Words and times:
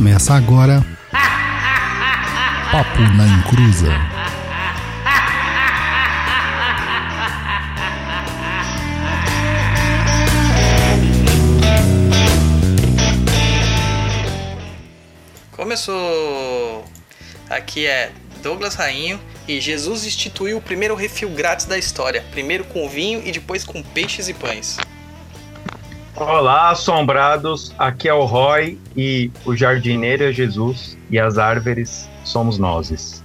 Começa 0.00 0.32
agora. 0.32 0.82
Papo 2.72 3.00
na 3.18 3.26
Encruza. 3.26 3.92
Começou! 15.52 16.86
Aqui 17.50 17.84
é 17.84 18.10
Douglas 18.42 18.76
Rainho 18.76 19.20
e 19.46 19.60
Jesus 19.60 20.06
instituiu 20.06 20.56
o 20.56 20.62
primeiro 20.62 20.94
refil 20.94 21.28
grátis 21.28 21.66
da 21.66 21.76
história. 21.76 22.24
Primeiro 22.30 22.64
com 22.64 22.88
vinho 22.88 23.20
e 23.22 23.30
depois 23.30 23.64
com 23.64 23.82
peixes 23.82 24.30
e 24.30 24.32
pães. 24.32 24.78
Olá, 26.20 26.68
assombrados. 26.68 27.72
Aqui 27.78 28.06
é 28.06 28.12
o 28.12 28.26
Roy 28.26 28.78
e 28.94 29.30
o 29.46 29.56
jardineiro 29.56 30.24
é 30.24 30.30
Jesus 30.30 30.98
e 31.10 31.18
as 31.18 31.38
árvores 31.38 32.10
somos 32.24 32.58
nós. 32.58 33.22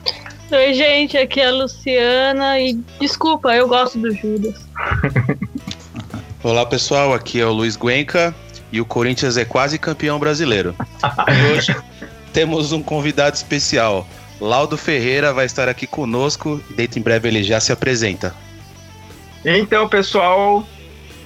Oi, 0.50 0.74
gente, 0.74 1.18
aqui 1.18 1.42
é 1.42 1.48
a 1.48 1.52
Luciana 1.52 2.58
e 2.58 2.80
desculpa, 2.98 3.54
eu 3.54 3.68
gosto 3.68 4.00
do 4.00 4.12
Judas. 4.16 4.66
Olá, 6.42 6.66
pessoal. 6.66 7.14
Aqui 7.14 7.42
é 7.42 7.46
o 7.46 7.52
Luiz 7.52 7.76
Guenca 7.76 8.34
e 8.72 8.80
o 8.80 8.86
Corinthians 8.86 9.36
é 9.36 9.44
quase 9.44 9.78
campeão 9.78 10.18
brasileiro. 10.18 10.74
E 11.28 11.52
hoje 11.52 11.76
temos 12.32 12.72
um 12.72 12.82
convidado 12.82 13.36
especial. 13.36 14.08
Laudo 14.40 14.78
Ferreira 14.78 15.34
vai 15.34 15.46
estar 15.46 15.68
aqui 15.68 15.86
conosco. 15.86 16.62
Dentro 16.78 16.98
em 16.98 17.02
breve 17.02 17.28
ele 17.28 17.44
já 17.44 17.60
se 17.60 17.74
apresenta. 17.74 18.34
Então, 19.44 19.90
pessoal, 19.90 20.66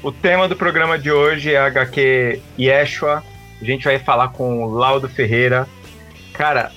o 0.03 0.12
tema 0.12 0.48
do 0.48 0.55
programa 0.55 0.98
de 0.98 1.12
hoje 1.12 1.53
é 1.53 1.58
HQ 1.59 2.41
Yeshua. 2.59 3.23
A 3.62 3.66
gente 3.66 3.84
vai 3.84 3.99
falar 3.99 4.30
com 4.30 4.63
o 4.63 4.73
Laudo 4.73 5.09
Ferreira. 5.09 5.67
Cara, 6.33 6.72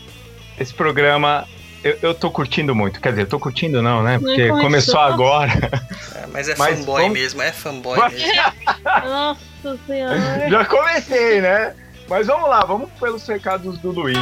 esse 0.59 0.75
programa 0.75 1.47
eu, 1.84 1.97
eu 2.03 2.14
tô 2.14 2.31
curtindo 2.31 2.75
muito. 2.75 3.01
Quer 3.01 3.11
dizer, 3.11 3.23
eu 3.23 3.27
tô 3.29 3.39
curtindo 3.39 3.81
não, 3.83 4.03
né? 4.03 4.19
Porque 4.19 4.48
começou. 4.48 4.61
começou 4.61 5.01
agora. 5.01 5.53
É, 6.14 6.27
mas 6.33 6.48
é 6.48 6.55
Mas 6.56 6.79
fanboy 6.79 7.03
vamos- 7.03 7.19
mesmo, 7.19 7.42
é 7.42 7.53
fanboy 7.53 7.98
Vai- 7.98 8.11
mesmo. 8.11 8.42
Nossa 9.05 9.79
senhora. 9.86 10.48
Já 10.48 10.64
comecei, 10.64 11.41
né? 11.41 11.75
Mas 12.09 12.27
vamos 12.27 12.48
lá, 12.48 12.64
vamos 12.64 12.91
pelos 13.01 13.27
recados 13.27 13.79
do 13.79 13.91
Luiz. 13.91 14.17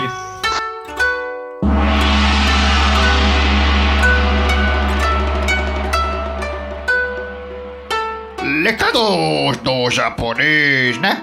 Recados 8.50 9.56
do 9.58 9.90
japonês, 9.90 10.98
né? 10.98 11.22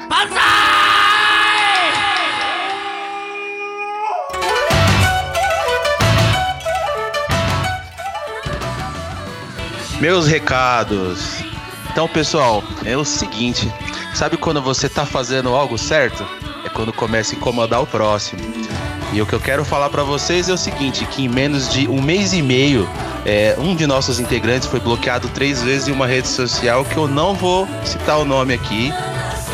Meus 10.00 10.28
recados. 10.28 11.44
Então, 11.92 12.08
pessoal, 12.08 12.64
é 12.86 12.96
o 12.96 13.04
seguinte: 13.04 13.72
sabe 14.14 14.38
quando 14.38 14.62
você 14.62 14.88
tá 14.88 15.06
fazendo 15.06 15.50
algo 15.54 15.78
certo? 15.78 16.26
É 16.64 16.70
quando 16.70 16.94
começa 16.94 17.36
a 17.36 17.38
incomodar 17.38 17.82
o 17.82 17.88
próximo. 17.88 18.67
E 19.14 19.22
o 19.22 19.26
que 19.26 19.34
eu 19.34 19.40
quero 19.40 19.64
falar 19.64 19.90
pra 19.90 20.04
vocês 20.04 20.50
é 20.50 20.54
o 20.54 20.58
seguinte: 20.58 21.06
que 21.06 21.24
em 21.24 21.30
menos 21.30 21.70
de 21.70 21.88
um 21.88 22.02
mês 22.02 22.34
e 22.34 22.42
meio, 22.42 22.88
é, 23.26 23.56
um 23.58 23.76
de 23.76 23.88
nossos 23.88 24.20
integrantes 24.20 24.68
foi 24.68 24.80
bloqueado 24.80 25.30
três 25.30 25.62
vezes 25.62 25.88
em 25.88 25.92
uma 25.92 26.08
rede 26.08 26.28
social 26.28 26.84
que 26.84 26.98
eu 26.98 27.08
não 27.08 27.34
vou 27.34 27.68
citar 27.84 28.20
o 28.20 28.26
nome 28.26 28.54
aqui, 28.54 28.92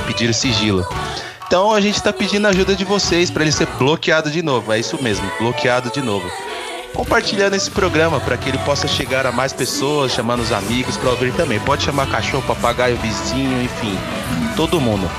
pedir 0.07 0.33
sigilo. 0.33 0.85
Então 1.45 1.71
a 1.71 1.79
gente 1.79 2.01
tá 2.01 2.11
pedindo 2.11 2.47
a 2.47 2.49
ajuda 2.49 2.75
de 2.75 2.83
vocês 2.83 3.29
pra 3.29 3.43
ele 3.43 3.51
ser 3.51 3.67
bloqueado 3.77 4.31
de 4.31 4.41
novo. 4.41 4.73
É 4.73 4.79
isso 4.79 5.01
mesmo, 5.01 5.29
bloqueado 5.39 5.91
de 5.91 6.01
novo 6.01 6.27
compartilhando 6.93 7.55
esse 7.55 7.71
programa 7.71 8.19
para 8.19 8.37
que 8.37 8.49
ele 8.49 8.57
possa 8.59 8.87
chegar 8.87 9.25
a 9.25 9.31
mais 9.31 9.51
pessoas, 9.51 10.11
chamando 10.11 10.41
os 10.41 10.51
amigos 10.51 10.95
para 10.95 11.09
ouvir 11.09 11.33
também. 11.33 11.59
Pode 11.59 11.83
chamar 11.83 12.07
cachorro, 12.07 12.43
papagaio, 12.43 12.95
vizinho, 12.97 13.61
enfim, 13.63 13.97
todo 14.55 14.79
mundo. 14.79 15.09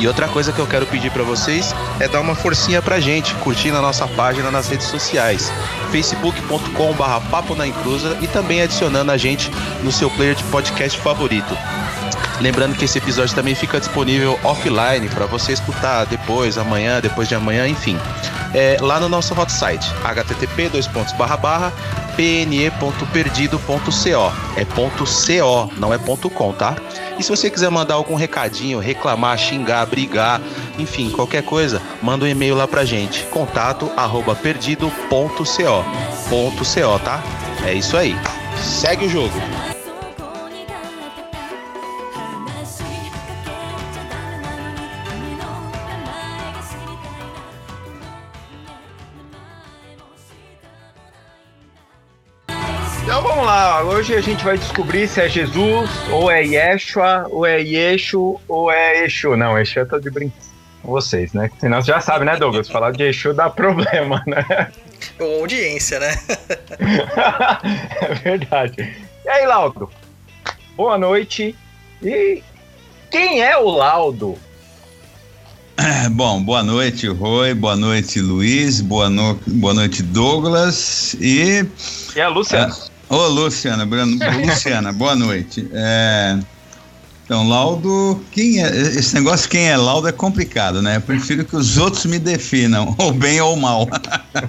E 0.00 0.08
outra 0.08 0.26
coisa 0.26 0.50
que 0.50 0.58
eu 0.58 0.66
quero 0.66 0.86
pedir 0.86 1.10
para 1.10 1.22
vocês 1.22 1.74
é 2.00 2.08
dar 2.08 2.20
uma 2.20 2.34
forcinha 2.34 2.80
pra 2.80 2.98
gente, 2.98 3.34
curtindo 3.34 3.76
a 3.76 3.82
nossa 3.82 4.08
página 4.08 4.50
nas 4.50 4.66
redes 4.66 4.86
sociais, 4.86 5.52
facebook.com/barra 5.92 7.20
papo 7.30 7.54
na 7.54 7.66
encruza 7.66 8.16
e 8.22 8.26
também 8.26 8.62
adicionando 8.62 9.12
a 9.12 9.18
gente 9.18 9.50
no 9.82 9.92
seu 9.92 10.08
player 10.10 10.34
de 10.34 10.42
podcast 10.44 10.98
favorito. 10.98 11.54
Lembrando 12.40 12.74
que 12.74 12.86
esse 12.86 12.96
episódio 12.96 13.34
também 13.34 13.54
fica 13.54 13.78
disponível 13.78 14.40
offline 14.42 15.06
para 15.10 15.26
você 15.26 15.52
escutar 15.52 16.06
depois, 16.06 16.56
amanhã, 16.56 16.98
depois 16.98 17.28
de 17.28 17.34
amanhã, 17.34 17.68
enfim. 17.68 17.98
É, 18.54 18.78
lá 18.80 18.98
no 18.98 19.10
nosso 19.10 19.38
hot 19.38 19.52
site, 19.52 19.86
http 20.02 20.70
pne.perdido.co. 22.16 24.32
É 24.56 24.64
ponto 24.64 25.04
.co, 25.04 25.70
não 25.78 25.92
é 25.92 25.98
ponto 25.98 26.30
.com, 26.30 26.52
tá? 26.52 26.74
E 27.20 27.22
se 27.22 27.28
você 27.28 27.50
quiser 27.50 27.68
mandar 27.70 27.96
algum 27.96 28.14
recadinho, 28.14 28.78
reclamar, 28.78 29.36
xingar, 29.36 29.84
brigar, 29.84 30.40
enfim, 30.78 31.10
qualquer 31.10 31.42
coisa, 31.42 31.82
manda 32.00 32.24
um 32.24 32.28
e-mail 32.28 32.54
lá 32.54 32.66
pra 32.66 32.82
gente. 32.82 33.24
Contato 33.24 33.92
arroba 33.94 34.34
tá? 36.98 37.22
É 37.62 37.74
isso 37.74 37.94
aí. 37.94 38.16
Segue 38.56 39.04
o 39.04 39.10
jogo. 39.10 39.38
'Então 53.20 53.32
vamos 53.32 53.44
lá, 53.44 53.84
hoje 53.84 54.14
a 54.14 54.20
gente 54.22 54.42
vai 54.42 54.56
descobrir 54.56 55.06
se 55.06 55.20
é 55.20 55.28
Jesus, 55.28 55.90
ou 56.10 56.30
é 56.30 56.42
Yeshua, 56.42 57.26
ou 57.28 57.44
é 57.44 57.60
Yeshu, 57.60 58.40
ou 58.48 58.72
é 58.72 59.04
Exu. 59.04 59.36
Não, 59.36 59.58
Exu 59.58 59.80
eu 59.80 59.86
tô 59.86 59.98
de 59.98 60.10
brinco 60.10 60.34
com 60.82 60.90
vocês, 60.90 61.34
né? 61.34 61.50
Senão 61.58 61.82
você 61.82 61.92
já 61.92 62.00
sabe, 62.00 62.24
né, 62.24 62.38
Douglas? 62.38 62.70
Falar 62.70 62.92
de 62.92 63.02
Exu 63.02 63.34
dá 63.34 63.50
problema, 63.50 64.22
né? 64.26 64.72
Ou 65.18 65.40
audiência, 65.40 66.00
né? 66.00 66.18
é 68.00 68.14
verdade. 68.14 68.96
E 69.22 69.28
aí, 69.28 69.46
Laudo? 69.46 69.90
Boa 70.74 70.96
noite. 70.96 71.54
E 72.02 72.42
quem 73.10 73.42
é 73.42 73.54
o 73.58 73.68
Laudo? 73.68 74.38
É, 75.76 76.08
Bom, 76.08 76.42
boa 76.42 76.62
noite, 76.62 77.06
Roy, 77.06 77.52
boa 77.52 77.76
noite, 77.76 78.18
Luiz, 78.18 78.80
boa, 78.80 79.10
no... 79.10 79.38
boa 79.46 79.74
noite, 79.74 80.02
Douglas 80.02 81.14
e. 81.20 81.66
E 82.16 82.20
a 82.20 82.28
Luciana? 82.28 82.74
Ô, 83.10 83.26
Luciana, 83.26 83.84
Bruno, 83.84 84.16
Luciana, 84.46 84.92
boa 84.92 85.16
noite. 85.16 85.68
É, 85.72 86.38
Então, 87.24 87.48
Laudo, 87.48 88.24
quem 88.30 88.62
é. 88.62 88.68
Esse 88.68 89.16
negócio 89.16 89.50
quem 89.50 89.68
é 89.68 89.76
Laudo 89.76 90.06
é 90.06 90.12
complicado, 90.12 90.80
né? 90.80 90.98
Eu 90.98 91.00
prefiro 91.00 91.44
que 91.44 91.56
os 91.56 91.76
outros 91.76 92.06
me 92.06 92.20
definam, 92.20 92.94
ou 92.98 93.12
bem 93.12 93.40
ou 93.40 93.56
mal. 93.56 93.88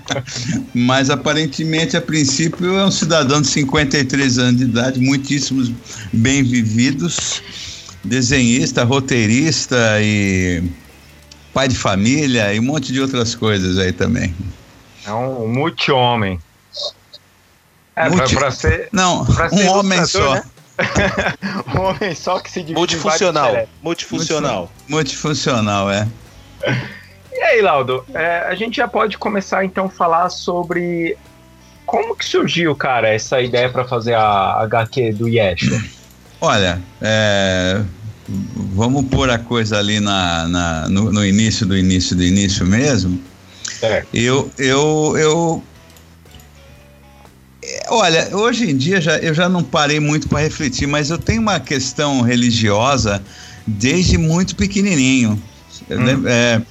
Mas 0.76 1.10
aparentemente, 1.10 1.98
a 1.98 2.02
princípio, 2.02 2.78
é 2.78 2.86
um 2.86 2.92
cidadão 2.92 3.42
de 3.42 3.48
53 3.48 4.38
anos 4.38 4.58
de 4.58 4.66
idade, 4.66 5.00
muitíssimos 5.00 5.72
bem 6.14 6.44
vividos, 6.44 7.42
desenhista, 8.04 8.84
roteirista 8.84 9.76
e 10.00 10.62
pai 11.52 11.68
de 11.68 11.76
família 11.76 12.54
e 12.54 12.60
um 12.60 12.64
monte 12.64 12.94
de 12.94 13.02
outras 13.02 13.34
coisas 13.34 13.80
aí 13.80 13.92
também. 13.92 14.36
É 15.04 15.12
um 15.12 15.48
multi-homem. 15.48 16.40
É, 18.06 18.10
Multi- 18.10 18.36
pra 18.36 18.52
ser. 18.52 18.90
Não, 18.92 19.26
Pra 19.26 19.50
ser 19.50 19.64
um 19.64 19.72
homem 19.72 20.06
só. 20.06 20.36
né? 20.36 20.44
um 21.76 21.82
homem 21.82 22.16
só 22.16 22.40
que 22.40 22.50
se 22.50 22.60
divide 22.60 22.72
em 22.74 22.76
Multifuncional. 22.80 23.68
Multifuncional. 23.84 24.72
Multifuncional, 24.88 25.90
é. 25.92 26.08
E 27.34 27.44
aí, 27.44 27.62
Laudo, 27.62 28.06
é, 28.14 28.46
a 28.48 28.54
gente 28.54 28.76
já 28.78 28.88
pode 28.88 29.18
começar 29.18 29.66
então 29.66 29.86
a 29.86 29.90
falar 29.90 30.30
sobre 30.30 31.18
como 31.88 32.16
que 32.16 32.24
surgiu, 32.26 32.76
cara, 32.76 33.08
essa 33.10 33.42
ideia 33.42 33.68
pra 33.70 33.84
fazer 33.84 34.14
a 34.14 34.62
HQ 34.62 35.14
do 35.14 35.28
Yeshua. 35.28 35.82
Olha, 36.40 36.80
é, 37.02 37.82
vamos 38.76 39.06
pôr 39.06 39.30
a 39.30 39.40
coisa 39.40 39.80
ali 39.80 40.00
na, 40.00 40.48
na- 40.48 40.90
no, 40.90 41.12
no 41.12 41.26
início 41.26 41.66
do 41.66 41.76
início 41.76 42.16
do 42.16 42.24
início 42.24 42.64
mesmo. 42.66 43.20
É. 43.82 44.04
Eu, 44.14 44.52
eu, 44.60 45.16
eu. 45.18 45.64
Olha, 47.94 48.30
hoje 48.32 48.72
em 48.72 48.78
dia 48.78 49.02
já, 49.02 49.18
eu 49.18 49.34
já 49.34 49.50
não 49.50 49.62
parei 49.62 50.00
muito 50.00 50.30
para 50.30 50.40
refletir, 50.40 50.88
mas 50.88 51.10
eu 51.10 51.18
tenho 51.18 51.42
uma 51.42 51.60
questão 51.60 52.22
religiosa 52.22 53.22
desde 53.68 54.18
muito 54.18 54.56
pequenininho. 54.56 55.38
Eu 55.90 56.00
Hum. 56.00 56.24
é, 56.26 56.62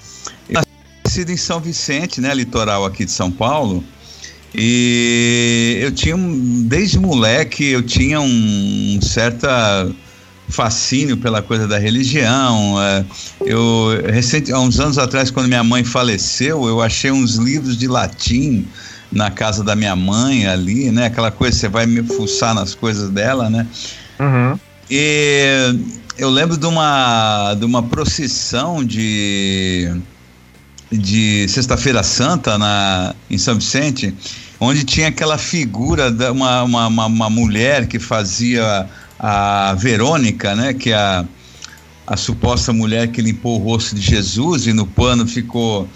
eu 0.49 0.63
nasci 1.05 1.31
em 1.31 1.37
São 1.37 1.61
Vicente, 1.61 2.23
né, 2.23 2.33
litoral 2.35 2.87
aqui 2.87 3.05
de 3.05 3.11
São 3.11 3.31
Paulo, 3.31 3.85
e 4.55 5.79
eu 5.83 5.93
tinha, 5.93 6.17
um- 6.17 6.63
desde 6.67 6.99
moleque, 6.99 7.67
eu 7.67 7.83
tinha 7.83 8.19
um 8.19 8.99
certa 9.03 9.93
fascínio 10.49 11.19
pela 11.19 11.43
coisa 11.43 11.69
da 11.69 11.79
religião. 11.79 12.81
É, 12.83 13.05
eu 13.45 13.89
recente, 14.11 14.51
há 14.53 14.59
uns 14.59 14.81
anos 14.81 14.97
atrás, 14.97 15.31
quando 15.31 15.49
minha 15.49 15.63
mãe 15.63 15.85
faleceu, 15.85 16.67
eu 16.67 16.81
achei 16.81 17.11
uns 17.11 17.35
livros 17.37 17.77
de 17.77 17.87
latim 17.87 18.67
na 19.13 19.31
casa 19.31 19.65
da 19.65 19.75
minha 19.75 19.97
mãe 19.97 20.47
ali, 20.47 20.91
né? 20.91 21.07
Aquela 21.07 21.31
coisa, 21.31 21.57
você 21.57 21.69
vai 21.69 21.87
me 21.87 22.03
fuçar 22.03 22.55
nas 22.55 22.75
coisas 22.75 23.11
dela, 23.11 23.51
né? 23.51 23.67
Uhum. 24.19 24.59
E 24.91 25.75
eu 26.17 26.31
lembro 26.31 26.57
de 26.57 26.67
uma, 26.67 27.55
de 27.55 27.65
uma 27.65 27.83
procissão 27.83 28.85
de, 28.85 29.91
de 30.91 31.49
Sexta-feira 31.49 32.03
Santa 32.03 32.59
na, 32.59 33.15
em 33.29 33.39
São 33.39 33.55
Vicente, 33.55 34.15
onde 34.61 34.85
tinha 34.85 35.09
aquela 35.09 35.39
figura 35.39 36.11
de 36.11 36.29
uma, 36.31 36.63
uma, 36.63 36.87
uma, 36.87 37.07
uma 37.07 37.31
mulher 37.31 37.87
que 37.87 37.99
fazia 37.99 38.87
a 39.19 39.75
Verônica, 39.75 40.55
né? 40.55 40.73
Que 40.73 40.91
é 40.91 40.97
a, 40.97 41.25
a 42.07 42.17
suposta 42.17 42.73
mulher 42.73 43.09
que 43.09 43.23
limpou 43.23 43.61
o 43.61 43.63
rosto 43.63 43.95
de 43.95 44.01
Jesus 44.01 44.67
e 44.67 44.73
no 44.73 44.87
pano 44.87 45.27
ficou 45.27 45.89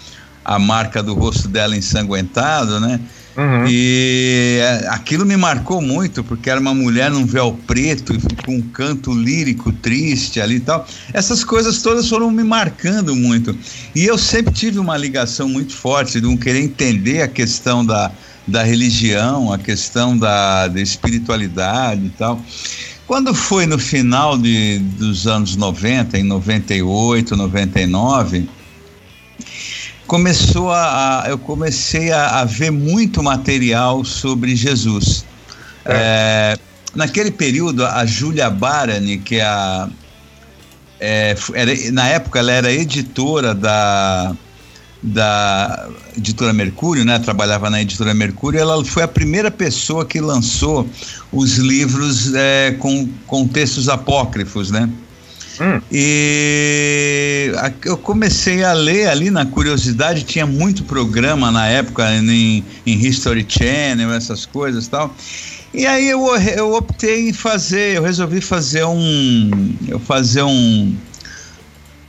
a 0.45 0.59
marca 0.59 1.01
do 1.01 1.15
rosto 1.15 1.47
dela 1.47 1.75
ensanguentado, 1.75 2.79
né? 2.79 2.99
Uhum. 3.35 3.65
E 3.67 4.59
é, 4.61 4.87
aquilo 4.89 5.25
me 5.25 5.35
marcou 5.35 5.81
muito, 5.81 6.23
porque 6.23 6.49
era 6.49 6.59
uma 6.59 6.73
mulher 6.73 7.11
num 7.11 7.25
véu 7.25 7.59
preto, 7.67 8.13
com 8.45 8.55
um 8.55 8.61
canto 8.61 9.13
lírico 9.13 9.73
triste 9.73 10.39
ali 10.39 10.55
e 10.55 10.59
tal. 10.61 10.87
Essas 11.11 11.43
coisas 11.43 11.81
todas 11.81 12.07
foram 12.07 12.31
me 12.31 12.43
marcando 12.43 13.13
muito. 13.13 13.57
E 13.93 14.05
eu 14.05 14.17
sempre 14.17 14.53
tive 14.53 14.79
uma 14.79 14.95
ligação 14.95 15.49
muito 15.49 15.73
forte 15.73 16.21
de 16.21 16.27
um 16.27 16.37
querer 16.37 16.61
entender 16.61 17.23
a 17.23 17.27
questão 17.27 17.85
da, 17.85 18.09
da 18.47 18.63
religião, 18.63 19.51
a 19.51 19.57
questão 19.57 20.17
da, 20.17 20.69
da 20.69 20.79
espiritualidade 20.79 22.05
e 22.05 22.09
tal. 22.11 22.41
Quando 23.05 23.35
foi 23.35 23.65
no 23.65 23.77
final 23.77 24.37
de, 24.37 24.79
dos 24.97 25.27
anos 25.27 25.55
90, 25.55 26.17
em 26.17 26.23
98, 26.23 27.35
99, 27.35 28.49
começou 30.07 30.71
a, 30.71 31.23
a 31.23 31.29
eu 31.29 31.37
comecei 31.37 32.11
a, 32.11 32.41
a, 32.41 32.45
ver 32.45 32.71
muito 32.71 33.21
material 33.23 34.03
sobre 34.03 34.55
Jesus. 34.55 35.25
É. 35.85 36.57
É, 36.57 36.59
naquele 36.95 37.31
período, 37.31 37.85
a 37.85 38.05
Júlia 38.05 38.49
Barani, 38.49 39.17
que 39.17 39.37
é 39.37 39.43
a, 39.43 39.89
é, 40.99 41.35
era, 41.53 41.71
na 41.91 42.07
época 42.07 42.39
ela 42.39 42.51
era 42.51 42.71
editora 42.71 43.53
da 43.53 44.35
da 45.03 45.87
editora 46.17 46.51
Mercúrio, 46.51 47.05
né? 47.05 47.19
Trabalhava 47.19 47.69
na 47.69 47.79
editora 47.79 48.11
Mercúrio. 48.11 48.59
Ela 48.59 48.83
foi 48.83 49.03
a 49.03 49.07
primeira 49.07 49.51
pessoa 49.51 50.03
que 50.03 50.19
lançou 50.19 50.89
os 51.31 51.57
livros 51.57 52.33
é, 52.33 52.71
com, 52.79 53.07
com 53.27 53.47
textos 53.47 53.87
apócrifos, 53.87 54.71
né? 54.71 54.89
Hum. 55.59 55.81
E 55.91 57.51
eu 57.83 57.97
comecei 57.97 58.63
a 58.63 58.73
ler 58.73 59.07
ali 59.07 59.29
na 59.29 59.45
curiosidade, 59.45 60.23
tinha 60.23 60.45
muito 60.45 60.83
programa 60.83 61.51
na 61.51 61.67
época 61.67 62.09
em, 62.13 62.63
em 62.85 63.05
History 63.05 63.45
Channel, 63.47 64.13
essas 64.13 64.45
coisas 64.45 64.85
e 64.85 64.89
tal. 64.89 65.15
E 65.73 65.85
aí 65.85 66.09
eu, 66.09 66.25
eu 66.37 66.73
optei 66.73 67.29
em 67.29 67.33
fazer, 67.33 67.97
eu 67.97 68.03
resolvi 68.03 68.41
fazer 68.41 68.85
um. 68.85 69.75
Eu 69.87 69.99
fazer 69.99 70.43
um. 70.43 70.95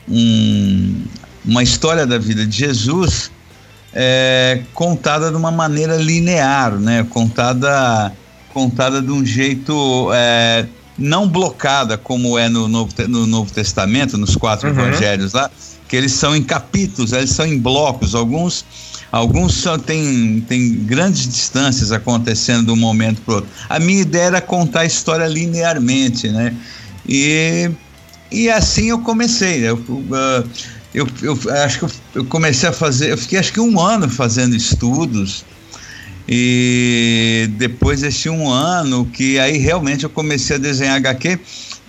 um 0.09 1.05
uma 1.45 1.63
história 1.63 2.05
da 2.05 2.19
vida 2.19 2.45
de 2.45 2.57
Jesus 2.59 3.31
é, 3.99 4.61
contada 4.75 5.31
de 5.31 5.37
uma 5.37 5.51
maneira 5.51 5.97
linear, 5.97 6.79
né? 6.79 7.07
Contada, 7.09 8.13
contada 8.53 9.01
de 9.01 9.11
um 9.11 9.25
jeito 9.25 10.11
é, 10.13 10.67
não 10.99 11.29
blocada, 11.29 11.99
como 11.99 12.39
é 12.39 12.49
no 12.49 12.69
Novo, 12.69 12.93
no 13.09 13.27
Novo 13.27 13.53
Testamento, 13.53 14.17
nos 14.17 14.37
quatro 14.37 14.69
uhum. 14.69 14.79
evangelhos 14.79 15.33
lá, 15.33 15.51
que 15.89 15.97
eles 15.97 16.13
são 16.13 16.35
em 16.35 16.43
capítulos, 16.43 17.13
eles 17.13 17.31
são 17.31 17.47
em 17.47 17.59
blocos. 17.59 18.15
Alguns, 18.15 18.65
alguns 19.13 19.55
só 19.55 19.77
tem, 19.79 20.45
tem 20.49 20.75
grandes 20.85 21.29
distâncias 21.29 21.93
acontecendo 21.93 22.67
de 22.67 22.73
um 22.73 22.77
momento 22.77 23.21
para 23.23 23.35
outro. 23.37 23.51
A 23.69 23.79
minha 23.79 24.01
ideia 24.01 24.25
era 24.25 24.41
contar 24.41 24.81
a 24.81 24.87
história 24.87 25.27
linearmente, 25.27 26.29
né? 26.29 26.55
E, 27.09 27.71
e 28.31 28.51
assim 28.51 28.91
eu 28.91 28.99
comecei. 29.01 29.69
Eu, 29.69 29.77
uh, 29.77 30.49
eu, 30.95 31.07
eu 31.23 31.39
acho 31.63 31.79
que 31.79 31.85
eu, 31.85 31.91
eu 32.15 32.25
comecei 32.25 32.69
a 32.69 32.73
fazer, 32.73 33.13
eu 33.13 33.19
fiquei 33.19 33.39
acho 33.39 33.53
que 33.53 33.61
um 33.61 33.79
ano 33.79 34.09
fazendo 34.09 34.57
estudos 34.57 35.45
e 36.29 37.49
depois 37.53 38.01
desse 38.01 38.29
um 38.29 38.51
ano 38.51 39.07
que 39.07 39.39
aí 39.39 39.59
realmente 39.59 40.05
eu 40.05 40.11
comecei 40.11 40.57
a 40.57 40.59
desenhar 40.59 40.97
HQ, 40.97 41.39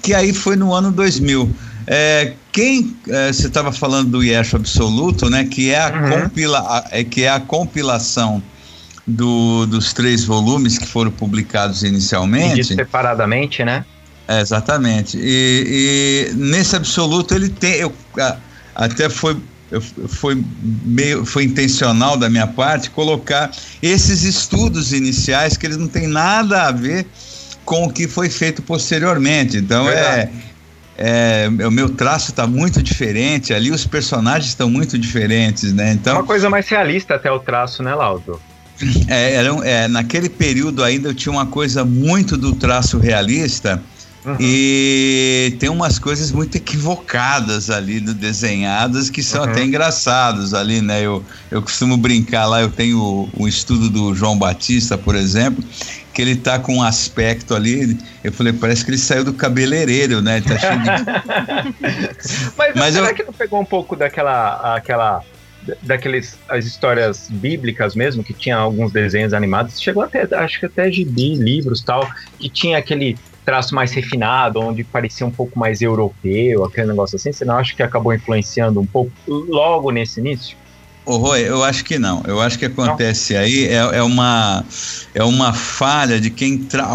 que 0.02 0.14
aí 0.14 0.34
foi 0.34 0.56
no 0.56 0.74
ano 0.74 0.92
2000. 0.92 1.50
É, 1.88 2.34
quem 2.52 2.96
é, 3.08 3.32
você 3.32 3.48
estava 3.48 3.72
falando 3.72 4.10
do 4.10 4.24
Yeshua 4.24 4.60
Absoluto, 4.60 5.30
né? 5.30 5.46
Que 5.46 5.72
é 5.72 5.80
a, 5.80 5.90
uhum. 5.90 6.22
compila, 6.22 6.60
a, 6.60 6.88
é, 6.92 7.04
que 7.04 7.24
é 7.24 7.30
a 7.30 7.40
compilação 7.40 8.44
do, 9.08 9.66
dos 9.66 9.94
três 9.94 10.26
volumes 10.26 10.78
que 10.78 10.86
foram 10.86 11.10
publicados 11.10 11.84
inicialmente. 11.84 12.76
separadamente, 12.76 13.64
né? 13.64 13.86
É, 14.28 14.42
exatamente. 14.42 15.18
E, 15.18 16.30
e, 16.30 16.36
nesse 16.36 16.76
absoluto 16.76 17.34
ele 17.34 17.48
tem. 17.48 17.76
Eu, 17.76 17.94
até 18.76 19.10
foi 19.10 19.38
foi 20.08 20.42
meio 20.86 21.26
foi 21.26 21.44
intencional 21.44 22.16
da 22.16 22.30
minha 22.30 22.48
parte 22.48 22.90
colocar 22.90 23.52
esses 23.82 24.24
estudos 24.24 24.94
iniciais 24.94 25.58
que 25.58 25.66
eles 25.66 25.78
não 25.78 25.88
têm 25.88 26.08
nada 26.08 26.64
a 26.64 26.72
ver 26.72 27.06
com 27.66 27.86
o 27.86 27.92
que 27.92 28.08
foi 28.08 28.30
feito 28.30 28.62
posteriormente. 28.62 29.58
Então 29.58 29.90
é, 29.90 30.30
é, 30.98 31.50
é, 31.60 31.68
o 31.68 31.72
meu 31.72 31.90
traço 31.90 32.32
está 32.32 32.48
muito 32.48 32.82
diferente 32.82 33.54
ali, 33.54 33.70
os 33.70 33.86
personagens 33.86 34.48
estão 34.48 34.70
muito 34.70 34.98
diferentes, 34.98 35.74
né? 35.74 35.92
Então 35.92 36.16
uma 36.16 36.24
coisa 36.24 36.50
mais 36.50 36.68
realista 36.70 37.16
até 37.16 37.30
o 37.32 37.40
traço, 37.40 37.84
né, 37.84 37.94
Laudo? 37.94 38.40
É, 39.10 39.34
era, 39.34 39.50
é, 39.68 39.88
naquele 39.88 40.30
período 40.30 40.84
ainda 40.84 41.10
eu 41.10 41.14
tinha 41.14 41.34
uma 41.34 41.48
coisa 41.48 41.84
muito 41.84 42.38
do 42.38 42.54
traço 42.54 43.00
realista 43.00 43.82
Uhum. 44.28 44.36
E 44.42 45.56
tem 45.58 45.70
umas 45.70 45.98
coisas 45.98 46.34
muito 46.34 46.58
equivocadas 46.58 47.70
ali 47.70 48.02
do 48.02 48.14
desenhadas 48.14 49.10
que 49.10 49.24
são 49.24 49.46
uhum. 49.46 49.50
até 49.50 49.64
engraçados 49.64 50.54
ali, 50.54 50.82
né? 50.82 51.02
Eu, 51.02 51.24
eu 51.50 51.62
costumo 51.62 51.96
brincar 51.96 52.46
lá, 52.46 52.62
eu 52.62 52.70
tenho 52.70 53.30
um 53.38 53.48
estudo 53.48 53.90
do 53.90 54.14
João 54.14 54.38
Batista, 54.38 54.98
por 54.98 55.16
exemplo, 55.16 55.64
que 56.14 56.22
ele 56.22 56.36
tá 56.36 56.60
com 56.60 56.76
um 56.76 56.84
aspecto 56.84 57.56
ali, 57.56 57.98
eu 58.22 58.34
falei, 58.34 58.52
parece 58.52 58.84
que 58.84 58.92
ele 58.92 58.98
saiu 58.98 59.24
do 59.24 59.34
cabeleireiro, 59.34 60.22
né? 60.22 60.38
Ele 60.38 60.46
tá 60.46 60.60
cheio 60.60 60.80
de... 60.80 60.88
Mas, 62.58 62.76
Mas 62.76 62.94
será 62.96 63.10
eu... 63.12 63.16
que 63.16 63.24
não 63.24 63.32
pegou 63.32 63.62
um 63.62 63.66
pouco 63.66 63.96
daquela 63.96 64.76
aquela 64.76 65.24
daqueles 65.84 66.38
as 66.50 66.66
histórias 66.66 67.28
bíblicas 67.30 67.96
mesmo 67.96 68.24
que 68.24 68.34
tinha 68.34 68.56
alguns 68.56 68.92
desenhos 68.92 69.34
animados 69.34 69.82
chegou 69.82 70.02
até 70.02 70.26
acho 70.36 70.62
que 70.62 70.66
até 70.66 70.90
gibi 70.90 71.36
livros 71.36 71.82
tal 71.82 72.08
que 72.40 72.50
tinha 72.50 72.78
aquele 72.78 73.18
traço 73.48 73.74
mais 73.74 73.94
refinado, 73.94 74.60
onde 74.60 74.84
parecia 74.84 75.26
um 75.26 75.32
pouco 75.32 75.58
mais 75.58 75.82
europeu, 75.82 76.66
aquele 76.66 76.88
negócio 76.88 77.16
assim? 77.16 77.32
Você 77.32 77.46
não 77.46 77.56
acha 77.56 77.74
que 77.74 77.82
acabou 77.82 78.14
influenciando 78.14 78.78
um 78.82 78.86
pouco 78.86 79.10
logo 79.26 79.90
nesse 79.90 80.20
início? 80.20 80.58
Oh, 81.06 81.16
Roy, 81.16 81.48
eu 81.48 81.64
acho 81.64 81.86
que 81.86 81.98
não. 81.98 82.22
Eu 82.28 82.42
acho 82.42 82.60
que 82.60 82.66
acontece 82.66 83.36
não. 83.36 83.40
aí 83.40 83.68
é, 83.68 83.76
é, 83.76 84.04
uma 84.04 84.66
é 85.16 85.24
uma 85.24 85.54
falha 85.54 86.20
de 86.20 86.30
quem 86.30 86.58
tra... 86.58 86.86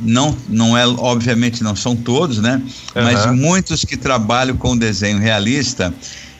não 0.00 0.36
não 0.48 0.78
é 0.78 0.86
obviamente 0.86 1.64
não 1.64 1.74
são 1.74 1.96
todos, 1.96 2.38
né? 2.40 2.62
Uhum. 2.94 3.02
Mas 3.02 3.26
muitos 3.26 3.84
que 3.84 3.96
trabalham 3.96 4.56
com 4.56 4.78
desenho 4.78 5.18
realista 5.18 5.92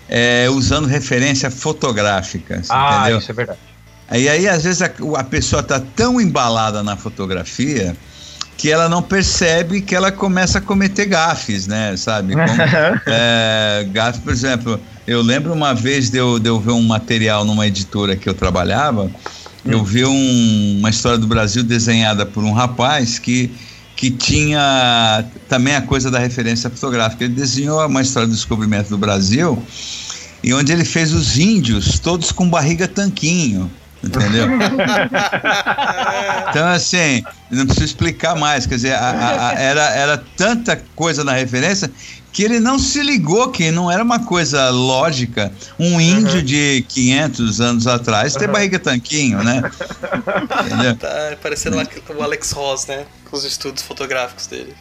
é, 0.09 0.47
usando 0.49 0.87
referência 0.87 1.51
fotográfica, 1.51 2.63
ah, 2.69 3.01
entendeu? 3.01 3.19
isso 3.19 3.33
é 3.33 3.35
verdade. 3.35 3.59
Aí, 4.09 4.29
aí 4.29 4.47
às 4.47 4.63
vezes 4.63 4.81
a, 4.81 4.93
a 5.17 5.25
pessoa 5.25 5.59
está 5.59 5.81
tão 5.81 6.21
embalada 6.21 6.85
na 6.85 6.97
fotografia 6.97 7.97
que 8.57 8.71
ela 8.71 8.89
não 8.89 9.03
percebe 9.03 9.81
que 9.81 9.95
ela 9.95 10.11
começa 10.11 10.59
a 10.59 10.61
cometer 10.61 11.07
gafes, 11.07 11.67
né? 11.67 11.97
Sabe? 11.97 12.33
Como, 12.33 12.47
é, 13.07 13.87
gafes, 13.93 14.21
por 14.21 14.33
exemplo, 14.33 14.81
eu 15.07 15.21
lembro 15.21 15.53
uma 15.53 15.75
vez 15.75 16.11
de 16.11 16.19
eu, 16.19 16.39
de 16.39 16.49
eu 16.49 16.59
ver 16.59 16.73
um 16.73 16.83
material 16.83 17.45
numa 17.45 17.67
editora 17.67 18.17
que 18.17 18.29
eu 18.29 18.35
trabalhava, 18.35 19.05
hum. 19.05 19.11
eu 19.67 19.85
vi 19.85 20.05
um, 20.05 20.77
uma 20.79 20.91
história 20.91 21.19
do 21.19 21.27
Brasil 21.27 21.63
desenhada 21.63 22.25
por 22.25 22.43
um 22.45 22.53
rapaz 22.53 23.19
que 23.19 23.51
que 23.97 24.11
tinha 24.11 25.25
também 25.49 25.75
a 25.75 25.81
coisa 25.81 26.11
da 26.11 26.19
referência 26.19 26.69
fotográfica. 26.69 27.25
Ele 27.25 27.33
desenhou 27.33 27.85
uma 27.87 28.03
história 28.03 28.29
do 28.29 28.35
descobrimento 28.35 28.91
do 28.91 28.99
Brasil 28.99 29.61
e 30.45 30.53
onde 30.53 30.71
ele 30.71 30.85
fez 30.85 31.15
os 31.15 31.39
índios 31.39 31.99
todos 31.99 32.31
com 32.31 32.49
barriga 32.49 32.87
tanquinho 32.87 33.71
entendeu? 34.07 34.49
então, 36.51 36.69
assim, 36.69 37.25
não 37.51 37.67
preciso 37.67 37.87
explicar 37.87 38.35
mais, 38.37 38.67
quer 38.67 38.77
dizer, 38.77 38.95
a, 38.95 39.49
a, 39.49 39.53
era, 39.55 39.83
era 39.91 40.25
tanta 40.37 40.81
coisa 40.95 41.25
na 41.25 41.33
referência 41.33 41.91
que 42.33 42.43
ele 42.43 42.61
não 42.61 42.79
se 42.79 43.03
ligou 43.03 43.51
que 43.51 43.71
não 43.71 43.91
era 43.91 44.05
uma 44.05 44.21
coisa 44.21 44.69
lógica 44.69 45.51
um 45.79 45.99
índio 45.99 46.41
uhum. 46.41 46.45
de 46.45 46.85
500 46.87 47.61
anos 47.63 47.87
atrás 47.87 48.35
ter 48.35 48.47
uhum. 48.47 48.53
barriga 48.53 48.79
tanquinho, 48.79 49.43
né? 49.43 49.63
Tá 51.01 51.37
parecendo 51.43 51.79
o 51.79 52.23
Alex 52.23 52.53
Ross, 52.53 52.87
né? 52.87 53.07
Com 53.31 53.39
os 53.39 53.45
estudos 53.45 53.83
fotográficos 53.83 54.47
dele. 54.47 54.75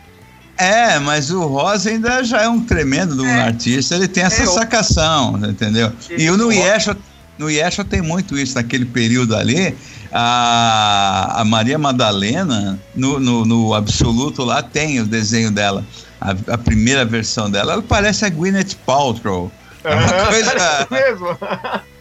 É, 0.57 0.99
mas 0.99 1.31
o 1.31 1.45
Rosa 1.45 1.89
ainda 1.89 2.23
já 2.23 2.41
é 2.41 2.49
um 2.49 2.61
tremendo 2.61 3.25
é. 3.25 3.41
artista, 3.41 3.95
ele 3.95 4.07
tem 4.07 4.23
essa 4.23 4.43
é, 4.43 4.45
sacação, 4.45 5.39
entendeu? 5.49 5.91
E 6.09 6.29
no 6.31 6.51
Yeshua, 6.51 6.97
no 7.37 7.49
Yeshua 7.49 7.83
tem 7.83 8.01
muito 8.01 8.37
isso, 8.37 8.55
naquele 8.55 8.85
período 8.85 9.35
ali, 9.35 9.75
a, 10.11 11.41
a 11.41 11.45
Maria 11.45 11.77
Madalena, 11.77 12.79
no, 12.95 13.19
no, 13.19 13.45
no, 13.45 13.73
absoluto 13.73 14.43
lá, 14.43 14.63
tem 14.63 14.99
o 14.99 15.05
desenho 15.05 15.51
dela, 15.51 15.85
a, 16.19 16.31
a, 16.53 16.57
primeira 16.57 17.03
versão 17.03 17.49
dela, 17.49 17.73
ela 17.73 17.81
parece 17.81 18.25
a 18.25 18.29
Gwyneth 18.29 18.75
Paltrow. 18.85 19.51
É 19.83 19.93
uma 19.93 20.25
coisa... 20.27 20.51
É 20.51 20.87
mesmo? 20.89 21.37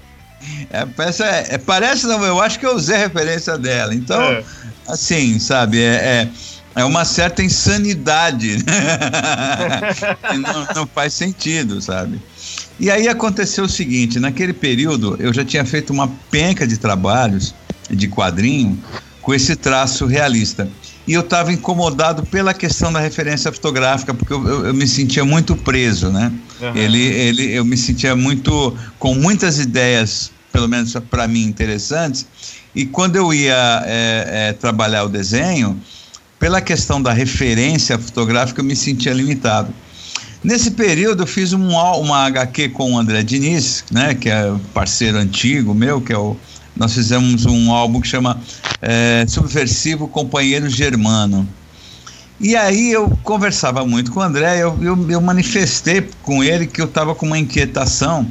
É, 0.69 0.85
parece, 0.85 1.23
é, 1.23 1.57
parece, 1.57 2.07
não, 2.07 2.23
eu 2.23 2.39
acho 2.39 2.59
que 2.59 2.67
eu 2.67 2.77
usei 2.77 2.97
a 2.97 2.99
referência 2.99 3.57
dela. 3.57 3.95
Então, 3.95 4.21
é. 4.21 4.45
assim, 4.87 5.39
sabe, 5.39 5.81
é, 5.81 5.95
é 5.95 6.29
é 6.75 6.85
uma 6.85 7.05
certa 7.05 7.43
insanidade. 7.43 8.57
Né? 8.65 8.73
não, 10.43 10.67
não 10.75 10.87
faz 10.87 11.15
sentido, 11.15 11.81
sabe? 11.81 12.21
E 12.79 12.91
aí 12.91 13.09
aconteceu 13.09 13.65
o 13.65 13.69
seguinte: 13.69 14.19
naquele 14.19 14.53
período 14.53 15.17
eu 15.19 15.33
já 15.33 15.45
tinha 15.45 15.65
feito 15.65 15.93
uma 15.93 16.09
penca 16.31 16.67
de 16.67 16.77
trabalhos 16.77 17.55
de 17.91 18.09
quadrinho 18.09 18.79
com 19.21 19.35
esse 19.35 19.57
traço 19.57 20.07
realista. 20.07 20.69
E 21.07 21.13
eu 21.13 21.21
estava 21.21 21.53
incomodado 21.53 22.25
pela 22.27 22.55
questão 22.55 22.93
da 22.93 22.99
referência 22.99 23.53
fotográfica, 23.53 24.15
porque 24.15 24.33
eu, 24.33 24.47
eu, 24.47 24.67
eu 24.67 24.75
me 24.75 24.89
sentia 24.89 25.25
muito 25.25 25.55
preso, 25.55 26.11
né? 26.11 26.33
Uhum. 26.61 26.77
Ele, 26.77 27.03
ele, 27.03 27.53
eu 27.53 27.65
me 27.65 27.77
sentia 27.77 28.17
muito 28.17 28.75
com 28.99 29.15
muitas 29.15 29.59
ideias, 29.59 30.31
pelo 30.51 30.67
menos 30.67 30.95
para 31.11 31.29
mim, 31.29 31.43
interessantes. 31.43 32.27
E 32.75 32.87
quando 32.87 33.17
eu 33.17 33.35
ia 33.35 33.83
é, 33.85 34.49
é, 34.49 34.53
trabalhar 34.55 35.05
o 35.05 35.09
desenho, 35.09 35.79
pela 36.39 36.61
questão 36.61 37.01
da 37.01 37.13
referência 37.13 37.99
fotográfica, 37.99 38.61
eu 38.61 38.65
me 38.65 38.75
sentia 38.75 39.13
limitado. 39.13 39.73
Nesse 40.45 40.73
período, 40.73 41.23
eu 41.23 41.27
fiz 41.27 41.55
um, 41.55 41.71
uma 41.71 42.27
HQ 42.27 42.69
com 42.69 42.93
o 42.93 42.99
André 42.99 43.23
Diniz, 43.23 43.83
né, 43.91 44.15
que 44.15 44.29
é 44.29 44.55
parceiro 44.75 45.17
antigo 45.17 45.73
meu, 45.75 46.03
que 46.03 46.13
é 46.13 46.19
o. 46.19 46.37
Nós 46.77 46.93
fizemos 46.93 47.47
um 47.47 47.73
álbum 47.73 47.99
que 47.99 48.09
chama 48.09 48.39
é, 48.83 49.25
Subversivo 49.27 50.07
Companheiro 50.07 50.69
Germano. 50.69 51.49
E 52.39 52.55
aí 52.55 52.93
eu 52.93 53.09
conversava 53.23 53.87
muito 53.87 54.13
com 54.13 54.21
o 54.21 54.23
André, 54.23 54.61
eu, 54.61 54.77
eu, 54.83 55.11
eu 55.11 55.21
manifestei 55.21 56.07
com 56.23 56.45
ele 56.45 56.67
que 56.67 56.81
eu 56.81 56.87
estava 56.87 57.15
com 57.15 57.25
uma 57.25 57.39
inquietação, 57.39 58.27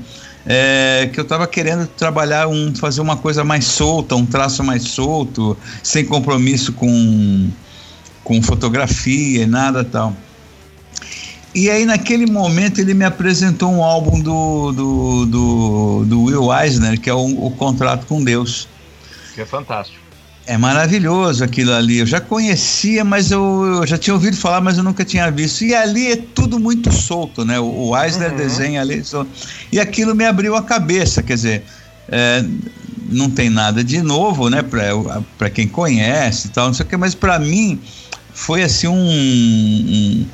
é, 0.46 1.10
que 1.12 1.20
eu 1.20 1.24
estava 1.24 1.48
querendo 1.48 1.88
trabalhar, 1.88 2.48
um, 2.48 2.76
fazer 2.76 3.02
uma 3.02 3.18
coisa 3.18 3.44
mais 3.44 3.66
solta, 3.66 4.16
um 4.16 4.26
traço 4.26 4.64
mais 4.64 4.84
solto, 4.84 5.58
sem 5.82 6.06
compromisso 6.06 6.74
com 6.74 7.50
com 8.24 8.42
fotografia 8.42 9.44
e 9.44 9.46
nada 9.46 9.84
tal. 9.84 10.16
E 11.56 11.70
aí, 11.70 11.86
naquele 11.86 12.26
momento, 12.26 12.82
ele 12.82 12.94
me 12.94 13.06
apresentou 13.06 13.72
um 13.72 13.84
álbum 13.84 14.20
do, 14.20 14.72
do, 14.72 15.26
do, 15.26 16.06
do 16.06 16.24
Will 16.24 16.54
Eisner, 16.54 17.00
que 17.00 17.10
é 17.10 17.14
o, 17.14 17.46
o 17.46 17.52
Contrato 17.52 18.08
com 18.08 18.24
Deus. 18.24 18.68
Que 19.36 19.42
é 19.42 19.46
fantástico. 19.46 20.02
É 20.46 20.58
maravilhoso 20.58 21.44
aquilo 21.44 21.72
ali. 21.74 22.00
Eu 22.00 22.06
já 22.06 22.20
conhecia, 22.20 23.06
mas 23.06 23.32
eu, 23.32 23.80
eu, 23.82 23.88
já 23.88 23.98
tinha 23.98 24.14
ouvido 24.14 24.36
falar, 24.36 24.62
mas 24.62 24.78
eu 24.78 24.84
nunca 24.84 25.06
tinha 25.06 25.30
visto. 25.32 25.64
E 25.64 25.74
ali 25.74 26.12
é 26.12 26.16
tudo 26.16 26.60
muito 26.60 26.92
solto, 26.92 27.46
né? 27.46 27.60
O, 27.60 27.90
o 27.90 27.98
Eisner 27.98 28.32
uhum. 28.32 28.38
desenha 28.38 28.82
ali. 28.82 29.04
Solto. 29.04 29.30
E 29.72 29.80
aquilo 29.80 30.14
me 30.14 30.26
abriu 30.26 30.56
a 30.56 30.64
cabeça, 30.64 31.24
quer 31.24 31.36
dizer, 31.36 31.64
é, 32.10 32.44
não 33.10 33.30
tem 33.30 33.50
nada 33.50 33.84
de 33.84 34.02
novo, 34.02 34.50
né? 34.50 34.62
Para 35.38 35.50
quem 35.50 35.68
conhece 35.68 36.48
e 36.48 36.50
tal, 36.50 36.68
não 36.68 36.74
sei 36.74 36.86
o 36.86 36.90
que, 36.90 36.98
mas 36.98 37.16
para 37.16 37.40
mim 37.40 37.80
foi 38.34 38.64
assim 38.64 38.88
um, 38.88 38.96
um, 38.96 40.26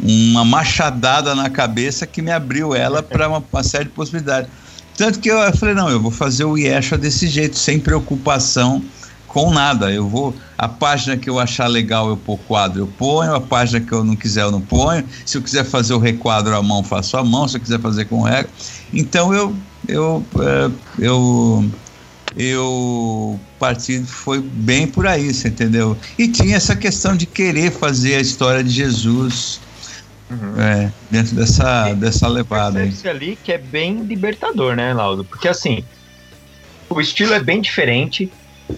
uma 0.00 0.44
machadada 0.44 1.34
na 1.34 1.48
cabeça 1.48 2.06
que 2.06 2.20
me 2.20 2.30
abriu 2.30 2.74
ela 2.74 3.02
para 3.04 3.28
uma, 3.28 3.42
uma, 3.52 3.62
série 3.62 3.84
de 3.84 3.90
possibilidades. 3.90 4.50
Tanto 4.96 5.18
que 5.18 5.30
eu, 5.30 5.38
eu 5.38 5.56
falei, 5.56 5.74
não, 5.74 5.90
eu 5.90 6.00
vou 6.00 6.10
fazer 6.10 6.44
o 6.44 6.56
Yeshua 6.56 6.96
desse 6.96 7.26
jeito, 7.26 7.58
sem 7.58 7.80
preocupação 7.80 8.82
com 9.34 9.50
nada. 9.52 9.90
Eu 9.90 10.08
vou. 10.08 10.32
A 10.56 10.68
página 10.68 11.16
que 11.16 11.28
eu 11.28 11.40
achar 11.40 11.66
legal 11.66 12.08
eu 12.08 12.16
pôr 12.16 12.38
quadro, 12.38 12.82
eu 12.82 12.86
ponho. 12.86 13.34
A 13.34 13.40
página 13.40 13.80
que 13.80 13.90
eu 13.90 14.04
não 14.04 14.14
quiser, 14.14 14.42
eu 14.42 14.52
não 14.52 14.60
ponho. 14.60 15.04
Se 15.26 15.36
eu 15.36 15.42
quiser 15.42 15.64
fazer 15.64 15.92
o 15.92 15.98
requadro 15.98 16.56
à 16.56 16.62
mão, 16.62 16.84
faço 16.84 17.16
à 17.16 17.24
mão. 17.24 17.48
Se 17.48 17.56
eu 17.56 17.60
quiser 17.60 17.80
fazer 17.80 18.04
com 18.04 18.22
régua. 18.22 18.50
Então 18.92 19.34
eu. 19.34 19.54
Eu. 19.88 20.24
É, 20.38 20.70
eu 21.00 21.68
eu 22.36 23.38
parti 23.60 24.02
foi 24.02 24.40
bem 24.40 24.88
por 24.88 25.06
aí, 25.06 25.32
você 25.32 25.48
entendeu? 25.48 25.96
E 26.18 26.26
tinha 26.26 26.56
essa 26.56 26.74
questão 26.74 27.14
de 27.14 27.26
querer 27.26 27.70
fazer 27.70 28.16
a 28.16 28.20
história 28.20 28.64
de 28.64 28.70
Jesus 28.70 29.60
uhum. 30.30 30.60
é, 30.60 30.92
dentro 31.10 31.34
dessa, 31.34 31.92
dessa 31.94 32.28
levada 32.28 32.80
aí. 32.80 32.92
ali 33.04 33.38
que 33.42 33.52
é 33.52 33.58
bem 33.58 34.02
libertador, 34.02 34.74
né, 34.74 34.92
Laudo? 34.92 35.24
Porque 35.24 35.48
assim, 35.48 35.84
o 36.88 37.00
estilo 37.00 37.34
é 37.34 37.40
bem 37.40 37.60
diferente, 37.60 38.30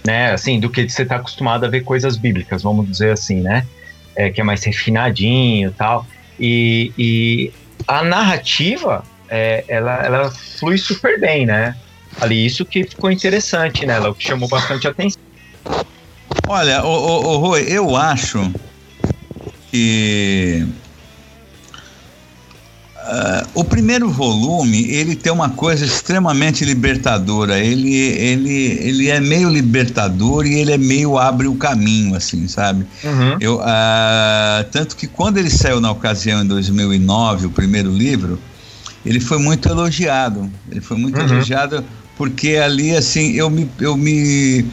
né, 0.05 0.33
assim, 0.33 0.59
do 0.59 0.69
que 0.71 0.89
você 0.89 1.03
está 1.03 1.17
acostumado 1.17 1.65
a 1.65 1.69
ver 1.69 1.83
coisas 1.83 2.17
bíblicas, 2.17 2.63
vamos 2.63 2.89
dizer 2.89 3.13
assim, 3.13 3.41
né? 3.41 3.67
É, 4.15 4.31
que 4.31 4.41
é 4.41 4.45
mais 4.45 4.65
refinadinho 4.65 5.69
e 5.69 5.73
tal. 5.73 6.07
E, 6.41 6.93
e 6.97 7.53
a 7.87 8.03
narrativa, 8.03 9.05
é, 9.29 9.65
ela, 9.69 9.95
ela 10.05 10.31
flui 10.31 10.79
super 10.79 11.21
bem, 11.21 11.45
né? 11.45 11.77
ali. 12.21 12.45
Isso 12.45 12.65
que 12.65 12.85
ficou 12.85 13.11
interessante 13.11 13.87
nela, 13.87 14.11
o 14.11 14.15
que 14.15 14.27
chamou 14.27 14.49
bastante 14.49 14.87
atenção. 14.87 15.21
Olha, 16.49 16.85
o, 16.85 16.89
o, 16.89 17.35
o 17.35 17.37
Rui, 17.39 17.63
eu 17.69 17.97
acho 17.97 18.53
que 19.71 20.67
Uh, 23.07 23.49
o 23.55 23.65
primeiro 23.65 24.11
volume 24.11 24.83
ele 24.91 25.15
tem 25.15 25.33
uma 25.33 25.51
coisa 25.51 25.85
extremamente 25.85 26.65
libertadora. 26.65 27.57
Ele, 27.59 27.95
ele, 27.95 28.79
ele 28.81 29.09
é 29.09 29.21
meio 29.21 29.49
libertador 29.49 30.45
e 30.45 30.55
ele 30.55 30.73
é 30.73 30.79
meio 30.79 31.17
abre 31.17 31.47
o 31.47 31.55
caminho, 31.55 32.17
assim, 32.17 32.49
sabe? 32.49 32.85
Uhum. 33.05 33.37
Eu, 33.41 33.57
uh, 33.59 34.65
tanto 34.73 34.97
que 34.97 35.07
quando 35.07 35.39
ele 35.39 35.51
saiu 35.51 35.81
na 35.81 35.91
ocasião 35.91 36.43
em 36.43 36.47
2009, 36.47 37.47
o 37.47 37.51
primeiro 37.51 37.91
livro, 37.91 38.41
ele 39.05 39.21
foi 39.21 39.39
muito 39.39 39.69
elogiado. 39.69 40.51
Ele 40.69 40.81
foi 40.81 40.97
muito 40.97 41.17
uhum. 41.21 41.29
elogiado 41.29 41.85
porque 42.17 42.57
ali 42.57 42.97
assim 42.97 43.33
eu 43.33 43.49
me 43.51 43.71
eu 43.79 43.97
me 43.97 44.65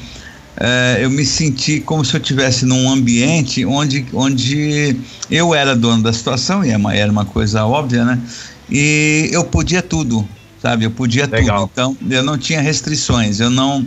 é, 0.58 1.00
eu 1.02 1.10
me 1.10 1.26
senti 1.26 1.80
como 1.80 2.06
se 2.06 2.16
eu 2.16 2.22
estivesse 2.22 2.66
num 2.66 2.90
ambiente 2.92 3.66
onde, 3.66 4.06
onde 4.14 4.96
eu 5.30 5.54
era 5.54 5.76
dono 5.76 6.04
da 6.04 6.14
situação 6.14 6.64
e 6.64 6.70
é 6.70 6.98
era 6.98 7.12
uma 7.12 7.26
coisa 7.26 7.66
óbvia, 7.66 8.06
né? 8.06 8.22
E 8.70 9.30
eu 9.32 9.44
podia 9.44 9.82
tudo, 9.82 10.28
sabe? 10.62 10.86
Eu 10.86 10.92
podia 10.92 11.26
Legal. 11.26 11.62
tudo. 11.62 11.72
Então 11.72 11.98
eu 12.10 12.24
não 12.24 12.38
tinha 12.38 12.62
restrições. 12.62 13.40
Eu 13.40 13.50
não, 13.50 13.86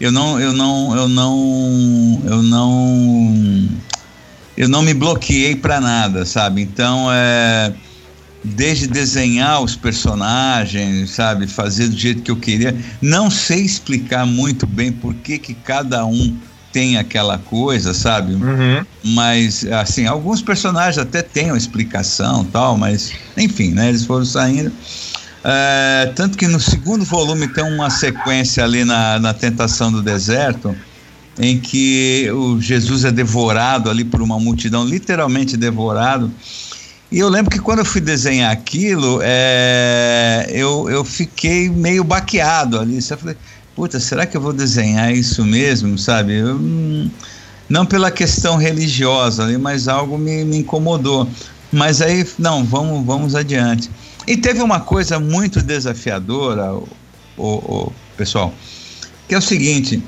eu 0.00 0.12
não, 0.12 0.40
eu 0.40 0.52
não, 0.52 0.96
eu 0.96 1.08
não, 1.08 2.22
eu 2.24 2.42
não, 2.42 3.68
eu 4.56 4.68
não 4.68 4.82
me 4.82 4.94
bloqueei 4.94 5.56
para 5.56 5.80
nada, 5.80 6.24
sabe? 6.24 6.62
Então 6.62 7.08
é 7.12 7.72
desde 8.44 8.86
desenhar 8.86 9.62
os 9.62 9.74
personagens, 9.74 11.10
sabe, 11.10 11.46
fazer 11.46 11.88
do 11.88 11.96
jeito 11.96 12.22
que 12.22 12.30
eu 12.30 12.36
queria. 12.36 12.76
Não 13.00 13.30
sei 13.30 13.62
explicar 13.62 14.26
muito 14.26 14.66
bem 14.66 14.92
por 14.92 15.14
que, 15.14 15.38
que 15.38 15.54
cada 15.54 16.04
um 16.04 16.36
tem 16.70 16.98
aquela 16.98 17.38
coisa, 17.38 17.94
sabe? 17.94 18.34
Uhum. 18.34 18.84
Mas, 19.04 19.64
assim, 19.66 20.06
alguns 20.06 20.42
personagens 20.42 20.98
até 20.98 21.22
têm 21.22 21.46
uma 21.46 21.56
explicação 21.56 22.44
tal, 22.44 22.76
mas, 22.76 23.12
enfim, 23.36 23.70
né, 23.70 23.88
eles 23.88 24.04
foram 24.04 24.24
saindo. 24.24 24.72
É, 25.44 26.12
tanto 26.16 26.36
que 26.36 26.48
no 26.48 26.58
segundo 26.58 27.04
volume 27.04 27.46
tem 27.48 27.62
uma 27.64 27.90
sequência 27.90 28.64
ali 28.64 28.84
na, 28.84 29.20
na 29.20 29.32
Tentação 29.32 29.92
do 29.92 30.02
Deserto, 30.02 30.74
em 31.38 31.60
que 31.60 32.28
o 32.32 32.60
Jesus 32.60 33.04
é 33.04 33.12
devorado 33.12 33.88
ali 33.88 34.04
por 34.04 34.20
uma 34.20 34.38
multidão, 34.40 34.84
literalmente 34.84 35.56
devorado. 35.56 36.30
E 37.10 37.18
eu 37.18 37.28
lembro 37.28 37.50
que 37.50 37.60
quando 37.60 37.80
eu 37.80 37.84
fui 37.84 38.00
desenhar 38.00 38.50
aquilo, 38.50 39.20
é, 39.22 40.46
eu, 40.50 40.88
eu 40.90 41.04
fiquei 41.04 41.68
meio 41.68 42.02
baqueado 42.02 42.80
ali. 42.80 42.96
Eu 42.96 43.18
falei, 43.18 43.36
puta, 43.74 44.00
será 44.00 44.26
que 44.26 44.36
eu 44.36 44.40
vou 44.40 44.52
desenhar 44.52 45.12
isso 45.12 45.44
mesmo, 45.44 45.96
sabe? 45.98 46.34
Eu, 46.38 46.58
não 47.68 47.86
pela 47.86 48.10
questão 48.10 48.56
religiosa 48.56 49.44
ali, 49.44 49.56
mas 49.56 49.88
algo 49.88 50.18
me, 50.18 50.44
me 50.44 50.58
incomodou. 50.58 51.28
Mas 51.72 52.00
aí, 52.00 52.26
não, 52.38 52.64
vamos, 52.64 53.04
vamos 53.04 53.34
adiante. 53.34 53.90
E 54.26 54.36
teve 54.36 54.62
uma 54.62 54.80
coisa 54.80 55.18
muito 55.18 55.60
desafiadora, 55.60 56.72
o, 56.72 56.84
o, 57.36 57.92
pessoal, 58.16 58.54
que 59.28 59.34
é 59.34 59.38
o 59.38 59.42
seguinte: 59.42 60.02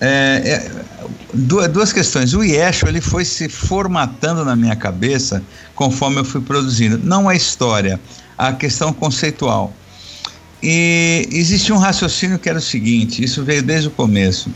é, 0.00 0.42
é, 0.44 1.68
duas 1.68 1.92
questões. 1.92 2.34
O 2.34 2.42
Yeshua 2.42 2.88
ele 2.88 3.00
foi 3.00 3.24
se 3.24 3.48
formatando 3.48 4.44
na 4.44 4.56
minha 4.56 4.76
cabeça 4.76 5.42
conforme 5.74 6.18
eu 6.18 6.24
fui 6.24 6.40
produzindo. 6.40 6.98
Não 6.98 7.28
a 7.28 7.34
história, 7.34 8.00
a 8.36 8.52
questão 8.52 8.92
conceitual. 8.92 9.72
E 10.62 11.28
existia 11.30 11.74
um 11.74 11.78
raciocínio 11.78 12.38
que 12.38 12.48
era 12.48 12.58
o 12.58 12.62
seguinte: 12.62 13.22
isso 13.22 13.44
veio 13.44 13.62
desde 13.62 13.88
o 13.88 13.90
começo. 13.90 14.50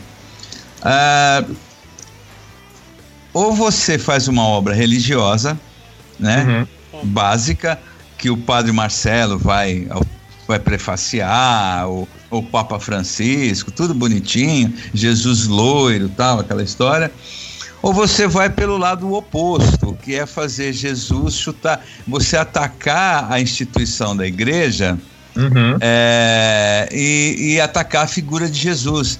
Ah, 0.81 1.43
ou 3.33 3.53
você 3.53 3.97
faz 3.97 4.27
uma 4.27 4.43
obra 4.43 4.73
religiosa, 4.73 5.59
né? 6.19 6.67
Uhum. 6.93 7.05
Básica, 7.05 7.79
que 8.17 8.29
o 8.29 8.37
padre 8.37 8.71
Marcelo 8.71 9.37
vai, 9.37 9.87
vai 10.47 10.59
prefaciar, 10.59 11.87
o, 11.87 12.07
o 12.29 12.43
Papa 12.43 12.79
Francisco, 12.79 13.71
tudo 13.71 13.93
bonitinho, 13.93 14.73
Jesus 14.93 15.47
loiro 15.47 16.09
tal, 16.09 16.39
aquela 16.39 16.63
história. 16.63 17.11
Ou 17.81 17.93
você 17.93 18.27
vai 18.27 18.49
pelo 18.49 18.77
lado 18.77 19.13
oposto, 19.13 19.97
que 20.03 20.13
é 20.15 20.25
fazer 20.25 20.73
Jesus 20.73 21.35
chutar, 21.35 21.83
você 22.07 22.35
atacar 22.35 23.31
a 23.31 23.39
instituição 23.39 24.15
da 24.15 24.27
igreja 24.27 24.97
Uhum. 25.35 25.77
é, 25.79 26.89
e, 26.91 27.53
e 27.53 27.61
atacar 27.61 28.03
a 28.03 28.07
figura 28.07 28.49
de 28.49 28.59
Jesus. 28.59 29.19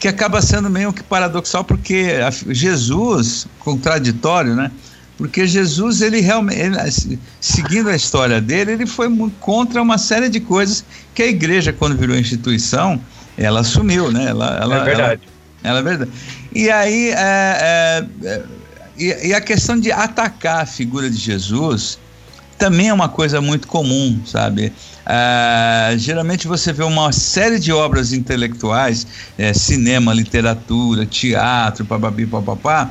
Que 0.00 0.08
acaba 0.08 0.40
sendo 0.40 0.70
meio 0.70 0.92
que 0.92 1.02
paradoxal, 1.02 1.64
porque 1.64 2.12
Jesus, 2.48 3.46
contraditório, 3.58 4.54
né? 4.54 4.70
Porque 5.18 5.48
Jesus, 5.48 6.00
ele 6.00 6.20
realmente, 6.20 6.60
ele, 6.60 7.18
seguindo 7.40 7.90
a 7.90 7.96
história 7.96 8.40
dele, 8.40 8.70
ele 8.70 8.86
foi 8.86 9.08
contra 9.40 9.82
uma 9.82 9.98
série 9.98 10.28
de 10.28 10.38
coisas 10.38 10.84
que 11.12 11.24
a 11.24 11.26
igreja, 11.26 11.72
quando 11.72 11.96
virou 11.96 12.16
instituição, 12.16 13.00
ela 13.36 13.60
assumiu, 13.60 14.12
né? 14.12 14.26
Ela, 14.26 14.58
ela, 14.62 14.76
é 14.76 14.84
verdade. 14.84 15.22
ela 15.64 15.78
é 15.80 15.82
verdade. 15.82 16.10
E 16.54 16.70
aí, 16.70 17.10
é, 17.10 17.16
é, 17.18 18.06
é, 18.22 18.42
e, 18.96 19.28
e 19.28 19.34
a 19.34 19.40
questão 19.40 19.78
de 19.78 19.90
atacar 19.90 20.62
a 20.62 20.66
figura 20.66 21.10
de 21.10 21.16
Jesus 21.16 21.98
também 22.56 22.88
é 22.88 22.92
uma 22.92 23.08
coisa 23.08 23.40
muito 23.40 23.66
comum, 23.66 24.20
sabe? 24.26 24.72
Ah, 25.06 25.94
geralmente 25.96 26.46
você 26.46 26.72
vê 26.72 26.82
uma 26.82 27.12
série 27.12 27.58
de 27.58 27.72
obras 27.72 28.12
intelectuais, 28.12 29.06
é, 29.38 29.54
cinema, 29.54 30.12
literatura, 30.12 31.06
teatro, 31.06 31.84
papapi, 31.84 32.26
papapá, 32.26 32.90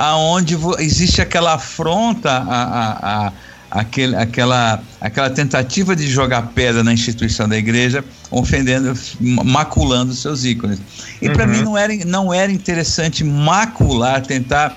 aonde 0.00 0.56
existe 0.78 1.20
aquela 1.20 1.54
afronta 1.54 2.30
a, 2.30 2.62
a, 2.62 3.26
a- 3.28 3.32
aquele, 3.70 4.16
aquela, 4.16 4.82
aquela 5.00 5.28
tentativa 5.30 5.94
de 5.94 6.08
jogar 6.08 6.42
pedra 6.54 6.82
na 6.82 6.92
instituição 6.92 7.46
da 7.48 7.56
igreja, 7.56 8.02
ofendendo, 8.30 8.92
ma- 9.20 9.44
maculando 9.44 10.12
seus 10.14 10.42
ícones. 10.44 10.80
E 11.20 11.28
para 11.28 11.44
Uhum. 11.44 11.50
mim 11.52 11.60
não 11.62 11.78
era, 11.78 11.94
não 12.06 12.32
era 12.34 12.50
interessante 12.50 13.22
macular, 13.22 14.22
tentar 14.22 14.76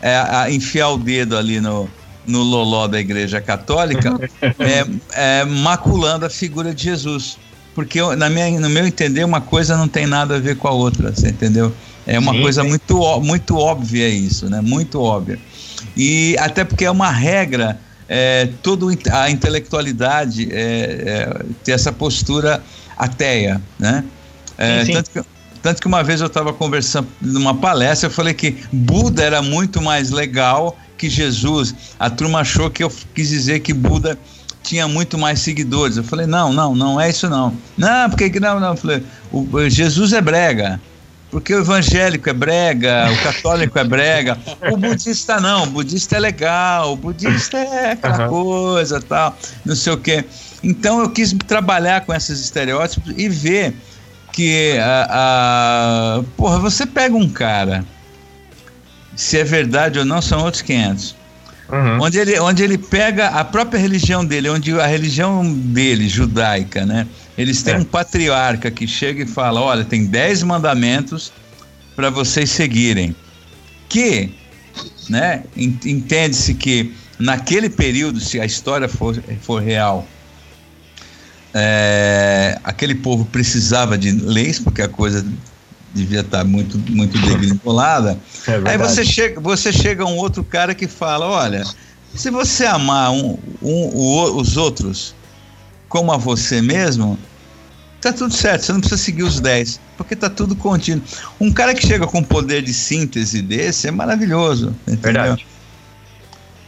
é, 0.00 0.50
enfiar 0.50 0.88
o 0.88 0.96
dedo 0.98 1.36
ali 1.36 1.60
no, 1.60 1.88
no 2.26 2.42
loló 2.42 2.88
da 2.88 2.98
igreja 2.98 3.40
católica, 3.42 4.18
é, 4.58 4.84
é, 5.12 5.44
maculando 5.44 6.24
a 6.24 6.30
figura 6.30 6.74
de 6.74 6.82
Jesus. 6.84 7.36
Porque 7.74 8.00
eu- 8.00 8.16
na 8.16 8.28
minha, 8.28 8.58
no 8.58 8.68
meu 8.68 8.86
entender, 8.86 9.22
uma 9.24 9.40
coisa 9.40 9.76
não 9.76 9.86
tem 9.86 10.06
nada 10.06 10.36
a 10.36 10.40
ver 10.40 10.56
com 10.56 10.66
a 10.66 10.72
outra, 10.72 11.12
você 11.14 11.28
entendeu? 11.28 11.72
É 12.06 12.18
uma 12.18 12.32
Sim, 12.32 12.42
coisa 12.42 12.64
muito, 12.64 13.20
muito 13.20 13.56
óbvia 13.56 14.08
isso, 14.08 14.48
né? 14.48 14.60
Muito 14.60 15.00
óbvia. 15.00 15.38
E 15.96 16.36
até 16.38 16.64
porque 16.64 16.84
é 16.84 16.90
uma 16.90 17.10
regra, 17.10 17.78
é, 18.08 18.48
toda 18.62 18.86
a 19.12 19.30
intelectualidade 19.30 20.48
é, 20.52 20.60
é, 20.60 21.40
ter 21.62 21.72
essa 21.72 21.92
postura 21.92 22.62
ateia, 22.96 23.60
né? 23.78 24.04
É, 24.58 24.80
Sim, 24.80 24.86
sim. 24.86 24.92
Tanto, 24.92 25.10
que, 25.10 25.22
tanto 25.62 25.80
que 25.80 25.86
uma 25.86 26.02
vez 26.02 26.20
eu 26.20 26.26
estava 26.26 26.52
conversando 26.52 27.08
numa 27.20 27.54
palestra, 27.54 28.08
eu 28.08 28.12
falei 28.12 28.34
que 28.34 28.56
Buda 28.72 29.22
era 29.22 29.40
muito 29.40 29.80
mais 29.80 30.10
legal 30.10 30.76
que 30.98 31.08
Jesus. 31.08 31.74
A 31.98 32.10
turma 32.10 32.40
achou 32.40 32.70
que 32.70 32.82
eu 32.82 32.92
quis 33.14 33.28
dizer 33.28 33.60
que 33.60 33.72
Buda 33.72 34.18
tinha 34.62 34.86
muito 34.86 35.18
mais 35.18 35.40
seguidores. 35.40 35.96
Eu 35.96 36.04
falei, 36.04 36.26
não, 36.26 36.52
não, 36.52 36.74
não 36.74 37.00
é 37.00 37.10
isso 37.10 37.28
não. 37.28 37.56
Não, 37.76 38.08
porque 38.08 38.30
que 38.30 38.38
não, 38.38 38.60
não. 38.60 38.68
Eu 38.68 38.76
falei, 38.76 39.02
o 39.32 39.68
Jesus 39.68 40.12
é 40.12 40.20
brega. 40.20 40.80
Porque 41.32 41.54
o 41.54 41.60
evangélico 41.60 42.28
é 42.28 42.32
brega, 42.34 43.10
o 43.10 43.22
católico 43.22 43.78
é 43.78 43.84
brega, 43.84 44.36
o 44.70 44.76
budista 44.76 45.40
não, 45.40 45.62
o 45.62 45.66
budista 45.66 46.16
é 46.16 46.20
legal, 46.20 46.92
o 46.92 46.96
budista 46.96 47.56
é 47.56 47.92
aquela 47.92 48.16
Aham. 48.16 48.28
coisa 48.28 49.00
tal, 49.00 49.34
não 49.64 49.74
sei 49.74 49.94
o 49.94 49.96
quê. 49.96 50.26
Então 50.62 51.00
eu 51.00 51.08
quis 51.08 51.32
trabalhar 51.46 52.02
com 52.02 52.12
esses 52.12 52.38
estereótipos 52.38 53.14
e 53.16 53.30
ver 53.30 53.74
que 54.30 54.76
a, 54.78 55.08
a- 56.20 56.22
porra, 56.36 56.58
você 56.58 56.84
pega 56.84 57.16
um 57.16 57.28
cara, 57.30 57.82
se 59.16 59.38
é 59.38 59.44
verdade 59.44 59.98
ou 59.98 60.04
não, 60.04 60.20
são 60.20 60.42
outros 60.44 60.60
500. 60.62 61.16
Uhum. 61.72 62.02
Onde 62.02 62.18
ele, 62.18 62.38
onde 62.40 62.62
ele 62.62 62.76
pega 62.76 63.28
a 63.28 63.42
própria 63.42 63.78
religião 63.80 64.22
dele, 64.22 64.50
onde 64.50 64.78
a 64.78 64.86
religião 64.86 65.50
dele, 65.50 66.06
judaica, 66.10 66.84
né? 66.84 67.06
Eles 67.42 67.62
têm 67.62 67.74
É. 67.74 67.78
um 67.78 67.84
patriarca 67.84 68.70
que 68.70 68.86
chega 68.86 69.22
e 69.22 69.26
fala: 69.26 69.60
olha, 69.60 69.84
tem 69.84 70.06
10 70.06 70.42
mandamentos 70.44 71.32
para 71.96 72.08
vocês 72.10 72.50
seguirem. 72.50 73.14
Que, 73.88 74.32
né? 75.08 75.42
en- 75.56 75.78
Entende-se 75.84 76.54
que 76.54 76.94
naquele 77.18 77.68
período, 77.68 78.20
se 78.20 78.40
a 78.40 78.44
história 78.46 78.88
for, 78.88 79.20
for 79.42 79.60
real, 79.62 80.06
é, 81.54 82.58
aquele 82.64 82.94
povo 82.94 83.24
precisava 83.26 83.98
de 83.98 84.10
leis, 84.10 84.58
porque 84.58 84.80
a 84.82 84.88
coisa 84.88 85.24
devia 85.94 86.20
estar 86.20 86.44
muito, 86.44 86.78
muito 86.90 87.18
degringolada. 87.20 88.18
É 88.48 88.70
Aí 88.70 88.78
você 88.78 89.04
chega, 89.04 89.40
você 89.40 89.72
chega 89.72 90.04
um 90.04 90.16
outro 90.16 90.42
cara 90.42 90.74
que 90.74 90.88
fala, 90.88 91.26
olha, 91.28 91.62
se 92.14 92.30
você 92.30 92.64
amar 92.64 93.10
um, 93.12 93.38
um- 93.60 93.90
o- 93.94 94.36
os 94.40 94.56
outros 94.56 95.14
como 95.88 96.10
a 96.10 96.16
você 96.16 96.62
mesmo, 96.62 97.18
tá 98.02 98.12
tudo 98.12 98.34
certo, 98.34 98.64
você 98.64 98.72
não 98.72 98.80
precisa 98.80 99.00
seguir 99.00 99.22
os 99.22 99.40
10, 99.40 99.80
porque 99.96 100.14
tá 100.16 100.28
tudo 100.28 100.54
contínuo. 100.56 101.02
Um 101.40 101.52
cara 101.52 101.74
que 101.74 101.86
chega 101.86 102.06
com 102.06 102.22
poder 102.22 102.60
de 102.62 102.74
síntese 102.74 103.40
desse 103.40 103.88
é 103.88 103.90
maravilhoso, 103.90 104.74
entendeu? 104.82 105.00
Verdade. 105.00 105.46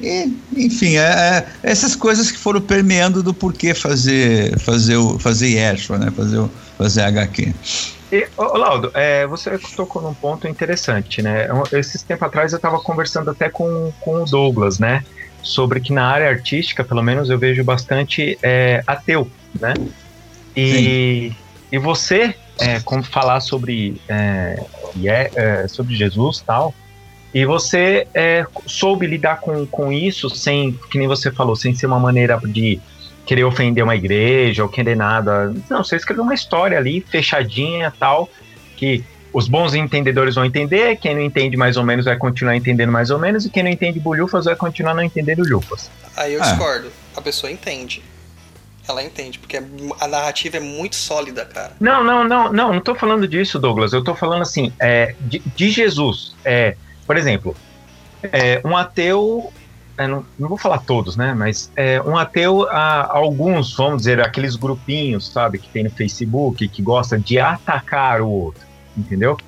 E, 0.01 0.33
enfim, 0.57 0.97
é, 0.97 1.01
é 1.03 1.47
essas 1.63 1.95
coisas 1.95 2.31
que 2.31 2.39
foram 2.39 2.61
permeando 2.61 3.23
do 3.23 3.33
porquê 3.33 3.75
fazer 3.75 4.59
fazer 4.59 4.97
o 4.97 5.19
fazer 5.19 5.49
Yeshua, 5.49 5.99
né? 5.99 6.11
Fazer 6.11 6.39
o 6.39 6.51
fazer 6.77 7.03
HQ. 7.03 7.55
E, 8.13 8.29
ô, 8.37 8.57
Laudo, 8.57 8.91
é, 8.95 9.27
você 9.27 9.59
tocou 9.77 10.03
num 10.03 10.15
ponto 10.15 10.47
interessante, 10.49 11.23
né? 11.23 11.47
Eu- 11.49 11.79
Esses 11.79 12.03
tempos 12.03 12.27
atrás 12.29 12.53
eu 12.53 12.57
estava 12.57 12.79
conversando 12.81 13.31
até 13.31 13.49
com, 13.49 13.93
com 14.01 14.23
o 14.23 14.25
Douglas, 14.25 14.79
né? 14.79 15.03
Sobre 15.43 15.81
que 15.81 15.93
na 15.93 16.07
área 16.07 16.29
artística, 16.29 16.85
pelo 16.85 17.03
menos, 17.03 17.31
eu 17.31 17.39
vejo 17.39 17.63
bastante 17.65 18.39
é, 18.43 18.83
ateu, 18.87 19.31
né? 19.61 19.75
E, 20.57 21.33
e 21.71 21.79
você, 21.79 22.35
é, 22.59 22.81
como 22.81 23.03
falar 23.03 23.41
sobre, 23.41 24.01
é, 24.09 24.63
e 24.97 25.09
é, 25.09 25.31
é, 25.35 25.69
sobre 25.69 25.95
Jesus 25.95 26.41
tal, 26.41 26.75
e 27.33 27.45
você 27.45 28.07
é, 28.15 28.47
soube 28.65 29.07
lidar 29.07 29.41
com, 29.41 29.67
com 29.67 29.93
isso 29.93 30.31
sem, 30.31 30.73
que 30.91 30.99
nem 30.99 31.09
você 31.09 31.33
falou, 31.33 31.57
sem 31.57 31.75
ser 31.75 31.87
uma 31.87 31.99
maneira 31.99 32.41
de 32.45 32.79
querer 33.27 33.43
ofender 33.45 33.83
uma 33.83 33.97
igreja 33.97 34.63
ou 34.63 34.69
querer 34.69 34.95
nada. 34.97 35.53
Não, 35.69 35.83
você 35.83 35.97
escreveu 35.97 36.23
uma 36.23 36.35
história 36.35 36.79
ali, 36.79 37.01
fechadinha 37.01 37.93
tal, 37.99 38.29
que 38.77 39.03
os 39.33 39.49
bons 39.49 39.75
entendedores 39.75 40.37
vão 40.37 40.45
entender, 40.45 40.95
quem 40.97 41.13
não 41.17 41.23
entende 41.23 41.57
mais 41.57 41.77
ou 41.77 41.83
menos 41.83 42.05
vai 42.05 42.17
continuar 42.17 42.55
entendendo 42.55 42.93
mais 42.93 43.11
ou 43.11 43.19
menos, 43.19 43.45
e 43.45 43.51
quem 43.51 43.65
não 43.65 43.71
entende 43.71 43.99
bulhufas 43.99 44.45
vai 44.45 44.55
continuar 44.55 44.95
não 44.95 45.03
entendendo 45.03 45.39
bulhufas. 45.39 45.91
Aí 46.17 46.35
eu 46.35 46.41
Ah. 46.43 46.47
discordo. 46.51 46.93
A 47.17 47.21
pessoa 47.21 47.51
entende. 47.51 48.01
Ela 48.87 49.03
entende, 49.03 49.39
porque 49.39 49.57
a 49.57 50.09
narrativa 50.09 50.59
é 50.59 50.61
muito 50.61 50.95
sólida, 50.95 51.45
cara. 51.47 51.73
Não, 51.81 52.05
não, 52.05 52.23
não, 52.23 52.53
não, 52.53 52.73
não 52.75 52.81
tô 52.81 52.95
falando 52.95 53.27
disso, 53.27 53.59
Douglas. 53.59 53.93
Eu 53.93 54.05
tô 54.05 54.15
falando 54.15 54.43
assim, 54.43 54.73
é, 54.79 55.15
de, 55.21 55.39
de 55.39 55.71
Jesus. 55.71 56.35
É, 56.45 56.77
por 57.07 57.17
exemplo, 57.17 57.57
é, 58.25 58.61
um 58.65 58.77
ateu. 58.77 59.51
é, 59.97 60.07
não, 60.07 60.25
não 60.39 60.49
vou 60.49 60.59
falar 60.59 60.79
todos, 60.79 61.17
né? 61.17 61.33
Mas 61.33 61.71
é, 61.77 62.01
um 62.03 62.17
ateu, 62.17 62.69
a, 62.69 63.11
alguns, 63.11 63.75
vamos 63.75 63.99
dizer, 63.99 64.21
aqueles 64.21 64.55
grupinhos, 64.55 65.33
sabe, 65.33 65.59
que 65.59 65.69
tem 65.69 65.85
no 65.85 65.91
Facebook, 65.91 66.69
que 66.69 66.83
gosta 66.83 67.19
de 67.19 67.39
atacar 67.39 68.21
o 68.21 68.29
outro, 68.29 68.63
entendeu? 68.97 69.39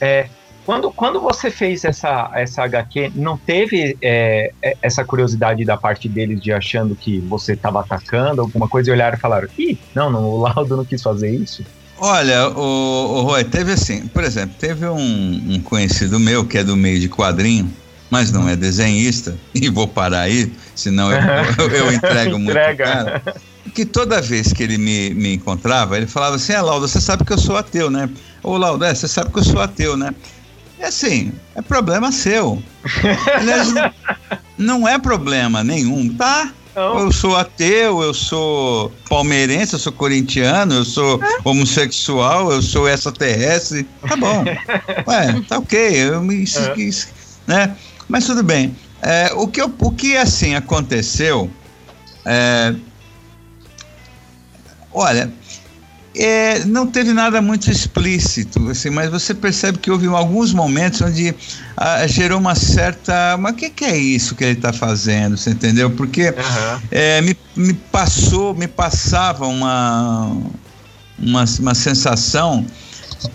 É, 0.00 0.28
quando, 0.64 0.90
quando 0.90 1.20
você 1.20 1.50
fez 1.50 1.84
essa, 1.84 2.30
essa 2.34 2.62
HQ, 2.64 3.12
não 3.14 3.36
teve 3.36 3.96
é, 4.00 4.50
é, 4.62 4.76
essa 4.80 5.04
curiosidade 5.04 5.64
da 5.64 5.76
parte 5.76 6.08
deles 6.08 6.40
de 6.40 6.52
achando 6.52 6.96
que 6.96 7.20
você 7.20 7.52
estava 7.52 7.80
atacando 7.80 8.40
alguma 8.40 8.66
coisa 8.66 8.90
e 8.90 8.92
olharam 8.92 9.16
e 9.16 9.20
falaram: 9.20 9.48
ih, 9.58 9.78
não, 9.94 10.10
não, 10.10 10.24
o 10.24 10.38
Laudo 10.38 10.76
não 10.76 10.84
quis 10.84 11.02
fazer 11.02 11.30
isso? 11.30 11.62
Olha, 11.98 12.48
o, 12.48 13.18
o 13.18 13.22
Roy, 13.22 13.44
teve 13.44 13.72
assim, 13.72 14.06
por 14.08 14.24
exemplo, 14.24 14.56
teve 14.58 14.86
um, 14.86 15.54
um 15.54 15.60
conhecido 15.60 16.18
meu 16.18 16.44
que 16.44 16.58
é 16.58 16.64
do 16.64 16.76
meio 16.76 16.98
de 16.98 17.08
quadrinho, 17.08 17.70
mas 18.10 18.32
não 18.32 18.48
é 18.48 18.56
desenhista, 18.56 19.36
e 19.54 19.68
vou 19.68 19.86
parar 19.86 20.22
aí, 20.22 20.50
senão 20.74 21.12
eu, 21.12 21.18
eu, 21.58 21.70
eu 21.70 21.92
entrego 21.92 22.38
muito. 22.38 22.50
Entrega. 22.50 22.84
Cara, 22.84 23.22
que 23.74 23.84
toda 23.84 24.20
vez 24.20 24.52
que 24.52 24.62
ele 24.62 24.78
me, 24.78 25.14
me 25.14 25.34
encontrava, 25.34 25.96
ele 25.96 26.06
falava 26.06 26.36
assim: 26.36 26.52
Ah, 26.52 26.62
Laudo, 26.62 26.88
você 26.88 27.00
sabe 27.00 27.24
que 27.24 27.32
eu 27.32 27.38
sou 27.38 27.56
ateu, 27.56 27.90
né? 27.90 28.08
Ô, 28.42 28.56
Laudo, 28.56 28.84
é, 28.84 28.94
você 28.94 29.08
sabe 29.08 29.30
que 29.30 29.38
eu 29.38 29.44
sou 29.44 29.60
ateu, 29.60 29.96
né? 29.96 30.14
É 30.84 30.88
assim, 30.88 31.32
é 31.54 31.62
problema 31.62 32.12
seu. 32.12 32.62
Aliás, 33.38 33.72
não, 34.58 34.86
é 34.86 34.98
problema 34.98 35.64
nenhum, 35.64 36.14
tá? 36.14 36.52
Não. 36.76 36.98
Eu 36.98 37.10
sou 37.12 37.34
ateu, 37.36 38.02
eu 38.02 38.12
sou 38.12 38.92
palmeirense, 39.08 39.72
eu 39.72 39.78
sou 39.78 39.92
corintiano, 39.94 40.74
eu 40.74 40.84
sou 40.84 41.18
homossexual, 41.42 42.52
eu 42.52 42.60
sou 42.60 42.86
extraterrestre. 42.86 43.84
Tá 44.06 44.14
bom. 44.14 44.44
Ué, 45.08 45.40
tá 45.48 45.56
ok. 45.58 45.78
Eu 45.78 46.20
me, 46.20 46.42
isso- 46.42 46.58
É. 46.58 46.74
isso, 46.78 47.08
né? 47.46 47.74
Mas 48.06 48.26
tudo 48.26 48.42
bem. 48.42 48.76
É, 49.00 49.32
o, 49.34 49.48
que 49.48 49.62
eu, 49.62 49.72
o 49.80 49.90
que 49.90 50.18
assim 50.18 50.54
aconteceu. 50.54 51.50
É, 52.26 52.74
olha, 54.92 55.32
é, 56.16 56.64
não 56.64 56.86
teve 56.86 57.12
nada 57.12 57.42
muito 57.42 57.70
explícito, 57.70 58.68
assim, 58.70 58.90
mas 58.90 59.10
você 59.10 59.34
percebe 59.34 59.78
que 59.78 59.90
houve 59.90 60.06
alguns 60.06 60.52
momentos 60.52 61.00
onde 61.00 61.34
ah, 61.76 62.06
gerou 62.06 62.38
uma 62.38 62.54
certa. 62.54 63.36
Mas 63.38 63.52
o 63.52 63.56
que, 63.56 63.70
que, 63.70 63.84
é 63.84 63.96
isso 63.96 64.34
que 64.34 64.44
ele 64.44 64.52
está 64.52 64.72
fazendo? 64.72 65.36
Você 65.36 65.50
entendeu? 65.50 65.90
Porque 65.90 66.28
uhum. 66.28 66.80
é, 66.90 67.20
me, 67.20 67.36
me, 67.56 67.74
passou, 67.74 68.54
me 68.54 68.68
passava 68.68 69.46
uma, 69.46 70.36
uma, 71.18 71.44
uma 71.60 71.74
sensação 71.74 72.64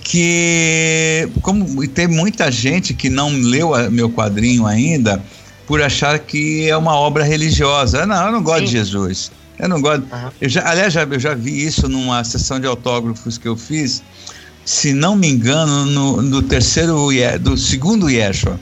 que, 0.01 1.27
como 1.41 1.85
tem 1.87 2.07
muita 2.07 2.49
gente 2.49 2.93
que 2.93 3.09
não 3.09 3.31
leu 3.31 3.75
a, 3.75 3.89
meu 3.89 4.09
quadrinho 4.09 4.65
ainda, 4.65 5.21
por 5.67 5.81
achar 5.81 6.17
que 6.19 6.69
é 6.69 6.77
uma 6.77 6.95
obra 6.95 7.23
religiosa. 7.23 8.05
Não, 8.05 8.27
eu 8.27 8.31
não 8.31 8.41
gosto 8.41 8.59
Sim. 8.59 8.65
de 8.65 8.71
Jesus. 8.71 9.31
Eu 9.59 9.67
não 9.67 9.81
gosto. 9.81 10.03
Uhum. 10.03 10.31
Eu 10.39 10.49
já, 10.49 10.67
aliás, 10.67 10.93
já, 10.93 11.03
eu 11.03 11.19
já 11.19 11.35
vi 11.35 11.65
isso 11.65 11.87
numa 11.89 12.23
sessão 12.23 12.59
de 12.59 12.65
autógrafos 12.65 13.37
que 13.37 13.47
eu 13.47 13.57
fiz, 13.57 14.01
se 14.65 14.93
não 14.93 15.15
me 15.15 15.27
engano, 15.27 15.85
no, 15.85 16.21
no 16.21 16.41
terceiro, 16.41 17.09
do 17.41 17.57
segundo 17.57 18.09
Yeshua. 18.09 18.59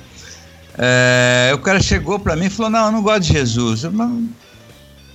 É, 0.78 1.52
o 1.54 1.58
cara 1.60 1.82
chegou 1.82 2.20
para 2.20 2.36
mim 2.36 2.46
e 2.46 2.50
falou: 2.50 2.72
Não, 2.72 2.86
eu 2.88 2.92
não 2.92 3.02
gosto 3.02 3.22
de 3.22 3.34
Jesus. 3.34 3.84
Eu, 3.84 3.92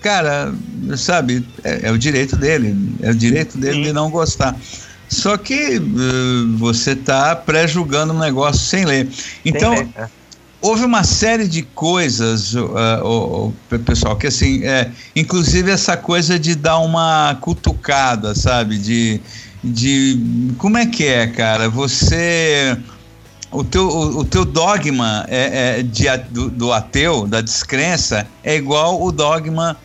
cara, 0.01 0.53
sabe, 0.97 1.47
é, 1.62 1.88
é, 1.88 1.92
o 1.92 1.99
direito 1.99 2.37
dele, 2.37 2.77
é 3.01 3.11
o 3.11 3.14
direito 3.14 3.57
dele 3.59 3.77
Sim. 3.77 3.83
de 3.83 3.92
não 3.92 4.11
gostar. 4.11 4.57
Só 5.09 5.37
que 5.37 5.79
uh, 5.79 6.57
você 6.57 6.92
está 6.92 7.37
pré-julgando 7.37 8.14
um 8.14 8.18
negócio 8.18 8.61
sem 8.61 8.85
ler. 8.85 9.09
Então, 9.45 9.77
sem 9.77 9.92
ler. 9.97 10.11
Houve 10.62 10.85
uma 10.85 11.03
série 11.03 11.48
de 11.48 11.62
coisas, 11.62 12.55
uh, 12.55 13.53
pessoal, 13.85 14.16
que 14.16 14.29
assim, 14.29 14.64
é, 14.64 14.90
inclusive 15.14 15.70
essa 15.70 15.96
coisa 15.96 16.38
de 16.38 16.55
dar 16.55 16.79
uma 16.79 17.37
cutucada, 17.40 18.33
sabe? 18.33 18.79
De, 18.79 19.20
de 19.62 20.55
como 20.59 20.79
é 20.79 20.87
que 20.87 21.05
é, 21.05 21.27
cara? 21.27 21.68
Você 21.68 22.79
o 23.51 23.62
teu, 23.62 23.87
o, 23.87 24.18
o 24.20 24.25
teu 24.25 24.44
dogma 24.44 25.27
é, 25.29 25.79
é 25.79 25.83
de, 25.83 26.05
do, 26.31 26.48
do, 26.48 26.72
ateu, 26.72 27.27
da 27.27 27.40
descrença, 27.40 28.27
é 28.42 28.57
igual 28.57 29.03
o 29.03 29.12
dogma 29.12 29.77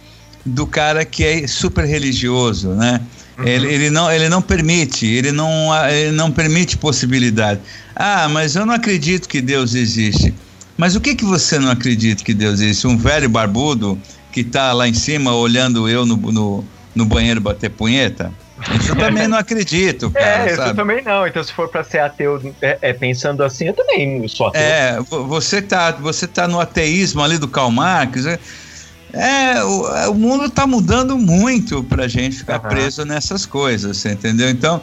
do 0.45 0.65
cara 0.65 1.03
que 1.03 1.23
é 1.23 1.47
super 1.47 1.85
religioso, 1.85 2.69
né? 2.69 3.01
Uhum. 3.37 3.45
Ele, 3.45 3.73
ele, 3.73 3.89
não, 3.89 4.11
ele 4.11 4.29
não 4.29 4.41
permite, 4.41 5.05
ele 5.05 5.31
não, 5.31 5.69
ele 5.89 6.11
não 6.11 6.31
permite 6.31 6.77
possibilidade. 6.77 7.59
Ah, 7.95 8.27
mas 8.29 8.55
eu 8.55 8.65
não 8.65 8.73
acredito 8.73 9.27
que 9.27 9.41
Deus 9.41 9.75
existe. 9.75 10.33
Mas 10.77 10.95
o 10.95 11.01
que 11.01 11.15
que 11.15 11.25
você 11.25 11.57
não 11.57 11.71
acredita 11.71 12.23
que 12.23 12.33
Deus 12.33 12.59
existe? 12.59 12.85
Um 12.87 12.97
velho 12.97 13.27
barbudo 13.27 13.99
que 14.31 14.41
está 14.41 14.71
lá 14.71 14.87
em 14.87 14.93
cima 14.93 15.33
olhando 15.33 15.89
eu 15.89 16.05
no, 16.05 16.15
no, 16.15 16.63
no 16.93 17.05
banheiro 17.05 17.41
bater 17.41 17.71
punheta? 17.71 18.31
Isso 18.79 18.91
eu 18.91 18.95
também 18.95 19.27
não 19.27 19.37
acredito, 19.37 20.11
é, 20.15 20.19
cara. 20.19 20.49
É, 20.49 20.55
sabe? 20.55 20.69
eu 20.69 20.75
também 20.75 21.03
não. 21.03 21.27
Então, 21.27 21.43
se 21.43 21.51
for 21.51 21.67
para 21.67 21.83
ser 21.83 21.99
ateu 21.99 22.53
é, 22.61 22.77
é, 22.81 22.93
pensando 22.93 23.43
assim, 23.43 23.65
eu 23.65 23.73
também 23.73 24.27
sou 24.27 24.47
ateu. 24.47 24.61
É, 24.61 24.99
você 25.01 25.61
tá, 25.61 25.91
você 25.91 26.27
tá 26.27 26.47
no 26.47 26.59
ateísmo 26.59 27.21
ali 27.21 27.37
do 27.37 27.47
Karl 27.47 27.71
Marx. 27.71 28.25
É, 28.25 28.39
é, 29.13 29.63
o, 29.63 29.95
é, 29.95 30.07
o 30.09 30.13
mundo 30.13 30.45
está 30.45 30.67
mudando 30.67 31.17
muito 31.17 31.83
para 31.83 32.05
a 32.05 32.07
gente 32.07 32.37
ficar 32.37 32.61
uhum. 32.61 32.69
preso 32.69 33.05
nessas 33.05 33.45
coisas, 33.45 34.05
entendeu? 34.05 34.49
Então, 34.49 34.81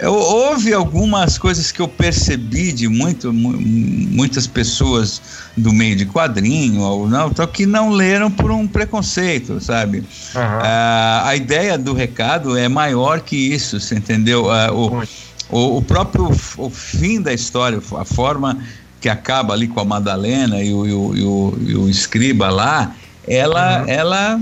eu, 0.00 0.12
houve 0.12 0.72
algumas 0.72 1.38
coisas 1.38 1.70
que 1.70 1.80
eu 1.80 1.88
percebi 1.88 2.72
de 2.72 2.88
muito, 2.88 3.32
muitas 3.32 4.46
pessoas 4.46 5.20
do 5.56 5.72
meio 5.72 5.96
de 5.96 6.06
quadrinho 6.06 6.80
ou 6.80 7.08
não, 7.08 7.30
que 7.30 7.66
não 7.66 7.90
leram 7.90 8.30
por 8.30 8.50
um 8.50 8.66
preconceito, 8.66 9.60
sabe? 9.60 9.98
Uhum. 9.98 10.40
Uh, 10.42 11.24
a 11.24 11.36
ideia 11.36 11.76
do 11.76 11.92
recado 11.92 12.56
é 12.56 12.68
maior 12.68 13.20
que 13.20 13.36
isso, 13.36 13.78
você 13.78 13.94
entendeu? 13.94 14.46
Uh, 14.46 15.06
o, 15.50 15.56
o, 15.56 15.76
o, 15.78 15.82
próprio 15.82 16.30
o 16.56 16.70
fim 16.70 17.20
da 17.20 17.32
história, 17.32 17.80
a 17.98 18.04
forma 18.04 18.58
que 19.00 19.08
acaba 19.08 19.54
ali 19.54 19.68
com 19.68 19.80
a 19.80 19.84
Madalena 19.84 20.62
e 20.62 20.72
o, 20.72 20.86
e 20.86 20.92
o, 20.92 21.16
e 21.16 21.22
o, 21.22 21.58
e 21.60 21.74
o 21.74 21.88
escriba 21.88 22.50
lá 22.50 22.94
ela, 23.26 23.82
uhum. 23.82 23.88
ela, 23.88 24.40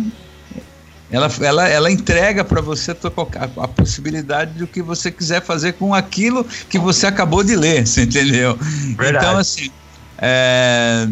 ela, 1.10 1.30
ela, 1.40 1.68
ela 1.68 1.90
entrega 1.90 2.44
para 2.44 2.60
você 2.60 2.92
a, 2.92 3.64
a, 3.64 3.68
possibilidade 3.68 4.52
do 4.58 4.66
que 4.66 4.82
você 4.82 5.10
quiser 5.10 5.42
fazer 5.42 5.72
com 5.72 5.94
aquilo 5.94 6.44
que 6.68 6.78
você 6.78 7.06
acabou 7.06 7.42
de 7.42 7.56
ler, 7.56 7.86
você 7.86 8.02
entendeu? 8.02 8.56
Verdade. 8.96 9.24
Então, 9.24 9.38
assim, 9.38 9.70
é, 10.18 11.08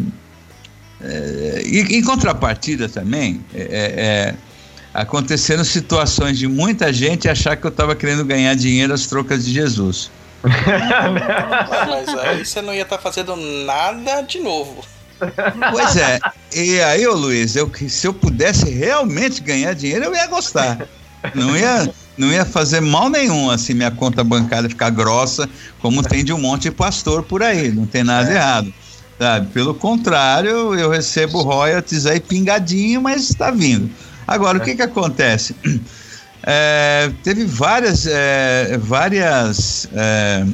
é, 1.01 1.61
em 1.65 2.03
contrapartida 2.03 2.87
também, 2.87 3.43
é, 3.53 3.61
é, 3.61 3.65
é, 3.65 4.35
aconteceram 4.93 5.63
situações 5.63 6.37
de 6.37 6.47
muita 6.47 6.93
gente 6.93 7.27
achar 7.27 7.55
que 7.55 7.65
eu 7.65 7.69
estava 7.69 7.95
querendo 7.95 8.23
ganhar 8.23 8.53
dinheiro 8.55 8.93
às 8.93 9.07
trocas 9.07 9.45
de 9.45 9.51
Jesus. 9.51 10.11
mas 11.87 12.09
aí 12.19 12.45
você 12.45 12.61
não 12.61 12.73
ia 12.73 12.83
estar 12.83 12.97
tá 12.97 13.01
fazendo 13.01 13.35
nada 13.35 14.21
de 14.21 14.39
novo. 14.39 14.83
Pois 15.71 15.95
é. 15.95 16.19
E 16.53 16.79
aí, 16.81 17.07
ô 17.07 17.13
Luiz, 17.13 17.55
eu, 17.55 17.71
se 17.89 18.07
eu 18.07 18.13
pudesse 18.13 18.69
realmente 18.69 19.41
ganhar 19.41 19.73
dinheiro, 19.73 20.05
eu 20.05 20.15
ia 20.15 20.27
gostar. 20.27 20.87
Não 21.33 21.55
ia, 21.57 21.89
não 22.17 22.31
ia 22.31 22.45
fazer 22.45 22.79
mal 22.79 23.09
nenhum, 23.09 23.49
assim, 23.49 23.73
minha 23.73 23.91
conta 23.91 24.23
bancária 24.23 24.69
ficar 24.69 24.89
grossa, 24.89 25.49
como 25.79 26.03
tem 26.03 26.23
de 26.23 26.31
um 26.31 26.39
monte 26.39 26.63
de 26.63 26.71
pastor 26.71 27.23
por 27.23 27.43
aí. 27.43 27.71
Não 27.71 27.85
tem 27.85 28.03
nada 28.03 28.31
é. 28.31 28.35
errado. 28.35 28.73
Sabe? 29.19 29.47
Pelo 29.47 29.73
contrário, 29.73 30.75
eu 30.75 30.89
recebo 30.89 31.41
royalties 31.41 32.05
aí 32.05 32.19
pingadinho, 32.19 33.01
mas 33.01 33.29
está 33.29 33.49
vindo. 33.49 33.89
Agora, 34.27 34.59
é. 34.59 34.61
o 34.61 34.63
que 34.63 34.75
que 34.75 34.81
acontece? 34.81 35.55
É, 36.49 37.11
teve 37.23 37.43
várias, 37.43 38.07
é, 38.07 38.77
várias, 38.77 39.89
é, 39.93 40.45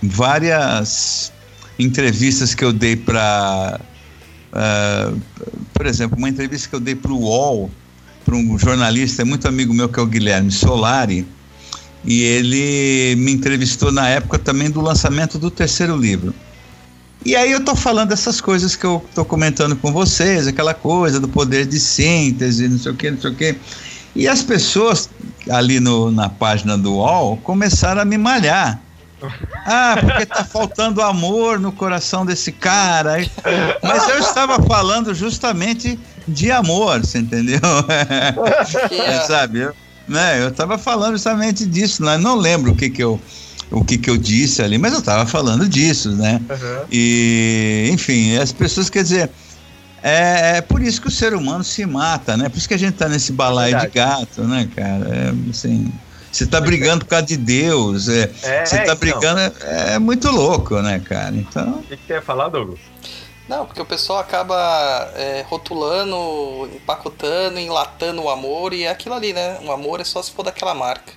várias 0.00 1.32
entrevistas 1.78 2.54
que 2.54 2.64
eu 2.64 2.72
dei 2.72 2.96
para. 2.96 3.80
Uh, 3.80 4.54
ah, 4.54 5.12
por 5.74 5.86
exemplo, 5.86 6.16
uma 6.18 6.28
entrevista 6.28 6.68
que 6.68 6.74
eu 6.74 6.80
dei 6.80 6.94
para 6.94 7.12
o 7.12 7.20
UOL, 7.20 7.70
para 8.24 8.34
um 8.34 8.58
jornalista 8.58 9.24
muito 9.24 9.46
amigo 9.46 9.72
meu 9.72 9.88
que 9.88 10.00
é 10.00 10.02
o 10.02 10.06
Guilherme 10.06 10.50
Solari, 10.50 11.26
e 12.04 12.22
ele 12.22 13.14
me 13.16 13.32
entrevistou 13.32 13.92
na 13.92 14.08
época 14.08 14.38
também 14.38 14.70
do 14.70 14.80
lançamento 14.80 15.38
do 15.38 15.50
terceiro 15.50 15.96
livro. 15.96 16.34
E 17.24 17.34
aí 17.34 17.52
eu 17.52 17.60
tô 17.64 17.74
falando 17.74 18.10
dessas 18.10 18.40
coisas 18.40 18.76
que 18.76 18.84
eu 18.84 19.04
tô 19.14 19.24
comentando 19.24 19.76
com 19.76 19.92
vocês, 19.92 20.46
aquela 20.46 20.72
coisa 20.72 21.18
do 21.18 21.28
poder 21.28 21.66
de 21.66 21.78
síntese, 21.78 22.68
não 22.68 22.78
sei 22.78 22.92
o 22.92 22.94
que, 22.94 23.10
não 23.10 23.20
sei 23.20 23.30
o 23.30 23.34
que. 23.34 23.56
E 24.14 24.26
as 24.26 24.42
pessoas 24.42 25.10
ali 25.50 25.80
no, 25.80 26.10
na 26.10 26.28
página 26.28 26.78
do 26.78 26.94
UOL 26.94 27.36
começaram 27.38 28.00
a 28.00 28.04
me 28.04 28.16
malhar. 28.16 28.80
Ah, 29.66 29.96
porque 30.00 30.26
tá 30.26 30.44
faltando 30.44 31.02
amor 31.02 31.58
no 31.58 31.72
coração 31.72 32.24
desse 32.24 32.52
cara. 32.52 33.16
Mas 33.82 34.08
eu 34.08 34.18
estava 34.18 34.62
falando 34.62 35.14
justamente 35.14 35.98
de 36.26 36.50
amor, 36.50 37.00
você 37.00 37.18
entendeu? 37.18 37.60
É, 37.88 39.20
sabe? 39.26 39.60
Eu, 39.60 39.74
né, 40.06 40.42
eu 40.42 40.48
estava 40.48 40.78
falando 40.78 41.12
justamente 41.12 41.66
disso, 41.66 42.04
né? 42.04 42.16
não 42.16 42.36
lembro 42.36 42.72
o 42.72 42.76
que 42.76 42.88
que 42.90 43.02
eu 43.02 43.20
o 43.70 43.84
que, 43.84 43.98
que 43.98 44.08
eu 44.08 44.16
disse 44.16 44.62
ali, 44.62 44.78
mas 44.78 44.94
eu 44.94 45.00
estava 45.00 45.26
falando 45.26 45.68
disso, 45.68 46.12
né? 46.12 46.40
Uhum. 46.48 46.84
E, 46.90 47.90
enfim, 47.92 48.36
as 48.38 48.50
pessoas, 48.50 48.88
quer 48.88 49.02
dizer, 49.02 49.30
é, 50.02 50.56
é, 50.56 50.60
por 50.60 50.80
isso 50.82 51.00
que 51.00 51.08
o 51.08 51.10
ser 51.10 51.34
humano 51.34 51.62
se 51.64 51.84
mata, 51.84 52.36
né? 52.36 52.48
Por 52.48 52.56
isso 52.56 52.68
que 52.68 52.74
a 52.74 52.78
gente 52.78 52.94
tá 52.94 53.08
nesse 53.08 53.32
balaio 53.32 53.76
é 53.76 53.80
de 53.80 53.88
gato, 53.88 54.42
né, 54.44 54.68
cara? 54.74 55.06
É, 55.06 55.50
assim, 55.50 55.92
você 56.30 56.44
está 56.44 56.60
brigando 56.60 57.04
por 57.04 57.10
causa 57.10 57.26
de 57.26 57.36
Deus. 57.36 58.08
É, 58.08 58.30
é 58.42 58.64
você 58.64 58.76
está 58.76 58.82
então. 58.82 58.96
brigando. 58.96 59.40
É, 59.40 59.94
é, 59.94 59.98
muito 59.98 60.30
louco, 60.30 60.80
né, 60.82 61.00
cara? 61.00 61.34
Então. 61.34 61.78
O 61.78 61.82
que, 61.82 61.96
que 61.96 62.06
você 62.06 62.12
ia 62.14 62.22
falar, 62.22 62.48
Douglas? 62.48 62.78
Não, 63.48 63.64
porque 63.64 63.80
o 63.80 63.86
pessoal 63.86 64.18
acaba 64.18 65.10
é, 65.16 65.42
rotulando, 65.48 66.68
empacotando, 66.74 67.58
enlatando 67.58 68.22
o 68.22 68.28
amor 68.28 68.74
e 68.74 68.82
é 68.82 68.90
aquilo 68.90 69.14
ali, 69.14 69.32
né? 69.32 69.58
O 69.64 69.72
amor 69.72 70.00
é 70.00 70.04
só 70.04 70.22
se 70.22 70.30
for 70.30 70.42
daquela 70.42 70.74
marca. 70.74 71.12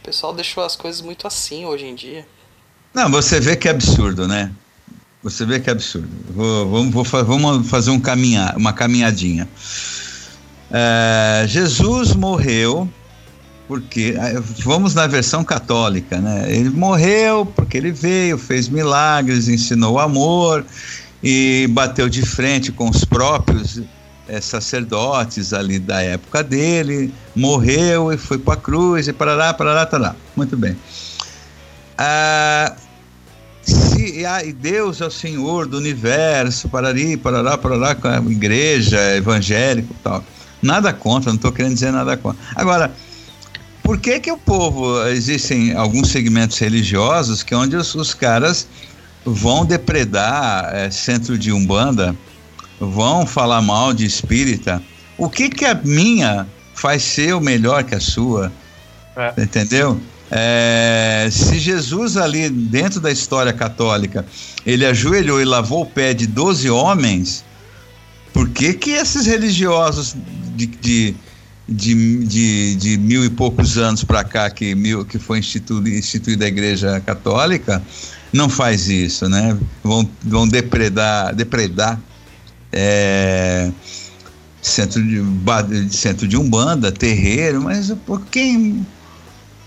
O 0.00 0.04
pessoal 0.04 0.32
deixou 0.32 0.62
as 0.62 0.76
coisas 0.76 1.00
muito 1.00 1.26
assim 1.26 1.66
hoje 1.66 1.86
em 1.86 1.94
dia. 1.94 2.26
Não, 2.94 3.10
você 3.10 3.40
vê 3.40 3.56
que 3.56 3.66
é 3.66 3.72
absurdo, 3.72 4.28
né? 4.28 4.52
Você 5.24 5.44
vê 5.44 5.58
que 5.58 5.70
é 5.70 5.72
absurdo. 5.72 6.08
Vou, 6.30 6.70
vamos, 6.70 6.92
vou, 6.92 7.24
vamos 7.24 7.68
fazer 7.68 7.90
um 7.90 7.98
caminhar, 7.98 8.56
uma 8.56 8.72
caminhadinha. 8.72 9.48
É, 10.70 11.44
Jesus 11.48 12.14
morreu 12.14 12.88
porque 13.68 14.14
ah, 14.18 14.42
vamos 14.64 14.94
na 14.94 15.06
versão 15.06 15.44
católica, 15.44 16.18
né? 16.18 16.46
Ele 16.48 16.70
morreu 16.70 17.46
porque 17.46 17.76
ele 17.76 17.92
veio, 17.92 18.36
fez 18.36 18.68
milagres, 18.68 19.48
ensinou 19.48 19.98
amor 19.98 20.64
e 21.22 21.68
bateu 21.70 22.08
de 22.08 22.22
frente 22.22 22.72
com 22.72 22.90
os 22.90 23.04
próprios 23.04 23.80
é, 24.28 24.40
sacerdotes 24.40 25.52
ali 25.52 25.78
da 25.78 26.02
época 26.02 26.42
dele, 26.42 27.12
morreu 27.34 28.12
e 28.12 28.16
foi 28.16 28.38
para 28.38 28.54
a 28.54 28.56
cruz 28.56 29.08
e 29.08 29.12
parará, 29.12 29.54
parará, 29.54 29.86
parará. 29.86 30.16
Muito 30.36 30.56
bem. 30.56 30.76
Ah, 31.96 32.74
se 33.62 34.26
ah, 34.26 34.44
e 34.44 34.52
Deus 34.52 35.00
é 35.00 35.06
o 35.06 35.10
Senhor 35.10 35.66
do 35.66 35.76
universo, 35.76 36.68
parari, 36.68 37.16
parará, 37.16 37.56
parará, 37.56 37.94
com 37.94 38.08
a 38.08 38.18
igreja 38.18 39.16
evangélica 39.16 39.88
e 39.90 40.02
tal. 40.02 40.24
Nada 40.60 40.92
contra, 40.92 41.30
não 41.30 41.36
estou 41.36 41.52
querendo 41.52 41.74
dizer 41.74 41.92
nada 41.92 42.16
contra. 42.16 42.40
Agora, 42.54 42.92
por 43.92 44.00
que 44.00 44.18
que 44.20 44.32
o 44.32 44.38
povo, 44.38 45.06
existem 45.08 45.74
alguns 45.74 46.08
segmentos 46.08 46.56
religiosos 46.56 47.42
que 47.42 47.52
é 47.52 47.56
onde 47.58 47.76
os, 47.76 47.94
os 47.94 48.14
caras 48.14 48.66
vão 49.22 49.66
depredar 49.66 50.74
é, 50.74 50.90
centro 50.90 51.36
de 51.36 51.52
umbanda, 51.52 52.16
vão 52.80 53.26
falar 53.26 53.60
mal 53.60 53.92
de 53.92 54.06
espírita? 54.06 54.82
O 55.18 55.28
que 55.28 55.50
que 55.50 55.66
a 55.66 55.74
minha 55.74 56.46
faz 56.74 57.02
ser 57.02 57.34
o 57.34 57.40
melhor 57.42 57.84
que 57.84 57.94
a 57.94 58.00
sua? 58.00 58.50
É. 59.14 59.34
Entendeu? 59.42 60.00
É, 60.30 61.28
se 61.30 61.58
Jesus 61.58 62.16
ali 62.16 62.48
dentro 62.48 62.98
da 62.98 63.10
história 63.10 63.52
católica 63.52 64.24
ele 64.64 64.86
ajoelhou 64.86 65.38
e 65.38 65.44
lavou 65.44 65.82
o 65.82 65.86
pé 65.86 66.14
de 66.14 66.26
12 66.26 66.70
homens, 66.70 67.44
por 68.32 68.48
que 68.48 68.72
que 68.72 68.92
esses 68.92 69.26
religiosos 69.26 70.16
de, 70.56 70.64
de, 70.64 71.14
de, 71.68 72.26
de, 72.26 72.76
de 72.76 72.98
mil 72.98 73.24
e 73.24 73.30
poucos 73.30 73.78
anos 73.78 74.04
para 74.04 74.24
cá 74.24 74.50
que, 74.50 74.74
mil, 74.74 75.04
que 75.04 75.18
foi 75.18 75.38
instituída, 75.38 75.88
instituída 75.90 76.44
a 76.44 76.48
Igreja 76.48 77.00
Católica 77.00 77.82
não 78.32 78.48
faz 78.48 78.88
isso, 78.88 79.28
né? 79.28 79.56
Vão, 79.82 80.10
vão 80.24 80.48
depredar, 80.48 81.34
depredar 81.34 82.00
é, 82.72 83.70
centro 84.60 85.02
de, 85.02 85.96
centro 85.96 86.26
de 86.26 86.36
umbanda, 86.36 86.90
terreiro, 86.90 87.60
mas 87.62 87.90
por 88.06 88.24
quem 88.26 88.86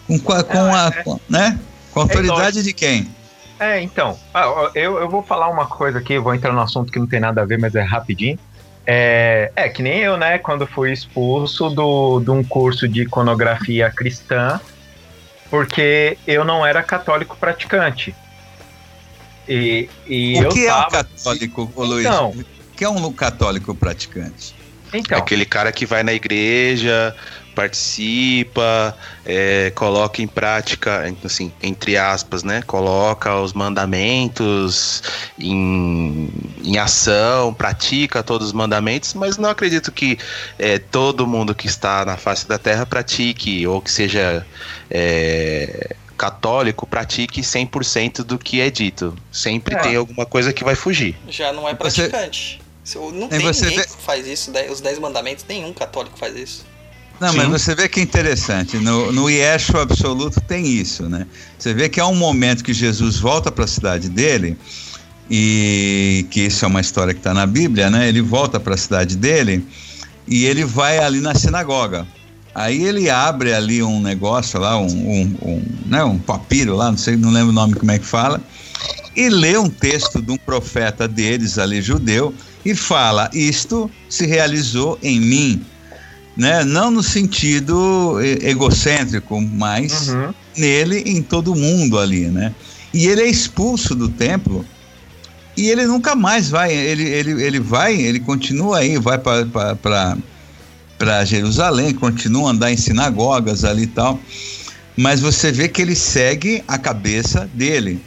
com, 0.07 0.17
com 0.23 0.59
a, 0.75 0.91
com- 1.03 1.19
né? 1.29 1.59
Com 1.91 1.99
a 2.01 2.03
autoridade 2.03 2.63
de 2.63 2.73
quem? 2.73 3.15
É, 3.59 3.81
então, 3.81 4.17
ah, 4.33 4.71
eu, 4.75 4.97
eu 4.97 5.09
vou 5.09 5.23
falar 5.23 5.49
uma 5.49 5.65
coisa 5.65 5.99
aqui, 5.99 6.19
vou 6.19 6.33
entrar 6.35 6.51
no 6.51 6.59
assunto 6.59 6.91
que 6.91 6.99
não 6.99 7.07
tem 7.07 7.19
nada 7.21 7.41
a 7.41 7.45
ver, 7.45 7.57
mas 7.57 7.73
é 7.73 7.81
rapidinho. 7.81 8.37
É, 8.87 9.51
é 9.55 9.69
que 9.69 9.81
nem 9.81 9.99
eu, 9.99 10.15
né, 10.17 10.37
quando 10.37 10.67
fui 10.67 10.91
expulso 10.91 11.69
do, 11.69 12.19
de 12.19 12.29
um 12.29 12.43
curso 12.43 12.87
de 12.87 13.01
iconografia 13.03 13.91
cristã, 13.91 14.59
porque 15.49 16.17
eu 16.27 16.43
não 16.43 16.65
era 16.65 16.83
católico 16.83 17.35
praticante. 17.37 18.15
E, 19.47 19.89
e 20.07 20.39
o 20.39 20.43
eu 20.43 20.49
que 20.49 20.65
é 20.65 20.73
um 20.73 20.77
tava- 20.77 21.03
católico, 21.03 21.71
ô 21.75 21.83
Luiz? 21.83 22.05
Então. 22.05 22.29
O 22.29 22.77
que 22.77 22.83
é 22.83 22.89
um 22.89 23.11
católico 23.13 23.73
praticante? 23.73 24.53
Então, 24.93 25.17
Aquele 25.17 25.45
cara 25.45 25.71
que 25.71 25.85
vai 25.85 26.03
na 26.03 26.13
igreja, 26.13 27.15
participa, 27.55 28.95
é, 29.25 29.71
coloca 29.75 30.21
em 30.21 30.27
prática, 30.27 31.03
assim, 31.23 31.51
entre 31.63 31.97
aspas, 31.97 32.43
né? 32.43 32.61
Coloca 32.67 33.35
os 33.39 33.53
mandamentos 33.53 35.01
em, 35.39 36.29
em 36.63 36.77
ação, 36.77 37.53
pratica 37.53 38.21
todos 38.21 38.47
os 38.47 38.53
mandamentos, 38.53 39.13
mas 39.13 39.37
não 39.37 39.49
acredito 39.49 39.91
que 39.91 40.17
é, 40.59 40.77
todo 40.77 41.25
mundo 41.25 41.55
que 41.55 41.67
está 41.67 42.05
na 42.05 42.17
face 42.17 42.47
da 42.47 42.57
terra 42.57 42.85
pratique, 42.85 43.65
ou 43.65 43.81
que 43.81 43.91
seja 43.91 44.45
é, 44.89 45.95
católico, 46.17 46.85
pratique 46.85 47.41
100% 47.41 48.23
do 48.23 48.37
que 48.37 48.61
é 48.61 48.69
dito. 48.69 49.15
Sempre 49.31 49.75
É. 49.75 49.79
tem 49.79 49.95
alguma 49.95 50.25
coisa 50.25 50.53
que 50.53 50.63
vai 50.63 50.75
fugir. 50.75 51.15
Já 51.27 51.51
não 51.51 51.67
é 51.67 51.73
Você- 51.75 52.07
praticante. 52.07 52.61
Se- 52.83 52.99
Não 52.99 53.27
tem 53.27 53.39
você 53.39 53.63
ninguém 53.65 53.79
vê- 53.79 53.85
que 53.87 54.01
faz 54.03 54.27
isso, 54.27 54.51
os 54.71 54.79
10 54.79 54.99
mandamentos, 54.99 55.43
nenhum 55.49 55.73
católico 55.73 56.19
faz 56.19 56.35
isso. 56.35 56.65
Não, 57.19 57.31
Sim. 57.31 57.37
mas 57.37 57.47
você 57.49 57.73
vê 57.73 57.87
que 57.87 57.99
é 57.99 58.03
interessante. 58.03 58.77
No, 58.77 59.11
no 59.11 59.29
Yeshua 59.29 59.83
absoluto 59.83 60.41
tem 60.41 60.67
isso, 60.67 61.07
né? 61.07 61.25
Você 61.57 61.73
vê 61.73 61.87
que 61.87 61.99
há 61.99 62.07
um 62.07 62.15
momento 62.15 62.63
que 62.63 62.73
Jesus 62.73 63.17
volta 63.17 63.51
para 63.51 63.63
a 63.63 63.67
cidade 63.67 64.09
dele, 64.09 64.57
e 65.29 66.25
que 66.29 66.41
isso 66.41 66.65
é 66.65 66.67
uma 66.67 66.81
história 66.81 67.13
que 67.13 67.19
está 67.19 67.33
na 67.33 67.45
Bíblia, 67.45 67.89
né? 67.89 68.07
Ele 68.07 68.21
volta 68.21 68.59
para 68.59 68.75
a 68.75 68.77
cidade 68.77 69.15
dele 69.15 69.65
e 70.27 70.45
ele 70.45 70.63
vai 70.63 70.99
ali 70.99 71.19
na 71.19 71.33
sinagoga. 71.35 72.05
Aí 72.53 72.83
ele 72.83 73.09
abre 73.09 73.53
ali 73.53 73.83
um 73.83 73.99
negócio 73.99 74.59
lá, 74.59 74.77
um, 74.77 74.85
um, 74.85 75.37
um, 75.41 75.63
né, 75.85 76.03
um 76.03 76.17
papiro 76.17 76.75
lá, 76.75 76.89
não 76.89 76.97
sei, 76.97 77.17
não 77.17 77.29
lembro 77.29 77.49
o 77.49 77.53
nome 77.53 77.73
como 77.73 77.91
é 77.91 77.99
que 77.99 78.05
fala, 78.05 78.41
e 79.13 79.29
lê 79.29 79.57
um 79.57 79.69
texto 79.69 80.21
de 80.21 80.31
um 80.31 80.37
profeta 80.37 81.05
deles 81.05 81.57
ali, 81.57 81.81
judeu, 81.81 82.33
e 82.63 82.73
fala: 82.73 83.29
Isto 83.33 83.91
se 84.07 84.25
realizou 84.25 84.97
em 85.03 85.19
mim 85.19 85.65
né? 86.35 86.63
Não 86.63 86.91
no 86.91 87.03
sentido 87.03 88.17
egocêntrico, 88.41 89.39
mas 89.41 90.09
uhum, 90.09 90.33
nele 90.57 90.99
em 91.05 91.21
todo 91.21 91.55
mundo 91.55 91.99
ali, 91.99 92.29
né? 92.29 92.53
E 92.93 93.07
ele 93.07 93.21
é 93.21 93.27
expulso 93.27 93.95
do 93.95 94.09
templo 94.09 94.65
e 95.57 95.69
ele 95.69 95.85
nunca 95.85 96.15
mais 96.15 96.49
vai. 96.49 96.73
Ele, 96.73 97.03
ele, 97.03 97.43
ele 97.43 97.59
vai, 97.59 97.95
ele 97.95 98.19
continua 98.19 98.79
aí, 98.79 98.97
vai 98.97 99.17
para 99.17 100.17
Jerusalém, 101.25 101.93
continua 101.93 102.49
a 102.49 102.51
andar 102.51 102.71
em 102.71 102.77
sinagogas 102.77 103.63
ali 103.63 103.83
e 103.83 103.87
tal. 103.87 104.19
Mas 104.97 105.19
você 105.19 105.51
vê 105.51 105.67
que 105.67 105.81
ele 105.81 105.95
segue 105.95 106.63
a 106.67 106.77
cabeça 106.77 107.49
dele. 107.53 107.99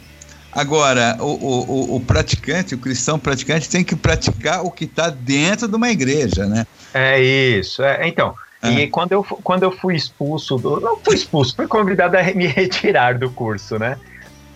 Agora, 0.51 1.15
o, 1.19 1.25
o, 1.25 1.93
o- 1.93 1.95
o 1.97 1.99
praticante, 1.99 2.73
o 2.73 2.79
cristão 2.79 3.19
praticante, 3.19 3.69
tem 3.69 3.83
que 3.83 3.95
praticar 3.95 4.65
o 4.65 4.71
que 4.71 4.85
está 4.85 5.11
dentro 5.11 5.67
de 5.67 5.75
uma 5.75 5.91
igreja, 5.91 6.47
né? 6.47 6.65
É 6.93 7.19
isso. 7.21 7.83
É, 7.83 8.07
então, 8.07 8.35
É. 8.61 8.69
e 8.71 8.87
quando 8.87 9.11
eu, 9.11 9.23
quando 9.23 9.63
eu 9.63 9.71
fui 9.71 9.95
expulso, 9.95 10.57
do, 10.57 10.79
não 10.79 10.97
fui 10.97 11.15
expulso, 11.15 11.55
fui 11.55 11.67
convidado 11.67 12.17
a 12.17 12.23
me 12.23 12.45
retirar 12.47 13.17
do 13.17 13.29
curso, 13.29 13.77
né? 13.79 13.97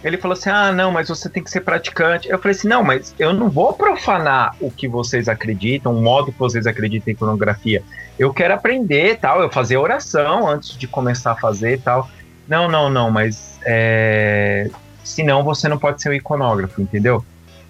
Ele 0.03 0.17
falou 0.17 0.33
assim: 0.33 0.49
ah, 0.49 0.71
não, 0.71 0.91
mas 0.91 1.07
você 1.07 1.29
tem 1.29 1.41
que 1.41 1.49
ser 1.49 1.61
praticante. 1.61 2.27
Eu 2.27 2.37
falei 2.37 2.55
assim: 2.55 2.67
não, 2.67 2.83
mas 2.83 3.15
eu 3.17 3.33
não 3.33 3.49
vou 3.49 3.71
profanar 3.73 4.55
o 4.59 4.69
que 4.69 4.87
vocês 4.87 5.29
acreditam, 5.29 5.95
o 5.95 6.01
modo 6.01 6.31
que 6.31 6.39
vocês 6.39 6.67
acreditam 6.67 7.09
em 7.11 7.13
iconografia. 7.15 7.81
Eu 8.19 8.33
quero 8.33 8.53
aprender 8.53 9.17
tal, 9.17 9.41
eu 9.41 9.49
fazia 9.49 9.79
oração 9.79 10.47
antes 10.47 10.77
de 10.77 10.87
começar 10.87 11.31
a 11.31 11.35
fazer 11.35 11.79
tal. 11.79 12.09
Não, 12.47 12.67
não, 12.67 12.89
não, 12.89 13.09
mas 13.09 13.57
é, 13.65 14.69
senão 15.03 15.43
você 15.43 15.69
não 15.69 15.77
pode 15.77 16.01
ser 16.01 16.09
um 16.09 16.13
iconógrafo, 16.13 16.81
entendeu? 16.81 17.23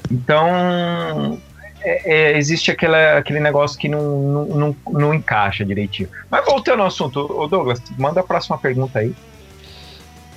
Então, 0.09 1.39
é- 1.83 2.01
é, 2.05 2.37
existe 2.37 2.71
aquela, 2.71 3.17
aquele 3.17 3.39
negócio 3.39 3.77
que 3.77 3.89
não, 3.89 4.01
não, 4.01 4.45
não, 4.45 4.75
não 4.87 5.13
encaixa 5.13 5.65
direitinho. 5.65 6.09
Mas 6.29 6.45
voltando 6.45 6.81
ao 6.81 6.87
assunto, 6.87 7.47
Douglas, 7.47 7.81
manda 7.97 8.21
a 8.21 8.23
próxima 8.23 8.57
pergunta 8.57 8.99
aí. 8.99 9.13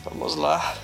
Vamos 0.05 0.37
lá. 0.37 0.75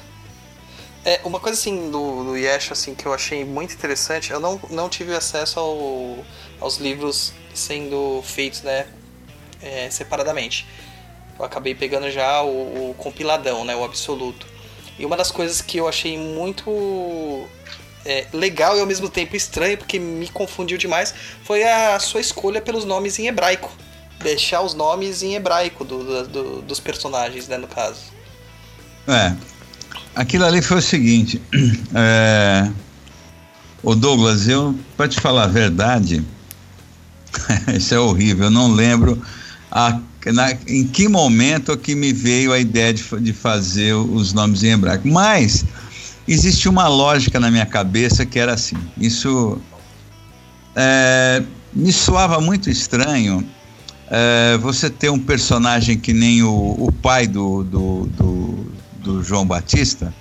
É, 1.04 1.20
uma 1.24 1.40
coisa 1.40 1.58
assim 1.58 1.90
do, 1.90 2.24
do 2.24 2.36
Yeshua 2.36 2.74
assim, 2.74 2.94
que 2.94 3.06
eu 3.06 3.12
achei 3.12 3.44
muito 3.44 3.74
interessante, 3.74 4.30
eu 4.30 4.38
não, 4.38 4.60
não 4.70 4.88
tive 4.88 5.14
acesso 5.14 5.58
ao, 5.58 6.18
aos 6.60 6.78
livros 6.78 7.32
sendo 7.52 8.22
feitos 8.22 8.62
né, 8.62 8.86
é, 9.60 9.90
separadamente. 9.90 10.66
Eu 11.36 11.44
acabei 11.44 11.74
pegando 11.74 12.08
já 12.08 12.42
o, 12.42 12.90
o 12.90 12.94
compiladão, 12.96 13.64
né, 13.64 13.74
o 13.74 13.82
absoluto. 13.82 14.46
E 14.96 15.04
uma 15.04 15.16
das 15.16 15.32
coisas 15.32 15.60
que 15.60 15.78
eu 15.78 15.88
achei 15.88 16.16
muito 16.16 17.48
é, 18.04 18.26
legal 18.32 18.76
e 18.76 18.80
ao 18.80 18.86
mesmo 18.86 19.08
tempo 19.08 19.34
estranho, 19.36 19.76
porque 19.78 19.98
me 19.98 20.28
confundiu 20.28 20.76
demais, 20.78 21.14
foi 21.44 21.62
a 21.62 21.98
sua 22.00 22.20
escolha 22.20 22.60
pelos 22.60 22.84
nomes 22.84 23.18
em 23.18 23.26
hebraico. 23.26 23.70
Deixar 24.22 24.60
os 24.62 24.74
nomes 24.74 25.22
em 25.22 25.34
hebraico 25.34 25.84
do, 25.84 26.04
do- 26.04 26.28
do- 26.28 26.62
dos 26.62 26.78
personagens, 26.80 27.48
né, 27.48 27.56
no 27.58 27.66
caso. 27.66 28.00
É. 29.08 29.32
Aquilo 30.14 30.44
ali 30.44 30.62
foi 30.62 30.78
o 30.78 30.82
seguinte. 30.82 31.40
É, 31.94 32.70
Douglas, 33.96 34.46
eu, 34.48 34.78
para 34.96 35.08
te 35.08 35.20
falar 35.20 35.44
a 35.44 35.48
verdade, 35.48 36.24
isso 37.76 37.94
é 37.94 37.98
horrível, 37.98 38.44
eu 38.44 38.50
não 38.50 38.72
lembro 38.72 39.20
a- 39.70 39.98
na- 40.26 40.52
em 40.68 40.86
que 40.86 41.08
momento 41.08 41.76
que 41.76 41.94
me 41.94 42.12
veio 42.12 42.52
a 42.52 42.58
ideia 42.58 42.94
de, 42.94 43.02
de 43.20 43.32
fazer 43.32 43.92
os 43.94 44.32
nomes 44.32 44.62
em 44.62 44.68
hebraico. 44.70 45.08
Mas 45.08 45.64
existia 46.26 46.70
uma 46.70 46.88
lógica 46.88 47.40
na 47.40 47.50
minha 47.50 47.66
cabeça 47.66 48.24
que 48.24 48.38
era 48.38 48.52
assim. 48.54 48.76
Isso 48.98 49.60
é, 50.74 51.42
me 51.72 51.92
soava 51.92 52.40
muito 52.40 52.70
estranho 52.70 53.46
é, 54.12 54.58
você 54.58 54.90
ter 54.90 55.10
um 55.10 55.18
personagem 55.18 55.96
que 55.98 56.12
nem 56.12 56.42
o, 56.42 56.76
o 56.78 56.92
pai 56.92 57.26
do, 57.26 57.64
do, 57.64 58.06
do, 58.06 58.72
do 58.96 59.22
João 59.22 59.46
Batista, 59.46 60.12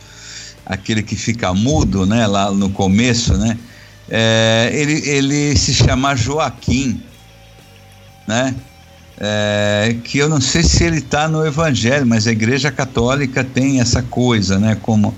aquele 0.66 1.04
que 1.04 1.16
fica 1.16 1.54
mudo, 1.54 2.06
né, 2.06 2.26
lá 2.26 2.52
no 2.52 2.70
começo, 2.70 3.38
né, 3.38 3.58
é, 4.10 4.72
ele, 4.74 4.94
ele 5.10 5.58
se 5.58 5.74
chama 5.74 6.16
Joaquim, 6.16 7.04
né, 8.26 8.56
é, 9.20 9.96
que 10.06 10.18
eu 10.18 10.30
não 10.30 10.40
sei 10.40 10.64
se 10.64 10.86
ele 10.86 11.00
está 11.00 11.28
no 11.28 11.46
Evangelho, 11.46 12.08
mas 12.08 12.28
a 12.28 12.32
Igreja 12.32 12.72
Católica 12.72 13.44
tem 13.44 13.82
essa 13.82 14.02
coisa, 14.02 14.58
né, 14.58 14.78
como 14.82 15.14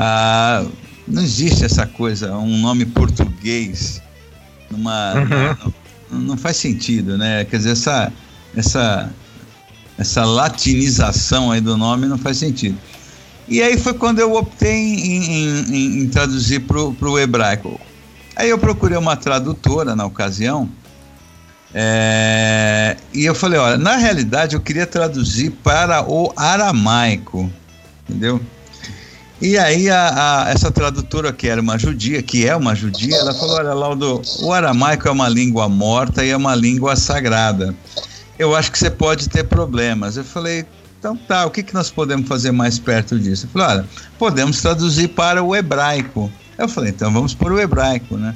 a, 0.00 0.64
não 1.08 1.20
existe 1.20 1.64
essa 1.64 1.84
coisa, 1.86 2.36
um 2.36 2.58
nome 2.60 2.86
português 2.86 4.00
numa, 4.70 5.14
Uhum. 5.14 5.72
não, 6.08 6.20
não 6.20 6.36
faz 6.36 6.56
sentido, 6.56 7.18
né? 7.18 7.44
Quer 7.44 7.56
dizer, 7.56 7.72
essa, 7.72 8.12
essa, 8.56 9.10
essa 9.98 10.24
latinização 10.24 11.50
aí 11.50 11.60
do 11.60 11.76
nome 11.76 12.06
não 12.06 12.16
faz 12.16 12.36
sentido. 12.36 12.78
E 13.48 13.60
aí 13.60 13.76
foi 13.76 13.94
quando 13.94 14.20
eu 14.20 14.34
optei 14.34 14.76
em, 14.76 15.24
em, 15.24 15.74
em, 15.74 16.02
em 16.02 16.08
traduzir 16.08 16.60
para 16.60 16.78
o 16.78 17.18
hebraico. 17.18 17.80
Aí 18.36 18.50
eu 18.50 18.58
procurei 18.58 18.96
uma 18.96 19.16
tradutora 19.16 19.96
na 19.96 20.06
ocasião. 20.06 20.68
É, 21.74 22.96
e 23.12 23.24
eu 23.24 23.34
falei, 23.34 23.58
olha, 23.58 23.76
na 23.76 23.96
realidade 23.96 24.54
eu 24.54 24.60
queria 24.60 24.86
traduzir 24.86 25.50
para 25.50 26.08
o 26.08 26.32
aramaico, 26.36 27.50
entendeu? 28.08 28.40
E 29.40 29.56
aí 29.56 29.88
a, 29.88 30.46
a, 30.46 30.50
essa 30.50 30.70
tradutora 30.70 31.32
que 31.32 31.48
era 31.48 31.60
uma 31.60 31.78
judia, 31.78 32.20
que 32.22 32.46
é 32.46 32.56
uma 32.56 32.74
judia, 32.74 33.16
ela 33.16 33.32
falou, 33.32 33.56
olha 33.56 33.72
Laudo, 33.72 34.20
o 34.40 34.52
aramaico 34.52 35.06
é 35.06 35.10
uma 35.10 35.28
língua 35.28 35.68
morta 35.68 36.24
e 36.24 36.30
é 36.30 36.36
uma 36.36 36.54
língua 36.54 36.96
sagrada. 36.96 37.74
Eu 38.36 38.54
acho 38.56 38.72
que 38.72 38.78
você 38.78 38.90
pode 38.90 39.28
ter 39.28 39.44
problemas. 39.44 40.16
Eu 40.16 40.24
falei, 40.24 40.66
então 40.98 41.16
tá, 41.16 41.46
o 41.46 41.50
que, 41.50 41.62
que 41.62 41.74
nós 41.74 41.90
podemos 41.90 42.26
fazer 42.26 42.50
mais 42.50 42.78
perto 42.78 43.18
disso? 43.18 43.46
Eu 43.46 43.50
falei, 43.50 43.76
olha, 43.76 43.86
podemos 44.18 44.60
traduzir 44.60 45.08
para 45.08 45.42
o 45.42 45.54
hebraico. 45.54 46.30
Eu 46.56 46.68
falei, 46.68 46.90
então 46.90 47.12
vamos 47.12 47.34
para 47.34 47.52
o 47.52 47.60
hebraico, 47.60 48.16
né? 48.16 48.34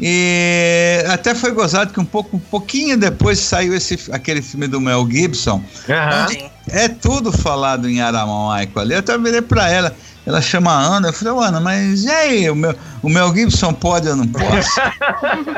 E 0.00 1.02
até 1.08 1.34
foi 1.34 1.50
gozado 1.50 1.92
que 1.92 1.98
um 1.98 2.04
pouco, 2.04 2.36
um 2.36 2.40
pouquinho 2.40 2.96
depois 2.96 3.40
saiu 3.40 3.74
esse, 3.74 3.98
aquele 4.12 4.40
filme 4.40 4.68
do 4.68 4.80
Mel 4.80 5.08
Gibson. 5.10 5.56
Uhum. 5.88 6.48
É 6.68 6.88
tudo 6.88 7.32
falado 7.32 7.88
em 7.88 8.00
aramaico 8.00 8.78
ali. 8.78 8.94
Eu 8.94 9.00
até 9.00 9.18
virei 9.18 9.42
para 9.42 9.68
ela, 9.68 9.96
ela 10.28 10.42
chama 10.42 10.70
a 10.70 10.78
Ana, 10.78 11.08
eu 11.08 11.12
falei, 11.14 11.48
Ana, 11.48 11.58
mas 11.58 12.04
e 12.04 12.10
aí, 12.10 12.50
o 12.50 12.54
meu, 12.54 12.74
o 13.02 13.08
Mel 13.08 13.34
Gibson 13.34 13.72
pode, 13.72 14.08
eu 14.08 14.14
não 14.14 14.26
posso? 14.26 14.80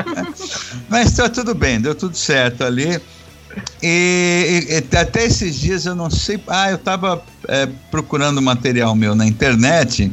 mas 0.88 1.12
tá 1.12 1.28
tudo 1.28 1.56
bem, 1.56 1.80
deu 1.80 1.92
tudo 1.92 2.16
certo 2.16 2.62
ali. 2.62 3.00
E, 3.83 4.64
e, 4.70 4.96
até 4.96 5.24
esses 5.24 5.59
dias 5.59 5.87
eu 5.87 5.96
não 5.96 6.09
sei. 6.09 6.40
Ah, 6.46 6.70
eu 6.70 6.76
estava 6.76 7.20
é, 7.48 7.68
procurando 7.90 8.40
material 8.40 8.94
meu 8.94 9.16
na 9.16 9.26
internet 9.26 10.12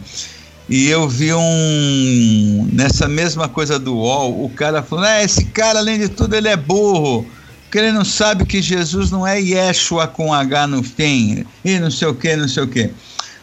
e 0.68 0.88
eu 0.88 1.08
vi 1.08 1.32
um. 1.36 2.68
Nessa 2.74 3.08
mesma 3.08 3.48
coisa 3.48 3.78
do 3.78 3.94
UOL, 3.94 4.44
o 4.44 4.50
cara 4.50 4.82
falando: 4.82 5.06
ah, 5.06 5.24
esse 5.24 5.46
cara, 5.46 5.78
além 5.78 6.00
de 6.00 6.10
tudo, 6.10 6.36
ele 6.36 6.48
é 6.48 6.58
burro. 6.58 7.28
Porque 7.66 7.78
ele 7.78 7.92
não 7.92 8.06
sabe 8.06 8.44
que 8.44 8.60
Jesus 8.60 9.12
não 9.12 9.28
é 9.28 9.40
Yeshua 9.40 10.08
com 10.08 10.34
H 10.34 10.66
no 10.66 10.82
fim, 10.82 11.46
e 11.64 11.78
não 11.78 11.92
sei 11.92 12.08
o 12.08 12.16
que, 12.16 12.36
não 12.36 12.48
sei 12.48 12.64
o 12.64 12.68
que. 12.68 12.90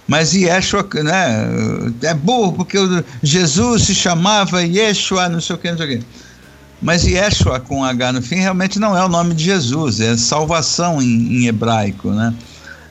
Mas 0.06 0.34
Yeshua, 0.34 0.86
né? 1.02 1.48
É 2.02 2.14
burro, 2.14 2.52
porque 2.52 2.78
Jesus 3.22 3.84
se 3.84 3.94
chamava 3.94 4.62
Yeshua, 4.62 5.28
não 5.28 5.40
sei 5.40 5.56
o 5.56 5.58
que, 5.58 5.70
não 5.70 5.78
sei 5.78 5.96
o 5.96 5.98
que. 5.98 6.06
Mas 6.82 7.04
Yeshua 7.04 7.60
com 7.60 7.82
H 7.82 8.12
no 8.12 8.20
fim 8.20 8.36
realmente 8.36 8.78
não 8.78 8.96
é 8.96 9.02
o 9.02 9.08
nome 9.08 9.34
de 9.34 9.44
Jesus, 9.44 10.00
é 10.00 10.16
salvação 10.16 11.00
em, 11.00 11.38
em 11.38 11.46
hebraico, 11.46 12.10
né? 12.10 12.34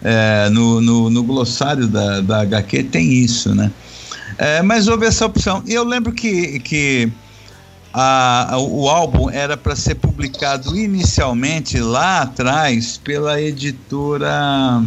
É, 0.04 0.50
no, 0.50 0.82
no, 0.82 1.10
no, 1.10 1.24
glossário 1.24 1.88
da, 1.88 2.20
da 2.20 2.42
HQ 2.42 2.84
tem 2.86 3.14
isso, 3.14 3.54
né? 3.54 3.72
É, 4.38 4.62
mas 4.62 4.88
houve 4.88 5.06
essa 5.06 5.26
opção. 5.26 5.64
E 5.66 5.74
eu 5.74 5.84
lembro 5.84 6.12
que, 6.12 6.60
que 6.60 7.10
a, 7.94 8.56
a, 8.56 8.58
o 8.58 8.90
álbum 8.90 9.30
era 9.30 9.56
para 9.56 9.76
ser 9.76 9.96
publicado 9.96 10.76
inicialmente 10.76 11.80
lá 11.80 12.24
atrás 12.24 13.00
pela 13.02 13.40
editora 13.40 14.84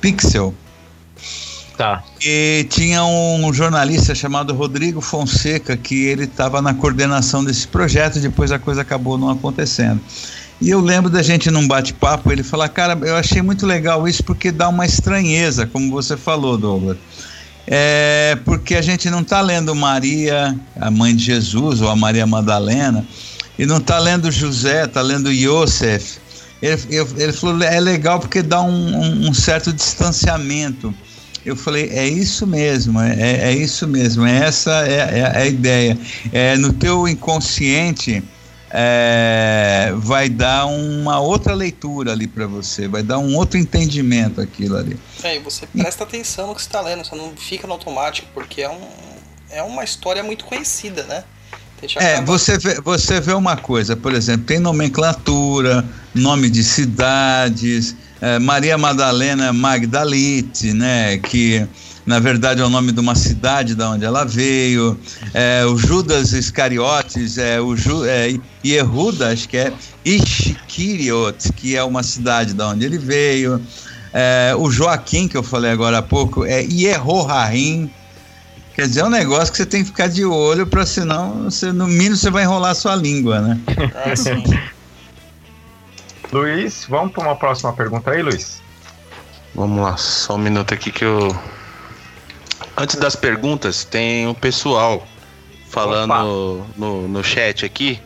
Pixel. 0.00 0.52
Tá. 1.78 2.02
E 2.20 2.66
tinha 2.68 3.04
um 3.04 3.54
jornalista 3.54 4.12
chamado 4.12 4.52
Rodrigo 4.52 5.00
Fonseca 5.00 5.76
que 5.76 6.06
ele 6.06 6.24
estava 6.24 6.60
na 6.60 6.74
coordenação 6.74 7.44
desse 7.44 7.68
projeto, 7.68 8.18
depois 8.18 8.50
a 8.50 8.58
coisa 8.58 8.82
acabou 8.82 9.16
não 9.16 9.30
acontecendo. 9.30 10.00
E 10.60 10.70
eu 10.70 10.80
lembro 10.80 11.08
da 11.08 11.22
gente 11.22 11.52
num 11.52 11.68
bate-papo, 11.68 12.32
ele 12.32 12.42
falar, 12.42 12.68
cara, 12.68 12.98
eu 13.02 13.14
achei 13.14 13.40
muito 13.42 13.64
legal 13.64 14.08
isso 14.08 14.24
porque 14.24 14.50
dá 14.50 14.68
uma 14.68 14.84
estranheza, 14.84 15.68
como 15.68 15.88
você 15.92 16.16
falou, 16.16 16.58
Douglas. 16.58 16.96
É 17.64 18.36
porque 18.44 18.74
a 18.74 18.82
gente 18.82 19.08
não 19.08 19.20
está 19.20 19.40
lendo 19.40 19.72
Maria, 19.72 20.58
a 20.80 20.90
mãe 20.90 21.14
de 21.14 21.22
Jesus, 21.22 21.80
ou 21.80 21.88
a 21.88 21.94
Maria 21.94 22.26
Madalena, 22.26 23.06
e 23.56 23.64
não 23.64 23.76
está 23.76 24.00
lendo 24.00 24.32
José, 24.32 24.84
está 24.84 25.00
lendo 25.00 25.30
Yosef. 25.30 26.18
Ele, 26.60 26.76
ele, 27.18 27.32
falou, 27.32 27.62
é 27.62 27.78
legal 27.78 28.18
porque 28.18 28.42
dá 28.42 28.60
um, 28.60 29.28
um 29.28 29.32
certo 29.32 29.72
distanciamento 29.72 30.92
eu 31.44 31.56
falei, 31.56 31.90
é 31.90 32.06
isso 32.06 32.46
mesmo, 32.46 33.00
é, 33.00 33.14
é, 33.18 33.48
é 33.48 33.52
isso 33.52 33.86
mesmo, 33.86 34.26
é 34.26 34.44
essa 34.44 34.86
é, 34.86 34.92
é, 34.92 35.18
é, 35.18 35.38
a 35.38 35.46
ideia. 35.46 35.98
É, 36.32 36.56
no 36.56 36.72
teu 36.72 37.06
inconsciente 37.08 38.22
é, 38.70 39.92
vai 39.96 40.28
dar 40.28 40.66
uma 40.66 41.20
outra 41.20 41.54
leitura 41.54 42.12
ali 42.12 42.26
para 42.26 42.46
você, 42.46 42.86
vai 42.86 43.02
dar 43.02 43.18
um 43.18 43.34
outro 43.36 43.58
entendimento 43.58 44.40
aquilo 44.40 44.76
ali. 44.76 44.98
É, 45.22 45.36
e 45.36 45.38
você 45.38 45.66
presta 45.66 46.04
atenção 46.04 46.48
no 46.48 46.54
que 46.54 46.60
você 46.60 46.68
está 46.68 46.80
lendo, 46.80 47.04
você 47.04 47.14
não 47.16 47.34
fica 47.36 47.66
no 47.66 47.72
automático, 47.72 48.28
porque 48.34 48.62
é, 48.62 48.70
um, 48.70 48.80
é 49.50 49.62
uma 49.62 49.84
história 49.84 50.22
muito 50.22 50.44
conhecida, 50.44 51.02
né? 51.04 51.24
É, 51.96 52.20
você 52.20 52.58
vê, 52.58 52.80
você 52.80 53.20
vê 53.20 53.32
uma 53.32 53.56
coisa, 53.56 53.94
por 53.94 54.12
exemplo, 54.12 54.44
tem 54.44 54.58
nomenclatura, 54.58 55.84
nome 56.12 56.50
de 56.50 56.64
cidades, 56.64 57.94
é, 58.20 58.38
Maria 58.38 58.76
Madalena 58.76 59.52
Magdalite, 59.52 60.72
né, 60.72 61.18
que 61.18 61.66
na 62.06 62.18
verdade 62.18 62.60
é 62.60 62.64
o 62.64 62.70
nome 62.70 62.90
de 62.92 63.00
uma 63.00 63.14
cidade 63.14 63.74
da 63.74 63.90
onde 63.90 64.04
ela 64.04 64.24
veio, 64.24 64.98
é, 65.34 65.64
o 65.66 65.76
Judas 65.76 66.32
Iscariotes, 66.32 67.36
é, 67.36 67.60
o 67.60 67.76
Ju, 67.76 68.04
é, 68.06 68.34
Yehuda, 68.64 69.30
acho 69.30 69.48
que 69.48 69.56
é 69.56 69.72
Ishkiriot, 70.04 71.52
que 71.52 71.76
é 71.76 71.84
uma 71.84 72.02
cidade 72.02 72.54
da 72.54 72.68
onde 72.68 72.84
ele 72.84 72.98
veio, 72.98 73.60
é, 74.12 74.54
o 74.56 74.70
Joaquim, 74.70 75.28
que 75.28 75.36
eu 75.36 75.42
falei 75.42 75.70
agora 75.70 75.98
há 75.98 76.02
pouco, 76.02 76.44
é 76.44 76.62
Yehorahim, 76.62 77.90
Quer 78.78 78.86
dizer, 78.86 79.00
é 79.00 79.04
um 79.04 79.10
negócio 79.10 79.50
que 79.50 79.56
você 79.56 79.66
tem 79.66 79.82
que 79.82 79.88
ficar 79.88 80.06
de 80.06 80.24
olho, 80.24 80.64
para 80.64 80.86
senão, 80.86 81.50
você, 81.50 81.72
no 81.72 81.88
mínimo, 81.88 82.14
você 82.14 82.30
vai 82.30 82.44
enrolar 82.44 82.76
sua 82.76 82.94
língua, 82.94 83.40
né? 83.40 83.58
Ah, 83.92 84.14
sim. 84.14 84.44
Luiz, 86.32 86.86
vamos 86.88 87.12
para 87.12 87.24
uma 87.24 87.36
próxima 87.36 87.72
pergunta 87.72 88.10
aí, 88.10 88.22
Luiz? 88.22 88.60
Vamos 89.54 89.82
lá, 89.82 89.96
só 89.96 90.34
um 90.34 90.38
minuto 90.38 90.74
aqui 90.74 90.90
que 90.90 91.04
eu. 91.04 91.34
Antes 92.76 92.96
das 92.96 93.16
perguntas, 93.16 93.84
tem 93.84 94.26
o 94.26 94.30
um 94.30 94.34
pessoal 94.34 95.06
falando 95.68 96.66
no, 96.76 97.08
no 97.08 97.24
chat 97.24 97.64
aqui. 97.64 98.00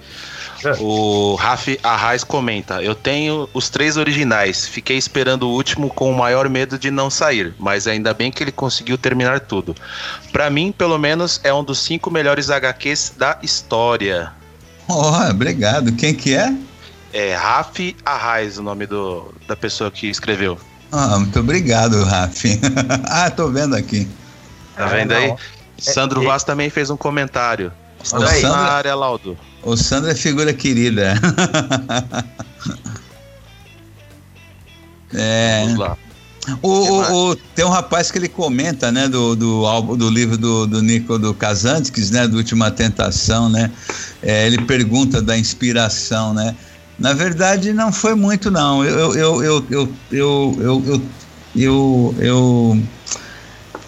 É. 0.65 0.77
O 0.79 1.35
Rafi 1.35 1.79
Arraes 1.83 2.23
comenta: 2.23 2.81
Eu 2.81 2.95
tenho 2.95 3.49
os 3.53 3.69
três 3.69 3.97
originais. 3.97 4.67
Fiquei 4.67 4.97
esperando 4.97 5.49
o 5.49 5.53
último 5.53 5.91
com 5.91 6.11
o 6.11 6.17
maior 6.17 6.49
medo 6.49 6.79
de 6.79 6.91
não 6.91 7.11
sair, 7.11 7.53
mas 7.59 7.89
ainda 7.89 8.15
bem 8.15 8.31
que 8.31 8.43
ele 8.43 8.53
conseguiu 8.53 8.97
terminar 8.97 9.41
tudo. 9.41 9.75
Para 10.31 10.49
mim, 10.49 10.73
pelo 10.73 10.99
menos, 10.99 11.41
é 11.43 11.53
um 11.53 11.65
dos 11.65 11.81
cinco 11.81 12.11
melhores 12.11 12.49
HQs 12.49 13.15
da 13.17 13.39
história. 13.43 14.33
Oh, 14.89 15.31
obrigado. 15.31 15.93
Quem 15.93 16.15
que 16.15 16.35
é? 16.35 16.55
É 17.13 17.35
Rafi 17.35 17.97
Arraes, 18.05 18.59
o 18.59 18.63
nome 18.63 18.87
do, 18.87 19.33
da 19.47 19.55
pessoa 19.55 19.91
que 19.91 20.09
escreveu. 20.09 20.59
Ah, 20.91 21.19
muito 21.19 21.39
obrigado, 21.41 22.03
Rafi. 22.05 22.59
ah, 23.05 23.31
tô 23.31 23.49
vendo 23.49 23.75
aqui. 23.75 24.09
Tá 24.77 24.87
vendo 24.87 25.13
aí? 25.13 25.31
É, 25.31 25.37
Sandro 25.79 26.23
é, 26.23 26.27
Vaz 26.27 26.45
também 26.45 26.71
fez 26.71 26.91
um 26.91 26.97
comentário. 26.97 27.73
Estamos 28.03 28.25
na 28.25 28.33
Sandra, 28.33 28.59
área, 28.59 28.95
Laudo. 28.95 29.39
O 29.63 29.77
Sandro 29.77 30.11
é 30.11 30.15
figura 30.15 30.53
querida. 30.53 31.15
é. 35.15 35.63
Vamos 35.65 35.79
lá. 35.79 35.97
O, 36.61 36.69
o, 36.69 37.31
o, 37.31 37.37
tem 37.37 37.65
um 37.65 37.69
rapaz 37.69 38.11
que 38.11 38.19
ele 38.19 38.29
comenta, 38.29 38.91
né, 38.91 39.09
do, 39.09 39.37
do 39.37 39.65
álbum, 39.65 39.97
do 39.97 40.11
livro 40.11 40.37
do, 40.37 40.67
do 40.67 40.83
Nico 40.83 41.17
do 41.17 41.33
Kazantzkis, 41.33 42.11
né, 42.11 42.27
do 42.27 42.37
Última 42.37 42.69
Tentação, 42.69 43.49
né, 43.49 43.71
é, 44.21 44.45
ele 44.45 44.61
pergunta 44.63 45.23
da 45.23 45.39
inspiração, 45.39 46.35
né, 46.35 46.57
na 46.99 47.13
verdade, 47.13 47.73
não 47.73 47.93
foi 47.93 48.15
muito, 48.15 48.51
não. 48.51 48.85
Eu, 48.85 49.15
eu, 49.15 49.43
eu, 49.43 49.67
eu, 49.71 49.89
eu, 50.11 50.57
eu, 50.61 50.85
eu, 50.85 51.03
eu, 51.55 52.15
eu 52.21 52.83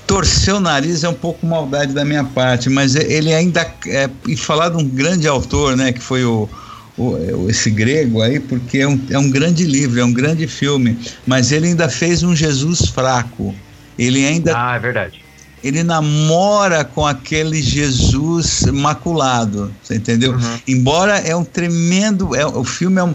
torcer 0.07 0.55
o 0.55 0.61
nariz 0.61 1.05
é 1.05 1.09
um 1.09 1.15
pouco 1.15 1.47
maldade 1.47 1.93
da 1.93 2.05
minha 2.05 2.25
parte, 2.25 2.69
mas 2.69 2.95
ele 2.95 3.33
ainda 3.33 3.67
é, 3.87 4.09
e 4.27 4.37
falar 4.37 4.71
de 4.71 4.77
um 4.77 4.89
grande 4.89 5.27
autor, 5.27 5.77
né, 5.77 5.93
que 5.93 6.01
foi 6.01 6.25
o, 6.25 6.49
o, 6.97 7.49
esse 7.49 7.71
grego 7.71 8.21
aí, 8.23 8.39
porque 8.41 8.79
é 8.79 8.89
um, 8.89 9.01
é 9.11 9.19
um 9.19 9.31
grande 9.31 9.65
livro, 9.65 10.01
é 10.01 10.05
um 10.05 10.13
grande 10.13 10.47
filme, 10.47 10.99
mas 11.27 11.53
ele 11.53 11.69
ainda 11.69 11.89
fez 11.89 12.23
um 12.23 12.35
Jesus 12.35 12.87
fraco. 12.89 13.55
Ele 13.99 14.27
ainda 14.27 14.53
Ah, 14.57 14.77
é 14.77 14.79
verdade 14.79 15.24
ele 15.65 15.83
namora 15.83 16.85
com 16.85 17.07
aquele 17.07 17.63
Jesus 17.63 18.67
maculado, 18.67 19.75
você 19.83 19.95
entendeu? 19.95 20.33
Uhum. 20.33 20.59
Embora 20.69 21.19
é 21.19 21.35
um 21.35 21.43
tremendo, 21.43 22.37
é, 22.37 22.47
o 22.47 22.63
filme 22.63 23.01
é 23.01 23.05
um, 23.05 23.15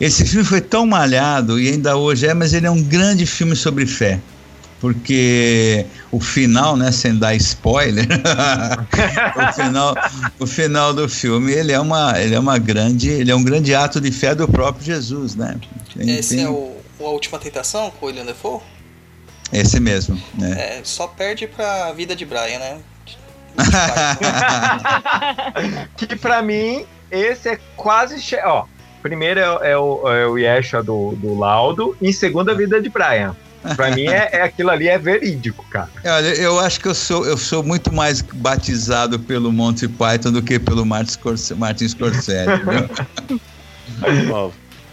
esse 0.00 0.24
filme 0.24 0.44
foi 0.44 0.60
tão 0.60 0.86
malhado 0.86 1.58
e 1.58 1.68
ainda 1.68 1.96
hoje 1.96 2.28
é, 2.28 2.32
mas 2.32 2.54
ele 2.54 2.68
é 2.68 2.70
um 2.70 2.80
grande 2.80 3.26
filme 3.26 3.56
sobre 3.56 3.84
fé, 3.84 4.20
porque 4.80 5.84
o 6.12 6.20
final, 6.20 6.76
né, 6.76 6.92
sem 6.92 7.16
dar 7.16 7.34
spoiler, 7.34 8.06
o 9.36 9.52
final, 9.52 9.96
o 10.38 10.46
final 10.46 10.94
do 10.94 11.08
filme 11.08 11.50
ele 11.50 11.72
é 11.72 11.80
uma, 11.80 12.16
ele 12.16 12.36
é 12.36 12.38
uma 12.38 12.58
grande, 12.58 13.10
ele 13.10 13.32
é 13.32 13.34
um 13.34 13.42
grande 13.42 13.74
ato 13.74 14.00
de 14.00 14.12
fé 14.12 14.36
do 14.36 14.46
próprio 14.46 14.86
Jesus, 14.86 15.34
né? 15.34 15.56
Tem, 15.96 16.16
Esse 16.16 16.36
tem... 16.36 16.44
é 16.44 16.48
o, 16.48 16.76
a 17.00 17.08
Última 17.08 17.40
Tentação 17.40 17.90
com 17.98 18.06
o 18.06 18.08
William 18.08 18.24
Defoe? 18.24 18.60
Esse 19.52 19.80
mesmo, 19.80 20.20
né? 20.34 20.78
É, 20.78 20.80
só 20.84 21.06
perde 21.06 21.46
pra 21.46 21.92
vida 21.92 22.14
de 22.14 22.24
Brian, 22.26 22.58
né? 22.58 22.78
que 25.96 26.14
pra 26.16 26.42
mim, 26.42 26.84
esse 27.10 27.48
é 27.48 27.58
quase. 27.76 28.20
che- 28.20 28.40
Ó, 28.44 28.64
primeiro 29.02 29.40
é, 29.40 29.70
é 29.72 29.76
o, 29.76 30.08
é 30.12 30.26
o 30.26 30.38
Yeshua 30.38 30.82
do, 30.82 31.12
do 31.16 31.36
Laudo, 31.38 31.96
e 32.00 32.08
em 32.08 32.12
segundo 32.12 32.50
a 32.50 32.54
vida 32.54 32.80
de 32.80 32.88
Brian. 32.88 33.34
Pra 33.74 33.90
mim, 33.90 34.06
é, 34.06 34.28
é 34.34 34.42
aquilo 34.42 34.70
ali 34.70 34.88
é 34.88 34.96
verídico, 34.96 35.64
cara. 35.68 35.88
Olha, 36.04 36.28
eu 36.36 36.60
acho 36.60 36.78
que 36.80 36.86
eu 36.86 36.94
sou, 36.94 37.26
eu 37.26 37.36
sou 37.36 37.60
muito 37.62 37.92
mais 37.92 38.22
batizado 38.22 39.18
pelo 39.18 39.50
Monty 39.50 39.88
Python 39.88 40.30
do 40.30 40.40
que 40.40 40.60
pelo 40.60 40.86
Martin 40.86 41.10
Scorsese. 41.12 41.54
Martin 41.58 41.88
Scorsese 41.88 42.48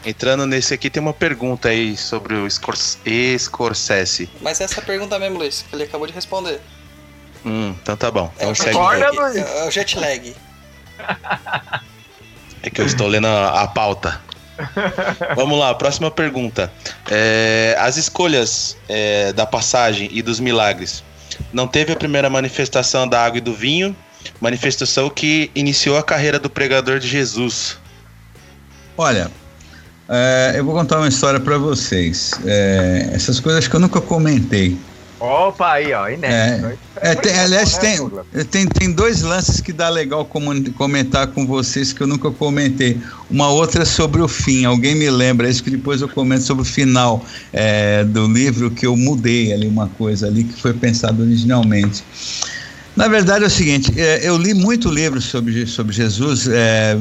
entrando 0.06 0.46
nesse 0.46 0.74
aqui, 0.74 0.90
tem 0.90 1.02
uma 1.02 1.14
pergunta 1.14 1.70
aí 1.70 1.98
sobre 1.98 2.36
o 2.36 2.50
Scors- 2.50 2.98
Scorsese. 3.40 4.30
Mas 4.42 4.62
essa 4.62 4.80
é 4.80 4.84
pergunta 4.84 5.18
mesmo, 5.20 5.38
Luiz, 5.40 5.64
que 5.68 5.76
ele 5.76 5.84
acabou 5.84 6.08
de 6.08 6.14
responder. 6.14 6.62
Hum, 7.46 7.76
então 7.82 7.96
tá 7.98 8.10
bom. 8.10 8.32
É 8.38 8.44
Então 8.44 8.52
o 8.52 8.56
segue. 8.56 8.72
jet 8.72 8.78
Olha, 8.78 9.06
lag. 9.12 9.18
Luiz. 9.18 9.36
É 9.38 9.68
o 9.68 9.72
jet 9.72 9.98
lag. 10.00 10.36
É 12.64 12.70
que 12.72 12.82
eu 12.82 12.86
estou 12.88 13.06
lendo 13.08 13.28
a, 13.28 13.62
a 13.62 13.68
pauta. 13.68 14.20
Vamos 15.36 15.60
lá, 15.60 15.76
próxima 15.76 16.10
pergunta. 16.10 16.74
É, 17.12 17.76
as 17.80 17.96
escolhas 17.96 18.76
é, 18.90 19.32
da 19.34 19.46
passagem 19.46 20.10
e 20.12 20.20
dos 20.24 20.40
milagres. 20.40 21.04
Não 21.54 21.68
teve 21.68 21.94
a 21.94 21.96
primeira 21.96 22.28
manifestação 22.28 23.08
da 23.08 23.24
água 23.24 23.38
e 23.38 23.42
do 23.42 23.54
vinho, 23.54 23.96
manifestação 24.42 25.12
que 25.12 25.52
iniciou 25.54 25.96
a 25.96 26.02
carreira 26.04 26.40
do 26.40 26.50
pregador 26.50 26.98
de 26.98 27.08
Jesus. 27.08 27.78
Olha, 28.98 29.30
é, 30.10 30.54
eu 30.58 30.66
vou 30.66 30.74
contar 30.74 30.98
uma 30.98 31.08
história 31.08 31.40
pra 31.40 31.58
vocês. 31.58 32.32
É, 32.46 33.10
essas 33.14 33.40
coisas 33.40 33.68
que 33.68 33.76
eu 33.76 33.80
nunca 33.80 34.00
comentei. 34.02 34.78
Opa, 35.20 35.72
aí, 35.72 35.94
ó, 35.94 36.10
inédito. 36.10 36.78
É, 36.98 37.16
tem- 37.16 37.40
aliás, 37.40 37.74
né, 37.74 37.80
tem, 37.80 37.98
Douglas? 37.98 38.26
tem, 38.52 38.68
tem 38.68 38.92
dois 38.92 39.22
lances 39.22 39.62
que 39.62 39.72
dá 39.72 39.90
legal 39.90 40.26
comentar 40.26 41.28
com 41.28 41.48
vocês 41.48 41.94
que 41.94 42.02
eu 42.02 42.08
nunca 42.08 42.30
comentei. 42.30 43.00
Uma 43.30 43.50
outra 43.50 43.84
é 43.84 43.86
sobre 43.86 44.22
o 44.22 44.28
fim. 44.28 44.66
Alguém 44.66 44.94
me 44.94 45.10
lembra 45.10 45.50
isso 45.50 45.64
que 45.64 45.70
depois 45.70 46.02
eu 46.02 46.10
comento 46.10 46.44
sobre 46.44 46.64
o 46.64 46.66
final 46.66 47.26
é, 47.54 48.04
do 48.04 48.28
livro 48.28 48.70
que 48.70 48.86
eu 48.86 48.96
mudei 48.96 49.54
ali 49.54 49.68
uma 49.68 49.88
coisa 49.88 50.28
ali 50.28 50.44
que 50.44 50.62
foi 50.62 50.74
pensado 50.74 51.24
originalmente. 51.24 52.04
Na 52.96 53.08
verdade 53.08 53.44
é 53.44 53.48
o 53.48 53.52
seguinte, 53.52 53.94
é, 53.98 54.28
eu 54.28 54.38
li 54.38 54.54
muito 54.54 54.90
livro 54.90 55.22
sobre, 55.22 55.66
sobre 55.66 55.94
Jesus, 55.94 56.48
é, 56.48 56.98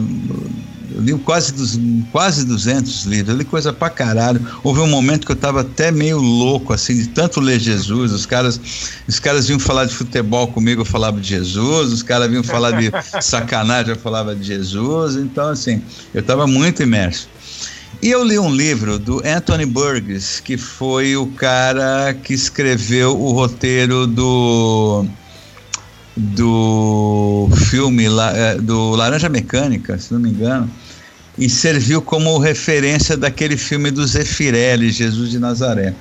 eu 0.94 1.00
li 1.00 1.18
quase, 1.18 1.52
dos, 1.52 1.78
quase 2.12 2.46
200 2.46 3.04
livros, 3.04 3.28
eu 3.30 3.36
li 3.36 3.44
coisa 3.44 3.72
pra 3.72 3.90
caralho. 3.90 4.40
Houve 4.62 4.80
um 4.80 4.86
momento 4.86 5.26
que 5.26 5.32
eu 5.32 5.36
tava 5.36 5.62
até 5.62 5.90
meio 5.90 6.18
louco, 6.18 6.72
assim, 6.72 6.96
de 6.96 7.08
tanto 7.08 7.40
ler 7.40 7.58
Jesus. 7.58 8.12
Os 8.12 8.24
caras, 8.24 8.60
os 9.08 9.18
caras 9.18 9.46
vinham 9.46 9.58
falar 9.58 9.86
de 9.86 9.94
futebol 9.94 10.46
comigo, 10.46 10.82
eu 10.82 10.84
falava 10.84 11.20
de 11.20 11.28
Jesus. 11.28 11.92
Os 11.92 12.02
caras 12.02 12.28
vinham 12.28 12.44
falar 12.44 12.70
de 12.72 12.92
sacanagem, 13.20 13.94
eu 13.94 13.98
falava 13.98 14.36
de 14.36 14.44
Jesus. 14.44 15.16
Então, 15.16 15.48
assim, 15.48 15.82
eu 16.14 16.22
tava 16.22 16.46
muito 16.46 16.82
imerso. 16.82 17.28
E 18.00 18.10
eu 18.10 18.22
li 18.22 18.38
um 18.38 18.54
livro 18.54 18.98
do 18.98 19.20
Anthony 19.26 19.66
Burgess, 19.66 20.38
que 20.38 20.56
foi 20.56 21.16
o 21.16 21.26
cara 21.26 22.14
que 22.14 22.34
escreveu 22.34 23.18
o 23.20 23.32
roteiro 23.32 24.06
do 24.06 25.04
do 26.16 27.48
filme 27.68 28.04
eh, 28.06 28.58
do 28.60 28.90
Laranja 28.90 29.28
Mecânica, 29.28 29.98
se 29.98 30.12
não 30.12 30.20
me 30.20 30.30
engano, 30.30 30.70
e 31.36 31.48
serviu 31.48 32.00
como 32.00 32.38
referência 32.38 33.16
daquele 33.16 33.56
filme 33.56 33.90
do 33.90 34.06
Zeffirelli, 34.06 34.90
Jesus 34.90 35.30
de 35.30 35.38
Nazaré. 35.38 35.94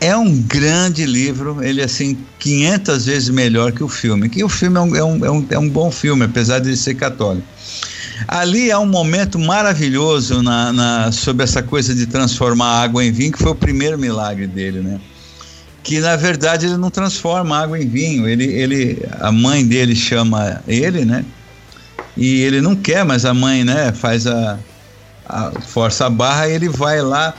É 0.00 0.16
um 0.16 0.40
grande 0.42 1.04
livro, 1.06 1.62
ele 1.62 1.80
é 1.80 1.84
assim 1.84 2.16
500 2.38 3.06
vezes 3.06 3.28
melhor 3.30 3.72
que 3.72 3.82
o 3.82 3.88
filme. 3.88 4.28
Que 4.28 4.44
o 4.44 4.48
filme 4.48 4.76
é 4.76 4.80
um, 4.80 4.96
é 4.96 5.02
um, 5.04 5.24
é 5.24 5.30
um, 5.30 5.46
é 5.50 5.58
um 5.58 5.68
bom 5.68 5.90
filme, 5.90 6.24
apesar 6.24 6.60
de 6.60 6.68
ele 6.68 6.76
ser 6.76 6.94
católico. 6.94 7.46
Ali 8.26 8.70
há 8.70 8.78
um 8.78 8.86
momento 8.86 9.38
maravilhoso 9.38 10.42
na, 10.42 10.72
na- 10.72 11.12
sobre 11.12 11.42
essa 11.44 11.62
coisa 11.62 11.94
de 11.94 12.06
transformar 12.06 12.82
água 12.82 13.04
em 13.04 13.10
vinho, 13.10 13.32
que 13.32 13.38
foi 13.38 13.52
o 13.52 13.56
primeiro 13.56 13.98
milagre 13.98 14.46
dele, 14.46 14.80
né? 14.80 15.00
Que 15.82 16.00
na 16.00 16.16
verdade 16.16 16.66
ele 16.66 16.76
não 16.76 16.90
transforma 16.90 17.58
água 17.58 17.80
em 17.80 17.88
vinho, 17.88 18.28
ele, 18.28 18.44
ele, 18.44 19.02
a 19.20 19.32
mãe 19.32 19.64
dele 19.66 19.96
chama 19.96 20.62
ele, 20.66 21.04
né? 21.04 21.24
E 22.18 22.42
ele 22.42 22.60
não 22.60 22.74
quer, 22.74 23.04
mas 23.04 23.24
a 23.24 23.32
mãe, 23.32 23.64
né, 23.64 23.92
faz 23.92 24.26
a, 24.26 24.58
a 25.24 25.52
força 25.52 26.06
a 26.06 26.10
barra, 26.10 26.48
ele 26.48 26.68
vai 26.68 27.00
lá 27.00 27.32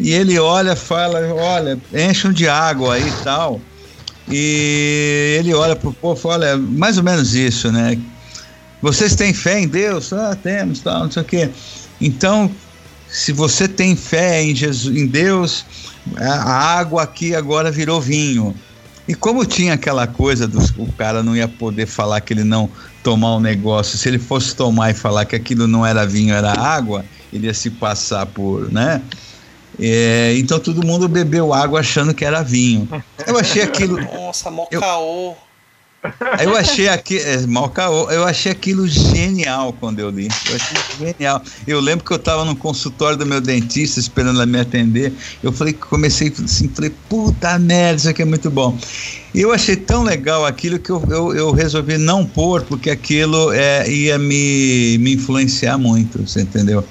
e 0.00 0.10
ele 0.10 0.38
olha, 0.40 0.74
fala, 0.74 1.20
olha, 1.32 1.78
enchem 1.94 2.32
de 2.32 2.48
água 2.48 2.94
aí 2.94 3.08
e 3.08 3.22
tal. 3.22 3.60
E 4.28 5.36
ele 5.38 5.54
olha 5.54 5.76
pro 5.76 5.92
povo, 5.92 6.20
fala, 6.20 6.46
olha, 6.46 6.56
mais 6.56 6.98
ou 6.98 7.04
menos 7.04 7.34
isso, 7.34 7.70
né? 7.70 7.96
Vocês 8.82 9.14
têm 9.14 9.32
fé 9.32 9.60
em 9.60 9.68
Deus? 9.68 10.12
Ah, 10.12 10.36
temos, 10.42 10.80
tal, 10.80 11.04
não 11.04 11.10
sei 11.10 11.22
o 11.22 11.24
quê. 11.24 11.50
Então, 12.00 12.50
se 13.08 13.30
você 13.30 13.68
tem 13.68 13.94
fé 13.94 14.42
em 14.42 14.54
Jesus, 14.54 14.96
em 14.96 15.06
Deus, 15.06 15.64
a 16.16 16.78
água 16.78 17.04
aqui 17.04 17.34
agora 17.34 17.70
virou 17.70 18.00
vinho. 18.00 18.54
E 19.06 19.14
como 19.14 19.44
tinha 19.44 19.74
aquela 19.74 20.06
coisa 20.06 20.48
do 20.48 20.58
o 20.78 20.90
cara 20.92 21.22
não 21.22 21.36
ia 21.36 21.46
poder 21.46 21.86
falar 21.86 22.20
que 22.20 22.32
ele 22.32 22.44
não 22.44 22.70
tomar 23.02 23.36
um 23.36 23.40
negócio, 23.40 23.98
se 23.98 24.08
ele 24.08 24.18
fosse 24.18 24.56
tomar 24.56 24.90
e 24.90 24.94
falar 24.94 25.26
que 25.26 25.36
aquilo 25.36 25.66
não 25.66 25.84
era 25.84 26.06
vinho, 26.06 26.34
era 26.34 26.52
água, 26.52 27.04
ele 27.32 27.46
ia 27.46 27.54
se 27.54 27.68
passar 27.68 28.24
por, 28.24 28.72
né? 28.72 29.02
É, 29.78 30.34
então 30.38 30.58
todo 30.58 30.86
mundo 30.86 31.08
bebeu 31.08 31.52
água 31.52 31.80
achando 31.80 32.14
que 32.14 32.24
era 32.24 32.42
vinho. 32.42 32.88
Eu 33.26 33.38
achei 33.38 33.62
aquilo, 33.62 34.00
Nossa, 34.00 34.50
mó 34.50 34.66
caô. 34.66 35.34
Eu 36.42 36.56
achei 36.56 36.88
aqui, 36.88 37.18
é, 37.18 37.46
mal 37.46 37.70
caô, 37.70 38.10
eu 38.10 38.24
achei 38.24 38.52
aquilo 38.52 38.86
genial 38.86 39.72
quando 39.72 40.00
eu 40.00 40.10
li. 40.10 40.28
Eu 40.48 40.56
achei 40.56 40.76
genial. 40.98 41.42
Eu 41.66 41.80
lembro 41.80 42.04
que 42.04 42.12
eu 42.12 42.16
estava 42.16 42.44
no 42.44 42.54
consultório 42.54 43.16
do 43.16 43.24
meu 43.24 43.40
dentista 43.40 43.98
esperando 43.98 44.36
ela 44.36 44.46
me 44.46 44.60
atender. 44.60 45.12
Eu 45.42 45.52
falei, 45.52 45.72
comecei 45.72 46.32
assim, 46.44 46.68
falei, 46.68 46.92
puta 47.08 47.58
merda, 47.58 47.96
isso 47.96 48.08
aqui 48.08 48.22
é 48.22 48.26
muito 48.26 48.50
bom. 48.50 48.76
E 49.34 49.40
eu 49.40 49.52
achei 49.52 49.74
tão 49.74 50.02
legal 50.04 50.44
aquilo 50.44 50.78
que 50.78 50.90
eu, 50.90 51.02
eu, 51.08 51.34
eu 51.34 51.50
resolvi 51.52 51.98
não 51.98 52.24
pôr, 52.24 52.62
porque 52.62 52.90
aquilo 52.90 53.50
é, 53.52 53.90
ia 53.90 54.18
me, 54.18 54.96
me 54.98 55.14
influenciar 55.14 55.76
muito, 55.76 56.26
você 56.26 56.42
entendeu? 56.42 56.84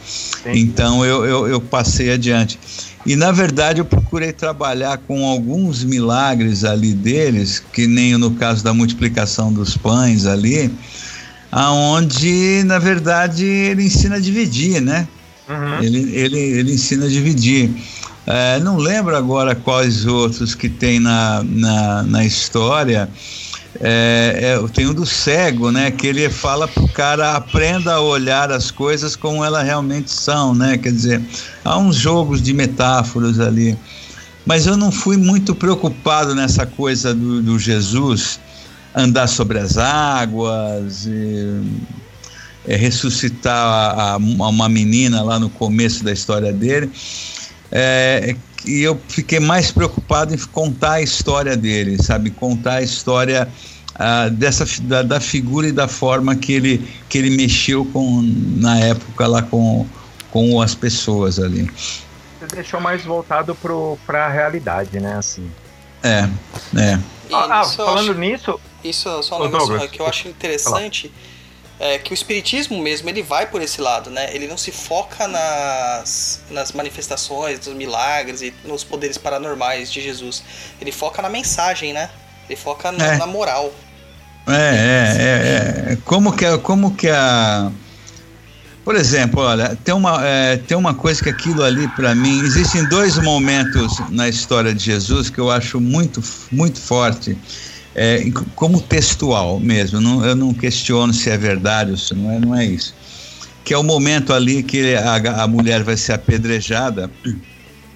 Então 0.48 1.06
eu, 1.06 1.24
eu, 1.24 1.48
eu 1.48 1.62
passei 1.62 2.12
adiante. 2.12 2.60
E 3.06 3.16
na 3.16 3.32
verdade 3.32 3.80
eu 3.80 3.86
procurei 3.86 4.32
trabalhar 4.32 4.98
com 4.98 5.26
alguns 5.26 5.84
milagres 5.84 6.64
ali 6.64 6.94
deles, 6.94 7.62
que 7.74 7.86
nem 7.86 8.18
no 8.18 8.32
caso 8.32 8.64
da 8.64 8.74
multiplicação 8.74 9.52
dos 9.52 9.76
pães 9.76 10.26
ali, 10.26 10.74
aonde 11.52 12.64
na 12.66 12.80
verdade 12.80 13.46
ele 13.46 13.84
ensina 13.84 14.16
a 14.16 14.20
dividir, 14.20 14.82
né? 14.82 15.08
Uhum. 15.50 15.84
Ele, 15.84 16.16
ele, 16.16 16.40
ele 16.40 16.74
ensina 16.74 17.06
a 17.06 17.10
dividir. 17.10 17.70
É, 18.26 18.58
não 18.60 18.78
lembro 18.78 19.16
agora 19.18 19.54
quais 19.54 20.06
outros 20.06 20.56
que 20.56 20.70
tem 20.70 21.00
na, 21.00 21.44
na, 21.44 22.04
na 22.04 22.26
história. 22.26 23.10
É, 23.82 24.60
é, 24.62 24.68
tem 24.70 24.86
o 24.86 24.94
do 24.94 25.06
cego, 25.06 25.72
né? 25.72 25.92
Que 25.92 26.08
ele 26.08 26.30
fala 26.30 26.68
pro 26.68 26.88
cara 26.90 27.36
aprenda 27.36 27.94
a 27.94 28.02
olhar 28.02 28.52
as 28.52 28.70
coisas 28.70 29.16
como 29.16 29.44
elas 29.44 29.64
realmente 29.64 30.12
são, 30.12 30.54
né? 30.54 30.78
Quer 30.78 30.92
dizer, 30.92 31.22
há 31.64 31.78
uns 31.78 31.96
jogos 31.96 32.42
de 32.42 32.54
metáforas 32.54 33.40
ali. 33.40 33.78
Mas 34.46 34.68
eu 34.68 34.78
não 34.78 34.92
fui 34.92 35.18
muito 35.18 35.56
preocupado 35.56 36.36
nessa 36.36 36.66
coisa 36.66 37.14
do, 37.14 37.42
do 37.42 37.58
Jesus 37.58 38.40
andar 38.96 39.28
sobre 39.28 39.58
as 39.58 39.78
águas, 39.78 41.08
e, 41.08 41.62
é, 42.68 42.76
ressuscitar 42.76 43.56
a, 43.56 44.12
a, 44.12 44.18
uma 44.18 44.70
menina 44.70 45.24
lá 45.24 45.40
no 45.40 45.50
começo 45.50 46.04
da 46.04 46.12
história 46.12 46.54
dele. 46.54 46.92
É, 47.72 48.36
e 48.66 48.82
eu 48.82 49.00
fiquei 49.08 49.40
mais 49.40 49.72
preocupado 49.72 50.34
em 50.34 50.38
contar 50.38 50.94
a 50.94 51.02
história 51.02 51.56
dele, 51.56 52.02
sabe? 52.02 52.30
Contar 52.30 52.76
a 52.76 52.82
história 52.82 53.48
ah, 53.96 54.30
dessa 54.30 54.66
da, 54.84 55.02
da, 55.04 55.20
figura 55.20 55.68
e 55.68 55.72
da 55.72 55.88
forma 55.88 56.36
que 56.36 56.54
ele 56.54 56.88
que 57.10 57.18
ele 57.18 57.30
mexeu 57.32 57.86
com 57.86 58.22
na 58.58 58.80
época 58.80 59.28
lá 59.28 59.42
com 59.42 59.86
com 60.32 60.62
as 60.62 60.74
pessoas 60.74 61.40
ali. 61.40 61.70
Você 62.40 62.56
deixou 62.56 62.82
mais 62.82 63.04
voltado 63.06 63.56
para 64.06 64.26
a 64.26 64.30
realidade, 64.30 65.00
né? 65.00 65.16
Assim. 65.16 65.50
É, 66.02 66.28
é. 66.76 67.00
E 67.30 67.34
Ah, 67.34 67.62
eu 67.64 67.70
falando 67.70 68.12
acho- 68.12 68.20
nisso, 68.20 68.60
Isso 68.84 69.24
só 69.24 69.40
um 69.40 69.46
negócio 69.46 69.68
Douglas, 69.70 69.92
que 69.92 70.02
eu 70.02 70.08
acho 70.08 70.28
interessante 70.28 71.12
é 71.80 71.98
que 71.98 72.12
o 72.12 72.14
espiritismo 72.14 72.82
mesmo 72.82 73.10
ele 73.10 73.22
vai 73.24 73.46
por 73.48 73.62
esse 73.62 73.82
lado, 73.82 74.10
né? 74.10 74.30
Ele 74.34 74.48
não 74.48 74.58
se 74.58 74.72
foca 74.72 75.28
nas, 75.28 76.42
nas 76.50 76.72
manifestações, 76.72 77.60
dos 77.60 77.74
milagres 77.74 78.42
e 78.42 78.54
nos 78.66 78.84
poderes 78.84 79.18
paranormais 79.18 79.92
de 79.92 80.02
Jesus. 80.02 80.44
Ele 80.80 80.92
foca 80.92 81.22
na 81.22 81.30
mensagem, 81.30 81.92
né? 81.94 82.10
Ele 82.50 82.56
foca 82.58 82.92
na, 82.92 83.06
É. 83.06 83.18
na 83.18 83.26
moral. 83.26 83.74
É, 84.48 84.52
é, 84.52 85.90
é, 85.90 85.94
é. 85.94 85.98
Como 86.06 86.34
que, 86.36 86.46
a- 86.46 86.58
como 86.58 86.94
que 86.96 87.10
a, 87.10 87.72
Por 88.84 88.96
exemplo, 88.98 89.40
olha, 89.42 89.78
tem 89.82 89.94
uma, 89.94 90.20
é, 90.28 90.58
tem 90.58 90.76
uma 90.76 90.94
coisa 90.94 91.24
que 91.24 91.30
aquilo 91.30 91.64
ali 91.64 91.88
para 91.90 92.14
mim, 92.14 92.42
existem 92.44 92.84
dois 92.90 93.18
momentos 93.18 93.98
na 94.10 94.28
história 94.28 94.74
de 94.74 94.84
Jesus 94.84 95.30
que 95.30 95.40
eu 95.40 95.50
acho 95.50 95.80
muito, 95.80 96.22
muito 96.52 96.82
forte, 96.82 97.38
é, 97.96 98.24
como 98.56 98.82
textual 98.82 99.60
mesmo. 99.60 100.02
Não, 100.02 100.26
eu 100.26 100.36
não 100.36 100.54
questiono 100.54 101.14
se 101.14 101.30
é 101.30 101.38
verdade 101.38 101.92
ou 101.92 101.98
se 101.98 102.14
não 102.14 102.32
é, 102.32 102.40
não 102.40 102.56
é 102.56 102.66
isso. 102.66 102.94
Que 103.64 103.74
é 103.74 103.78
o 103.78 103.84
momento 103.84 104.34
ali 104.34 104.62
que 104.64 104.96
a, 104.96 105.44
a 105.44 105.48
mulher 105.48 105.84
vai 105.84 105.96
ser 105.96 106.14
apedrejada 106.14 107.10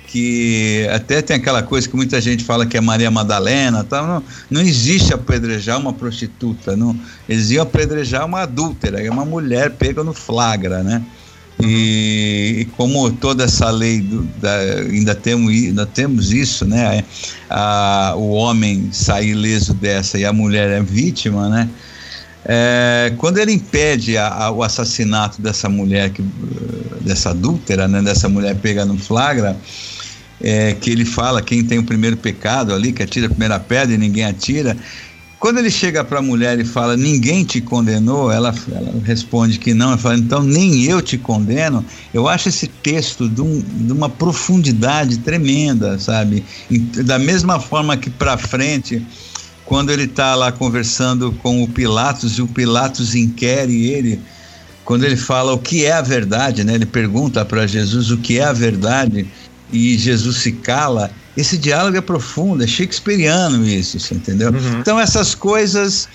que 0.08 0.88
até 0.89 1.22
tem 1.22 1.36
aquela 1.36 1.62
coisa 1.62 1.88
que 1.88 1.95
muita 1.95 2.20
gente 2.22 2.43
fala 2.43 2.66
que 2.66 2.78
é 2.78 2.82
Maria 2.82 3.12
Madalena, 3.12 3.84
tá? 3.84 4.02
não, 4.02 4.24
não 4.50 4.62
existe 4.62 5.14
apedrejar 5.14 5.78
uma 5.78 5.91
prostituta, 5.91 6.78
não, 6.78 6.98
eles 7.28 7.52
iam 7.52 7.62
apedrejar 7.62 8.26
uma 8.26 8.41
adúltera, 8.41 9.04
é 9.04 9.12
uma 9.12 9.26
mulher 9.26 9.72
pega 9.72 10.04
no 10.04 10.14
flagra, 10.14 10.82
né? 10.82 11.04
E, 11.60 12.58
e 12.60 12.66
como 12.78 13.10
toda 13.12 13.45
essa 13.45 13.70
lei 13.72 13.99
do, 13.99 14.24
da, 14.39 14.55
ainda, 14.91 15.16
temos, 15.16 15.51
ainda 15.51 15.86
temos 15.86 16.32
isso, 16.32 16.66
né? 16.66 17.03
A, 17.49 18.14
o 18.16 18.30
homem 18.30 18.89
sair 18.91 19.30
ileso 19.30 19.74
dessa 19.74 20.20
e 20.20 20.26
a 20.26 20.32
mulher 20.32 20.70
é 20.70 20.82
vítima, 20.82 21.49
né? 21.49 21.68
É, 22.45 23.14
quando 23.18 23.39
ele 23.39 23.51
impede 23.51 24.18
a, 24.18 24.28
a, 24.28 24.51
o 24.51 24.64
assassinato 24.64 25.41
dessa 25.41 25.68
mulher, 25.68 26.12
que, 26.12 26.24
dessa 27.01 27.32
adúltera, 27.32 27.88
né, 27.88 28.01
dessa 28.01 28.30
mulher 28.30 28.55
pega 28.55 28.86
no 28.86 28.97
flagra, 28.97 29.58
é, 30.39 30.74
que 30.74 30.89
ele 30.89 31.03
fala 31.03 31.41
quem 31.41 31.64
tem 31.64 31.80
o 31.80 31.84
primeiro 31.84 32.16
pecado 32.16 32.74
ali, 32.74 32.93
que 32.93 33.03
atira 33.03 33.26
a 33.26 33.30
primeira 33.30 33.60
pedra 33.60 33.93
e 33.93 33.97
ninguém 33.97 34.24
atira. 34.24 34.78
Quando 35.40 35.60
ele 35.60 35.70
chega 35.70 36.04
para 36.04 36.18
a 36.18 36.22
mulher 36.22 36.60
e 36.60 36.66
fala, 36.66 36.98
ninguém 36.98 37.44
te 37.44 37.62
condenou, 37.62 38.32
ela, 38.32 38.54
ela 38.72 38.94
responde 39.04 39.60
que 39.60 39.72
não, 39.72 39.90
ela 39.90 39.98
fala, 39.98 40.18
então 40.18 40.42
nem 40.42 40.84
eu 40.84 41.00
te 41.00 41.18
condeno. 41.18 41.86
Eu 42.12 42.28
acho 42.28 42.50
esse 42.50 42.68
texto 42.68 43.30
de, 43.30 43.42
um, 43.42 43.60
de 43.60 43.94
uma 43.94 44.10
profundidade 44.10 45.20
tremenda, 45.20 46.00
sabe? 46.00 46.44
Da 47.06 47.20
mesma 47.20 47.60
forma 47.60 47.96
que 47.96 48.10
para 48.10 48.36
frente 48.36 49.06
quando 49.68 49.92
ele 49.92 50.06
está 50.06 50.34
lá 50.34 50.50
conversando 50.50 51.34
com 51.34 51.62
o 51.62 51.68
Pilatos 51.68 52.38
e 52.38 52.42
o 52.42 52.48
Pilatos 52.48 53.14
inquere 53.14 53.86
ele, 53.92 54.20
quando 54.86 55.04
ele 55.04 55.18
fala 55.18 55.52
o 55.52 55.60
que 55.60 55.86
é 55.86 55.92
a 55.92 56.02
verdade, 56.02 56.64
né? 56.64 56.76
Ele 56.76 56.86
pergunta 56.86 57.44
para 57.44 57.68
Jesus 57.68 58.10
o 58.10 58.18
que 58.18 58.40
é 58.40 58.46
a 58.46 58.54
verdade 58.54 59.28
e 59.72 59.98
Jesus 59.98 60.38
se 60.38 60.54
cala. 60.54 61.12
Esse 61.38 61.56
diálogo 61.56 61.96
é 61.96 62.02
profundo, 62.02 62.64
é 62.64 62.68
shakespeariano 62.68 63.64
isso, 63.64 64.12
entendeu? 64.12 64.52
Uhum. 64.52 64.80
Então 64.80 65.00
essas 65.00 65.36
coisas 65.36 66.10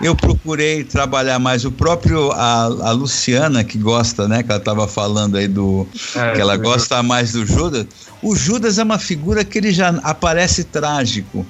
eu 0.00 0.16
procurei 0.16 0.82
trabalhar 0.82 1.38
mais. 1.38 1.66
O 1.66 1.70
próprio 1.70 2.32
a, 2.32 2.64
a 2.64 2.90
Luciana 2.90 3.62
que 3.62 3.76
gosta, 3.76 4.26
né? 4.26 4.42
Que 4.42 4.50
ela 4.50 4.58
estava 4.58 4.88
falando 4.88 5.36
aí 5.36 5.46
do 5.46 5.86
é, 6.16 6.32
que 6.32 6.40
ela 6.40 6.56
gosta 6.56 7.02
mais 7.02 7.32
do 7.32 7.44
Judas. 7.44 7.86
O 8.22 8.34
Judas 8.34 8.78
é 8.78 8.82
uma 8.82 8.98
figura 8.98 9.44
que 9.44 9.58
ele 9.58 9.72
já 9.72 9.90
aparece 10.02 10.64
trágico 10.64 11.44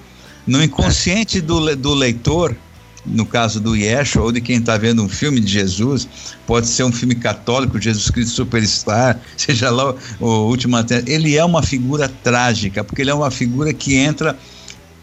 no 0.45 0.61
inconsciente 0.61 1.41
do, 1.41 1.77
do 1.77 1.95
leitor, 1.95 2.57
no 3.05 3.27
caso 3.27 3.61
do 3.61 3.75
Yeshua, 3.75 4.23
ou 4.23 4.33
de 4.33 4.41
quem 4.41 4.59
está 4.59 4.77
vendo 4.77 5.03
um 5.03 5.09
filme 5.09 5.41
de 5.41 5.51
Jesus, 5.51 6.09
pode 6.47 6.69
ser 6.69 6.85
um 6.85 6.93
filme 6.93 7.15
católico, 7.15 7.81
Jesus 7.81 8.11
Cristo 8.11 8.35
Superstar, 8.35 9.19
seja 9.37 9.71
lá 9.71 9.91
o, 9.91 9.99
o 10.21 10.49
último. 10.49 10.77
Ele 11.07 11.37
é 11.37 11.45
uma 11.45 11.63
figura 11.63 12.09
trágica, 12.09 12.85
porque 12.85 13.03
ele 13.03 13.11
é 13.11 13.15
uma 13.15 13.31
figura 13.31 13.73
que 13.73 13.97
entra 13.97 14.37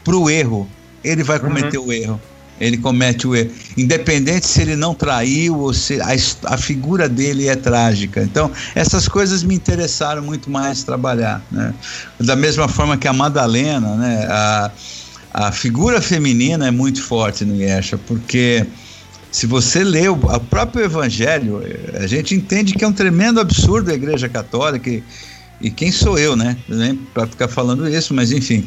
para 0.04 0.16
o 0.16 0.30
erro. 0.30 0.68
Ele 1.04 1.24
vai 1.24 1.40
cometer 1.40 1.78
uhum. 1.78 1.88
o 1.88 1.94
erro. 1.94 2.22
Ele 2.60 2.78
comete 2.78 3.26
o 3.26 3.36
erro. 3.36 3.52
Independente 3.78 4.46
se 4.46 4.62
ele 4.62 4.76
não 4.76 4.94
traiu 4.94 5.58
ou 5.58 5.74
se 5.74 6.00
a, 6.02 6.10
a 6.54 6.58
figura 6.58 7.08
dele 7.08 7.48
é 7.48 7.56
trágica. 7.56 8.22
Então, 8.22 8.52
essas 8.76 9.08
coisas 9.08 9.44
me 9.44 9.56
interessaram 9.56 10.22
muito 10.22 10.50
mais 10.50 10.84
trabalhar. 10.84 11.42
Né? 11.50 11.74
Da 12.20 12.36
mesma 12.36 12.68
forma 12.68 12.98
que 12.98 13.08
a 13.08 13.14
Madalena, 13.14 13.96
né? 13.96 14.28
A, 14.30 14.72
a 15.34 15.52
figura 15.52 16.02
feminina 16.02 16.68
é 16.68 16.72
muito 16.72 17.02
forte 17.04 17.46
no 17.46 17.56
Yeshua, 17.56 18.00
porque 18.08 18.66
se 19.32 19.46
você 19.46 19.84
lê 19.84 20.08
o, 20.08 20.14
o, 20.14 20.40
próprio 20.40 20.84
Evangelho, 20.84 21.62
a 21.94 22.08
gente 22.08 22.34
entende 22.34 22.74
que 22.74 22.84
é 22.84 22.88
um 22.88 22.94
tremendo 22.94 23.40
absurdo 23.40 23.92
a 23.92 23.94
Igreja 23.94 24.28
Católica, 24.28 24.90
e, 24.90 25.04
e 25.62 25.70
quem 25.70 25.92
sou 25.92 26.18
eu, 26.18 26.36
né? 26.36 26.58
Para 27.14 27.28
ficar 27.28 27.48
falando 27.48 27.88
isso, 27.88 28.14
mas 28.14 28.32
enfim. 28.32 28.66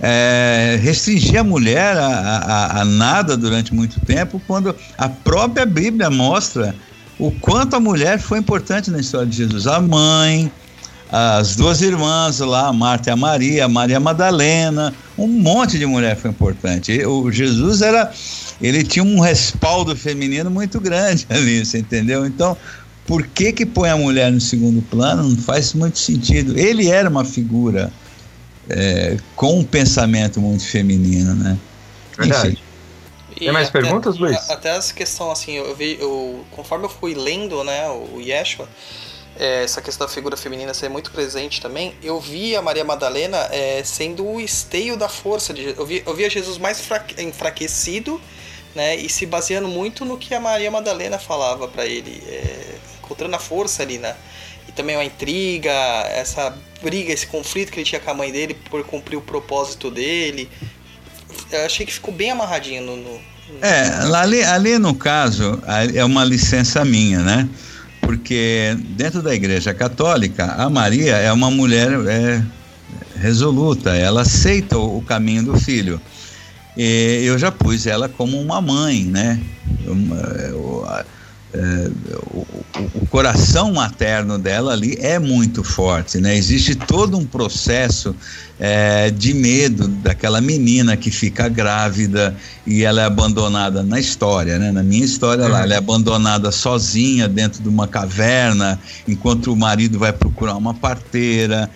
É, 0.00 0.80
restringir 0.82 1.38
a 1.38 1.44
mulher 1.44 1.96
a, 1.96 2.08
a, 2.08 2.80
a, 2.80 2.84
nada 2.84 3.36
durante 3.36 3.72
muito 3.72 4.00
tempo, 4.00 4.42
quando 4.46 4.74
a 4.98 5.08
própria 5.08 5.64
Bíblia 5.64 6.10
mostra 6.10 6.74
o 7.18 7.30
quanto 7.30 7.76
a 7.76 7.80
mulher 7.80 8.18
foi 8.18 8.38
importante 8.38 8.90
na 8.90 8.98
história 8.98 9.28
de 9.28 9.36
Jesus. 9.36 9.66
A 9.66 9.80
mãe, 9.80 10.50
as 11.14 11.54
duas 11.54 11.82
irmãs 11.82 12.38
lá, 12.38 12.72
Marta 12.72 13.10
e 13.10 13.12
a 13.12 13.16
Maria, 13.16 13.66
a 13.66 13.68
Maria 13.68 14.00
Madalena, 14.00 14.94
um 15.18 15.26
monte 15.26 15.78
de 15.78 15.84
mulher 15.84 16.16
foi 16.16 16.30
importante. 16.30 17.04
O 17.04 17.30
Jesus 17.30 17.82
era, 17.82 18.10
ele 18.62 18.82
tinha 18.82 19.04
um 19.04 19.20
respaldo 19.20 19.94
feminino 19.94 20.50
muito 20.50 20.80
grande 20.80 21.26
ali, 21.30 21.62
você 21.62 21.80
entendeu? 21.80 22.24
Então, 22.24 22.56
por 23.06 23.26
que 23.26 23.52
que 23.52 23.66
põe 23.66 23.90
a 23.90 23.96
mulher 23.96 24.32
no 24.32 24.40
segundo 24.40 24.80
plano? 24.80 25.22
Não 25.22 25.36
faz 25.36 25.74
muito 25.74 25.98
sentido. 25.98 26.58
Ele 26.58 26.88
era 26.88 27.10
uma 27.10 27.26
figura 27.26 27.92
é, 28.70 29.18
com 29.36 29.58
um 29.58 29.64
pensamento 29.64 30.40
muito 30.40 30.66
feminino, 30.66 31.34
né? 31.34 31.58
Verdade. 32.16 32.48
Enfim. 32.48 32.58
Tem 33.38 33.52
mais 33.52 33.68
até, 33.68 33.82
perguntas, 33.82 34.16
Luiz? 34.18 34.48
Até 34.48 34.76
essa 34.76 34.94
questão, 34.94 35.30
assim, 35.30 35.56
eu 35.56 35.76
vi, 35.76 35.98
eu, 36.00 36.42
conforme 36.52 36.86
eu 36.86 36.88
fui 36.88 37.12
lendo, 37.12 37.62
né, 37.64 37.88
o 37.88 38.20
Yeshua, 38.20 38.68
é, 39.38 39.64
essa 39.64 39.80
questão 39.80 40.06
da 40.06 40.12
figura 40.12 40.36
feminina 40.36 40.74
ser 40.74 40.88
muito 40.88 41.10
presente 41.10 41.60
também, 41.60 41.94
eu 42.02 42.20
vi 42.20 42.54
a 42.54 42.62
Maria 42.62 42.84
Madalena 42.84 43.38
é, 43.50 43.82
sendo 43.84 44.26
o 44.26 44.40
esteio 44.40 44.96
da 44.96 45.08
força. 45.08 45.54
De, 45.54 45.74
eu, 45.76 45.86
vi, 45.86 46.02
eu 46.04 46.14
via 46.14 46.28
Jesus 46.28 46.58
mais 46.58 46.82
enfraquecido 47.18 48.20
né, 48.74 48.96
e 48.96 49.08
se 49.08 49.24
baseando 49.26 49.68
muito 49.68 50.04
no 50.04 50.18
que 50.18 50.34
a 50.34 50.40
Maria 50.40 50.70
Madalena 50.70 51.18
falava 51.18 51.66
para 51.66 51.86
ele, 51.86 52.22
é, 52.26 52.74
encontrando 52.98 53.34
a 53.34 53.38
força 53.38 53.82
ali, 53.82 53.98
né? 53.98 54.16
E 54.68 54.72
também 54.72 54.96
uma 54.96 55.04
intriga, 55.04 55.72
essa 56.14 56.56
briga, 56.82 57.12
esse 57.12 57.26
conflito 57.26 57.72
que 57.72 57.80
ele 57.80 57.86
tinha 57.86 58.00
com 58.00 58.10
a 58.10 58.14
mãe 58.14 58.30
dele 58.30 58.54
por 58.70 58.84
cumprir 58.84 59.16
o 59.16 59.22
propósito 59.22 59.90
dele. 59.90 60.48
Eu 61.50 61.66
achei 61.66 61.84
que 61.84 61.92
ficou 61.92 62.12
bem 62.14 62.30
amarradinho 62.30 62.82
no. 62.82 62.96
no 62.96 63.20
é, 63.60 64.16
ali, 64.16 64.42
ali 64.44 64.78
no 64.78 64.94
caso, 64.94 65.60
é 65.94 66.04
uma 66.04 66.24
licença 66.24 66.84
minha, 66.84 67.20
né? 67.20 67.48
Porque 68.02 68.76
dentro 68.90 69.22
da 69.22 69.34
Igreja 69.34 69.72
Católica, 69.72 70.44
a 70.58 70.68
Maria 70.68 71.16
é 71.16 71.32
uma 71.32 71.50
mulher 71.50 71.90
é, 72.06 72.42
resoluta, 73.16 73.96
ela 73.96 74.20
aceita 74.22 74.76
o, 74.76 75.00
caminho 75.00 75.44
do 75.44 75.58
filho. 75.58 76.00
E 76.76 77.22
eu 77.24 77.38
já 77.38 77.50
pus 77.50 77.86
ela 77.86 78.08
como 78.08 78.38
uma 78.40 78.60
mãe, 78.60 79.04
né? 79.04 79.40
Uma, 79.86 81.06
é, 81.54 81.90
o, 82.32 82.46
o, 82.94 83.06
coração 83.08 83.74
materno 83.74 84.38
dela 84.38 84.72
ali 84.72 84.96
é 84.98 85.18
muito 85.18 85.62
forte, 85.62 86.18
né? 86.18 86.34
Existe 86.34 86.74
todo 86.74 87.18
um 87.18 87.26
processo 87.26 88.16
é, 88.58 89.10
de 89.10 89.34
medo 89.34 89.86
daquela 89.86 90.40
menina 90.40 90.96
que 90.96 91.10
fica 91.10 91.48
grávida 91.50 92.34
e 92.66 92.84
ela 92.84 93.02
é 93.02 93.04
abandonada 93.04 93.82
na 93.82 94.00
história, 94.00 94.58
né? 94.58 94.72
Na 94.72 94.82
minha 94.82 95.04
história, 95.04 95.44
uhum. 95.44 95.50
lá, 95.50 95.62
ela 95.62 95.74
é 95.74 95.76
abandonada 95.76 96.50
sozinha 96.50 97.28
dentro 97.28 97.62
de 97.62 97.68
uma 97.68 97.86
caverna, 97.86 98.78
enquanto 99.06 99.52
o 99.52 99.56
marido 99.56 99.98
vai 99.98 100.12
procurar 100.12 100.56
uma 100.56 100.72
parteira 100.72 101.68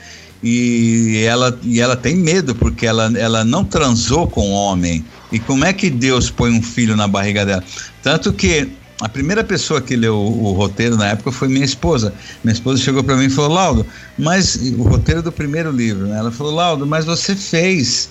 e 0.42 1.22
ela, 1.26 1.58
e 1.62 1.80
ela 1.80 1.96
tem 1.96 2.16
medo 2.16 2.54
porque 2.54 2.86
ela, 2.86 3.12
ela 3.18 3.44
não 3.44 3.62
transou 3.62 4.26
com 4.26 4.48
o 4.48 4.52
homem. 4.52 5.04
E 5.30 5.38
como 5.38 5.64
é 5.64 5.72
que 5.72 5.90
Deus 5.90 6.30
põe 6.30 6.50
um 6.50 6.62
filho 6.62 6.96
na 6.96 7.06
barriga 7.06 7.44
dela? 7.44 7.64
Tanto 8.02 8.32
que 8.32 8.68
a 9.00 9.08
primeira 9.08 9.44
pessoa 9.44 9.80
que 9.80 9.94
leu 9.94 10.14
o, 10.14 10.44
o, 10.46 10.52
roteiro 10.52 10.96
na 10.96 11.08
época 11.08 11.30
foi 11.30 11.48
minha 11.48 11.64
esposa. 11.64 12.14
Minha 12.42 12.54
esposa 12.54 12.82
chegou 12.82 13.04
para 13.04 13.16
mim 13.16 13.26
e 13.26 13.30
falou: 13.30 13.52
Laudo, 13.52 13.86
mas 14.18 14.56
o 14.56 14.82
roteiro 14.82 15.22
do 15.22 15.30
primeiro 15.30 15.70
livro, 15.70 16.06
né? 16.06 16.18
Ela 16.18 16.30
falou: 16.30 16.54
Laudo, 16.54 16.86
mas 16.86 17.04
você 17.04 17.36
fez 17.36 18.08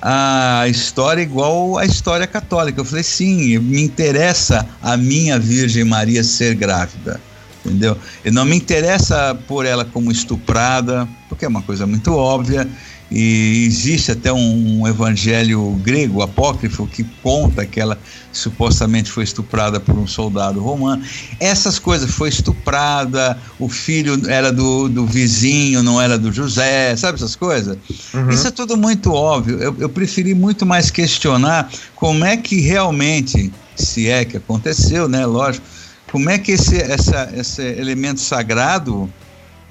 a 0.00 0.66
história 0.68 1.20
igual 1.20 1.76
a 1.76 1.84
história 1.84 2.26
católica. 2.26 2.80
Eu 2.80 2.84
falei: 2.84 3.04
sim, 3.04 3.58
me 3.58 3.82
interessa 3.82 4.66
a 4.82 4.96
minha 4.96 5.38
Virgem 5.38 5.84
Maria 5.84 6.24
ser 6.24 6.54
grávida. 6.54 7.20
Entendeu? 7.64 7.98
E 8.24 8.30
não 8.30 8.44
me 8.44 8.56
interessa 8.56 9.36
por 9.48 9.66
ela 9.66 9.84
como 9.84 10.12
estuprada, 10.12 11.06
porque 11.28 11.44
é 11.44 11.48
uma 11.48 11.62
coisa 11.62 11.84
muito 11.84 12.14
óbvia 12.14 12.66
e 13.10 13.64
existe 13.66 14.10
até 14.10 14.32
um, 14.32 14.80
um, 14.80 14.88
evangelho 14.88 15.70
grego 15.82 16.22
apócrifo 16.22 16.86
que 16.86 17.04
conta 17.22 17.64
que 17.64 17.80
ela 17.80 17.98
supostamente 18.32 19.10
foi 19.10 19.22
estuprada 19.22 19.78
por 19.78 19.96
um 19.96 20.06
soldado 20.06 20.60
romano. 20.60 21.02
Essas 21.38 21.78
coisas, 21.78 22.10
foi 22.10 22.28
estuprada, 22.28 23.38
o 23.58 23.68
filho 23.68 24.28
era 24.28 24.52
do, 24.52 24.88
do 24.88 25.06
vizinho, 25.06 25.82
não 25.82 26.02
era 26.02 26.18
do 26.18 26.32
José, 26.32 26.96
sabe 26.96 27.16
essas 27.16 27.36
coisas? 27.36 27.78
Uhum. 28.12 28.30
Isso 28.30 28.48
é 28.48 28.50
tudo 28.50 28.76
muito 28.76 29.12
óbvio. 29.12 29.58
Eu, 29.58 29.76
eu 29.78 29.88
preferi 29.88 30.34
muito 30.34 30.66
mais 30.66 30.90
questionar 30.90 31.70
como 31.94 32.24
é 32.24 32.36
que 32.36 32.60
realmente, 32.60 33.52
se 33.76 34.08
é 34.08 34.24
que 34.24 34.36
aconteceu, 34.36 35.08
né? 35.08 35.24
Lógico 35.24 35.64
como 36.10 36.30
é 36.30 36.38
que 36.38 36.52
esse, 36.52 36.76
essa, 36.76 37.30
esse 37.36 37.62
elemento 37.62 38.20
sagrado 38.20 39.12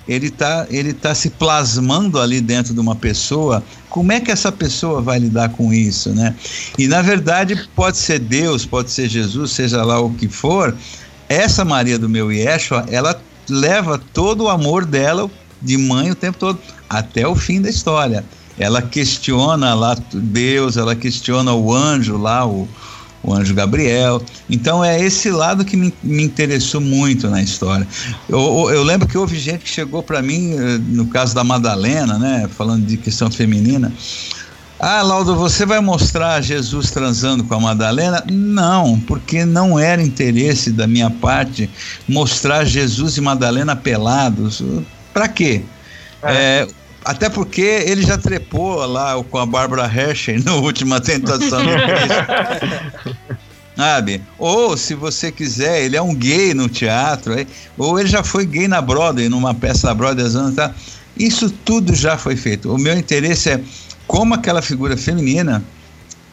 ele 0.08 0.28
está 0.28 0.68
ele 0.70 0.94
tá 0.94 1.16
se 1.16 1.30
plasmando 1.32 2.20
ali 2.20 2.40
dentro 2.40 2.74
de 2.74 2.80
uma 2.80 2.96
pessoa, 2.96 3.64
como 3.90 4.12
é 4.12 4.20
que 4.20 4.32
essa 4.32 4.52
pessoa 4.52 5.02
vai 5.02 5.20
lidar 5.20 5.50
com 5.50 5.74
isso, 5.74 6.10
né? 6.10 6.36
E 6.78 6.88
na 6.88 7.02
verdade 7.02 7.68
pode 7.76 7.98
ser 7.98 8.20
Deus, 8.20 8.66
pode 8.66 8.92
ser 8.92 9.10
Jesus, 9.10 9.52
seja 9.52 9.84
lá 9.84 10.00
o 10.00 10.12
que 10.12 10.28
for, 10.28 10.76
essa 11.28 11.66
Maria 11.66 11.98
do 11.98 12.08
meu 12.08 12.32
Yeshua, 12.32 12.86
ela 12.90 13.20
leva 13.50 14.00
todo 14.14 14.46
o 14.46 14.50
amor 14.50 14.86
dela 14.86 15.30
de 15.62 15.78
mãe 15.78 16.12
o 16.12 16.16
tempo 16.16 16.38
todo, 16.38 16.60
até 16.90 17.28
o 17.28 17.36
fim 17.36 17.62
da 17.62 17.70
história. 17.70 18.24
Ela 18.58 18.82
questiona 18.82 19.74
lá 19.74 19.98
Deus, 20.14 20.78
ela 20.78 20.96
questiona 20.96 21.54
o 21.54 21.74
anjo 21.74 22.18
lá, 22.18 22.46
o, 22.46 22.68
o 23.26 23.34
anjo 23.34 23.54
Gabriel. 23.54 24.22
Então 24.50 24.84
é 24.84 25.02
esse 25.02 25.32
lado 25.32 25.66
que 25.66 25.76
me, 25.76 25.94
me 26.04 26.24
interessou 26.24 26.80
muito 26.80 27.30
na 27.30 27.42
história. 27.42 27.88
Eu, 28.30 28.70
eu, 28.72 28.84
lembro 28.84 29.08
que 29.08 29.18
houve 29.18 29.38
gente 29.38 29.64
que 29.64 29.70
chegou 29.70 30.04
para 30.04 30.22
mim, 30.22 30.54
eh, 30.54 30.78
no 30.88 31.08
caso 31.08 31.34
da 31.34 31.44
Madalena, 31.44 32.20
né, 32.20 32.48
falando 32.56 32.86
de 32.86 32.98
questão 32.98 33.32
feminina. 33.32 33.92
Ah, 34.80 35.02
Laudo, 35.02 35.36
você 35.36 35.66
vai 35.66 35.80
mostrar 35.80 36.42
Jesus 36.42 36.92
transando 36.92 37.46
com 37.46 37.56
a 37.56 37.60
Madalena? 37.60 38.24
Não, 38.30 39.00
porque 39.00 39.46
não 39.46 39.80
era 39.80 40.04
interesse 40.04 40.70
da 40.72 40.86
minha 40.86 41.10
parte 41.10 41.70
mostrar 42.08 42.66
Jesus 42.66 43.16
e 43.16 43.22
Madalena 43.22 43.76
pelados. 43.76 44.62
Para 45.14 45.30
quê? 45.30 45.64
É. 46.22 46.34
É, 46.34 46.68
até 47.06 47.30
porque 47.30 47.62
ele 47.62 48.02
já 48.02 48.18
trepou 48.18 48.84
lá 48.86 49.24
com 49.24 49.38
a 49.38 49.46
Bárbara 49.46 49.86
Hershey 49.86 50.40
no 50.44 50.64
Última 50.64 51.00
Tentação 51.00 51.64
do 51.64 51.72
Cristo. 51.72 53.36
Sabe? 53.78 54.22
Ou, 54.40 54.76
se 54.76 54.96
você 54.96 55.32
quiser, 55.32 55.84
ele 55.84 55.96
é 55.98 56.02
um 56.02 56.16
gay 56.16 56.54
no 56.54 56.68
teatro, 56.68 57.36
ou 57.78 58.00
ele 58.00 58.08
já 58.08 58.24
foi 58.24 58.46
gay 58.46 58.68
na 58.68 58.82
Broadway, 58.82 59.28
numa 59.30 59.54
peça 59.54 59.88
da 59.88 59.94
Broadway 59.94 60.26
anos 60.26 60.56
tá? 60.56 60.74
Isso 61.16 61.50
tudo 61.50 61.94
já 61.94 62.18
foi 62.18 62.36
feito. 62.36 62.74
O 62.74 62.78
meu 62.78 62.98
interesse 62.98 63.52
é 63.52 63.62
como 64.08 64.34
aquela 64.34 64.62
figura 64.62 64.98
feminina 64.98 65.64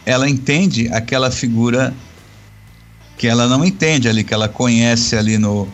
ela 0.07 0.29
entende 0.29 0.89
aquela 0.93 1.31
figura 1.31 1.93
que 3.17 3.29
ela 3.29 3.47
não 3.47 3.65
entende 3.65 4.09
ali, 4.09 4.25
que 4.25 4.35
ela 4.35 4.49
conhece 4.49 5.17
ali 5.17 5.39
no, 5.39 5.69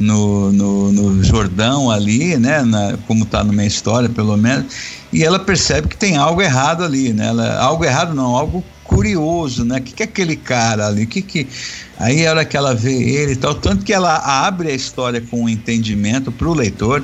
no, 0.00 0.52
no, 0.52 0.92
no 0.92 1.24
Jordão 1.24 1.90
ali, 1.90 2.36
né, 2.36 2.62
na, 2.62 2.96
como 3.06 3.24
está 3.24 3.42
na 3.42 3.52
minha 3.52 3.66
história, 3.66 4.08
pelo 4.08 4.36
menos, 4.36 4.66
e 5.12 5.24
ela 5.24 5.38
percebe 5.38 5.88
que 5.88 5.96
tem 5.96 6.16
algo 6.16 6.40
errado 6.40 6.84
ali, 6.84 7.12
né, 7.12 7.28
ela, 7.28 7.58
algo 7.58 7.84
errado 7.84 8.14
não, 8.14 8.36
algo 8.36 8.64
curioso, 8.84 9.64
né, 9.64 9.78
o 9.78 9.82
que, 9.82 9.92
que 9.92 10.02
é 10.02 10.06
aquele 10.06 10.36
cara 10.36 10.86
ali, 10.86 11.06
que 11.06 11.22
que... 11.22 11.46
Aí 11.98 12.24
a 12.24 12.30
hora 12.30 12.44
que 12.44 12.56
ela 12.56 12.74
vê 12.74 12.94
ele 12.94 13.32
e 13.32 13.36
tal, 13.36 13.54
tanto 13.56 13.84
que 13.84 13.92
ela 13.92 14.16
abre 14.46 14.70
a 14.70 14.74
história 14.74 15.20
com 15.20 15.42
um 15.42 15.48
entendimento 15.48 16.30
para 16.30 16.46
o 16.46 16.54
leitor, 16.54 17.02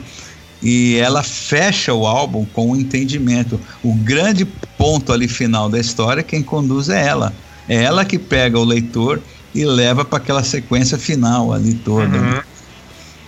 e 0.62 0.96
ela 0.96 1.22
fecha 1.22 1.92
o 1.92 2.06
álbum 2.06 2.46
com 2.46 2.70
um 2.70 2.76
entendimento. 2.76 3.60
O 3.82 3.92
grande 3.92 4.46
ponto 4.78 5.12
ali 5.12 5.28
final 5.28 5.68
da 5.68 5.78
história, 5.78 6.22
quem 6.22 6.42
conduz 6.42 6.88
é 6.88 7.06
ela. 7.06 7.34
É 7.68 7.82
ela 7.82 8.02
que 8.02 8.18
pega 8.18 8.58
o 8.58 8.64
leitor 8.64 9.20
e 9.54 9.62
leva 9.64 10.04
para 10.06 10.16
aquela 10.16 10.42
sequência 10.42 10.96
final 10.96 11.52
ali 11.52 11.74
toda. 11.74 12.16
Uhum. 12.16 12.40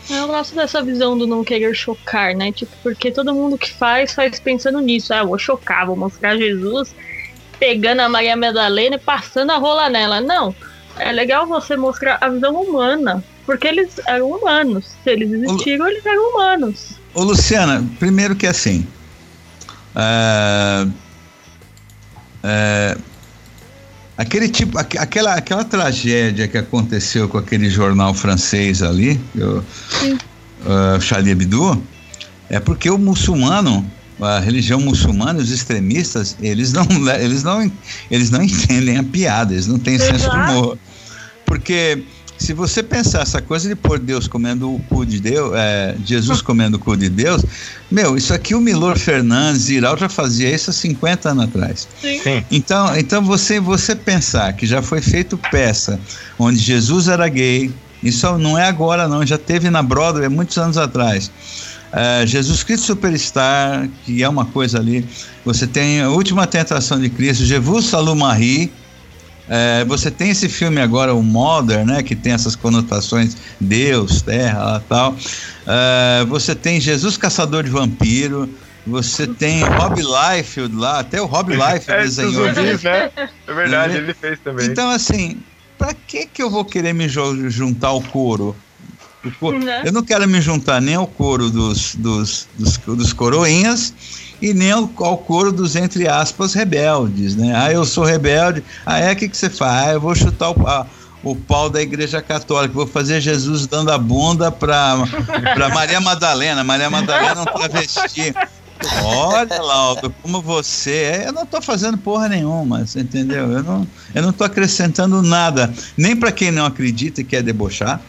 Eu 0.09 0.29
gosto 0.29 0.55
dessa 0.55 0.83
visão 0.83 1.19
do 1.19 1.27
não 1.27 1.43
querer 1.43 1.75
chocar, 1.75 2.35
né? 2.35 2.53
Tipo, 2.53 2.73
porque 2.83 3.11
todo 3.11 3.35
mundo 3.35 3.59
que 3.59 3.73
faz, 3.73 4.15
faz 4.15 4.39
pensando 4.39 4.81
nisso. 4.81 5.13
Ah, 5.13 5.25
vou 5.25 5.39
chocar, 5.39 5.87
vou 5.87 5.97
mostrar 5.97 6.37
Jesus 6.37 6.95
pegando 7.59 8.01
a 8.01 8.09
Maria 8.09 8.37
Madalena 8.37 8.97
e 8.97 9.01
passando 9.01 9.51
a 9.51 9.57
rola 9.57 9.89
nela. 9.89 10.21
Não. 10.21 10.55
É 10.99 11.13
legal 11.13 11.47
você 11.47 11.77
mostrar 11.77 12.19
a 12.21 12.29
visão 12.29 12.55
humana. 12.55 13.23
Porque 13.45 13.67
eles 13.67 14.01
eram 14.07 14.31
humanos. 14.31 14.93
Se 15.03 15.11
eles 15.11 15.33
existiram, 15.33 15.87
eles 15.89 16.05
eram 16.05 16.31
humanos. 16.31 16.99
Ô, 17.15 17.23
Luciana, 17.23 17.85
primeiro 17.99 18.35
que 18.35 18.47
assim. 18.47 18.87
É, 19.95 20.87
é, 22.43 22.97
Aquele 24.19 24.49
tipo, 24.49 24.79
aquela, 24.79 25.35
aquela 25.35 25.63
tragédia 25.63 26.49
que 26.49 26.57
aconteceu 26.57 27.29
com 27.29 27.37
aquele 27.37 27.69
jornal 27.69 28.15
francês 28.15 28.83
ali, 28.83 29.21
o 29.35 29.59
uh, 29.59 31.01
Charlie 31.01 31.33
Hebdo, 31.33 31.83
é 32.49 32.59
porque 32.59 32.89
o 32.89 32.97
muçulmano, 32.97 33.85
a 34.19 34.39
religião 34.39 34.81
muçulmana, 34.81 35.39
os 35.39 35.51
extremistas, 35.51 36.35
eles 36.41 36.73
não, 36.73 36.87
eles 37.21 37.43
não, 37.43 37.71
eles 38.11 38.31
não 38.31 38.43
entendem 38.43 38.97
a 38.97 39.05
piada, 39.05 39.53
eles 39.53 39.67
não 39.67 39.79
têm 39.79 39.99
senso 39.99 40.31
de 40.31 40.37
humor. 40.37 40.79
Porque 41.45 42.03
se 42.39 42.53
você 42.53 42.83
pensar 42.83 43.23
essa 43.23 43.41
coisa 43.41 43.69
de 43.69 43.75
pôr 43.75 43.99
Deus 43.99 44.29
comendo 44.29 44.75
o 44.75 44.79
cu 44.89 45.05
de 45.07 45.21
Deus, 45.21 45.53
é, 45.55 45.97
Jesus 46.05 46.41
comendo 46.43 46.77
o 46.77 46.81
cu 46.81 46.97
de 46.97 47.09
Deus, 47.09 47.43
meu, 47.91 48.17
isso 48.17 48.35
aqui 48.35 48.55
o 48.55 48.61
Milor 48.61 48.99
Fernandes, 48.99 49.69
Iral 49.69 49.97
já 49.97 50.09
fazia 50.09 50.55
isso 50.55 50.71
há 50.71 50.73
50 50.73 51.31
anos 51.31 51.45
atrás. 51.45 51.89
Sim. 52.01 52.45
Então, 52.51 52.97
então 52.97 53.23
você, 53.23 53.61
você 53.61 53.95
pensar 53.95 54.53
que 54.53 54.67
já 54.67 54.83
foi 54.83 55.01
feito 55.01 55.39
peça 55.51 55.99
onde 56.39 56.59
Jesus 56.59 57.09
era 57.09 57.29
gay, 57.29 57.73
isso 58.03 58.39
não 58.39 58.59
é 58.59 58.69
agora 58.69 59.09
não, 59.09 59.25
já 59.25 59.39
teve 59.39 59.71
na 59.71 59.83
Broadway 59.83 60.29
muitos 60.29 60.57
anos 60.59 60.77
atrás. 60.77 61.31
Uh, 61.93 62.27
Jesus 62.27 62.63
Cristo 62.63 62.87
Superstar, 62.87 63.89
que 64.05 64.23
é 64.23 64.29
uma 64.29 64.45
coisa 64.45 64.79
ali. 64.79 65.07
Você 65.45 65.67
tem 65.67 66.03
a 66.03 66.11
Última 66.11 66.47
Tentação 66.47 67.01
de 67.01 67.09
Cristo, 67.09 67.45
Jesus 67.45 67.87
Salumari, 67.87 68.71
é, 69.49 69.85
você 69.85 70.11
tem 70.11 70.31
esse 70.31 70.49
filme 70.49 70.81
agora, 70.81 71.15
o 71.15 71.23
Mother, 71.23 71.85
né, 71.87 72.03
que 72.03 72.17
tem 72.17 72.33
essas 72.33 72.57
conotações 72.57 73.37
Deus, 73.61 74.23
terra, 74.23 74.83
tal. 74.89 75.17
É, 75.67 76.25
você 76.25 76.55
tem 76.55 76.81
Jesus 76.81 77.17
Caçador 77.17 77.63
de 77.63 77.71
Vampiro. 77.71 78.49
Você 78.87 79.27
tem 79.27 79.65
Rob 79.65 80.01
Liefeld 80.01 80.77
lá, 80.77 81.01
até 81.01 81.21
o 81.21 81.27
Rob 81.27 81.51
Liefeld 81.55 81.91
é, 81.91 82.03
desenhou. 82.03 82.55
Zumbis, 82.55 82.83
né? 82.85 83.11
É 83.49 83.53
verdade, 83.53 83.97
ele 83.97 84.15
fez 84.15 84.39
também. 84.39 84.67
Então, 84.67 84.89
assim, 84.91 85.39
pra 85.77 85.93
que 85.93 86.27
que 86.27 86.41
eu 86.41 86.49
vou 86.49 86.65
querer 86.65 86.93
me 86.93 87.09
juntar 87.09 87.89
ao 87.89 88.01
coro? 88.01 88.55
coro 89.41 89.59
né? 89.59 89.83
eu 89.85 89.93
não 89.93 90.05
quero 90.05 90.29
me 90.29 90.41
juntar 90.41 90.81
nem 90.81 90.95
ao 90.95 91.07
coro 91.07 91.51
dos, 91.51 91.97
dos, 91.97 92.49
dos, 92.57 92.77
dos 92.79 93.13
coroinhas 93.13 93.93
e 94.41 94.53
nem 94.53 94.71
ao, 94.71 94.91
ao 94.99 95.19
coro 95.19 95.53
dos, 95.53 95.77
entre 95.77 96.09
aspas, 96.09 96.55
rebeldes, 96.55 97.37
né? 97.37 97.53
Ah, 97.57 97.73
eu 97.73 97.85
sou 97.85 98.05
rebelde. 98.05 98.63
Ah, 98.85 98.99
é? 98.99 99.13
O 99.13 99.17
que, 99.17 99.29
que 99.29 99.37
você 99.37 99.49
faz? 99.49 99.89
Ah, 99.89 99.93
eu 99.93 100.01
vou 100.01 100.15
chutar 100.15 100.51
o, 100.51 100.67
a, 100.67 100.87
o 101.23 101.35
pau 101.35 101.69
da 101.71 101.83
igreja 101.83 102.23
católica, 102.23 102.75
vou 102.75 102.87
fazer 102.87 103.21
Jesus 103.21 103.67
dando 103.67 103.91
a 103.91 103.99
bunda 103.99 104.51
para 104.53 104.97
Maria 105.75 106.01
Madalena. 106.01 106.63
Maria 106.63 106.91
Madalena 106.91 107.41
é 107.41 107.43
um 107.43 107.45
travesti. 107.45 108.35
Olha, 109.03 109.61
Laudo, 109.61 110.15
como 110.23 110.43
você 110.43 110.91
é. 110.91 111.29
Eu 111.29 111.33
não 111.33 111.45
estou 111.45 111.63
fazendo 111.63 111.97
porra 111.97 112.29
nenhuma, 112.29 112.87
você 112.87 113.01
entendeu? 113.01 113.51
Eu 113.51 113.63
não, 113.63 113.87
eu 114.15 114.23
não 114.23 114.33
tô 114.33 114.45
acrescentando 114.45 115.23
nada, 115.23 115.73
nem 115.97 116.15
para 116.15 116.31
quem 116.31 116.51
não 116.51 116.67
acredita 116.67 117.23
e 117.23 117.25
quer 117.25 117.43
debochar, 117.43 118.01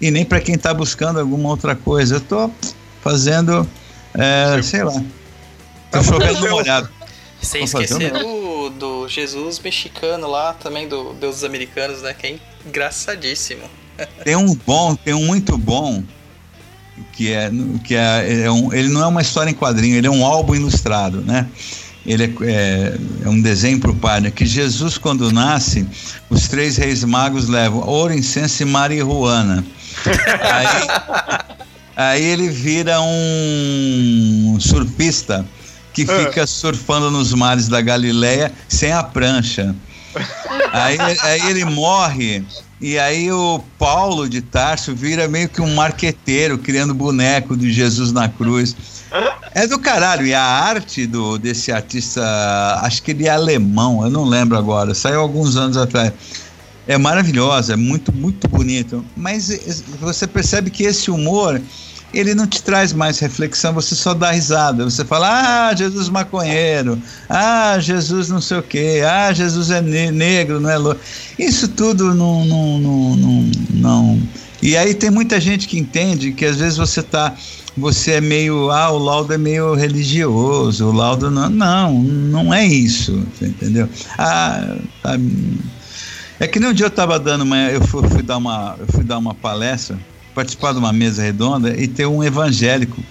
e 0.00 0.10
nem 0.10 0.24
para 0.24 0.40
quem 0.40 0.56
está 0.56 0.74
buscando 0.74 1.20
alguma 1.20 1.48
outra 1.48 1.76
coisa. 1.76 2.16
Eu 2.16 2.18
estou 2.18 2.52
fazendo, 3.00 3.66
é, 4.14 4.60
sei 4.62 4.82
lá, 4.82 5.00
Tá 5.92 6.02
chovendo 6.02 6.40
no 6.40 6.50
molhado. 6.50 6.88
Sem 7.42 7.64
esquecer 7.64 8.12
do, 8.12 8.70
do 8.70 9.08
Jesus 9.08 9.58
mexicano 9.58 10.26
lá, 10.26 10.54
também 10.54 10.88
do 10.88 11.12
Deuses 11.14 11.44
Americanos, 11.44 12.00
né? 12.00 12.14
Que 12.14 12.26
é 12.28 12.38
engraçadíssimo. 12.66 13.62
Tem 14.24 14.34
um 14.34 14.54
bom, 14.54 14.94
tem 14.94 15.12
um 15.12 15.26
muito 15.26 15.58
bom, 15.58 16.02
que 17.12 17.30
é, 17.30 17.50
que 17.84 17.94
é, 17.94 18.44
é 18.44 18.50
um, 18.50 18.72
ele 18.72 18.88
não 18.88 19.02
é 19.02 19.06
uma 19.06 19.20
história 19.20 19.50
em 19.50 19.54
quadrinho, 19.54 19.96
ele 19.96 20.06
é 20.06 20.10
um 20.10 20.24
álbum 20.24 20.54
ilustrado, 20.54 21.20
né? 21.20 21.46
Ele 22.06 22.24
é, 22.24 22.32
é, 22.50 22.98
é 23.24 23.28
um 23.28 23.40
desenho 23.40 23.78
para 23.78 23.90
o 23.90 23.94
padre, 23.94 24.30
que 24.30 24.46
Jesus, 24.46 24.96
quando 24.96 25.30
nasce, 25.30 25.86
os 26.30 26.48
três 26.48 26.78
reis 26.78 27.04
magos 27.04 27.48
levam 27.48 27.86
ouro, 27.86 28.14
incenso 28.14 28.62
e 28.62 28.66
marihuana. 28.66 29.62
aí, 30.40 31.56
aí 31.94 32.24
ele 32.24 32.48
vira 32.48 32.98
um 33.02 34.56
surfista 34.58 35.46
que 35.92 36.02
ah. 36.02 36.18
fica 36.24 36.46
surfando 36.46 37.10
nos 37.10 37.32
mares 37.32 37.68
da 37.68 37.80
Galileia 37.80 38.52
sem 38.68 38.92
a 38.92 39.02
prancha. 39.02 39.74
Aí, 40.72 40.98
aí 41.22 41.50
ele 41.50 41.64
morre 41.64 42.44
e 42.82 42.98
aí 42.98 43.30
o 43.30 43.62
Paulo 43.78 44.28
de 44.28 44.42
Tarso 44.42 44.92
vira 44.92 45.28
meio 45.28 45.48
que 45.48 45.62
um 45.62 45.72
marqueteiro, 45.72 46.58
criando 46.58 46.92
boneco 46.92 47.56
de 47.56 47.72
Jesus 47.72 48.10
na 48.10 48.28
cruz. 48.28 48.74
É 49.54 49.68
do 49.68 49.78
caralho. 49.78 50.26
E 50.26 50.34
a 50.34 50.42
arte 50.42 51.06
do, 51.06 51.38
desse 51.38 51.70
artista, 51.70 52.20
acho 52.82 53.00
que 53.04 53.12
ele 53.12 53.28
é 53.28 53.30
alemão, 53.30 54.02
eu 54.02 54.10
não 54.10 54.24
lembro 54.24 54.58
agora, 54.58 54.94
saiu 54.94 55.20
alguns 55.20 55.56
anos 55.56 55.76
atrás. 55.76 56.12
É 56.88 56.98
maravilhosa, 56.98 57.74
é 57.74 57.76
muito, 57.76 58.12
muito 58.12 58.48
bonito. 58.48 59.04
Mas 59.16 59.86
você 60.00 60.26
percebe 60.26 60.68
que 60.68 60.82
esse 60.82 61.08
humor 61.08 61.62
ele 62.12 62.34
não 62.34 62.46
te 62.46 62.62
traz 62.62 62.92
mais 62.92 63.18
reflexão, 63.18 63.72
você 63.72 63.94
só 63.94 64.14
dá 64.14 64.30
risada. 64.30 64.84
Você 64.84 65.04
fala, 65.04 65.68
ah, 65.68 65.74
Jesus 65.74 66.08
maconheiro, 66.08 67.00
ah, 67.28 67.78
Jesus 67.78 68.28
não 68.28 68.40
sei 68.40 68.58
o 68.58 68.62
quê, 68.62 69.02
ah, 69.06 69.32
Jesus 69.32 69.70
é 69.70 69.80
ne 69.80 70.10
negro, 70.10 70.60
não 70.60 70.70
é 70.70 70.78
louco. 70.78 71.00
Isso 71.38 71.68
tudo 71.68 72.14
não, 72.14 72.44
não, 72.44 72.78
não, 72.78 73.16
não, 73.16 73.50
não, 73.70 74.22
E 74.62 74.76
aí 74.76 74.94
tem 74.94 75.10
muita 75.10 75.40
gente 75.40 75.66
que 75.66 75.78
entende 75.78 76.32
que 76.32 76.44
às 76.44 76.56
vezes 76.56 76.76
você 76.76 77.02
tá 77.02 77.34
você 77.74 78.12
é 78.12 78.20
meio, 78.20 78.70
ah, 78.70 78.90
o 78.90 78.98
laudo 78.98 79.32
é 79.32 79.38
meio 79.38 79.74
religioso, 79.74 80.88
o 80.88 80.92
laudo 80.92 81.30
não, 81.30 81.48
não, 81.48 82.02
não 82.02 82.52
é 82.52 82.66
isso, 82.66 83.26
entendeu? 83.40 83.88
Ah, 84.18 84.76
tá, 85.02 85.18
é 86.38 86.46
que 86.48 86.58
nem 86.58 86.70
um 86.70 86.72
dia 86.72 86.86
eu 86.86 86.88
estava 86.88 87.18
dando 87.18 87.42
uma, 87.42 87.56
eu 87.70 87.80
fui, 87.86 88.06
fui, 88.08 88.22
dar 88.22 88.36
uma, 88.36 88.74
eu 88.78 88.86
fui 88.88 89.04
dar 89.04 89.16
uma 89.16 89.32
palestra, 89.32 89.96
participar 90.34 90.72
de 90.72 90.78
uma 90.78 90.92
mesa 90.92 91.22
redonda 91.22 91.78
e 91.78 91.86
ter 91.86 92.06
um 92.06 92.22
evangélico 92.22 93.02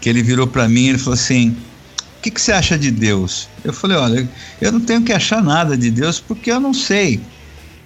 que 0.00 0.08
ele 0.08 0.22
virou 0.22 0.46
para 0.46 0.68
mim 0.68 0.82
e 0.82 0.88
ele 0.90 0.98
falou 0.98 1.14
assim, 1.14 1.50
o 2.18 2.22
que, 2.22 2.30
que 2.30 2.40
você 2.40 2.52
acha 2.52 2.78
de 2.78 2.90
Deus? 2.90 3.48
Eu 3.64 3.72
falei, 3.72 3.96
olha, 3.96 4.28
eu 4.60 4.72
não 4.72 4.80
tenho 4.80 5.02
que 5.02 5.12
achar 5.12 5.42
nada 5.42 5.76
de 5.76 5.90
Deus 5.90 6.20
porque 6.20 6.50
eu 6.50 6.60
não 6.60 6.72
sei. 6.72 7.20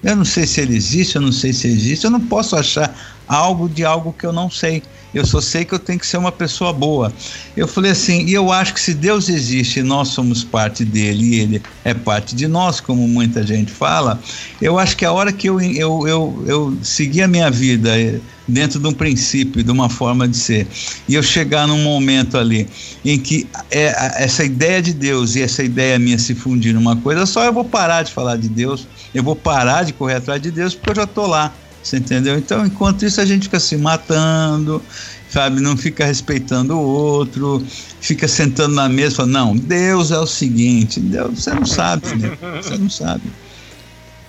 Eu 0.02 0.16
não 0.16 0.24
sei 0.24 0.46
se 0.46 0.60
ele 0.60 0.76
existe, 0.76 1.16
eu 1.16 1.22
não 1.22 1.32
sei 1.32 1.52
se 1.52 1.66
existe, 1.66 2.04
eu 2.04 2.10
não 2.10 2.20
posso 2.20 2.56
achar 2.56 2.94
algo 3.26 3.68
de 3.68 3.84
algo 3.84 4.12
que 4.12 4.26
eu 4.26 4.32
não 4.32 4.50
sei 4.50 4.82
eu 5.14 5.24
só 5.24 5.40
sei 5.40 5.64
que 5.64 5.72
eu 5.72 5.78
tenho 5.78 5.98
que 5.98 6.06
ser 6.06 6.16
uma 6.16 6.32
pessoa 6.32 6.72
boa. 6.72 7.14
Eu 7.56 7.68
falei 7.68 7.92
assim, 7.92 8.24
e 8.26 8.32
eu 8.32 8.50
acho 8.50 8.74
que 8.74 8.80
se 8.80 8.92
Deus 8.92 9.28
existe 9.28 9.80
e 9.80 9.82
nós 9.82 10.08
somos 10.08 10.42
parte 10.42 10.84
dele 10.84 11.24
e 11.24 11.40
ele 11.40 11.62
é 11.84 11.94
parte 11.94 12.34
de 12.34 12.48
nós, 12.48 12.80
como 12.80 13.06
muita 13.06 13.46
gente 13.46 13.70
fala, 13.70 14.20
eu 14.60 14.78
acho 14.78 14.96
que 14.96 15.04
a 15.04 15.12
hora 15.12 15.32
que 15.32 15.48
eu, 15.48 15.60
eu, 15.60 16.08
eu, 16.08 16.44
eu 16.46 16.78
seguir 16.82 17.22
a 17.22 17.28
minha 17.28 17.50
vida 17.50 17.98
eh, 17.98 18.20
dentro 18.48 18.80
de 18.80 18.88
um 18.88 18.92
princípio, 18.92 19.62
de 19.62 19.70
uma 19.70 19.88
forma 19.88 20.26
de 20.26 20.36
ser, 20.36 20.68
e 21.06 21.14
eu 21.14 21.22
chegar 21.22 21.66
num 21.66 21.82
momento 21.82 22.36
ali 22.36 22.68
em 23.04 23.18
que 23.18 23.50
é, 23.70 23.94
essa 24.22 24.44
ideia 24.44 24.80
de 24.82 24.94
Deus 24.94 25.36
e 25.36 25.42
essa 25.42 25.62
ideia 25.62 25.98
minha 25.98 26.18
se 26.18 26.34
fundir 26.34 26.74
numa 26.74 26.96
coisa 26.96 27.26
só, 27.26 27.44
eu 27.44 27.52
vou 27.52 27.64
parar 27.64 28.02
de 28.02 28.12
falar 28.12 28.36
de 28.36 28.48
Deus, 28.48 28.88
eu 29.12 29.22
vou 29.22 29.36
parar 29.36 29.84
de 29.84 29.92
correr 29.92 30.14
atrás 30.14 30.40
de 30.40 30.50
Deus, 30.50 30.74
porque 30.74 30.90
eu 30.90 30.96
já 30.96 31.04
estou 31.04 31.26
lá. 31.26 31.54
Você 31.84 31.98
entendeu? 31.98 32.38
Então, 32.38 32.64
enquanto 32.64 33.04
isso, 33.04 33.20
a 33.20 33.26
gente 33.26 33.42
fica 33.42 33.60
se 33.60 33.76
matando, 33.76 34.82
sabe? 35.28 35.60
Não 35.60 35.76
fica 35.76 36.06
respeitando 36.06 36.74
o 36.74 36.80
outro, 36.80 37.62
fica 38.00 38.26
sentando 38.26 38.74
na 38.74 38.88
mesa 38.88 39.12
e 39.12 39.16
fala, 39.16 39.28
não, 39.28 39.54
Deus 39.54 40.10
é 40.10 40.18
o 40.18 40.26
seguinte, 40.26 40.98
Deus, 40.98 41.44
você 41.44 41.52
não 41.52 41.66
sabe, 41.66 42.14
né? 42.14 42.38
Você 42.56 42.78
não 42.78 42.88
sabe. 42.88 43.30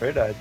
Verdade. 0.01 0.35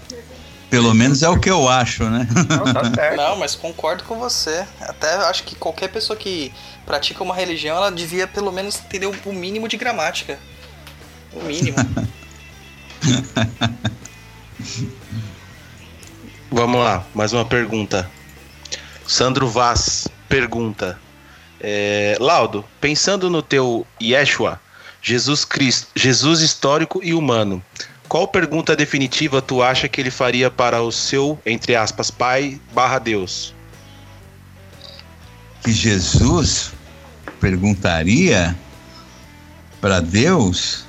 Pelo 0.69 0.93
menos 0.93 1.23
é 1.23 1.29
o 1.29 1.39
que 1.39 1.49
eu 1.49 1.69
acho, 1.69 2.03
né? 2.03 2.27
Não, 2.49 2.75
tá 2.75 2.93
certo. 2.93 3.17
Não, 3.17 3.37
mas 3.37 3.55
concordo 3.55 4.03
com 4.03 4.19
você. 4.19 4.67
Até 4.81 5.15
acho 5.29 5.45
que 5.45 5.55
qualquer 5.55 5.87
pessoa 5.87 6.17
que 6.17 6.53
pratica 6.85 7.23
uma 7.23 7.35
religião, 7.35 7.77
ela 7.77 7.93
devia 7.93 8.27
pelo 8.27 8.51
menos 8.51 8.81
entender 8.85 9.07
o 9.07 9.33
mínimo 9.33 9.69
de 9.69 9.77
gramática. 9.77 10.37
O 11.33 11.45
mínimo. 11.45 11.77
Vamos 16.55 16.79
lá, 16.79 17.05
mais 17.13 17.33
uma 17.33 17.45
pergunta. 17.45 18.09
Sandro 19.05 19.49
Vaz 19.49 20.07
pergunta: 20.29 20.97
é, 21.61 22.17
Laudo, 22.21 22.65
pensando 22.81 23.29
no 23.29 23.43
teu 23.43 23.85
Yeshua, 24.01 24.61
Jesus 25.03 25.45
Cristo, 25.45 25.89
Jesus 25.97 26.43
histórico 26.43 27.01
e 27.03 27.13
humano, 27.13 27.61
qual 28.09 28.29
pergunta 28.29 28.77
definitiva 28.77 29.43
tu 29.43 29.65
acha 29.65 29.89
que 29.89 30.01
ele 30.01 30.13
faria 30.13 30.49
para 30.49 30.81
o 30.81 30.93
seu, 30.93 31.37
entre 31.45 31.75
aspas, 31.75 32.09
pai 32.09 32.61
barra 32.73 33.01
Deus? 33.01 33.53
Que 35.65 35.73
Jesus 35.73 36.71
perguntaria 37.41 38.57
para 39.81 39.99
Deus? 39.99 40.85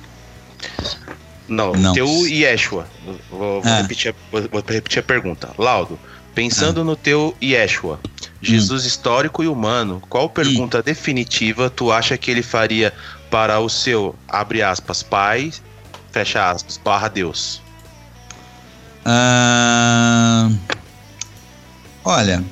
Não, 1.48 1.72
não. 1.72 1.92
teu 1.92 2.26
Yeshua. 2.26 2.86
Vou, 3.04 3.18
vou, 3.30 3.62
ah. 3.64 3.82
repetir, 3.82 4.14
vou, 4.30 4.42
vou, 4.50 4.64
repetir, 4.66 5.00
a 5.00 5.02
pergunta. 5.02 5.50
Laudo, 5.58 5.98
pensando 6.34 6.80
ah. 6.80 6.84
no 6.84 6.96
teu 6.96 7.36
Yeshua, 7.42 8.00
Jesus 8.42 8.84
hum. 8.84 8.86
histórico 8.86 9.44
e 9.44 9.48
humano, 9.48 10.02
qual 10.08 10.28
pergunta 10.28 10.78
hum. 10.78 10.82
definitiva 10.84 11.70
tu 11.70 11.92
acha 11.92 12.16
que 12.18 12.30
ele 12.30 12.42
faria 12.42 12.92
para 13.30 13.58
o 13.60 13.68
seu, 13.68 14.14
abre 14.28 14.62
aspas, 14.62 15.02
pai, 15.02 15.52
fecha 16.10 16.50
aspas, 16.50 16.76
barra 16.78 17.08
Deus? 17.08 17.62
Ah, 19.04 20.50
olha, 22.04 22.42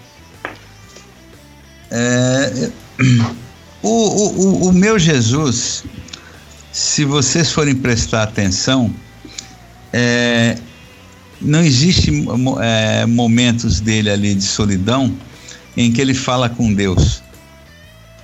é, 1.90 2.70
o, 3.82 3.88
o, 3.88 4.68
o 4.68 4.72
meu 4.72 4.98
Jesus 4.98 5.84
se 6.74 7.04
vocês 7.04 7.52
forem 7.52 7.72
prestar 7.72 8.24
atenção, 8.24 8.92
é, 9.92 10.58
não 11.40 11.60
existe 11.60 12.10
é, 12.60 13.06
momentos 13.06 13.78
dele 13.78 14.10
ali 14.10 14.34
de 14.34 14.42
solidão 14.42 15.16
em 15.76 15.92
que 15.92 16.00
ele 16.00 16.14
fala 16.14 16.48
com 16.48 16.74
Deus. 16.74 17.22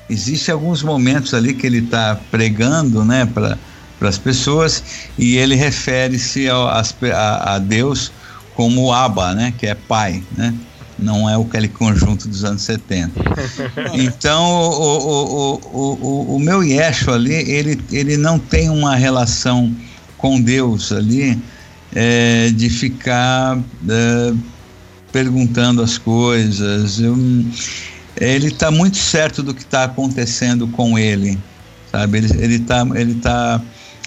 Existem 0.08 0.52
alguns 0.52 0.82
momentos 0.82 1.32
ali 1.32 1.54
que 1.54 1.64
ele 1.64 1.78
está 1.78 2.18
pregando, 2.28 3.04
né, 3.04 3.24
para 3.24 3.56
as 4.00 4.18
pessoas 4.18 4.82
e 5.16 5.36
ele 5.36 5.54
refere-se 5.54 6.50
a, 6.50 6.56
a, 6.56 7.54
a 7.54 7.58
Deus 7.60 8.10
como 8.56 8.92
Abba, 8.92 9.32
né, 9.32 9.54
que 9.56 9.68
é 9.68 9.76
pai, 9.76 10.24
né? 10.36 10.52
Não 11.02 11.28
é 11.28 11.34
aquele 11.34 11.68
conjunto 11.68 12.28
dos 12.28 12.44
anos 12.44 12.62
70. 12.62 13.12
Então, 13.94 14.44
o, 14.44 15.54
o, 15.54 15.60
o, 15.72 16.36
o, 16.36 16.38
meu 16.38 16.62
Yeshua 16.62 17.14
ali, 17.14 17.34
ele, 17.34 17.80
ele 17.90 18.16
não 18.16 18.38
tem 18.38 18.68
uma 18.68 18.94
relação 18.94 19.74
com 20.16 20.40
Deus 20.40 20.92
ali 20.92 21.38
é, 21.94 22.50
de 22.50 22.68
ficar 22.68 23.58
é, 23.88 24.34
perguntando 25.12 25.82
as 25.82 25.98
coisas. 25.98 26.98
Ele 28.16 28.48
está 28.48 28.70
muito 28.70 28.96
certo 28.96 29.42
do 29.42 29.54
que 29.54 29.62
está 29.62 29.84
acontecendo 29.84 30.68
com 30.68 30.98
ele, 30.98 31.38
sabe? 31.90 32.18
Ele 32.18 32.56
está 32.56 32.86
ele 32.94 33.14
tá, 33.14 33.60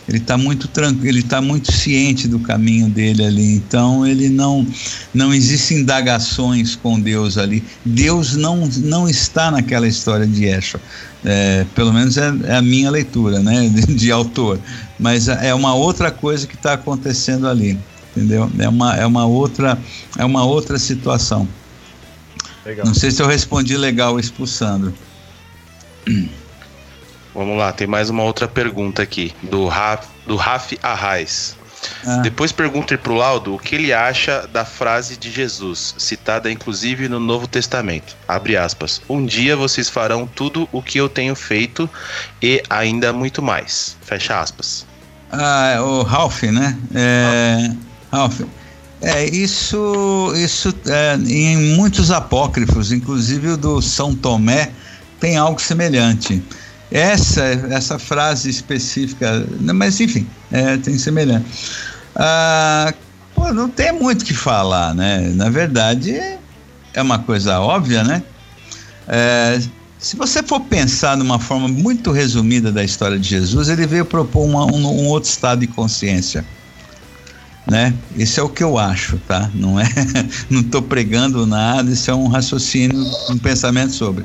ele 0.07 0.17
está 0.17 0.37
muito 0.37 0.67
tranquilo, 0.67 1.07
ele 1.07 1.19
está 1.19 1.41
muito 1.41 1.71
ciente 1.71 2.27
do 2.27 2.39
caminho 2.39 2.89
dele 2.89 3.25
ali. 3.25 3.55
Então 3.55 4.05
ele 4.05 4.29
não 4.29 4.67
não 5.13 5.33
existem 5.33 5.79
indagações 5.79 6.75
com 6.75 6.99
Deus 6.99 7.37
ali. 7.37 7.63
Deus 7.85 8.35
não 8.35 8.67
não 8.77 9.07
está 9.07 9.49
naquela 9.49 9.87
história 9.87 10.27
de 10.27 10.45
Yeshua. 10.45 10.81
É, 11.23 11.65
pelo 11.73 11.93
menos 11.93 12.17
é, 12.17 12.33
é, 12.43 12.55
a 12.57 12.61
minha 12.61 12.91
leitura, 12.91 13.39
né, 13.39 13.69
de, 13.73 13.95
de 13.95 14.11
autor. 14.11 14.59
Mas 14.99 15.29
é 15.29 15.53
uma 15.53 15.73
outra 15.73 16.11
coisa 16.11 16.45
que 16.45 16.55
está 16.55 16.73
acontecendo 16.73 17.47
ali, 17.47 17.79
entendeu? 18.11 18.51
É 18.59 18.67
uma 18.67 18.95
é 18.95 19.05
uma 19.05 19.25
outra 19.25 19.77
é 20.17 20.25
uma 20.25 20.43
outra 20.43 20.77
situação. 20.77 21.47
Legal. 22.65 22.85
Não 22.85 22.93
sei 22.93 23.11
se 23.11 23.21
eu 23.21 23.27
respondi 23.27 23.77
legal 23.77 24.19
expulsando. 24.19 24.93
Vamos 27.33 27.57
lá, 27.57 27.71
tem 27.71 27.87
mais 27.87 28.09
uma 28.09 28.23
outra 28.23 28.47
pergunta 28.47 29.01
aqui, 29.01 29.33
do, 29.41 29.67
Raf, 29.67 30.05
do 30.27 30.35
Raf 30.35 30.77
Arraes. 30.83 31.55
Ah. 32.05 32.17
Depois 32.17 32.51
pergunta 32.51 32.97
para 32.97 33.11
o 33.11 33.15
Laudo 33.15 33.55
o 33.55 33.59
que 33.59 33.75
ele 33.75 33.91
acha 33.91 34.47
da 34.47 34.63
frase 34.63 35.17
de 35.17 35.31
Jesus, 35.31 35.95
citada 35.97 36.51
inclusive 36.51 37.09
no 37.09 37.19
Novo 37.19 37.47
Testamento. 37.47 38.15
Abre 38.27 38.55
aspas. 38.55 39.01
Um 39.09 39.25
dia 39.25 39.55
vocês 39.55 39.89
farão 39.89 40.27
tudo 40.27 40.67
o 40.71 40.81
que 40.81 40.97
eu 40.97 41.09
tenho 41.09 41.35
feito 41.35 41.89
e 42.41 42.63
ainda 42.69 43.11
muito 43.11 43.41
mais. 43.41 43.97
Fecha 44.01 44.39
aspas. 44.39 44.85
Ah, 45.31 45.79
o 45.81 46.03
Ralph, 46.03 46.43
né? 46.43 46.77
É, 46.93 47.71
Ralph. 48.11 48.41
É, 49.01 49.25
isso, 49.25 50.31
isso 50.35 50.73
é, 50.87 51.15
em 51.15 51.57
muitos 51.75 52.11
apócrifos, 52.11 52.91
inclusive 52.91 53.49
o 53.49 53.57
do 53.57 53.81
São 53.81 54.15
Tomé, 54.15 54.71
tem 55.19 55.35
algo 55.35 55.61
semelhante. 55.61 56.41
Essa, 56.93 57.41
essa 57.71 57.97
frase 57.97 58.51
específica, 58.51 59.43
mas 59.59 59.99
enfim, 59.99 60.27
é, 60.51 60.77
tem 60.77 60.95
semelhança. 60.95 61.43
Ah, 62.15 62.93
pô, 63.33 63.51
não 63.51 63.67
tem 63.67 63.91
muito 63.91 64.21
o 64.21 64.25
que 64.25 64.33
falar, 64.35 64.93
né? 64.93 65.31
Na 65.33 65.49
verdade, 65.49 66.21
é 66.93 67.01
uma 67.01 67.17
coisa 67.17 67.59
óbvia, 67.59 68.03
né? 68.03 68.21
É, 69.07 69.59
se 69.97 70.15
você 70.15 70.43
for 70.43 70.59
pensar 70.59 71.17
numa 71.17 71.39
forma 71.39 71.67
muito 71.67 72.11
resumida 72.11 72.71
da 72.71 72.83
história 72.83 73.17
de 73.17 73.27
Jesus, 73.27 73.69
ele 73.69 73.87
veio 73.87 74.05
propor 74.05 74.45
uma, 74.45 74.63
um, 74.63 74.85
um, 74.85 75.07
outro 75.07 75.31
estado 75.31 75.61
de 75.61 75.67
consciência, 75.67 76.45
né? 77.65 77.91
Isso 78.15 78.39
é 78.39 78.43
o 78.43 78.49
que 78.49 78.63
eu 78.63 78.77
acho, 78.77 79.17
tá? 79.27 79.49
Não 79.55 79.79
é, 79.79 79.89
não 80.47 80.61
estou 80.61 80.83
pregando 80.83 81.47
nada. 81.47 81.89
Isso 81.89 82.11
é 82.11 82.13
um 82.13 82.27
raciocínio, 82.27 83.03
um 83.31 83.37
pensamento 83.39 83.93
sobre 83.93 84.23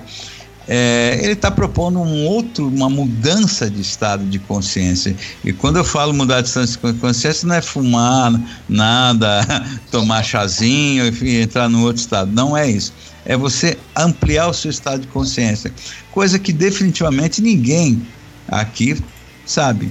é, 0.69 1.19
ele 1.23 1.33
está 1.33 1.51
propondo 1.51 1.99
um 1.99 2.27
outro, 2.27 2.69
uma 2.69 2.91
mudança 2.91 3.71
de 3.71 3.81
estado 3.81 4.25
de 4.27 4.39
consciência. 4.39 5.17
E 5.43 5.51
quando 5.51 5.77
eu 5.77 5.85
falo 5.85 6.13
mudar 6.13 6.43
de 6.43 6.49
estado 6.49 6.67
de 6.67 6.99
consciência, 6.99 7.49
não 7.49 7.55
é 7.55 7.63
fumar 7.63 8.39
nada, 8.69 9.41
tomar 9.91 10.23
chazinho, 10.23 11.07
enfim, 11.07 11.37
entrar 11.37 11.71
no 11.71 11.83
outro 11.83 12.01
estado. 12.01 12.31
Não 12.31 12.55
é 12.55 12.71
isso. 12.71 12.93
É 13.25 13.35
você 13.35 13.79
ampliar 13.97 14.49
o 14.49 14.53
seu 14.53 14.71
estado 14.71 15.01
de 15.01 15.07
consciência. 15.07 15.73
Coisa 16.13 16.39
que 16.39 16.53
definitivamente 16.53 17.41
ninguém 17.41 18.07
aqui 18.47 19.03
sabe. 19.47 19.91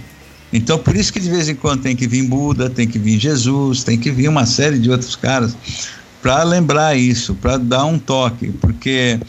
Então, 0.53 0.77
por 0.77 0.95
isso 0.95 1.11
que 1.11 1.19
de 1.19 1.29
vez 1.29 1.49
em 1.49 1.55
quando 1.55 1.81
tem 1.81 1.95
que 1.95 2.07
vir 2.07 2.23
Buda, 2.23 2.69
tem 2.69 2.87
que 2.87 2.99
vir 2.99 3.19
Jesus, 3.19 3.83
tem 3.83 3.97
que 3.97 4.11
vir 4.11 4.29
uma 4.29 4.45
série 4.45 4.77
de 4.77 4.89
outros 4.91 5.15
caras 5.15 5.57
para 6.21 6.43
lembrar 6.43 6.95
isso, 6.95 7.35
para 7.35 7.57
dar 7.57 7.85
um 7.85 7.99
toque, 7.99 8.49
porque 8.51 9.19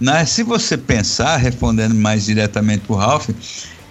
né, 0.00 0.24
se 0.24 0.42
você 0.42 0.76
pensar, 0.76 1.36
respondendo 1.36 1.94
mais 1.94 2.24
diretamente 2.24 2.84
para 2.86 2.94
o 2.94 2.98
Ralph, 2.98 3.28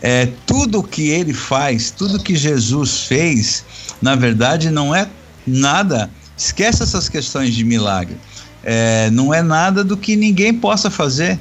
é, 0.02 0.28
tudo 0.46 0.84
que 0.84 1.10
ele 1.10 1.34
faz, 1.34 1.92
tudo 1.92 2.22
que 2.22 2.36
Jesus 2.36 3.06
fez, 3.06 3.66
na 4.02 4.16
verdade 4.16 4.70
não 4.70 4.94
é 4.94 5.08
nada, 5.46 6.10
esquece 6.38 6.84
essas 6.84 7.10
questões 7.10 7.54
de 7.54 7.64
milagre, 7.64 8.18
é, 8.64 9.10
não 9.10 9.34
é 9.34 9.42
nada 9.42 9.84
do 9.84 9.98
que 9.98 10.16
ninguém 10.16 10.54
possa 10.54 10.90
fazer, 10.90 11.40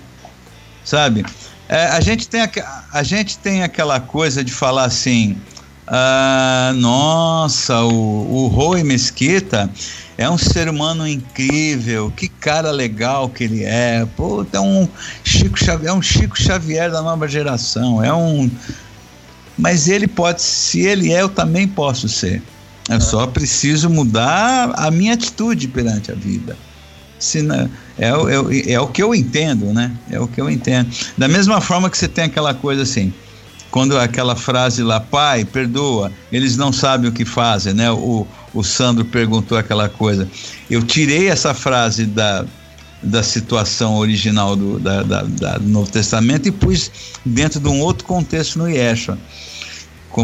sabe? 0.85 1.25
É, 1.69 1.87
a, 1.89 2.01
gente 2.01 2.29
tem 2.29 2.43
a, 2.43 2.51
a 2.93 3.03
gente 3.03 3.39
tem 3.39 3.63
aquela 3.63 4.01
coisa 4.01 4.43
de 4.43 4.53
falar 4.53 4.85
assim, 4.85 5.37
ah, 5.87 6.73
nossa, 6.77 7.83
o, 7.83 8.45
o 8.45 8.47
Rui 8.49 8.83
Mesquita 8.83 9.71
é 10.19 10.29
um 10.29 10.39
ser 10.39 10.69
humano 10.69 11.07
incrível, 11.07 12.13
que 12.17 12.29
cara 12.29 12.71
legal 12.71 13.29
que 13.29 13.45
ele 13.45 13.65
é. 13.65 14.07
Pô, 14.17 14.45
é 14.53 14.61
um 14.61 14.89
Chico 15.23 15.59
Xavier, 15.59 15.91
é 15.91 15.95
um 15.95 16.03
Chico 16.03 16.41
Xavier 16.41 16.91
da 16.91 17.03
nova 17.03 17.29
geração, 17.29 18.03
é 18.03 18.13
um 18.13 18.51
mas 19.59 19.89
ele 19.89 20.07
pode, 20.07 20.43
se 20.43 20.81
ele 20.81 21.13
é, 21.13 21.23
eu 21.23 21.29
também 21.29 21.67
posso 21.67 22.09
ser. 22.09 22.43
Eu 22.89 23.01
só 23.01 23.27
preciso 23.27 23.89
mudar 23.89 24.73
a 24.77 24.91
minha 24.91 25.15
atitude 25.15 25.67
perante 25.67 26.13
a 26.13 26.15
vida. 26.15 26.57
Se 27.19 27.43
não, 27.43 27.69
é, 27.99 28.09
é, 28.09 28.73
é 28.73 28.81
o 28.81 28.87
que 28.87 29.03
eu 29.03 29.15
entendo, 29.15 29.73
né? 29.73 29.91
É 30.11 30.21
o 30.21 30.29
que 30.29 30.41
eu 30.41 30.51
entendo. 30.51 30.91
Da 31.17 31.27
mesma 31.27 31.61
forma 31.61 31.89
que 31.89 31.97
você 31.97 32.07
tem 32.07 32.25
aquela 32.25 32.53
coisa 32.53 32.83
assim, 32.83 33.13
quando 33.77 33.99
aquela 33.99 34.35
frase 34.35 34.83
lá, 34.83 34.99
pai, 34.99 35.45
perdoa, 35.45 36.11
eles 36.33 36.57
não 36.57 36.73
sabem 36.73 37.11
o 37.11 37.13
que 37.13 37.27
fazem, 37.27 37.75
né? 37.75 37.93
O, 37.93 38.27
o 38.55 38.65
Sandro 38.65 39.05
perguntou 39.05 39.59
aquela 39.59 39.87
coisa. 39.87 40.27
Eu 40.71 40.83
tirei 40.83 41.29
essa 41.29 41.53
frase 41.53 42.07
da, 42.07 42.47
da 43.03 43.23
situação 43.23 43.97
original 43.97 44.57
do, 44.57 44.79
da, 44.79 45.03
da, 45.03 45.23
da, 45.25 45.59
do 45.59 45.69
Novo 45.69 45.91
Testamento 45.91 46.49
e 46.49 46.51
pus 46.51 46.91
dentro 47.23 47.61
de 47.61 47.69
um 47.69 47.81
outro 47.81 48.07
contexto 48.07 48.59
no 48.59 48.67
Yeshua. 48.67 49.19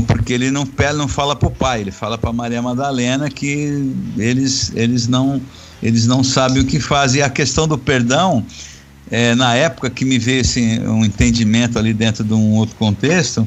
Porque 0.07 0.32
ele 0.32 0.50
não, 0.50 0.66
não 0.96 1.07
fala 1.07 1.36
para 1.36 1.48
o 1.48 1.53
pai, 1.53 1.82
ele 1.82 1.90
fala 1.90 2.16
para 2.16 2.32
Maria 2.32 2.62
Madalena 2.62 3.28
que 3.28 3.92
eles, 4.16 4.72
eles, 4.74 5.07
não, 5.07 5.42
eles 5.82 6.07
não 6.07 6.24
sabem 6.24 6.62
o 6.62 6.64
que 6.64 6.80
fazem. 6.80 7.20
E 7.20 7.22
a 7.22 7.28
questão 7.28 7.68
do 7.68 7.76
perdão, 7.76 8.46
é, 9.12 9.34
na 9.34 9.54
época 9.54 9.90
que 9.90 10.06
me 10.06 10.18
veio 10.18 10.40
assim, 10.40 10.80
um 10.86 11.04
entendimento 11.04 11.78
ali 11.78 11.92
dentro 11.92 12.24
de 12.24 12.32
um 12.32 12.54
outro 12.54 12.74
contexto, 12.76 13.46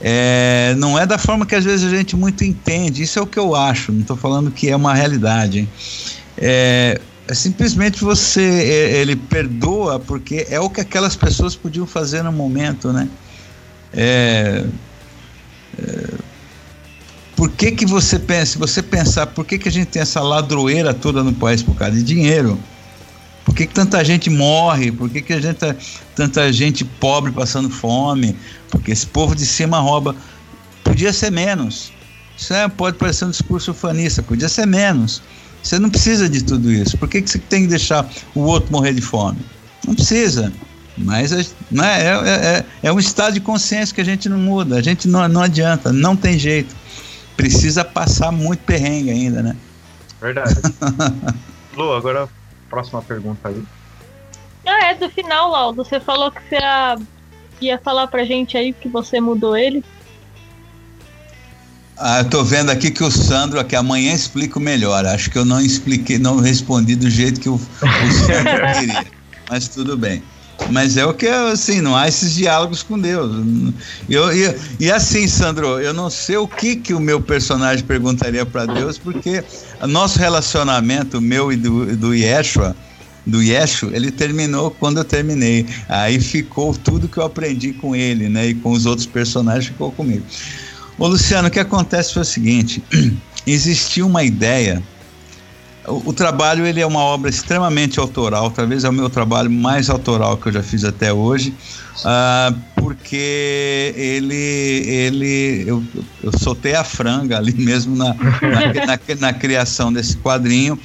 é, 0.00 0.74
não 0.78 0.98
é 0.98 1.06
da 1.06 1.16
forma 1.16 1.46
que 1.46 1.54
às 1.54 1.64
vezes 1.64 1.86
a 1.86 1.96
gente 1.96 2.16
muito 2.16 2.42
entende. 2.42 3.00
Isso 3.00 3.16
é 3.16 3.22
o 3.22 3.26
que 3.26 3.38
eu 3.38 3.54
acho. 3.54 3.92
Não 3.92 4.00
estou 4.00 4.16
falando 4.16 4.50
que 4.50 4.68
é 4.68 4.74
uma 4.74 4.92
realidade. 4.92 5.68
É, 6.36 7.00
é, 7.28 7.34
simplesmente 7.34 8.02
você 8.02 8.42
é, 8.42 9.00
ele 9.00 9.14
perdoa 9.14 10.00
porque 10.00 10.48
é 10.50 10.58
o 10.58 10.68
que 10.68 10.80
aquelas 10.80 11.14
pessoas 11.14 11.54
podiam 11.54 11.86
fazer 11.86 12.24
no 12.24 12.32
momento, 12.32 12.92
né? 12.92 13.08
É, 13.92 14.64
é, 15.78 16.14
por 17.36 17.48
que 17.48 17.70
que 17.70 17.86
você 17.86 18.18
pensa? 18.18 18.52
Se 18.52 18.58
você 18.58 18.82
pensar, 18.82 19.28
por 19.28 19.44
que 19.44 19.56
que 19.56 19.68
a 19.68 19.72
gente 19.72 19.86
tem 19.86 20.02
essa 20.02 20.20
ladroeira 20.20 20.92
toda 20.92 21.22
no 21.22 21.32
país 21.32 21.62
por 21.62 21.76
causa 21.76 21.94
de 21.94 22.02
dinheiro? 22.02 22.58
Por 23.50 23.56
que, 23.56 23.66
que 23.66 23.74
tanta 23.74 24.04
gente 24.04 24.30
morre? 24.30 24.92
Por 24.92 25.10
que, 25.10 25.20
que 25.20 25.32
a 25.32 25.40
gente, 25.40 25.58
tanta 26.14 26.52
gente 26.52 26.84
pobre 26.84 27.32
passando 27.32 27.68
fome? 27.68 28.36
Porque 28.70 28.92
esse 28.92 29.04
povo 29.04 29.34
de 29.34 29.44
cima 29.44 29.80
rouba. 29.80 30.14
Podia 30.84 31.12
ser 31.12 31.32
menos. 31.32 31.92
Isso 32.38 32.54
é, 32.54 32.68
pode 32.68 32.96
parecer 32.96 33.24
um 33.24 33.30
discurso 33.30 33.72
ufanista, 33.72 34.22
podia 34.22 34.48
ser 34.48 34.66
menos. 34.66 35.20
Você 35.60 35.80
não 35.80 35.90
precisa 35.90 36.28
de 36.28 36.44
tudo 36.44 36.70
isso. 36.70 36.96
Por 36.96 37.08
que, 37.08 37.20
que 37.20 37.28
você 37.28 37.38
tem 37.38 37.62
que 37.62 37.66
deixar 37.66 38.08
o 38.36 38.42
outro 38.42 38.70
morrer 38.70 38.94
de 38.94 39.00
fome? 39.00 39.40
Não 39.84 39.96
precisa. 39.96 40.52
Mas 40.96 41.52
não 41.72 41.84
é, 41.84 42.02
é, 42.02 42.28
é, 42.28 42.64
é 42.84 42.92
um 42.92 43.00
estado 43.00 43.34
de 43.34 43.40
consciência 43.40 43.92
que 43.92 44.00
a 44.00 44.04
gente 44.04 44.28
não 44.28 44.38
muda. 44.38 44.76
A 44.76 44.82
gente 44.82 45.08
não, 45.08 45.26
não 45.26 45.42
adianta, 45.42 45.92
não 45.92 46.14
tem 46.14 46.38
jeito. 46.38 46.72
Precisa 47.36 47.84
passar 47.84 48.30
muito 48.30 48.60
perrengue 48.60 49.10
ainda, 49.10 49.42
né? 49.42 49.56
Verdade. 50.20 50.54
Lu, 51.76 51.92
agora 51.92 52.28
próxima 52.70 53.02
pergunta 53.02 53.48
aí. 53.48 53.62
Ah, 54.66 54.86
é 54.86 54.94
do 54.94 55.10
final, 55.10 55.50
Laudo. 55.50 55.84
Você 55.84 55.98
falou 55.98 56.30
que 56.30 56.40
você 56.48 56.56
ia, 56.56 56.96
ia 57.60 57.78
falar 57.78 58.06
pra 58.06 58.24
gente 58.24 58.56
aí 58.56 58.72
que 58.72 58.88
você 58.88 59.20
mudou 59.20 59.56
ele. 59.56 59.84
Ah, 61.98 62.20
eu 62.20 62.30
tô 62.30 62.42
vendo 62.42 62.70
aqui 62.70 62.90
que 62.90 63.04
o 63.04 63.10
Sandro, 63.10 63.62
que 63.64 63.76
amanhã 63.76 64.14
explico 64.14 64.58
melhor. 64.58 65.04
Acho 65.04 65.30
que 65.30 65.36
eu 65.36 65.44
não 65.44 65.60
expliquei, 65.60 66.18
não 66.18 66.38
respondi 66.38 66.96
do 66.96 67.10
jeito 67.10 67.40
que 67.40 67.48
o, 67.48 67.56
o 67.56 67.58
Sandro 67.58 68.72
queria. 68.78 69.06
Mas 69.50 69.68
tudo 69.68 69.98
bem. 69.98 70.22
Mas 70.68 70.96
é 70.96 71.04
o 71.04 71.14
que, 71.14 71.26
assim, 71.26 71.80
não 71.80 71.96
há 71.96 72.06
esses 72.06 72.34
diálogos 72.34 72.82
com 72.82 72.98
Deus. 72.98 73.44
Eu, 74.08 74.30
eu, 74.32 74.54
e 74.78 74.90
assim, 74.90 75.26
Sandro, 75.26 75.80
eu 75.80 75.92
não 75.92 76.10
sei 76.10 76.36
o 76.36 76.46
que, 76.46 76.76
que 76.76 76.94
o 76.94 77.00
meu 77.00 77.20
personagem 77.20 77.84
perguntaria 77.84 78.44
para 78.44 78.66
Deus, 78.66 78.98
porque 78.98 79.42
nosso 79.88 80.18
relacionamento, 80.18 81.20
meu 81.20 81.52
e 81.52 81.56
do, 81.56 81.96
do 81.96 82.14
Yeshua, 82.14 82.76
do 83.26 83.42
Yeshua, 83.42 83.90
ele 83.92 84.10
terminou 84.10 84.70
quando 84.70 84.98
eu 84.98 85.04
terminei. 85.04 85.66
Aí 85.88 86.20
ficou 86.20 86.74
tudo 86.74 87.08
que 87.08 87.18
eu 87.18 87.24
aprendi 87.24 87.72
com 87.72 87.94
ele, 87.94 88.28
né? 88.28 88.48
E 88.48 88.54
com 88.54 88.70
os 88.70 88.86
outros 88.86 89.06
personagens 89.06 89.66
ficou 89.66 89.90
comigo. 89.92 90.24
Ô 90.98 91.06
Luciano, 91.06 91.48
o 91.48 91.50
que 91.50 91.60
acontece 91.60 92.12
foi 92.12 92.22
o 92.22 92.26
seguinte: 92.26 92.82
existia 93.46 94.04
uma 94.04 94.22
ideia 94.22 94.82
o, 95.86 96.10
o, 96.10 96.12
trabalho 96.12 96.66
ele 96.66 96.80
é 96.80 96.86
uma 96.86 97.00
obra 97.00 97.30
extremamente 97.30 97.98
autoral, 97.98 98.50
talvez 98.50 98.84
é 98.84 98.88
o 98.88 98.92
meu 98.92 99.08
trabalho 99.08 99.50
mais 99.50 99.88
autoral 99.88 100.36
que 100.36 100.48
eu 100.48 100.52
já 100.52 100.62
fiz 100.62 100.84
até 100.84 101.12
hoje, 101.12 101.54
uh, 102.00 102.56
porque 102.76 103.94
ele, 103.96 104.34
ele 104.34 105.64
eu, 105.66 105.82
eu 106.22 106.38
soltei 106.38 106.74
a 106.74 106.84
franga 106.84 107.38
ali 107.38 107.54
mesmo 107.58 107.96
na, 107.96 108.14
na, 108.14 108.86
na, 108.86 108.98
na 109.18 109.32
criação 109.32 109.92
desse 109.92 110.16
quadrinho 110.16 110.78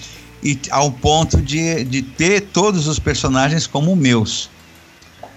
e 0.43 0.59
ao 0.69 0.91
ponto 0.91 1.41
de, 1.41 1.83
de 1.83 2.01
ter 2.01 2.41
todos 2.41 2.87
os 2.87 2.99
personagens 2.99 3.65
como 3.65 3.95
meus. 3.95 4.49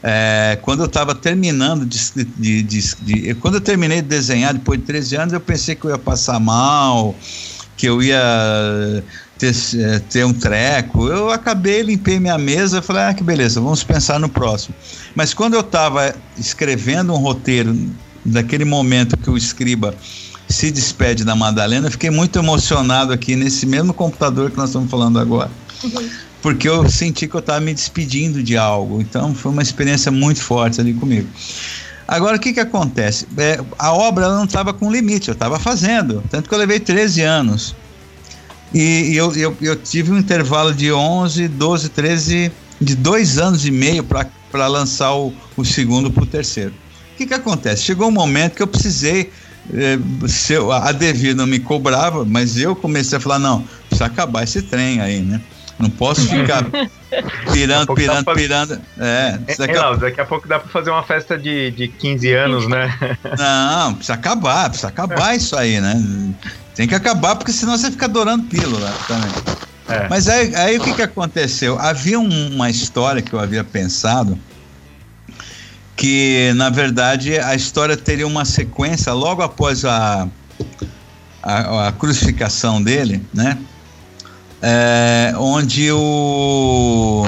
É, 0.02 0.58
quando 0.62 0.80
eu 0.80 0.86
estava 0.86 1.12
terminando 1.14 1.84
de, 1.84 1.98
de, 2.36 2.62
de, 2.62 2.94
de, 3.02 3.34
Quando 3.34 3.54
eu 3.54 3.60
terminei 3.60 4.00
de 4.00 4.06
desenhar, 4.06 4.54
depois 4.54 4.78
de 4.78 4.86
13 4.86 5.16
anos, 5.16 5.32
eu 5.32 5.40
pensei 5.40 5.74
que 5.74 5.84
eu 5.84 5.90
ia 5.90 5.98
passar 5.98 6.38
mal, 6.38 7.16
que 7.76 7.86
eu 7.86 8.00
ia 8.00 9.02
ter, 9.38 9.54
é, 9.78 9.98
ter 10.00 10.24
um 10.24 10.32
treco. 10.32 11.06
Eu 11.08 11.30
acabei, 11.30 11.82
limpei 11.82 12.18
minha 12.18 12.36
mesa, 12.36 12.82
falei, 12.82 13.04
ah, 13.04 13.14
que 13.14 13.22
beleza, 13.22 13.60
vamos 13.60 13.84
pensar 13.84 14.18
no 14.18 14.28
próximo. 14.28 14.74
Mas 15.14 15.32
quando 15.32 15.54
eu 15.54 15.60
estava 15.60 16.14
escrevendo 16.36 17.12
um 17.12 17.18
roteiro, 17.18 17.76
daquele 18.24 18.64
momento 18.64 19.16
que 19.16 19.30
o 19.30 19.36
escriba 19.36 19.94
se 20.48 20.70
despede 20.70 21.24
da 21.24 21.36
Madalena, 21.36 21.86
eu 21.86 21.90
fiquei 21.90 22.10
muito 22.10 22.38
emocionado 22.38 23.12
aqui 23.12 23.36
nesse 23.36 23.66
mesmo 23.66 23.92
computador 23.92 24.50
que 24.50 24.56
nós 24.56 24.70
estamos 24.70 24.90
falando 24.90 25.18
agora. 25.18 25.50
Porque 26.40 26.68
eu 26.68 26.88
senti 26.88 27.26
que 27.26 27.34
eu 27.34 27.40
estava 27.40 27.60
me 27.60 27.74
despedindo 27.74 28.42
de 28.42 28.56
algo. 28.56 29.00
Então 29.00 29.34
foi 29.34 29.52
uma 29.52 29.62
experiência 29.62 30.10
muito 30.10 30.40
forte 30.40 30.80
ali 30.80 30.94
comigo. 30.94 31.28
Agora, 32.06 32.36
o 32.38 32.40
que, 32.40 32.54
que 32.54 32.60
acontece? 32.60 33.26
É, 33.36 33.60
a 33.78 33.92
obra 33.92 34.30
não 34.30 34.44
estava 34.44 34.72
com 34.72 34.90
limite, 34.90 35.28
eu 35.28 35.34
estava 35.34 35.58
fazendo. 35.58 36.22
Tanto 36.30 36.48
que 36.48 36.54
eu 36.54 36.58
levei 36.58 36.80
13 36.80 37.20
anos. 37.22 37.76
E, 38.72 39.14
eu, 39.14 39.34
eu, 39.34 39.56
eu, 39.60 39.76
tive 39.76 40.12
um 40.12 40.18
intervalo 40.18 40.74
de 40.74 40.92
11, 40.92 41.48
12, 41.48 41.88
13, 41.88 42.52
de 42.80 42.94
dois 42.94 43.38
anos 43.38 43.64
e 43.66 43.70
meio 43.70 44.04
para 44.04 44.66
lançar 44.66 45.14
o, 45.14 45.32
o 45.56 45.64
segundo 45.64 46.10
para 46.10 46.22
o 46.22 46.26
terceiro. 46.26 46.74
O 47.14 47.16
que, 47.16 47.26
que 47.26 47.34
acontece? 47.34 47.82
Chegou 47.82 48.08
um 48.08 48.12
momento 48.12 48.54
que 48.54 48.62
eu 48.62 48.66
precisei. 48.66 49.32
Eh, 49.72 49.98
se 50.28 50.52
eu, 50.52 50.70
a 50.70 50.92
Devir 50.92 51.34
não 51.34 51.46
me 51.46 51.58
cobrava, 51.58 52.24
mas 52.24 52.56
eu 52.56 52.76
comecei 52.76 53.18
a 53.18 53.20
falar: 53.20 53.38
não, 53.38 53.64
precisa 53.88 54.06
acabar 54.06 54.44
esse 54.44 54.62
trem 54.62 55.00
aí, 55.00 55.20
né? 55.20 55.40
Não 55.78 55.88
posso 55.88 56.22
ficar 56.28 56.64
pirando, 57.52 57.94
pirando, 57.94 58.24
pra... 58.24 58.34
pirando. 58.34 58.80
É, 58.98 59.38
é 59.46 59.56
daqui, 59.56 59.76
a... 59.76 59.94
daqui 59.94 60.20
a 60.20 60.24
pouco 60.24 60.48
dá 60.48 60.58
para 60.58 60.68
fazer 60.68 60.90
uma 60.90 61.04
festa 61.04 61.38
de, 61.38 61.70
de 61.70 61.88
15 61.88 62.32
anos, 62.32 62.68
né? 62.68 62.92
Não, 63.38 63.94
precisa 63.94 64.14
acabar, 64.14 64.68
precisa 64.68 64.88
acabar 64.88 65.36
isso 65.36 65.56
aí, 65.56 65.80
né? 65.80 66.34
Tem 66.74 66.88
que 66.88 66.94
acabar, 66.94 67.36
porque 67.36 67.52
senão 67.52 67.76
você 67.78 67.90
fica 67.90 68.06
adorando 68.06 68.44
pílula 68.44 68.92
também. 69.06 69.30
É. 69.88 70.08
Mas 70.08 70.28
aí, 70.28 70.54
aí, 70.54 70.78
o 70.78 70.82
que, 70.82 70.92
que 70.92 71.02
aconteceu? 71.02 71.78
Havia 71.78 72.20
um, 72.20 72.54
uma 72.54 72.68
história 72.68 73.22
que 73.22 73.32
eu 73.32 73.40
havia 73.40 73.64
pensado 73.64 74.38
que, 75.96 76.52
na 76.54 76.70
verdade, 76.70 77.38
a 77.38 77.54
história 77.54 77.96
teria 77.96 78.26
uma 78.26 78.44
sequência 78.44 79.12
logo 79.12 79.42
após 79.42 79.84
a, 79.84 80.28
a, 81.42 81.88
a 81.88 81.92
crucificação 81.92 82.82
dele, 82.82 83.24
né? 83.32 83.58
É, 84.60 85.32
onde 85.36 85.90
o, 85.92 87.24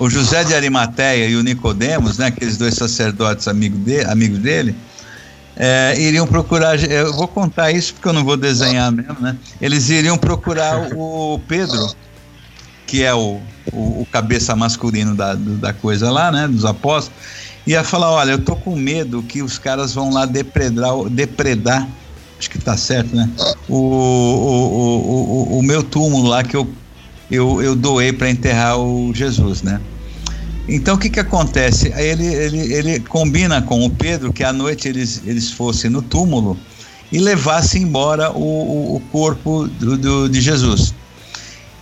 o 0.00 0.08
José 0.08 0.42
de 0.44 0.54
Arimateia 0.54 1.28
e 1.28 1.36
o 1.36 1.42
Nicodemos, 1.42 2.18
né, 2.18 2.26
aqueles 2.26 2.56
dois 2.56 2.74
sacerdotes 2.74 3.46
amigo 3.46 3.76
de, 3.76 4.00
amigos 4.04 4.38
dele, 4.38 4.74
é, 5.56 5.94
iriam 5.98 6.26
procurar. 6.26 6.82
Eu 6.82 7.12
vou 7.12 7.28
contar 7.28 7.70
isso 7.70 7.94
porque 7.94 8.08
eu 8.08 8.12
não 8.12 8.24
vou 8.24 8.36
desenhar 8.36 8.90
mesmo, 8.90 9.16
né? 9.20 9.36
Eles 9.60 9.88
iriam 9.88 10.18
procurar 10.18 10.88
o 10.94 11.40
Pedro, 11.46 11.94
que 12.86 13.02
é 13.02 13.14
o, 13.14 13.40
o, 13.72 14.02
o 14.02 14.08
cabeça 14.10 14.56
masculino 14.56 15.14
da, 15.14 15.34
da 15.34 15.72
coisa 15.72 16.10
lá, 16.10 16.32
né? 16.32 16.48
Dos 16.48 16.64
apóstolos. 16.64 17.20
Ia 17.66 17.84
falar: 17.84 18.10
olha, 18.10 18.32
eu 18.32 18.38
tô 18.38 18.56
com 18.56 18.74
medo 18.74 19.22
que 19.22 19.42
os 19.42 19.58
caras 19.58 19.94
vão 19.94 20.12
lá 20.12 20.26
depredar, 20.26 20.92
depredar 21.08 21.88
acho 22.44 22.50
que 22.50 22.58
tá 22.58 22.76
certo, 22.76 23.16
né? 23.16 23.28
O, 23.68 23.76
o, 23.76 25.56
o, 25.56 25.58
o, 25.58 25.62
meu 25.62 25.82
túmulo 25.82 26.28
lá 26.28 26.44
que 26.44 26.54
eu, 26.54 26.68
eu, 27.30 27.62
eu 27.62 27.74
doei 27.74 28.12
para 28.12 28.28
enterrar 28.28 28.78
o 28.78 29.12
Jesus, 29.14 29.62
né? 29.62 29.80
Então 30.68 30.94
o 30.94 30.98
que 30.98 31.08
que 31.08 31.20
acontece? 31.20 31.92
Ele, 31.96 32.26
ele, 32.26 32.72
ele 32.72 33.00
combina 33.00 33.62
com 33.62 33.84
o 33.84 33.90
Pedro 33.90 34.32
que 34.32 34.44
à 34.44 34.52
noite 34.52 34.88
eles, 34.88 35.22
eles 35.24 35.50
fossem 35.50 35.90
no 35.90 36.02
túmulo 36.02 36.58
e 37.10 37.18
levassem 37.18 37.82
embora 37.82 38.30
o, 38.30 38.42
o, 38.42 38.96
o 38.96 39.00
corpo 39.10 39.66
do, 39.66 39.96
do, 39.96 40.28
de 40.28 40.40
Jesus. 40.40 40.94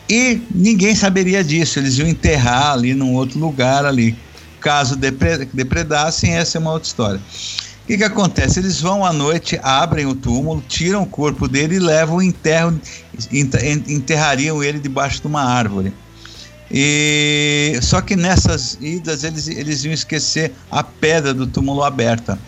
E 0.08 0.40
ninguém 0.54 0.94
saberia 0.94 1.42
disso, 1.42 1.78
eles 1.78 1.98
iam 1.98 2.06
enterrar 2.06 2.72
ali 2.72 2.94
num 2.94 3.14
outro 3.14 3.38
lugar 3.38 3.84
ali. 3.84 4.16
Caso 4.60 4.96
depredassem, 4.96 6.34
essa 6.34 6.56
é 6.56 6.60
uma 6.60 6.72
outra 6.72 6.86
história. 6.86 7.20
O 7.82 7.86
que, 7.86 7.98
que 7.98 8.04
acontece? 8.04 8.60
Eles 8.60 8.80
vão 8.80 9.04
à 9.04 9.12
noite, 9.12 9.58
abrem 9.62 10.06
o 10.06 10.14
túmulo, 10.14 10.62
tiram 10.68 11.02
o 11.02 11.06
corpo 11.06 11.48
dele 11.48 11.76
e 11.76 11.80
levam 11.80 12.16
o 12.16 12.22
enterro, 12.22 12.80
enterrariam 13.88 14.62
ele 14.62 14.78
debaixo 14.78 15.20
de 15.20 15.26
uma 15.26 15.42
árvore. 15.42 15.92
E 16.70 17.78
só 17.82 18.00
que 18.00 18.16
nessas 18.16 18.78
idas 18.80 19.24
eles, 19.24 19.48
eles 19.48 19.84
iam 19.84 19.92
esquecer 19.92 20.52
a 20.70 20.82
pedra 20.82 21.34
do 21.34 21.46
túmulo 21.46 21.82
aberta. 21.82 22.38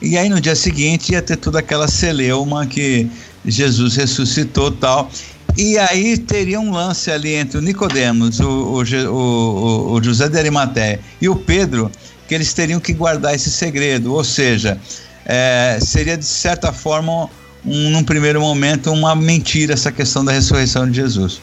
E 0.00 0.16
aí 0.16 0.28
no 0.28 0.40
dia 0.40 0.54
seguinte 0.54 1.12
ia 1.12 1.20
ter 1.20 1.36
toda 1.36 1.58
aquela 1.58 1.88
celeuma 1.88 2.64
que 2.64 3.10
Jesus 3.44 3.96
ressuscitou 3.96 4.70
tal. 4.70 5.10
E 5.56 5.76
aí 5.76 6.16
teria 6.16 6.60
um 6.60 6.70
lance 6.70 7.10
ali 7.10 7.34
entre 7.34 7.58
o 7.58 7.60
Nicodemos, 7.60 8.38
o, 8.38 8.48
o, 8.48 8.82
o, 9.10 9.92
o 9.94 10.02
José 10.02 10.28
de 10.28 10.38
Arimaté 10.38 11.00
e 11.20 11.28
o 11.28 11.34
Pedro, 11.34 11.90
que 12.28 12.34
eles 12.34 12.52
teriam 12.52 12.78
que 12.78 12.92
guardar 12.92 13.34
esse 13.34 13.50
segredo. 13.50 14.12
Ou 14.14 14.22
seja, 14.22 14.78
é, 15.24 15.78
seria 15.80 16.16
de 16.16 16.26
certa 16.26 16.72
forma, 16.72 17.28
um, 17.64 17.90
num 17.90 18.04
primeiro 18.04 18.40
momento, 18.40 18.92
uma 18.92 19.16
mentira 19.16 19.72
essa 19.72 19.90
questão 19.90 20.24
da 20.24 20.30
ressurreição 20.30 20.88
de 20.88 20.94
Jesus. 20.94 21.40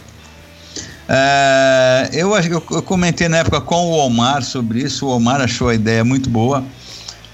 É, 1.10 2.10
eu, 2.14 2.36
eu, 2.36 2.64
eu 2.72 2.82
comentei 2.84 3.28
na 3.28 3.38
época 3.38 3.60
com 3.62 3.88
o 3.88 3.98
Omar 3.98 4.44
sobre 4.44 4.80
isso, 4.80 5.08
o 5.08 5.10
Omar 5.10 5.42
achou 5.42 5.70
a 5.70 5.76
ideia 5.76 6.06
muito 6.06 6.30
boa. 6.30 6.64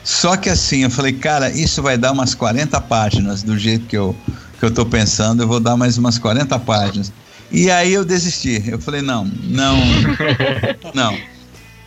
Só 0.03 0.35
que 0.35 0.49
assim, 0.49 0.83
eu 0.83 0.89
falei, 0.89 1.13
cara, 1.13 1.49
isso 1.51 1.81
vai 1.81 1.97
dar 1.97 2.11
umas 2.11 2.33
40 2.33 2.79
páginas 2.81 3.43
do 3.43 3.57
jeito 3.57 3.85
que 3.85 3.95
eu, 3.95 4.15
que 4.59 4.65
eu 4.65 4.71
tô 4.71 4.85
pensando, 4.85 5.43
eu 5.43 5.47
vou 5.47 5.59
dar 5.59 5.77
mais 5.77 5.97
umas 5.97 6.17
40 6.17 6.57
páginas. 6.59 7.13
E 7.51 7.69
aí 7.69 7.93
eu 7.93 8.03
desisti. 8.05 8.63
Eu 8.65 8.79
falei, 8.79 9.01
não, 9.01 9.29
não, 9.43 9.77
não. 10.93 11.17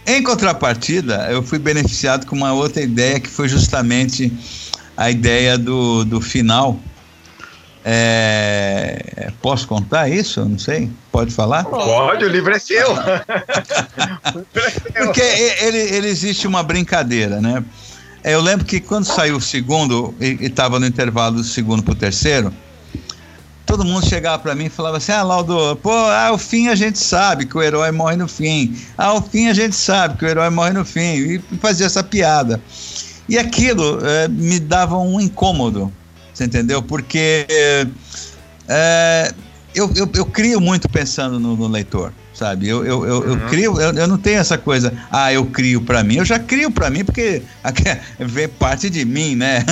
Em 0.07 0.23
contrapartida, 0.23 1.29
eu 1.31 1.43
fui 1.43 1.59
beneficiado 1.59 2.27
com 2.27 2.37
uma 2.37 2.53
outra 2.53 2.83
ideia 2.83 3.19
que 3.19 3.29
foi 3.29 3.49
justamente 3.49 4.33
a 4.97 5.11
ideia 5.11 5.57
do, 5.57 6.05
do 6.05 6.21
final 6.21 6.79
é, 7.87 9.31
posso 9.43 9.69
contar 9.69 10.09
isso? 10.09 10.43
Não 10.43 10.59
sei. 10.59 10.91
Pode 11.13 11.31
falar? 11.33 11.65
Pode, 11.65 12.25
o 12.25 12.29
livro 12.29 12.55
é 12.55 12.59
seu. 12.59 12.89
Porque 14.97 15.21
ele, 15.21 15.79
ele 15.79 16.09
existe 16.09 16.47
uma 16.47 16.63
brincadeira, 16.63 17.43
né? 17.43 17.63
Eu 18.25 18.41
lembro 18.41 18.65
que 18.65 18.81
quando 18.81 19.05
saiu 19.05 19.37
o 19.37 19.41
segundo, 19.41 20.15
e 20.19 20.47
estava 20.47 20.81
no 20.81 20.87
intervalo 20.87 21.37
do 21.37 21.45
segundo 21.45 21.83
para 21.83 21.93
o 21.93 21.95
terceiro, 21.95 22.51
todo 23.77 23.85
mundo 23.85 24.07
chegava 24.07 24.39
para 24.39 24.55
mim 24.55 24.66
e 24.66 24.70
falava 24.70 24.99
assim: 24.99 25.11
Ah, 25.11 25.22
Laudo, 25.22 25.77
pô, 25.83 25.91
ah, 25.91 26.31
o 26.33 26.39
fim 26.39 26.68
a 26.68 26.75
gente 26.75 26.99
sabe 26.99 27.45
que 27.45 27.57
o 27.57 27.62
herói 27.62 27.91
morre 27.91 28.16
no 28.16 28.29
fim. 28.29 28.77
Ah, 28.97 29.14
o 29.14 29.22
fim 29.22 29.49
a 29.49 29.55
gente 29.55 29.75
sabe 29.75 30.16
que 30.16 30.25
o 30.25 30.29
herói 30.29 30.49
morre 30.49 30.72
no 30.72 30.85
fim. 30.85 31.01
E 31.01 31.43
fazia 31.61 31.87
essa 31.87 32.03
piada. 32.03 32.62
E 33.29 33.37
aquilo 33.37 33.99
é, 34.07 34.29
me 34.29 34.61
dava 34.61 34.97
um 34.99 35.20
incômodo 35.20 35.93
você 36.33 36.45
entendeu? 36.45 36.83
Porque 36.83 37.47
é, 38.68 39.33
eu, 39.72 39.91
eu, 39.95 40.11
eu, 40.14 40.27
crio 40.27 40.61
muito 40.61 40.89
pensando 40.89 41.39
no, 41.39 41.57
no 41.57 41.68
leitor, 41.68 42.12
sabe? 42.35 42.68
Eu, 42.68 42.85
eu, 42.85 43.07
eu, 43.07 43.18
uhum. 43.20 43.32
eu 43.32 43.49
crio, 43.49 43.80
eu, 43.80 43.93
eu, 43.93 44.09
não 44.09 44.18
tenho 44.18 44.39
essa 44.39 44.59
coisa, 44.59 44.93
ah, 45.11 45.32
eu 45.32 45.47
crio 45.47 45.80
para 45.80 46.03
mim. 46.03 46.16
Eu 46.16 46.24
já 46.24 46.39
crio 46.39 46.70
para 46.70 46.91
mim 46.91 47.05
porque 47.05 47.43
vem 48.18 48.49
parte 48.49 48.91
de 48.91 49.05
mim, 49.05 49.37
né? 49.37 49.64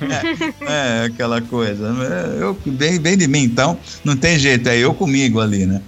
Uhum. 0.00 0.12
é, 0.68 1.02
é, 1.02 1.04
aquela 1.06 1.40
coisa. 1.40 1.84
Eu, 2.38 2.56
vem, 2.66 3.00
vem 3.00 3.16
de 3.16 3.26
mim, 3.26 3.42
então 3.42 3.78
não 4.04 4.16
tem 4.16 4.38
jeito, 4.38 4.68
é 4.68 4.76
eu 4.76 4.92
comigo 4.94 5.40
ali, 5.40 5.66
né? 5.66 5.80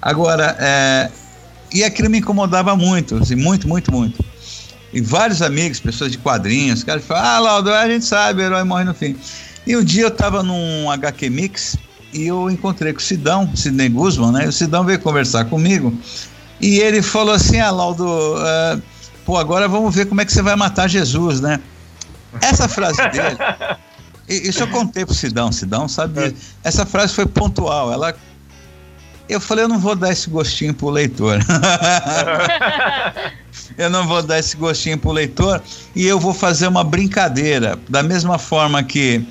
Agora, 0.00 0.56
é, 0.58 1.10
e 1.72 1.84
aquilo 1.84 2.08
me 2.08 2.18
incomodava 2.18 2.74
muito, 2.76 3.16
assim, 3.16 3.34
muito, 3.34 3.68
muito, 3.68 3.92
muito. 3.92 4.24
E 4.92 5.00
vários 5.00 5.42
amigos, 5.42 5.78
pessoas 5.78 6.10
de 6.10 6.18
quadrinhos, 6.18 6.82
cara 6.82 7.00
falam, 7.00 7.24
ah, 7.24 7.38
Laudo, 7.38 7.72
a 7.72 7.88
gente 7.88 8.04
sabe, 8.04 8.42
o 8.42 8.44
herói 8.44 8.64
morre 8.64 8.84
no 8.84 8.94
fim. 8.94 9.16
E 9.66 9.76
um 9.76 9.84
dia 9.84 10.04
eu 10.04 10.10
tava 10.10 10.42
num 10.42 10.90
HQ 10.90 11.30
Mix 11.30 11.76
e 12.12 12.26
eu 12.26 12.50
encontrei 12.50 12.92
com 12.92 12.98
o 12.98 13.02
Sidão, 13.02 13.50
Sidney 13.54 13.88
Guzman, 13.88 14.32
né? 14.32 14.44
E 14.44 14.48
o 14.48 14.52
Sidão 14.52 14.84
veio 14.84 14.98
conversar 14.98 15.44
comigo 15.46 15.96
e 16.60 16.78
ele 16.78 17.02
falou 17.02 17.34
assim, 17.34 17.58
ah, 17.58 17.70
Laudo, 17.70 18.06
uh, 18.06 18.82
pô, 19.24 19.36
agora 19.36 19.68
vamos 19.68 19.94
ver 19.94 20.06
como 20.06 20.20
é 20.20 20.24
que 20.24 20.32
você 20.32 20.42
vai 20.42 20.56
matar 20.56 20.88
Jesus, 20.88 21.40
né? 21.40 21.60
Essa 22.40 22.68
frase 22.68 23.00
dele, 23.08 23.36
isso 24.48 24.62
eu 24.62 24.68
contei 24.68 25.04
pro 25.04 25.14
Sidão, 25.14 25.50
Sidão 25.50 25.88
sabe, 25.88 26.20
é. 26.20 26.32
essa 26.62 26.84
frase 26.84 27.14
foi 27.14 27.26
pontual, 27.26 27.92
ela 27.92 28.14
eu 29.30 29.40
falei, 29.40 29.64
eu 29.64 29.68
não 29.68 29.78
vou 29.78 29.94
dar 29.94 30.10
esse 30.10 30.28
gostinho 30.28 30.74
pro 30.74 30.90
leitor. 30.90 31.38
eu 33.78 33.88
não 33.88 34.04
vou 34.04 34.24
dar 34.24 34.40
esse 34.40 34.56
gostinho 34.56 34.98
pro 34.98 35.12
leitor 35.12 35.62
e 35.94 36.04
eu 36.04 36.18
vou 36.18 36.34
fazer 36.34 36.66
uma 36.66 36.82
brincadeira. 36.82 37.78
Da 37.88 38.02
mesma 38.02 38.38
forma 38.38 38.82
que 38.82 39.24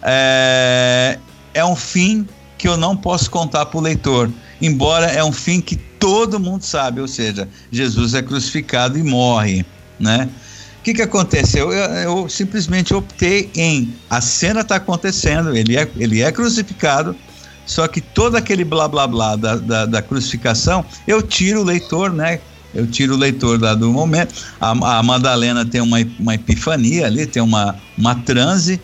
é, 0.00 1.18
é 1.54 1.64
um 1.64 1.76
fim 1.76 2.26
que 2.58 2.68
eu 2.68 2.76
não 2.76 2.96
posso 2.96 3.30
contar 3.30 3.66
pro 3.66 3.80
leitor. 3.80 4.30
Embora 4.60 5.06
é 5.06 5.22
um 5.22 5.32
fim 5.32 5.60
que 5.60 5.76
todo 5.76 6.38
mundo 6.38 6.62
sabe, 6.62 7.00
ou 7.00 7.08
seja, 7.08 7.48
Jesus 7.70 8.14
é 8.14 8.22
crucificado 8.22 8.98
e 8.98 9.02
morre, 9.02 9.64
né? 9.98 10.28
O 10.80 10.82
que, 10.84 10.92
que 10.92 11.02
aconteceu? 11.02 11.72
Eu, 11.72 11.94
eu, 11.94 12.28
simplesmente 12.28 12.92
optei 12.92 13.50
em 13.54 13.94
a 14.10 14.20
cena 14.20 14.60
está 14.60 14.76
acontecendo, 14.76 15.56
ele 15.56 15.78
é, 15.78 15.88
ele 15.96 16.20
é 16.20 16.30
crucificado, 16.30 17.16
só 17.64 17.88
que 17.88 18.02
todo 18.02 18.36
aquele 18.36 18.64
blá 18.64 18.86
blá 18.86 19.06
blá 19.06 19.34
da, 19.36 19.56
da, 19.56 19.86
da 19.86 20.02
crucificação, 20.02 20.84
eu 21.06 21.22
tiro 21.22 21.62
o 21.62 21.64
leitor, 21.64 22.12
né? 22.12 22.38
Eu 22.74 22.86
tiro 22.86 23.14
o 23.14 23.16
leitor 23.16 23.58
do 23.76 23.92
momento. 23.92 24.34
A, 24.60 24.98
a 24.98 25.02
Madalena 25.02 25.64
tem 25.64 25.80
uma, 25.80 25.98
uma 26.18 26.34
epifania 26.34 27.06
ali, 27.06 27.24
tem 27.24 27.42
uma, 27.42 27.76
uma 27.96 28.16
transe 28.16 28.80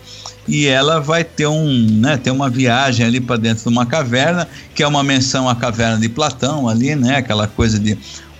e 0.47 0.67
ela 0.67 0.99
vai 0.99 1.23
ter 1.23 1.47
um, 1.47 1.87
né, 1.99 2.17
ter 2.17 2.31
uma 2.31 2.49
viagem 2.49 3.05
ali 3.05 3.19
para 3.19 3.37
dentro 3.37 3.63
de 3.63 3.69
uma 3.69 3.85
caverna, 3.85 4.47
que 4.73 4.81
é 4.81 4.87
uma 4.87 5.03
menção 5.03 5.47
à 5.47 5.55
caverna 5.55 5.99
de 5.99 6.09
Platão 6.09 6.67
ali, 6.67 6.95
né, 6.95 7.17
aquela 7.17 7.47
coisa 7.47 7.79
de, 7.79 7.97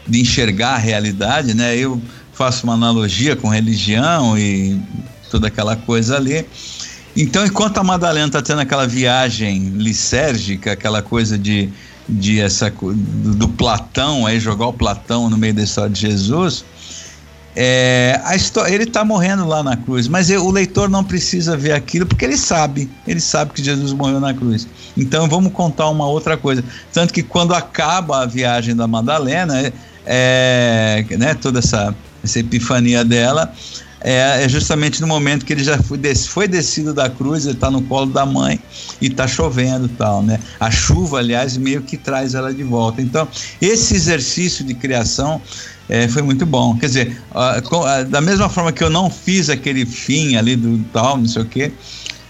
de 0.08 0.22
enxergar 0.22 0.76
a 0.76 0.78
realidade, 0.78 1.54
né? 1.54 1.76
Eu 1.78 2.02
faço 2.34 2.64
uma 2.64 2.74
analogia 2.74 3.36
com 3.36 3.50
religião 3.50 4.38
e 4.38 4.82
toda 5.30 5.48
aquela 5.48 5.76
coisa 5.76 6.18
ali. 6.18 6.46
Então, 7.16 7.46
enquanto 7.46 7.78
a 7.78 7.84
Madalena 7.84 8.28
está 8.28 8.42
tendo 8.42 8.62
aquela 8.62 8.88
viagem 8.88 9.70
lisérgica, 9.76 10.72
aquela 10.72 11.02
coisa 11.02 11.38
de, 11.38 11.70
de 12.08 12.40
essa, 12.40 12.70
do, 12.70 13.36
do, 13.36 13.50
Platão, 13.50 14.26
aí 14.26 14.40
jogar 14.40 14.68
o 14.68 14.74
Platão 14.74 15.30
no 15.30 15.38
meio 15.38 15.54
da 15.54 15.64
história 15.64 15.90
de 15.90 16.02
Jesus, 16.02 16.64
é, 17.56 18.20
a 18.24 18.36
história, 18.36 18.74
ele 18.74 18.86
está 18.86 19.04
morrendo 19.04 19.46
lá 19.46 19.62
na 19.62 19.76
cruz, 19.76 20.08
mas 20.08 20.30
eu, 20.30 20.46
o 20.46 20.52
leitor 20.52 20.90
não 20.90 21.04
precisa 21.04 21.58
ver 21.58 21.74
aquilo 21.74 22.06
porque 22.06 22.24
ele 22.24 22.38
sabe, 22.38 22.90
ele 23.06 23.20
sabe 23.20 23.52
que 23.52 23.64
Jesus 23.64 23.92
morreu 23.92 24.20
na 24.20 24.34
cruz. 24.34 24.68
Então 24.98 25.28
vamos 25.28 25.52
contar 25.52 25.90
uma 25.90 26.08
outra 26.08 26.38
coisa. 26.38 26.64
Tanto 26.94 27.14
que 27.14 27.22
quando 27.22 27.54
acaba 27.54 28.22
a 28.22 28.26
viagem 28.26 28.76
da 28.76 28.88
Madalena, 28.88 29.72
é, 30.06 31.06
né, 31.18 31.34
toda 31.34 31.60
essa, 31.60 31.94
essa 32.24 32.40
epifania 32.40 33.04
dela, 33.04 33.54
é, 34.04 34.44
é, 34.44 34.50
justamente 34.50 35.00
no 35.00 35.08
momento 35.08 35.46
que 35.46 35.54
ele 35.54 35.64
já 35.64 35.78
foi, 35.78 35.98
des, 35.98 36.26
foi 36.26 36.48
descido 36.48 36.94
da 36.94 37.10
cruz, 37.10 37.46
ele 37.46 37.54
está 37.54 37.70
no 37.70 37.84
colo 37.84 38.08
da 38.12 38.26
mãe 38.26 38.60
e 39.00 39.08
está 39.08 39.28
chovendo 39.28 39.88
tal, 39.90 40.24
né? 40.24 40.40
A 40.60 40.72
chuva, 40.72 41.20
aliás, 41.20 41.56
meio 41.56 41.84
que 41.84 41.98
traz 41.98 42.34
ela 42.34 42.52
de 42.52 42.64
volta. 42.64 43.00
Então, 43.00 43.28
esse 43.62 43.94
exercício 43.94 44.66
de 44.66 44.74
criação 44.74 45.40
é, 45.92 46.08
foi 46.08 46.22
muito 46.22 46.46
bom. 46.46 46.78
Quer 46.78 46.86
dizer, 46.86 47.22
da 48.08 48.22
mesma 48.22 48.48
forma 48.48 48.72
que 48.72 48.82
eu 48.82 48.90
não 48.90 49.10
fiz 49.10 49.50
aquele 49.50 49.86
fim 49.86 50.38
ali 50.38 50.56
do 50.56 50.82
tal, 50.94 51.18
não 51.18 51.28
sei 51.28 51.42
o 51.42 51.46
quê, 51.46 51.70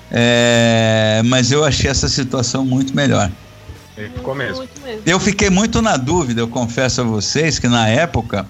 é, 0.09 1.22
mas 1.26 1.51
eu 1.51 1.64
achei 1.64 1.88
essa 1.88 2.09
situação 2.09 2.66
muito 2.66 2.95
melhor. 2.95 3.32
ficou 4.16 4.34
mesmo. 4.34 4.68
Eu 5.05 5.20
fiquei 5.20 5.51
muito 5.51 5.80
na 5.80 5.95
dúvida, 5.95 6.41
eu 6.41 6.47
confesso 6.47 7.01
a 7.01 7.03
vocês 7.03 7.59
que 7.59 7.68
na 7.68 7.88
época 7.88 8.47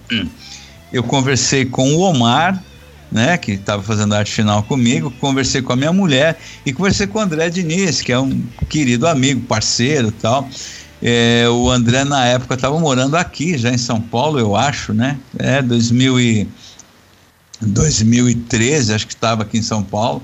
eu 0.94 1.04
conversei 1.04 1.66
com 1.66 1.94
o 1.94 2.00
Omar 2.00 2.64
né, 3.12 3.38
que 3.38 3.52
estava 3.52 3.84
fazendo 3.84 4.16
arte 4.16 4.32
final 4.32 4.64
comigo, 4.64 5.12
conversei 5.20 5.62
com 5.62 5.74
a 5.74 5.76
minha 5.76 5.92
mulher 5.92 6.40
e 6.66 6.72
conversei 6.72 7.06
com 7.06 7.20
o 7.20 7.22
André 7.22 7.50
Diniz, 7.50 8.00
que 8.00 8.14
é 8.14 8.18
um 8.18 8.42
querido 8.70 9.06
amigo, 9.06 9.42
parceiro 9.42 10.10
tal. 10.10 10.48
É, 11.02 11.48
o 11.50 11.70
André, 11.70 12.04
na 12.04 12.26
época, 12.26 12.56
estava 12.56 12.80
morando 12.80 13.18
aqui, 13.18 13.58
já 13.58 13.72
em 13.72 13.78
São 13.78 14.00
Paulo, 14.00 14.40
eu 14.40 14.56
acho, 14.56 14.94
né? 14.94 15.18
É, 15.38 15.62
2000 15.62 16.20
e, 16.20 16.50
2013, 17.62 18.94
acho 18.94 19.08
que 19.08 19.14
estava 19.14 19.44
aqui 19.44 19.58
em 19.58 19.64
São 19.64 19.84
Paulo. 19.84 20.22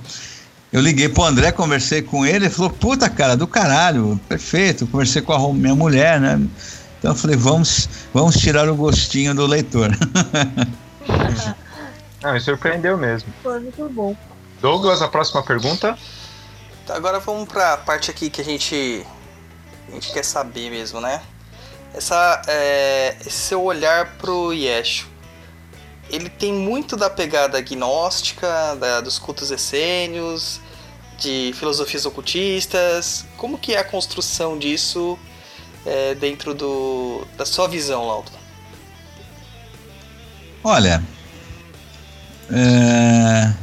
Eu 0.71 0.81
liguei 0.81 1.07
pro 1.07 1.23
André, 1.23 1.51
conversei 1.51 2.01
com 2.01 2.25
ele, 2.25 2.45
ele 2.45 2.49
falou, 2.49 2.69
puta 2.69 3.09
cara, 3.09 3.37
do 3.37 3.47
caralho, 3.47 4.19
perfeito. 4.27 4.85
Conversei 4.87 5.21
com 5.21 5.33
a 5.33 5.53
minha 5.53 5.75
mulher, 5.75 6.19
né? 6.19 6.45
Então 6.99 7.11
eu 7.11 7.15
falei, 7.15 7.37
vamos, 7.37 7.87
vamos 8.13 8.35
tirar 8.35 8.67
o 8.69 8.75
gostinho 8.75 9.33
do 9.33 9.45
leitor. 9.45 9.91
Não, 12.21 12.33
me 12.33 12.39
surpreendeu 12.39 12.97
mesmo. 12.97 13.31
Foi 13.41 13.59
muito 13.59 13.87
bom. 13.89 14.15
Douglas, 14.59 15.01
a 15.01 15.07
próxima 15.07 15.41
pergunta. 15.43 15.97
Tá, 16.85 16.95
agora 16.95 17.19
vamos 17.19 17.47
pra 17.47 17.77
parte 17.77 18.09
aqui 18.09 18.29
que 18.29 18.41
a 18.41 18.43
gente, 18.43 19.05
a 19.87 19.91
gente 19.91 20.11
quer 20.11 20.23
saber 20.23 20.69
mesmo, 20.69 20.99
né? 20.99 21.21
Essa, 21.93 22.41
é, 22.47 23.15
esse 23.21 23.31
seu 23.31 23.63
olhar 23.63 24.17
pro 24.17 24.53
Yeshu. 24.53 25.07
Ele 26.09 26.29
tem 26.29 26.53
muito 26.53 26.95
da 26.95 27.09
pegada 27.09 27.59
gnóstica, 27.61 28.75
da, 28.75 29.01
dos 29.01 29.19
cultos 29.19 29.51
essênios, 29.51 30.61
de 31.17 31.53
filosofias 31.55 32.05
ocultistas. 32.05 33.25
Como 33.35 33.57
que 33.57 33.73
é 33.73 33.79
a 33.79 33.83
construção 33.83 34.57
disso 34.57 35.17
é, 35.85 36.15
dentro 36.15 36.53
do, 36.53 37.25
da 37.37 37.45
sua 37.45 37.67
visão, 37.67 38.07
Laudo? 38.07 38.31
Olha, 40.63 41.03
é, 42.51 43.53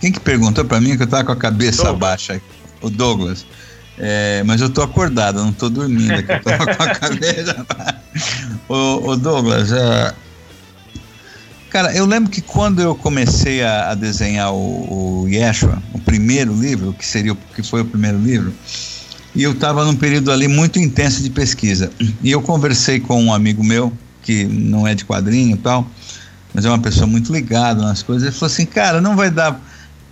quem 0.00 0.12
que 0.12 0.20
perguntou 0.20 0.64
para 0.64 0.80
mim 0.80 0.96
que 0.96 1.02
eu 1.02 1.06
tava 1.06 1.24
com 1.24 1.32
a 1.32 1.36
cabeça 1.36 1.84
Douglas. 1.84 1.98
baixa? 1.98 2.42
O 2.80 2.90
Douglas. 2.90 3.46
É, 3.98 4.42
mas 4.44 4.60
eu 4.60 4.70
tô 4.70 4.82
acordado, 4.82 5.42
não 5.42 5.52
tô 5.52 5.70
dormindo 5.70 6.12
aqui, 6.12 6.32
eu 6.32 6.40
com 6.76 6.82
a 6.82 6.94
cabeça. 6.94 7.66
O, 8.68 9.10
o 9.10 9.16
Douglas, 9.16 9.70
é, 9.70 10.14
cara, 11.70 11.94
eu 11.94 12.06
lembro 12.06 12.30
que 12.30 12.40
quando 12.40 12.80
eu 12.80 12.94
comecei 12.94 13.62
a, 13.62 13.90
a 13.90 13.94
desenhar 13.94 14.52
o, 14.52 15.22
o 15.22 15.28
Yeshua, 15.28 15.82
o 15.92 15.98
primeiro 15.98 16.52
livro, 16.54 16.92
que 16.92 17.06
seria 17.06 17.36
que 17.54 17.62
foi 17.62 17.82
o 17.82 17.84
primeiro 17.84 18.18
livro, 18.18 18.52
e 19.34 19.42
eu 19.42 19.52
estava 19.52 19.84
num 19.84 19.96
período 19.96 20.30
ali 20.30 20.46
muito 20.46 20.78
intenso 20.78 21.22
de 21.22 21.30
pesquisa. 21.30 21.90
E 22.22 22.30
eu 22.30 22.40
conversei 22.40 23.00
com 23.00 23.20
um 23.20 23.34
amigo 23.34 23.64
meu, 23.64 23.92
que 24.22 24.44
não 24.44 24.86
é 24.86 24.94
de 24.94 25.04
quadrinho 25.04 25.56
e 25.56 25.58
tal, 25.58 25.88
mas 26.52 26.64
é 26.64 26.68
uma 26.68 26.78
pessoa 26.78 27.06
muito 27.06 27.32
ligada 27.32 27.82
nas 27.82 28.02
coisas. 28.02 28.28
Ele 28.28 28.32
falou 28.36 28.52
assim: 28.52 28.64
cara, 28.64 29.00
não 29.00 29.16
vai 29.16 29.30
dar 29.30 29.60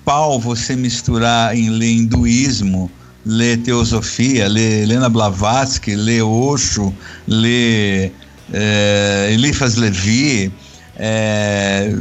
pau 0.05 0.41
você 0.41 0.75
misturar 0.75 1.57
em 1.57 1.71
ler 1.71 1.93
hinduísmo, 1.93 2.91
ler 3.25 3.59
teosofia, 3.59 4.49
ler 4.49 4.83
Helena 4.83 5.09
Blavatsky, 5.09 5.95
ler 5.95 6.23
Osho, 6.23 6.93
ler 7.27 8.13
é, 8.53 9.29
Eliphas 9.33 9.77
Levi, 9.77 10.53
é, 10.97 11.95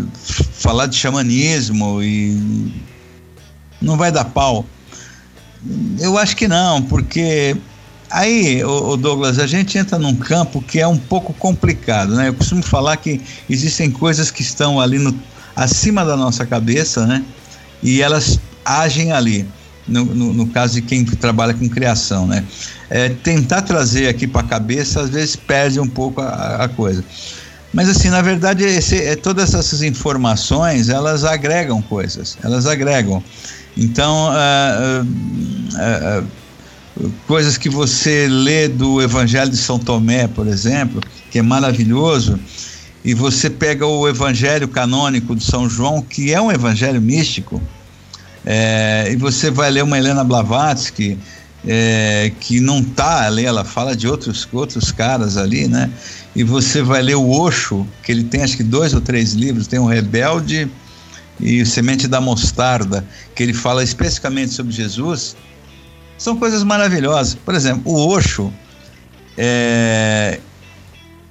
falar 0.54 0.88
de 0.88 0.96
xamanismo 0.96 2.02
e 2.02 2.74
não 3.82 3.98
vai 3.98 4.12
dar 4.12 4.26
pau. 4.26 4.66
Eu 6.00 6.18
acho 6.18 6.36
que 6.36 6.48
não, 6.48 6.82
porque 6.82 7.56
aí, 8.10 8.64
o 8.64 8.98
Douglas, 8.98 9.38
a 9.40 9.46
gente 9.46 9.78
entra 9.78 9.98
num 9.98 10.16
campo 10.16 10.62
que 10.62 10.80
é 10.80 10.88
um 10.88 10.98
pouco 10.98 11.34
complicado, 11.34 12.16
né? 12.16 12.30
Eu 12.30 12.34
costumo 12.34 12.64
falar 12.64 12.98
que 12.98 13.22
existem 13.50 13.92
coisas 13.92 14.32
que 14.32 14.42
estão 14.42 14.80
ali 14.80 14.98
no, 14.98 15.18
acima 15.56 16.04
da 16.04 16.18
nossa 16.18 16.46
cabeça, 16.46 17.06
né? 17.06 17.24
E 17.84 18.02
elas 18.02 18.40
agem 18.66 19.12
ali. 19.12 19.48
No, 19.88 20.06
no, 20.06 20.32
no 20.32 20.48
caso 20.48 20.76
de 20.76 20.82
quem 20.84 21.04
trabalha 21.04 21.54
com 21.54 21.68
criação, 21.68 22.28
né? 22.28 22.46
É, 22.90 23.10
tentar 23.10 23.64
trazer 23.64 24.08
aqui 24.08 24.28
para 24.28 24.42
a 24.42 24.44
cabeça 24.44 25.02
às 25.02 25.10
vezes 25.10 25.36
perde 25.36 25.80
um 25.80 25.88
pouco 25.88 26.22
a, 26.22 26.64
a 26.64 26.70
coisa. 26.70 27.04
Mas 27.74 27.90
assim, 27.90 28.10
na 28.10 28.22
verdade, 28.22 28.64
esse, 28.64 28.98
é, 28.98 29.16
todas 29.16 29.54
essas 29.54 29.82
informações 29.82 30.90
elas 30.90 31.24
agregam 31.24 31.82
coisas, 31.82 32.38
elas 32.44 32.66
agregam. 32.66 33.24
Então, 33.78 34.30
uh, 34.30 35.06
uh, 35.06 36.24
uh, 37.06 37.12
coisas 37.26 37.58
que 37.58 37.70
você 37.70 38.28
lê 38.28 38.68
do 38.68 39.02
Evangelho 39.02 39.50
de 39.50 39.58
São 39.58 39.80
Tomé, 39.80 40.28
por 40.28 40.48
exemplo, 40.48 41.02
que 41.30 41.40
é 41.40 41.42
maravilhoso, 41.42 42.38
e 43.04 43.14
você 43.14 43.50
pega 43.50 43.88
o 43.88 44.08
Evangelho 44.08 44.68
canônico 44.68 45.36
de 45.36 45.44
São 45.44 45.70
João, 45.70 46.02
que 46.02 46.34
é 46.34 46.42
um 46.42 46.52
Evangelho 46.52 47.02
místico, 47.02 47.62
é, 48.46 49.10
e 49.12 49.16
você 49.16 49.52
vai 49.52 49.70
ler 49.70 49.84
uma 49.84 49.98
Helena 49.98 50.24
Blavatsky, 50.24 51.18
é, 51.68 52.32
que 52.40 52.60
não 52.60 52.80
está 52.80 53.28
ali, 53.28 53.46
ela 53.46 53.64
fala 53.64 53.96
de 53.96 54.08
outros, 54.08 54.48
outros 54.52 54.92
caras 54.92 55.38
ali, 55.38 55.68
né? 55.68 55.90
E 56.36 56.44
você 56.44 56.82
vai 56.82 57.02
ler 57.02 57.16
o 57.16 57.30
Osho, 57.30 57.88
que 58.04 58.12
ele 58.12 58.24
tem 58.24 58.42
acho 58.42 58.58
que 58.58 58.64
dois 58.64 58.94
ou 58.94 59.02
três 59.02 59.34
livros, 59.34 59.68
tem 59.68 59.80
o 59.80 59.86
Rebelde 59.86 60.70
e 61.40 61.62
o 61.62 61.66
Semente 61.66 62.08
da 62.08 62.20
Mostarda, 62.20 63.06
que 63.36 63.44
ele 63.44 63.54
fala 63.54 63.84
especificamente 63.84 64.54
sobre 64.54 64.72
Jesus, 64.72 65.36
são 66.18 66.38
coisas 66.38 66.64
maravilhosas. 66.64 67.36
Por 67.36 67.54
exemplo, 67.54 67.92
o 67.92 68.08
Osho, 68.08 68.52
é, 69.38 70.40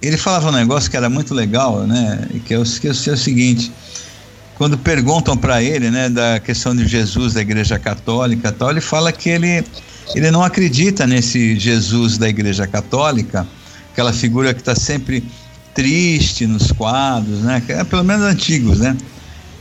ele 0.03 0.17
falava 0.17 0.49
um 0.49 0.53
negócio 0.53 0.91
que 0.91 0.97
era 0.97 1.09
muito 1.09 1.35
legal, 1.35 1.87
né? 1.87 2.29
Que 2.45 2.55
é 2.55 2.59
o, 2.59 2.65
que 2.65 2.89
é 2.89 2.91
o 2.91 3.17
seguinte: 3.17 3.73
quando 4.61 4.77
perguntam 4.77 5.39
para 5.39 5.63
ele, 5.63 5.91
né, 5.91 6.11
da 6.11 6.39
questão 6.39 6.77
de 6.77 6.87
Jesus 6.87 7.33
da 7.33 7.41
Igreja 7.41 7.79
Católica, 7.79 8.53
tal, 8.53 8.71
ele 8.71 8.83
fala 8.83 9.11
que 9.11 9.31
ele 9.31 9.65
ele 10.15 10.31
não 10.31 10.45
acredita 10.45 11.07
nesse 11.07 11.59
Jesus 11.59 12.19
da 12.19 12.29
Igreja 12.29 12.67
Católica, 12.67 13.49
aquela 13.91 14.13
figura 14.13 14.53
que 14.53 14.61
está 14.61 14.75
sempre 14.75 15.25
triste 15.73 16.47
nos 16.47 16.73
quadros, 16.73 17.39
né? 17.39 17.63
É, 17.69 17.83
pelo 17.85 18.05
menos 18.05 18.23
antigos, 18.23 18.81
né? 18.81 18.95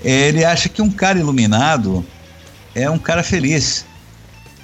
Ele 0.03 0.43
acha 0.43 0.67
que 0.67 0.81
um 0.81 0.91
cara 0.91 1.17
iluminado 1.17 2.05
é 2.75 2.89
um 2.89 2.99
cara 2.99 3.23
feliz. 3.23 3.85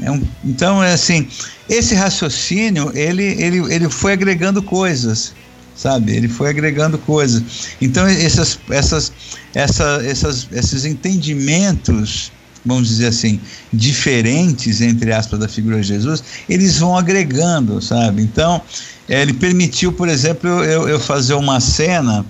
É 0.02 0.12
um, 0.12 0.22
então, 0.44 0.84
é 0.84 0.92
assim, 0.92 1.30
esse 1.70 1.96
raciocínio, 1.96 2.92
ele, 2.94 3.24
ele, 3.42 3.74
ele 3.74 3.90
foi 3.90 4.12
agregando 4.12 4.62
coisas, 4.62 5.34
sabe? 5.76 6.16
Ele 6.16 6.28
foi 6.28 6.50
agregando 6.50 6.98
coisas. 6.98 7.44
Então, 7.82 8.08
essas, 8.08 8.60
essas, 8.70 9.12
essa, 9.54 10.02
essas, 10.06 10.48
esses 10.52 10.86
entendimentos 10.86 12.32
vamos 12.66 12.88
dizer 12.88 13.08
assim, 13.08 13.40
diferentes, 13.72 14.82
entre 14.82 15.14
aspas, 15.14 15.40
da 15.40 15.48
figura 15.48 15.80
de 15.80 15.84
Jesus, 15.84 16.24
eles 16.50 16.80
vão 16.80 16.98
agregando, 16.98 17.80
sabe? 17.80 18.24
Então, 18.24 18.60
é, 19.08 19.22
ele 19.22 19.34
permitiu, 19.34 19.94
por 19.94 20.10
exemplo, 20.10 20.50
eu, 20.64 20.90
eu 20.90 21.00
fazer 21.00 21.36
uma 21.36 21.60
cena 21.60 22.26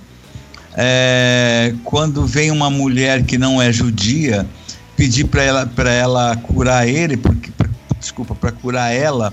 é, 0.76 1.74
quando 1.84 2.26
vem 2.26 2.50
uma 2.50 2.68
mulher 2.68 3.24
que 3.24 3.38
não 3.38 3.62
é 3.62 3.72
judia 3.72 4.46
pedir 4.94 5.24
para 5.24 5.42
ela, 5.42 5.70
ela 5.86 6.36
curar 6.36 6.86
ele, 6.86 7.16
porque, 7.16 7.50
pra, 7.50 7.68
desculpa, 7.98 8.34
para 8.34 8.52
curar 8.52 8.92
ela, 8.92 9.32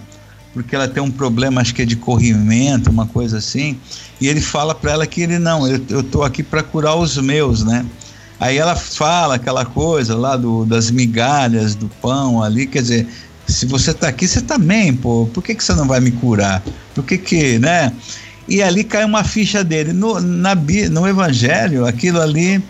porque 0.53 0.75
ela 0.75 0.87
tem 0.87 1.01
um 1.01 1.11
problema, 1.11 1.61
acho 1.61 1.73
que 1.73 1.81
é 1.81 1.85
de 1.85 1.95
corrimento, 1.95 2.89
uma 2.89 3.07
coisa 3.07 3.37
assim, 3.39 3.77
e 4.21 4.27
ele 4.27 4.39
fala 4.39 4.75
para 4.75 4.91
ela 4.91 5.07
que 5.07 5.21
ele 5.21 5.39
não, 5.39 5.67
eu, 5.67 5.81
eu 5.89 6.03
tô 6.03 6.23
aqui 6.23 6.43
para 6.43 6.61
curar 6.61 6.95
os 6.95 7.17
meus, 7.17 7.63
né? 7.63 7.85
Aí 8.39 8.57
ela 8.57 8.75
fala 8.75 9.35
aquela 9.35 9.65
coisa 9.65 10.15
lá 10.15 10.35
do, 10.35 10.65
das 10.65 10.91
migalhas 10.91 11.75
do 11.75 11.87
pão 12.01 12.43
ali, 12.43 12.67
quer 12.67 12.81
dizer, 12.81 13.07
se 13.47 13.65
você 13.65 13.91
está 13.91 14.07
aqui, 14.07 14.27
você 14.27 14.41
também, 14.41 14.93
pô, 14.93 15.29
por 15.33 15.43
que, 15.43 15.55
que 15.55 15.63
você 15.63 15.73
não 15.73 15.87
vai 15.87 15.99
me 15.99 16.11
curar? 16.11 16.63
Por 16.93 17.03
que 17.03 17.17
que, 17.17 17.59
né? 17.59 17.91
E 18.47 18.61
ali 18.61 18.83
cai 18.83 19.05
uma 19.05 19.23
ficha 19.23 19.63
dele. 19.63 19.93
No, 19.93 20.19
na, 20.19 20.55
no 20.91 21.07
Evangelho, 21.07 21.85
aquilo 21.85 22.21
ali 22.21 22.61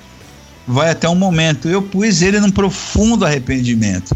vai 0.68 0.91
até 0.91 1.10
um 1.10 1.15
momento. 1.15 1.68
Eu 1.68 1.81
pus 1.81 2.22
ele 2.22 2.39
num 2.39 2.51
profundo 2.51 3.26
arrependimento. 3.26 4.15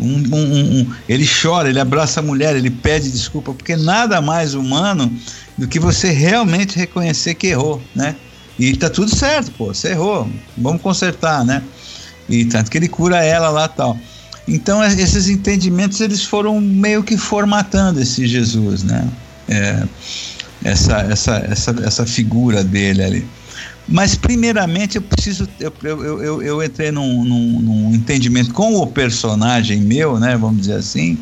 Um, 0.00 0.16
um, 0.34 0.80
um, 0.80 0.94
ele 1.06 1.28
chora, 1.28 1.68
ele 1.68 1.78
abraça 1.78 2.20
a 2.20 2.22
mulher, 2.22 2.56
ele 2.56 2.70
pede 2.70 3.10
desculpa, 3.10 3.52
porque 3.52 3.76
nada 3.76 4.20
mais 4.22 4.54
humano 4.54 5.12
do 5.58 5.68
que 5.68 5.78
você 5.78 6.10
realmente 6.10 6.78
reconhecer 6.78 7.34
que 7.34 7.48
errou, 7.48 7.82
né? 7.94 8.16
E 8.58 8.74
tá 8.76 8.88
tudo 8.88 9.14
certo, 9.14 9.50
pô, 9.52 9.66
você 9.74 9.90
errou, 9.90 10.28
vamos 10.56 10.80
consertar, 10.80 11.44
né? 11.44 11.62
E 12.28 12.46
tanto 12.46 12.70
que 12.70 12.78
ele 12.78 12.88
cura 12.88 13.22
ela 13.22 13.50
lá 13.50 13.68
tal. 13.68 13.98
Então 14.48 14.82
esses 14.82 15.28
entendimentos 15.28 16.00
eles 16.00 16.24
foram 16.24 16.60
meio 16.60 17.02
que 17.02 17.16
formatando 17.16 18.00
esse 18.00 18.26
Jesus, 18.26 18.82
né? 18.82 19.06
É, 19.48 19.82
essa, 20.64 20.98
essa, 21.02 21.36
essa, 21.48 21.70
essa 21.84 22.06
figura 22.06 22.64
dele 22.64 23.02
ali. 23.02 23.26
Mas 23.90 24.14
primeiramente 24.14 24.96
eu 24.96 25.02
preciso, 25.02 25.48
eu, 25.58 25.72
eu, 25.82 26.22
eu, 26.22 26.42
eu 26.42 26.62
entrei 26.62 26.92
num, 26.92 27.24
num, 27.24 27.60
num 27.60 27.94
entendimento 27.94 28.54
com 28.54 28.76
o 28.76 28.86
personagem 28.86 29.80
meu, 29.80 30.18
né? 30.20 30.36
Vamos 30.36 30.60
dizer 30.60 30.74
assim, 30.74 31.18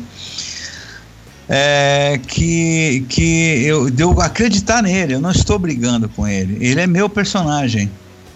é, 1.49 2.19
que, 2.27 3.03
que 3.09 3.63
eu 3.65 3.89
devo 3.89 4.21
acreditar 4.21 4.83
nele, 4.83 5.15
eu 5.15 5.19
não 5.19 5.31
estou 5.31 5.57
brigando 5.57 6.07
com 6.07 6.27
ele. 6.27 6.63
Ele 6.63 6.79
é 6.79 6.85
meu 6.85 7.09
personagem. 7.09 7.89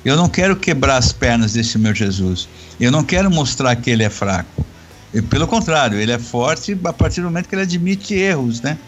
Eu 0.04 0.18
não 0.18 0.28
quero 0.28 0.56
quebrar 0.56 0.98
as 0.98 1.14
pernas 1.14 1.54
desse 1.54 1.78
meu 1.78 1.94
Jesus. 1.94 2.50
Eu 2.80 2.92
não 2.92 3.04
quero 3.04 3.30
mostrar 3.30 3.76
que 3.76 3.92
ele 3.92 4.04
é 4.04 4.10
fraco. 4.10 4.66
E, 5.14 5.22
pelo 5.22 5.48
contrário, 5.48 6.00
ele 6.00 6.12
é 6.12 6.18
forte 6.18 6.76
a 6.84 6.92
partir 6.92 7.22
do 7.22 7.26
momento 7.26 7.48
que 7.48 7.54
ele 7.54 7.62
admite 7.62 8.16
erros, 8.16 8.62
né? 8.62 8.80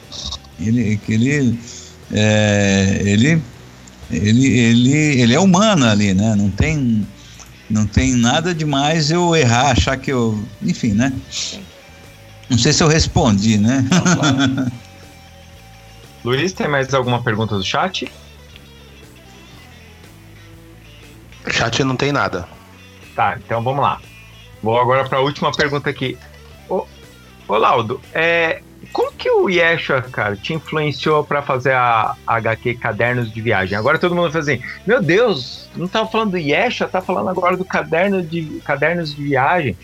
Ele, 0.60 0.98
que 0.98 1.14
ele, 1.14 1.60
é, 2.12 3.02
ele, 3.06 3.42
ele, 4.11 4.48
ele, 4.60 5.22
ele 5.22 5.34
é 5.34 5.40
humano 5.40 5.86
ali, 5.86 6.14
né? 6.14 6.36
Não 6.36 6.49
tem, 6.49 7.07
não 7.69 7.86
tem 7.86 8.15
nada 8.15 8.53
demais 8.53 9.11
eu 9.11 9.36
errar, 9.36 9.72
achar 9.72 9.98
que 9.98 10.11
eu, 10.11 10.44
enfim, 10.61 10.94
né? 10.94 11.14
Não 12.49 12.57
sei 12.57 12.72
se 12.72 12.84
eu 12.84 12.88
respondi, 12.88 13.57
né? 13.57 13.84
Luiz, 16.23 16.53
tem 16.53 16.68
mais 16.68 16.94
alguma 16.94 17.22
pergunta 17.22 17.56
do 17.56 17.64
chat? 17.64 18.11
Chat 21.52 21.84
não 21.84 21.95
tem 21.95 22.11
nada. 22.11 22.48
Tá, 23.15 23.38
então 23.38 23.64
vamos 23.64 23.82
lá. 23.82 23.99
Vou 24.61 24.80
agora 24.80 25.07
para 25.07 25.19
a 25.19 25.22
última 25.22 25.52
pergunta 25.52 25.90
aqui. 25.90 26.18
Ô, 26.68 26.86
ô 27.48 27.57
Laudo, 27.57 28.02
é, 28.14 28.61
como 28.96 29.12
que 29.12 29.30
o 29.30 29.50
Yeshua, 29.50 30.02
cara, 30.02 30.38
te 30.38 30.54
influenciou 30.54 31.22
para 31.22 31.42
fazer 31.42 31.74
a, 31.74 32.16
a 32.26 32.36
HQ 32.36 32.76
Cadernos 32.76 33.30
de 33.30 33.42
Viagem? 33.42 33.78
Agora 33.78 34.00
todo 34.00 34.16
mundo 34.16 34.32
fala 34.32 34.42
assim, 34.42 34.62
meu 34.88 35.04
Deus, 35.04 35.70
não 35.76 35.86
tava 35.86 36.10
falando 36.10 36.32
do 36.32 36.38
Yeshua, 36.38 36.88
tá 36.88 37.02
falando 37.02 37.28
agora 37.28 37.58
do 37.58 37.66
caderno 37.66 38.24
de, 38.24 38.62
Cadernos 38.64 39.14
de 39.14 39.22
Viagem. 39.22 39.78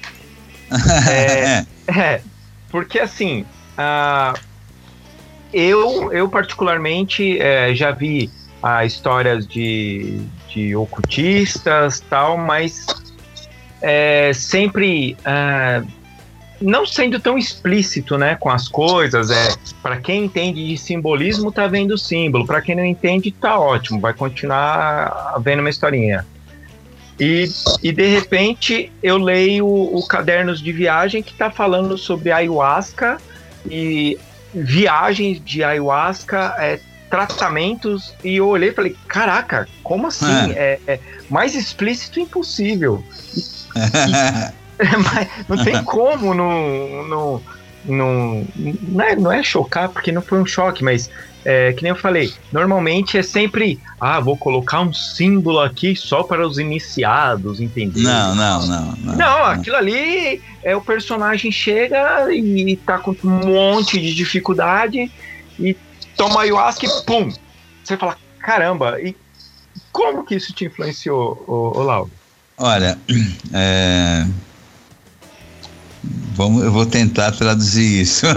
é, 1.11 1.65
é, 1.93 2.21
porque 2.69 2.99
assim, 2.99 3.41
uh, 3.77 4.39
eu, 5.51 6.13
eu 6.13 6.29
particularmente 6.29 7.37
é, 7.37 7.75
já 7.75 7.91
vi 7.91 8.31
uh, 8.63 8.85
histórias 8.85 9.45
de, 9.45 10.21
de 10.47 10.73
ocultistas 10.73 11.99
tal, 11.99 12.37
mas 12.37 12.85
é, 13.81 14.31
sempre 14.33 15.17
uh, 15.19 16.00
não 16.61 16.85
sendo 16.85 17.19
tão 17.19 17.37
explícito, 17.37 18.17
né, 18.17 18.35
com 18.39 18.49
as 18.49 18.67
coisas. 18.67 19.29
É 19.29 19.49
para 19.81 19.97
quem 19.97 20.25
entende 20.25 20.65
de 20.65 20.77
simbolismo 20.77 21.51
tá 21.51 21.67
vendo 21.67 21.91
o 21.91 21.97
símbolo, 21.97 22.45
para 22.45 22.61
quem 22.61 22.75
não 22.75 22.85
entende 22.85 23.31
tá 23.31 23.59
ótimo, 23.59 23.99
vai 23.99 24.13
continuar 24.13 25.35
vendo 25.41 25.59
uma 25.59 25.69
historinha. 25.69 26.25
E, 27.19 27.49
e 27.83 27.91
de 27.91 28.07
repente 28.07 28.91
eu 29.03 29.17
leio 29.17 29.67
o, 29.67 30.05
Cadernos 30.07 30.61
de 30.61 30.71
Viagem 30.71 31.21
que 31.21 31.31
está 31.31 31.51
falando 31.51 31.97
sobre 31.97 32.31
ayahuasca 32.31 33.17
e 33.69 34.17
viagens 34.53 35.43
de 35.43 35.63
ayahuasca, 35.63 36.55
é, 36.57 36.79
tratamentos, 37.09 38.13
e 38.23 38.37
eu 38.37 38.47
olhei 38.47 38.69
e 38.69 38.73
falei, 38.73 38.95
caraca, 39.07 39.67
como 39.83 40.07
assim? 40.07 40.51
É, 40.55 40.79
é, 40.87 40.93
é 40.93 40.99
mais 41.29 41.55
explícito 41.55 42.19
impossível. 42.19 43.03
não 45.47 45.63
tem 45.63 45.83
como 45.83 46.33
não, 46.33 47.07
não, 47.07 47.41
não, 47.85 48.47
não, 48.55 49.01
é, 49.01 49.15
não 49.15 49.31
é 49.31 49.43
chocar, 49.43 49.89
porque 49.89 50.11
não 50.11 50.21
foi 50.21 50.41
um 50.41 50.45
choque, 50.45 50.83
mas 50.83 51.09
é, 51.43 51.73
que 51.73 51.81
nem 51.81 51.89
eu 51.91 51.95
falei, 51.95 52.31
normalmente 52.51 53.17
é 53.17 53.23
sempre, 53.23 53.79
ah, 53.99 54.19
vou 54.19 54.37
colocar 54.37 54.81
um 54.81 54.93
símbolo 54.93 55.59
aqui 55.59 55.95
só 55.95 56.21
para 56.23 56.45
os 56.45 56.59
iniciados, 56.59 57.59
entendeu? 57.59 58.03
Não, 58.03 58.35
não, 58.35 58.67
não. 58.67 58.95
Não, 58.97 59.15
não 59.15 59.45
aquilo 59.45 59.75
ali 59.75 60.41
é 60.63 60.75
o 60.75 60.81
personagem 60.81 61.51
chega 61.51 62.31
e 62.31 62.75
tá 62.77 62.99
com 62.99 63.15
um 63.23 63.47
monte 63.47 63.99
de 63.99 64.13
dificuldade 64.13 65.11
e 65.59 65.75
toma 66.15 66.41
ayahuasca 66.41 66.85
e 66.85 67.05
pum! 67.05 67.31
Você 67.83 67.97
fala, 67.97 68.15
caramba, 68.39 69.01
e 69.01 69.15
como 69.91 70.23
que 70.23 70.35
isso 70.35 70.53
te 70.53 70.65
influenciou, 70.65 71.43
o, 71.47 71.79
o 71.79 71.83
Lauro? 71.83 72.11
Olha, 72.57 72.99
é... 73.51 74.27
Vamos, 76.03 76.63
eu 76.63 76.71
vou 76.71 76.85
tentar 76.85 77.31
traduzir 77.31 78.01
isso. 78.01 78.25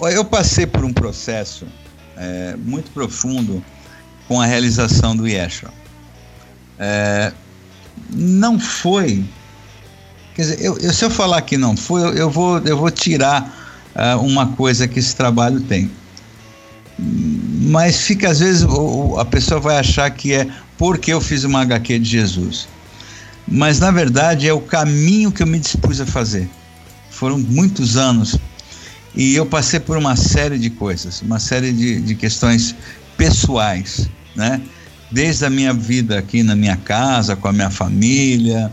eu 0.00 0.24
passei 0.24 0.66
por 0.66 0.84
um 0.84 0.92
processo 0.92 1.66
é, 2.16 2.56
muito 2.56 2.90
profundo 2.92 3.62
com 4.26 4.40
a 4.40 4.46
realização 4.46 5.14
do 5.14 5.26
Yeshua. 5.26 5.70
É, 6.78 7.32
não 8.10 8.58
foi. 8.58 9.24
Quer 10.34 10.42
dizer, 10.42 10.62
eu, 10.62 10.78
eu, 10.78 10.92
se 10.92 11.04
eu 11.04 11.10
falar 11.10 11.42
que 11.42 11.56
não 11.56 11.76
foi, 11.76 12.02
eu, 12.02 12.14
eu 12.14 12.30
vou, 12.30 12.58
eu 12.58 12.76
vou 12.76 12.90
tirar 12.90 13.90
uh, 13.94 14.20
uma 14.20 14.48
coisa 14.48 14.86
que 14.86 14.98
esse 14.98 15.14
trabalho 15.14 15.60
tem. 15.60 15.90
Mas 16.98 18.02
fica, 18.02 18.30
às 18.30 18.40
vezes, 18.40 18.66
a 19.18 19.24
pessoa 19.24 19.60
vai 19.60 19.78
achar 19.78 20.10
que 20.10 20.32
é 20.32 20.48
porque 20.78 21.12
eu 21.12 21.20
fiz 21.20 21.44
uma 21.44 21.60
HQ 21.62 21.98
de 21.98 22.08
Jesus. 22.08 22.68
Mas, 23.46 23.78
na 23.78 23.90
verdade, 23.90 24.48
é 24.48 24.52
o 24.52 24.60
caminho 24.60 25.30
que 25.30 25.42
eu 25.42 25.46
me 25.46 25.58
dispus 25.58 26.00
a 26.00 26.06
fazer. 26.06 26.48
Foram 27.10 27.38
muitos 27.38 27.96
anos 27.96 28.36
e 29.14 29.34
eu 29.34 29.46
passei 29.46 29.80
por 29.80 29.96
uma 29.96 30.14
série 30.14 30.58
de 30.58 30.68
coisas, 30.68 31.22
uma 31.22 31.38
série 31.38 31.72
de, 31.72 32.00
de 32.02 32.14
questões 32.14 32.74
pessoais, 33.16 34.10
né? 34.34 34.60
Desde 35.10 35.46
a 35.46 35.50
minha 35.50 35.72
vida 35.72 36.18
aqui 36.18 36.42
na 36.42 36.54
minha 36.54 36.76
casa, 36.76 37.34
com 37.34 37.48
a 37.48 37.52
minha 37.52 37.70
família, 37.70 38.70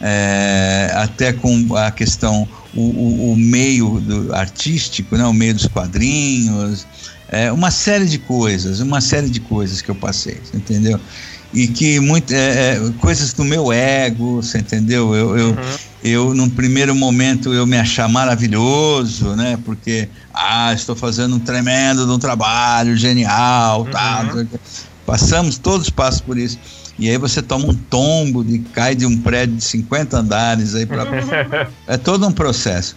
é, 0.00 0.90
até 0.94 1.32
com 1.32 1.74
a 1.74 1.90
questão, 1.90 2.46
o, 2.74 2.80
o, 2.80 3.32
o, 3.32 3.36
meio 3.36 4.00
do 4.00 4.34
artístico, 4.34 5.16
né? 5.16 5.24
o 5.24 5.32
meio 5.32 5.54
dos 5.54 5.66
quadrinhos, 5.66 6.86
é, 7.28 7.50
uma 7.50 7.70
série 7.70 8.06
de 8.06 8.18
coisas, 8.18 8.80
uma 8.80 9.00
série 9.00 9.30
de 9.30 9.40
coisas 9.40 9.80
que 9.80 9.90
eu 9.90 9.94
passei, 9.94 10.40
entendeu? 10.52 11.00
E 11.56 11.66
que 11.66 11.98
muito, 12.00 12.34
é, 12.34 12.74
é, 12.74 12.80
coisas 13.00 13.32
do 13.32 13.42
meu 13.42 13.72
ego, 13.72 14.42
você 14.42 14.58
entendeu? 14.58 15.14
Eu, 15.14 15.38
eu, 15.38 15.48
uhum. 15.48 15.76
eu, 16.04 16.34
num 16.34 16.50
primeiro 16.50 16.94
momento, 16.94 17.54
eu 17.54 17.66
me 17.66 17.78
achar 17.78 18.06
maravilhoso, 18.10 19.34
né? 19.34 19.58
Porque, 19.64 20.06
ah, 20.34 20.74
estou 20.74 20.94
fazendo 20.94 21.34
um 21.36 21.38
tremendo 21.38 22.12
um 22.12 22.18
trabalho 22.18 22.94
genial, 22.94 23.84
uhum. 23.84 23.90
tá? 23.90 24.28
Passamos, 25.06 25.56
todos 25.56 25.88
passam 25.88 26.26
por 26.26 26.36
isso. 26.36 26.58
E 26.98 27.08
aí 27.08 27.16
você 27.16 27.40
toma 27.40 27.68
um 27.68 27.74
tombo, 27.74 28.44
de, 28.44 28.58
cai 28.58 28.94
de 28.94 29.06
um 29.06 29.16
prédio 29.16 29.56
de 29.56 29.64
50 29.64 30.18
andares 30.18 30.74
aí 30.74 30.84
para 30.84 31.06
É 31.88 31.96
todo 31.96 32.26
um 32.26 32.32
processo. 32.32 32.94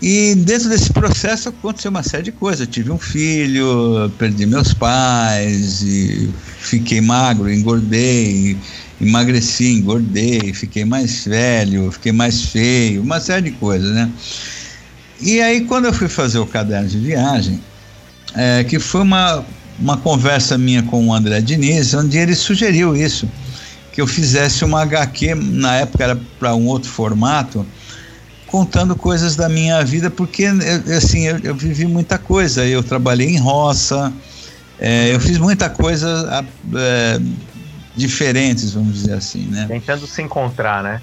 E 0.00 0.34
dentro 0.36 0.68
desse 0.68 0.92
processo 0.92 1.48
aconteceu 1.48 1.90
uma 1.90 2.02
série 2.02 2.24
de 2.24 2.32
coisas. 2.32 2.60
Eu 2.60 2.66
tive 2.66 2.90
um 2.90 2.98
filho, 2.98 4.10
perdi 4.16 4.46
meus 4.46 4.72
pais, 4.72 5.82
e 5.82 6.30
fiquei 6.60 7.00
magro, 7.00 7.52
engordei, 7.52 8.56
emagreci, 9.00 9.72
engordei, 9.72 10.52
fiquei 10.54 10.84
mais 10.84 11.24
velho, 11.24 11.90
fiquei 11.90 12.12
mais 12.12 12.42
feio, 12.44 13.02
uma 13.02 13.18
série 13.18 13.50
de 13.50 13.56
coisas, 13.56 13.92
né? 13.92 14.08
E 15.20 15.40
aí, 15.40 15.62
quando 15.62 15.86
eu 15.86 15.92
fui 15.92 16.08
fazer 16.08 16.38
o 16.38 16.46
caderno 16.46 16.88
de 16.88 16.98
viagem, 16.98 17.60
é, 18.34 18.62
que 18.62 18.78
foi 18.78 19.00
uma, 19.00 19.44
uma 19.80 19.96
conversa 19.96 20.56
minha 20.56 20.82
com 20.84 21.08
o 21.08 21.12
André 21.12 21.40
Diniz, 21.40 21.92
onde 21.92 22.16
ele 22.18 22.36
sugeriu 22.36 22.96
isso, 22.96 23.28
que 23.92 24.00
eu 24.00 24.06
fizesse 24.06 24.64
uma 24.64 24.82
HQ, 24.82 25.34
na 25.34 25.74
época 25.74 26.04
era 26.04 26.20
para 26.38 26.54
um 26.54 26.66
outro 26.66 26.88
formato, 26.88 27.66
contando 28.48 28.96
coisas 28.96 29.36
da 29.36 29.48
minha 29.48 29.84
vida, 29.84 30.10
porque 30.10 30.46
assim, 30.96 31.26
eu, 31.26 31.38
eu 31.38 31.54
vivi 31.54 31.86
muita 31.86 32.18
coisa. 32.18 32.66
Eu 32.66 32.82
trabalhei 32.82 33.28
em 33.28 33.38
roça, 33.38 34.12
é, 34.78 35.14
eu 35.14 35.20
fiz 35.20 35.38
muita 35.38 35.68
coisa 35.70 36.44
é, 36.74 37.20
diferentes, 37.94 38.72
vamos 38.72 38.94
dizer 38.94 39.14
assim, 39.14 39.46
né? 39.46 39.66
Tentando 39.68 40.06
se 40.06 40.22
encontrar, 40.22 40.82
né? 40.82 41.00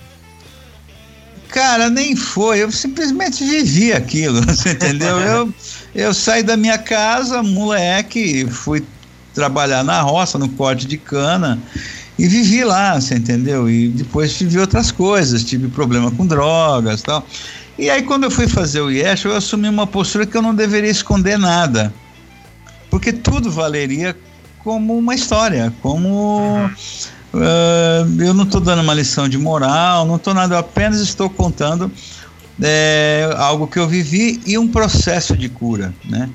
Cara, 1.50 1.90
nem 1.90 2.16
foi, 2.16 2.64
eu 2.64 2.72
simplesmente 2.72 3.44
vivi 3.46 3.94
aquilo, 3.94 4.42
você 4.44 4.72
entendeu? 4.72 5.20
eu, 5.20 5.54
eu 5.94 6.14
saí 6.14 6.44
da 6.44 6.58
minha 6.58 6.78
casa, 6.78 7.44
moleque, 7.44 8.46
fui 8.50 8.84
trabalhar 9.34 9.84
na 9.84 10.02
roça, 10.02 10.38
no 10.38 10.50
corte 10.50 10.88
de 10.88 10.98
cana, 10.98 11.60
e 12.18 12.28
vivi 12.28 12.64
lá, 12.64 13.00
você 13.00 13.16
entendeu? 13.16 13.70
E 13.70 13.90
depois 13.90 14.38
tive 14.38 14.60
outras 14.60 14.92
coisas, 14.92 15.44
tive 15.44 15.68
problema 15.68 16.10
com 16.12 16.26
drogas 16.26 17.02
tal. 17.02 17.26
E 17.78 17.90
aí, 17.90 18.04
quando 18.04 18.24
eu 18.24 18.32
fui 18.32 18.48
fazer 18.48 18.80
o 18.80 18.90
Yesh, 18.90 19.26
eu 19.26 19.36
assumi 19.36 19.68
uma 19.68 19.86
postura 19.86 20.26
que 20.26 20.36
eu 20.36 20.42
não 20.42 20.56
deveria 20.56 20.90
esconder 20.90 21.38
nada. 21.38 21.94
Porque 22.90 23.12
tudo 23.12 23.52
valeria 23.52 24.16
como 24.64 24.98
uma 24.98 25.14
história, 25.14 25.74
como. 25.82 26.70
Uh, 27.34 28.22
eu 28.22 28.34
não 28.34 28.46
estou 28.46 28.62
dando 28.62 28.82
uma 28.82 28.94
lição 28.94 29.28
de 29.28 29.38
moral, 29.38 30.06
não 30.06 30.16
estou 30.16 30.34
nada, 30.34 30.56
eu 30.56 30.60
apenas 30.60 31.02
estou 31.02 31.30
contando 31.30 31.92
é, 32.62 33.30
algo 33.38 33.68
que 33.68 33.78
eu 33.78 33.88
vivi 33.88 34.40
e 34.46 34.58
um 34.58 34.68
processo 34.70 35.36
de 35.36 35.50
cura, 35.50 35.94
né? 36.06 36.30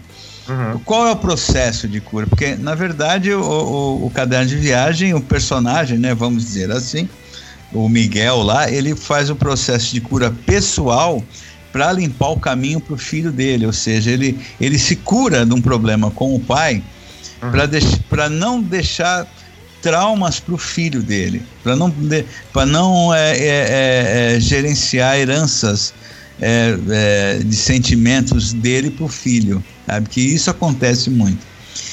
Uhum. 0.51 0.81
Qual 0.81 1.06
é 1.06 1.12
o 1.12 1.16
processo 1.16 1.86
de 1.86 2.01
cura? 2.01 2.27
Porque, 2.27 2.56
na 2.56 2.74
verdade, 2.74 3.32
o, 3.32 3.40
o, 3.40 4.06
o, 4.06 4.10
caderno 4.10 4.47
de 4.47 4.56
viagem, 4.56 5.14
o 5.14 5.20
personagem, 5.20 5.97
né, 5.97 6.12
vamos 6.12 6.44
dizer 6.44 6.72
assim, 6.72 7.09
o 7.72 7.89
Miguel 7.89 8.43
lá, 8.43 8.68
ele 8.68 8.97
faz 8.97 9.31
o 9.31 9.36
processo 9.36 9.94
de 9.94 10.01
cura 10.01 10.35
pessoal 10.44 11.22
para 11.72 11.93
limpar 11.93 12.31
o 12.31 12.40
caminho 12.40 12.81
para 12.81 12.94
o 12.94 12.98
filho 12.98 13.31
dele, 13.31 13.64
ou 13.64 13.72
seja, 13.72 14.10
ele, 14.10 14.39
ele 14.60 14.77
se 14.77 14.97
cura 14.97 15.47
de 15.47 15.55
um 15.55 15.62
problema 15.62 16.10
com 16.10 16.35
o 16.35 16.40
pai 16.40 16.82
uhum. 17.40 17.52
para 18.09 18.28
não 18.28 18.60
deixar 18.60 19.24
traumas 19.81 20.40
para 20.40 20.55
o 20.55 20.59
filho 20.59 21.01
dele, 21.01 21.43
para 21.62 21.77
não, 21.77 21.94
pra 22.52 22.66
não 22.66 23.14
é, 23.14 23.36
é, 23.39 24.35
é, 24.35 24.40
gerenciar 24.40 25.16
heranças 25.16 25.94
é, 26.40 26.77
é, 26.90 27.39
de 27.39 27.55
sentimentos 27.55 28.52
dele 28.52 28.90
para 28.90 29.05
o 29.05 29.09
filho, 29.09 29.62
sabe? 29.90 30.08
Que 30.08 30.20
isso 30.20 30.50
acontece 30.50 31.10
muito. 31.10 31.50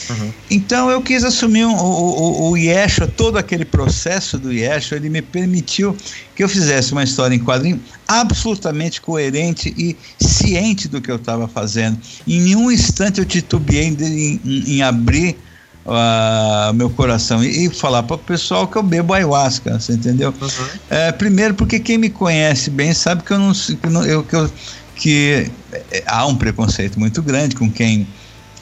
Uhum. 0.09 0.31
Então 0.49 0.89
eu 0.89 1.01
quis 1.01 1.23
assumir 1.23 1.65
um, 1.65 1.75
o, 1.75 2.49
o, 2.49 2.49
o 2.51 2.57
Yeshua, 2.57 3.07
todo 3.07 3.37
aquele 3.37 3.65
processo 3.65 4.37
do 4.37 4.53
Yeshua, 4.53 4.97
ele 4.97 5.09
me 5.09 5.21
permitiu 5.21 5.95
que 6.35 6.43
eu 6.43 6.47
fizesse 6.47 6.93
uma 6.93 7.03
história 7.03 7.35
em 7.35 7.39
quadrinho 7.39 7.79
absolutamente 8.07 9.01
coerente 9.01 9.73
e 9.77 9.97
ciente 10.23 10.87
do 10.87 11.01
que 11.01 11.11
eu 11.11 11.17
estava 11.17 11.47
fazendo. 11.47 11.99
Em 12.25 12.39
nenhum 12.41 12.71
instante 12.71 13.19
eu 13.19 13.25
titubeei 13.25 13.87
em, 13.87 14.39
em, 14.45 14.63
em 14.75 14.81
abrir 14.81 15.37
uh, 15.85 16.73
meu 16.73 16.89
coração 16.89 17.43
e, 17.43 17.65
e 17.65 17.69
falar 17.69 18.03
para 18.03 18.15
o 18.15 18.19
pessoal 18.19 18.67
que 18.67 18.77
eu 18.77 18.83
bebo 18.83 19.13
ayahuasca, 19.13 19.77
você 19.79 19.93
entendeu? 19.93 20.33
Uhum. 20.39 20.67
É, 20.89 21.11
primeiro 21.11 21.53
porque 21.53 21.79
quem 21.79 21.97
me 21.97 22.09
conhece 22.09 22.69
bem 22.69 22.93
sabe 22.93 23.23
que 23.23 23.31
eu 23.31 23.39
não, 23.39 23.53
que, 23.53 24.09
eu, 24.09 24.23
que, 24.23 24.35
eu, 24.35 24.49
que 24.97 25.49
é, 25.71 26.03
há 26.05 26.25
um 26.25 26.35
preconceito 26.35 26.99
muito 26.99 27.21
grande 27.21 27.55
com 27.55 27.69
quem 27.69 28.07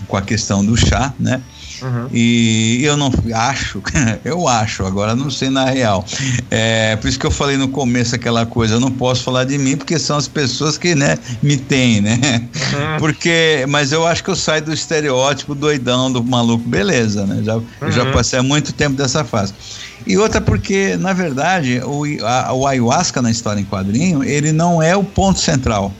com 0.08 0.18
a 0.18 0.22
questão 0.22 0.64
do 0.64 0.76
chá, 0.76 1.14
né? 1.20 1.42
Uhum. 1.82 2.08
E 2.12 2.82
eu 2.84 2.96
não 2.96 3.12
acho, 3.34 3.82
eu 4.24 4.48
acho, 4.48 4.86
agora 4.86 5.16
não 5.16 5.30
sei 5.30 5.50
na 5.50 5.66
real. 5.66 6.06
É, 6.50 6.96
por 6.96 7.08
isso 7.08 7.20
que 7.20 7.26
eu 7.26 7.32
falei 7.32 7.58
no 7.58 7.68
começo 7.68 8.16
aquela 8.16 8.46
coisa, 8.46 8.76
eu 8.76 8.80
não 8.80 8.92
posso 8.92 9.24
falar 9.24 9.44
de 9.44 9.58
mim 9.58 9.76
porque 9.76 10.00
são 10.00 10.18
as 10.18 10.28
pessoas 10.28 10.78
que 10.78 10.96
né, 10.96 11.18
me 11.42 11.58
têm, 11.58 12.02
né? 12.02 12.20
Uhum. 12.22 13.00
Porque, 13.00 13.66
mas 13.68 13.92
eu 13.92 14.08
acho 14.08 14.24
que 14.24 14.30
eu 14.30 14.36
saio 14.36 14.64
do 14.64 14.74
estereótipo 14.74 15.54
doidão 15.54 16.12
do 16.12 16.24
maluco, 16.24 16.68
beleza, 16.68 17.26
né? 17.26 17.42
Já, 17.44 17.56
uhum. 17.56 17.64
já 17.90 18.06
passei 18.12 18.40
há 18.40 18.44
muito 18.44 18.74
tempo 18.74 18.96
dessa 18.96 19.24
fase. 19.24 19.54
E 20.08 20.18
outra 20.18 20.40
porque, 20.40 20.96
na 20.98 21.14
verdade, 21.14 21.82
o, 21.84 22.04
a, 22.26 22.54
o 22.54 22.66
ayahuasca 22.66 23.22
na 23.22 23.32
história 23.32 23.60
em 23.60 23.66
quadrinho, 23.66 24.24
ele 24.24 24.52
não 24.52 24.82
é 24.82 24.96
o 24.96 25.04
ponto 25.04 25.40
central. 25.40 25.92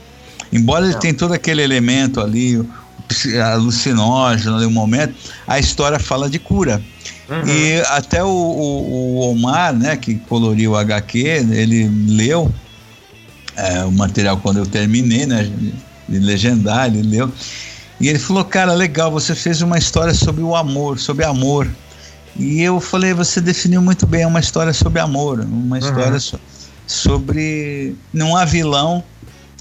Embora 0.52 0.86
ele 0.86 0.94
tenha 0.94 1.14
todo 1.14 1.32
aquele 1.32 1.62
elemento 1.62 2.20
ali, 2.20 2.64
alucinógeno 3.52 4.56
ali 4.56 4.66
um 4.66 4.70
momento, 4.70 5.14
a 5.46 5.58
história 5.58 5.98
fala 5.98 6.28
de 6.28 6.38
cura. 6.38 6.82
Uhum. 7.28 7.48
E 7.48 7.82
até 7.88 8.22
o, 8.22 8.28
o, 8.28 9.18
o, 9.18 9.30
Omar, 9.32 9.72
né, 9.74 9.96
que 9.96 10.14
coloriu 10.14 10.72
o 10.72 10.76
HQ, 10.76 11.18
ele 11.18 11.90
leu 12.06 12.52
é, 13.56 13.84
o 13.84 13.90
material 13.90 14.36
quando 14.38 14.58
eu 14.58 14.66
terminei, 14.66 15.26
né, 15.26 15.50
de 16.08 16.18
legendar, 16.18 16.86
ele 16.86 17.02
leu. 17.02 17.32
E 18.00 18.08
ele 18.08 18.18
falou, 18.18 18.44
cara, 18.44 18.72
legal, 18.74 19.10
você 19.10 19.34
fez 19.34 19.62
uma 19.62 19.78
história 19.78 20.14
sobre 20.14 20.42
o 20.42 20.54
amor, 20.54 20.98
sobre 20.98 21.24
amor. 21.24 21.68
E 22.38 22.60
eu 22.60 22.78
falei, 22.80 23.14
você 23.14 23.40
definiu 23.40 23.80
muito 23.80 24.06
bem, 24.06 24.22
é 24.22 24.26
uma 24.26 24.40
história 24.40 24.72
sobre 24.72 25.00
amor, 25.00 25.40
uma 25.40 25.78
história 25.78 26.12
uhum. 26.12 26.20
so, 26.20 26.38
sobre. 26.86 27.96
Não 28.12 28.36
há 28.36 28.44
vilão, 28.44 29.02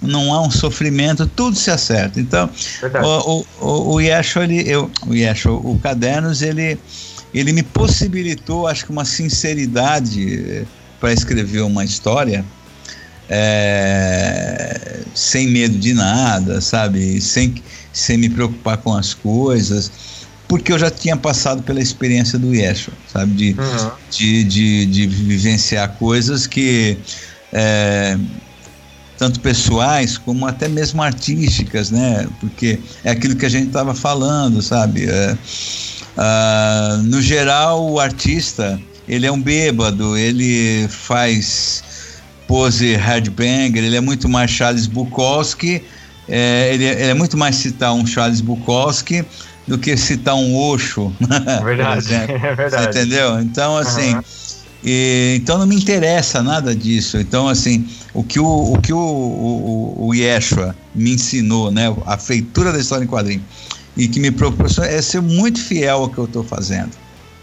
não 0.01 0.33
há 0.33 0.41
um 0.41 0.51
sofrimento, 0.51 1.25
tudo 1.25 1.55
se 1.55 1.71
acerta. 1.71 2.19
Então, 2.19 2.49
o, 3.03 3.45
o, 3.59 3.93
o 3.93 4.01
Yeshua, 4.01 4.43
ele, 4.43 4.69
eu, 4.69 4.91
o 5.07 5.13
Yeshua, 5.13 5.53
o 5.53 5.79
Cadernos, 5.79 6.41
ele, 6.41 6.77
ele 7.33 7.53
me 7.53 7.63
possibilitou, 7.63 8.67
acho 8.67 8.85
que 8.85 8.91
uma 8.91 9.05
sinceridade 9.05 10.43
eh, 10.49 10.65
para 10.99 11.13
escrever 11.13 11.61
uma 11.61 11.83
história 11.83 12.45
é, 13.29 14.99
sem 15.13 15.47
medo 15.47 15.77
de 15.77 15.93
nada, 15.93 16.61
sabe? 16.61 17.19
Sem, 17.21 17.55
sem 17.91 18.17
me 18.17 18.29
preocupar 18.29 18.77
com 18.77 18.93
as 18.93 19.13
coisas, 19.13 19.91
porque 20.47 20.71
eu 20.71 20.79
já 20.79 20.91
tinha 20.91 21.17
passado 21.17 21.63
pela 21.63 21.81
experiência 21.81 22.37
do 22.37 22.53
Yeshua, 22.53 22.93
sabe? 23.11 23.31
De, 23.33 23.55
uhum. 23.59 23.91
de, 24.11 24.43
de, 24.43 24.85
de, 24.85 25.07
vivenciar 25.07 25.89
coisas 25.97 26.45
que. 26.45 26.97
É, 27.51 28.17
tanto 29.17 29.39
pessoais 29.39 30.17
como 30.17 30.45
até 30.45 30.67
mesmo 30.67 31.01
artísticas, 31.01 31.89
né? 31.91 32.27
Porque 32.39 32.79
é 33.03 33.11
aquilo 33.11 33.35
que 33.35 33.45
a 33.45 33.49
gente 33.49 33.67
estava 33.67 33.93
falando, 33.93 34.61
sabe? 34.61 35.05
É, 35.05 35.37
uh, 36.17 37.03
no 37.03 37.21
geral, 37.21 37.89
o 37.89 37.99
artista 37.99 38.79
ele 39.07 39.25
é 39.25 39.31
um 39.31 39.41
bêbado, 39.41 40.17
ele 40.17 40.87
faz 40.89 41.83
pose 42.47 42.95
headbanger, 42.95 43.83
ele 43.83 43.95
é 43.95 44.01
muito 44.01 44.29
mais 44.29 44.51
Charles 44.51 44.85
Bukowski, 44.85 45.81
é, 46.27 46.73
ele, 46.73 46.85
é, 46.85 46.91
ele, 46.91 47.11
é 47.11 47.13
muito 47.13 47.37
mais 47.37 47.55
citar 47.55 47.93
um 47.93 48.05
Charles 48.05 48.41
Bukowski 48.41 49.25
do 49.67 49.77
que 49.77 49.97
citar 49.97 50.35
um 50.35 50.55
Osho. 50.55 51.11
Verdade, 51.63 52.13
é 52.13 52.55
verdade. 52.55 52.93
Você 52.93 52.99
entendeu? 52.99 53.39
Então, 53.39 53.77
assim. 53.77 54.13
Uhum 54.15 54.44
e, 54.85 55.37
então 55.41 55.57
não 55.57 55.65
me 55.65 55.75
interessa 55.75 56.43
nada 56.43 56.75
disso. 56.75 57.17
Então, 57.17 57.47
assim, 57.47 57.87
o 58.13 58.23
que 58.23 58.39
o, 58.39 58.73
o, 58.73 58.79
que 58.79 58.93
o, 58.93 58.99
o, 58.99 60.07
o 60.07 60.13
Yeshua 60.13 60.75
me 60.93 61.15
ensinou, 61.15 61.71
né, 61.71 61.93
a 62.05 62.17
feitura 62.17 62.71
da 62.71 62.77
história 62.77 63.03
em 63.03 63.07
quadrinho, 63.07 63.43
e 63.97 64.07
que 64.07 64.19
me 64.19 64.29
proporciona 64.29 64.87
é 64.89 65.01
ser 65.01 65.21
muito 65.21 65.59
fiel 65.59 66.03
ao 66.03 66.09
que 66.09 66.19
eu 66.19 66.25
estou 66.25 66.43
fazendo. 66.43 66.91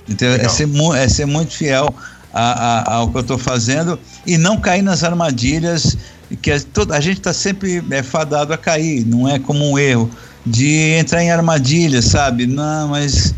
Entendeu? 0.09 0.37
É 0.37 0.49
ser, 0.49 0.69
é 0.97 1.09
ser 1.09 1.27
muito 1.27 1.53
fiel 1.53 1.93
a, 2.33 2.93
a, 2.93 2.95
ao 2.95 3.11
que 3.11 3.17
eu 3.17 3.23
estou 3.23 3.39
fazendo 3.39 3.99
e 4.25 4.39
não 4.39 4.61
cair 4.61 4.83
nas 4.83 5.03
armadilhas 5.03 5.97
que 6.41 6.51
a, 6.51 6.61
toda, 6.61 6.97
a 6.97 7.01
gente 7.01 7.19
está 7.19 7.33
sempre 7.33 7.83
é, 7.91 8.03
fadado 8.03 8.53
a 8.53 8.59
cair, 8.59 9.05
não 9.05 9.29
é 9.29 9.39
como 9.39 9.69
um 9.69 9.79
erro 9.79 10.09
de 10.47 10.95
entrar 10.99 11.23
em 11.23 11.31
armadilhas, 11.31 12.07
sabe? 12.07 12.47
Não, 12.47 12.89
mas 12.89 13.35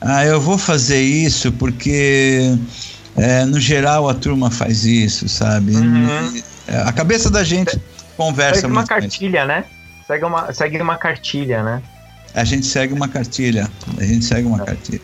ah, 0.00 0.24
eu 0.24 0.40
vou 0.40 0.58
fazer 0.58 1.00
isso 1.00 1.50
porque 1.52 2.56
é, 3.16 3.44
no 3.44 3.60
geral, 3.60 4.08
a 4.08 4.14
turma 4.14 4.50
faz 4.50 4.84
isso, 4.84 5.28
sabe? 5.28 5.74
Uhum. 5.74 6.42
É, 6.66 6.78
a 6.78 6.92
cabeça 6.92 7.30
da 7.30 7.44
gente 7.44 7.80
conversa 8.16 8.62
Segue 8.62 8.72
uma 8.72 8.86
cartilha, 8.86 9.44
né? 9.44 9.64
Segue 10.06 10.24
uma, 10.24 10.52
segue 10.52 10.80
uma 10.80 10.96
cartilha, 10.96 11.62
né? 11.62 11.82
A 12.34 12.44
gente 12.44 12.66
segue 12.66 12.92
uma 12.92 13.08
cartilha. 13.08 13.68
A 13.96 14.04
gente 14.04 14.24
segue 14.24 14.46
uma 14.46 14.62
é. 14.62 14.66
cartilha. 14.66 15.00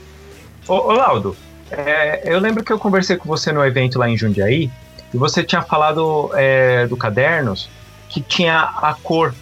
Ô, 0.67 0.75
ô 0.75 0.93
Laudo, 0.93 1.37
é, 1.71 2.23
eu 2.25 2.41
lembro 2.41 2.65
que 2.65 2.73
eu 2.73 2.79
conversei 2.79 3.17
com 3.17 3.29
você 3.29 3.53
no 3.53 3.65
evento 3.65 3.99
lá 3.99 4.09
em 4.09 4.17
Jundiaí 4.17 4.71
e 5.15 5.17
você 5.17 5.45
tinha 5.45 5.63
falado 5.63 6.31
é, 6.35 6.87
do 6.89 6.97
cadernos 6.97 7.69
que 8.09 8.21
tinha 8.21 8.61
a 8.61 8.97
cor 9.01 9.33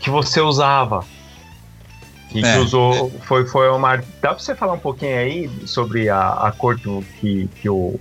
que 0.00 0.08
você 0.08 0.40
usava. 0.40 1.04
E 2.34 2.44
é. 2.44 2.54
que 2.54 2.58
usou, 2.58 3.10
foi, 3.22 3.46
foi 3.46 3.68
uma. 3.70 3.96
Dá 3.96 4.30
pra 4.30 4.38
você 4.38 4.54
falar 4.54 4.74
um 4.74 4.78
pouquinho 4.78 5.16
aí 5.16 5.50
sobre 5.64 6.08
a, 6.08 6.28
a 6.28 6.52
cor 6.52 6.78
que, 7.20 7.48
que 7.60 7.68
o. 7.68 7.98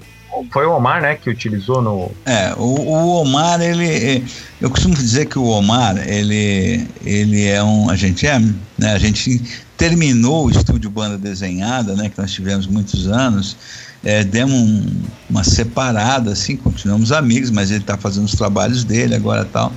Foi 0.52 0.64
o 0.68 0.74
Omar, 0.74 1.02
né, 1.02 1.16
que 1.16 1.30
utilizou 1.30 1.82
no. 1.82 2.12
É, 2.26 2.54
o, 2.56 2.64
o 2.64 3.22
Omar, 3.22 3.60
ele. 3.62 4.24
Eu 4.62 4.70
costumo 4.70 4.94
dizer 4.94 5.26
que 5.26 5.40
o 5.40 5.46
Omar, 5.46 5.98
ele, 6.08 6.88
ele 7.04 7.48
é 7.48 7.64
um. 7.64 7.90
A 7.90 7.96
gente 7.96 8.28
é. 8.28 8.38
Né, 8.40 8.94
a 8.94 9.00
gente 9.00 9.42
terminou 9.76 10.46
o 10.46 10.50
estúdio 10.52 10.90
Banda 10.90 11.18
Desenhada, 11.18 11.96
né, 11.96 12.10
que 12.10 12.20
nós 12.20 12.32
tivemos 12.32 12.68
muitos 12.68 13.08
anos. 13.08 13.58
É, 14.04 14.24
demos 14.24 14.54
um, 14.54 14.86
uma 15.30 15.44
separada, 15.44 16.32
assim, 16.32 16.56
continuamos 16.56 17.12
amigos, 17.12 17.50
mas 17.50 17.70
ele 17.72 17.82
está 17.82 17.98
fazendo 17.98 18.26
os 18.26 18.34
trabalhos 18.34 18.84
dele 18.84 19.16
agora 19.16 19.44
tal. 19.44 19.74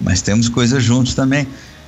Mas 0.00 0.22
temos 0.22 0.48
coisas 0.48 0.82
juntos 0.82 1.14
também. 1.14 1.46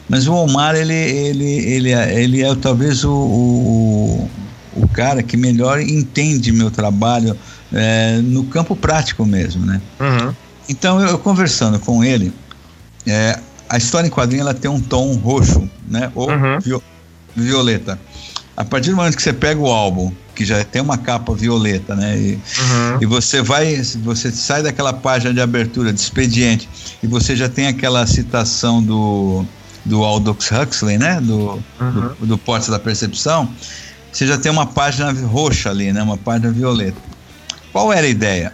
Mas 0.08 0.26
o 0.26 0.34
Omar, 0.34 0.74
ele, 0.74 0.94
ele, 0.94 1.44
ele, 1.44 1.92
ele 1.92 2.42
é 2.42 2.54
talvez 2.54 3.04
o, 3.04 3.12
o, 3.12 4.30
o 4.76 4.88
cara 4.88 5.22
que 5.22 5.36
melhor 5.36 5.80
entende 5.80 6.52
meu 6.52 6.70
trabalho 6.70 7.36
é, 7.72 8.18
no 8.18 8.44
campo 8.44 8.76
prático 8.76 9.24
mesmo, 9.24 9.66
né? 9.66 9.80
Uhum. 9.98 10.34
Então, 10.68 11.00
eu, 11.00 11.08
eu, 11.08 11.18
conversando 11.18 11.78
com 11.80 12.04
ele, 12.04 12.32
é, 13.06 13.38
a 13.68 13.76
história 13.76 14.06
em 14.06 14.10
quadrinho 14.10 14.42
ela 14.42 14.54
tem 14.54 14.70
um 14.70 14.80
tom 14.80 15.14
roxo, 15.16 15.68
né? 15.88 16.10
Ou 16.14 16.30
uhum. 16.30 16.60
viol, 16.60 16.82
violeta. 17.34 17.98
A 18.56 18.64
partir 18.64 18.90
do 18.90 18.96
momento 18.96 19.16
que 19.16 19.22
você 19.22 19.32
pega 19.32 19.60
o 19.60 19.66
álbum, 19.66 20.12
que 20.34 20.44
já 20.44 20.62
tem 20.64 20.80
uma 20.80 20.96
capa 20.96 21.34
violeta, 21.34 21.94
né? 21.94 22.16
E, 22.16 22.32
uhum. 22.34 22.98
e, 23.00 23.06
você 23.06 23.42
vai, 23.42 23.82
você 24.02 24.30
sai 24.30 24.62
daquela 24.62 24.92
página 24.92 25.34
de 25.34 25.40
abertura 25.40 25.92
de 25.92 26.00
expediente 26.00 26.68
e 27.02 27.06
você 27.06 27.34
já 27.34 27.48
tem 27.48 27.66
aquela 27.66 28.06
citação 28.06 28.82
do 28.82 29.44
do 29.86 30.04
Aldous 30.04 30.50
Huxley, 30.50 30.98
né? 30.98 31.20
Do, 31.20 31.62
uhum. 31.80 32.14
do, 32.20 32.26
do 32.26 32.38
Porta 32.38 32.70
da 32.70 32.78
Percepção, 32.78 33.48
você 34.12 34.26
já 34.26 34.38
tem 34.38 34.50
uma 34.50 34.66
página 34.66 35.12
roxa 35.26 35.70
ali, 35.70 35.92
né? 35.92 36.02
Uma 36.02 36.16
página 36.16 36.50
violeta. 36.50 37.00
Qual 37.72 37.92
era 37.92 38.06
a 38.06 38.10
ideia? 38.10 38.52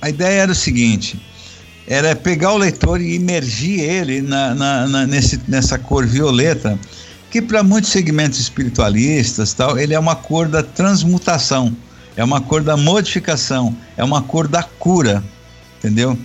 A 0.00 0.08
ideia 0.08 0.42
era 0.42 0.52
o 0.52 0.54
seguinte: 0.54 1.20
era 1.86 2.14
pegar 2.14 2.52
o 2.52 2.58
leitor 2.58 3.00
e 3.00 3.14
imergir 3.14 3.80
ele 3.80 4.20
na, 4.20 4.54
na, 4.54 4.88
na 4.88 5.06
nesse, 5.06 5.40
nessa 5.48 5.78
cor 5.78 6.06
violeta, 6.06 6.78
que 7.30 7.40
para 7.40 7.62
muitos 7.62 7.90
segmentos 7.90 8.38
espiritualistas 8.38 9.52
tal, 9.52 9.78
ele 9.78 9.94
é 9.94 9.98
uma 9.98 10.14
cor 10.14 10.48
da 10.48 10.62
transmutação, 10.62 11.74
é 12.16 12.22
uma 12.22 12.40
cor 12.40 12.62
da 12.62 12.76
modificação, 12.76 13.74
é 13.96 14.04
uma 14.04 14.22
cor 14.22 14.46
da 14.46 14.62
cura, 14.62 15.22
entendeu? 15.78 16.18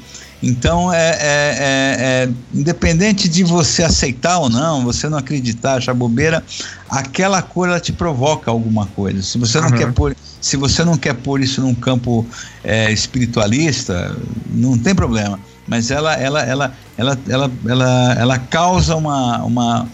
Então, 0.43 0.91
é, 0.93 0.97
é, 0.97 1.15
é, 1.21 1.97
é, 2.25 2.29
independente 2.53 3.29
de 3.29 3.45
você 3.45 3.81
aceitar 3.81 4.39
ou 4.39 4.49
não, 4.49 4.83
você 4.83 5.07
não 5.07 5.17
acreditar, 5.17 5.75
achar 5.75 5.93
bobeira, 5.93 6.43
aquela 6.89 7.41
cor 7.41 7.69
ela 7.69 7.79
te 7.79 7.93
provoca 7.93 8.51
alguma 8.51 8.85
coisa. 8.87 9.21
Se 9.21 9.37
você 9.37 9.61
não 9.61 9.69
Uhum. 9.69 9.75
quer 9.77 9.93
pôr, 9.93 10.13
se 10.41 10.57
você 10.57 10.83
não 10.83 10.97
quer 10.97 11.13
pôr 11.13 11.39
isso 11.41 11.61
num 11.61 11.73
campo 11.73 12.27
é, 12.61 12.91
espiritualista, 12.91 14.13
não 14.45 14.77
tem 14.77 14.93
problema. 14.93 15.39
Mas 15.65 15.89
ela, 15.89 16.13
ela, 16.15 16.41
ela, 16.41 16.77
ela, 16.97 17.17
ela, 17.29 17.51
ela, 17.65 18.13
ela 18.19 18.37
causa 18.39 18.97
uma, 18.97 19.41
uma, 19.45 19.87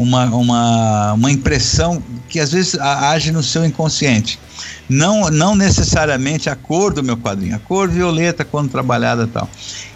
uma, 0.00 0.24
uma, 0.26 1.12
uma 1.12 1.30
impressão 1.30 2.02
que 2.28 2.40
às 2.40 2.52
vezes 2.52 2.74
age 2.78 3.30
no 3.30 3.42
seu 3.42 3.64
inconsciente. 3.64 4.38
Não, 4.88 5.30
não 5.30 5.54
necessariamente 5.54 6.48
a 6.48 6.56
cor 6.56 6.92
do 6.92 7.02
meu 7.02 7.16
quadrinho, 7.16 7.54
a 7.54 7.58
cor 7.58 7.88
violeta 7.88 8.44
quando 8.44 8.70
trabalhada 8.70 9.26
tal. 9.26 9.48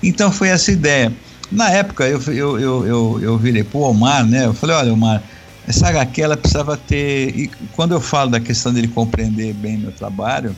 Então 0.02 0.31
foi 0.31 0.48
essa 0.48 0.70
ideia. 0.70 1.12
Na 1.51 1.70
época 1.70 2.06
eu, 2.06 2.20
eu, 2.28 2.60
eu, 2.60 2.86
eu, 2.86 3.20
eu 3.22 3.39
virei 3.39 3.64
pro 3.64 3.81
Omar, 3.81 4.26
né? 4.26 4.44
Eu 4.44 4.52
falei, 4.52 4.76
olha, 4.76 4.93
Omar, 4.93 5.22
essa 5.66 5.89
HQ 5.89 6.20
ela 6.20 6.36
precisava 6.36 6.76
ter. 6.76 7.35
E 7.35 7.51
quando 7.74 7.93
eu 7.93 8.01
falo 8.01 8.31
da 8.31 8.40
questão 8.40 8.72
dele 8.72 8.89
compreender 8.89 9.55
bem 9.55 9.78
meu 9.78 9.93
trabalho, 9.93 10.55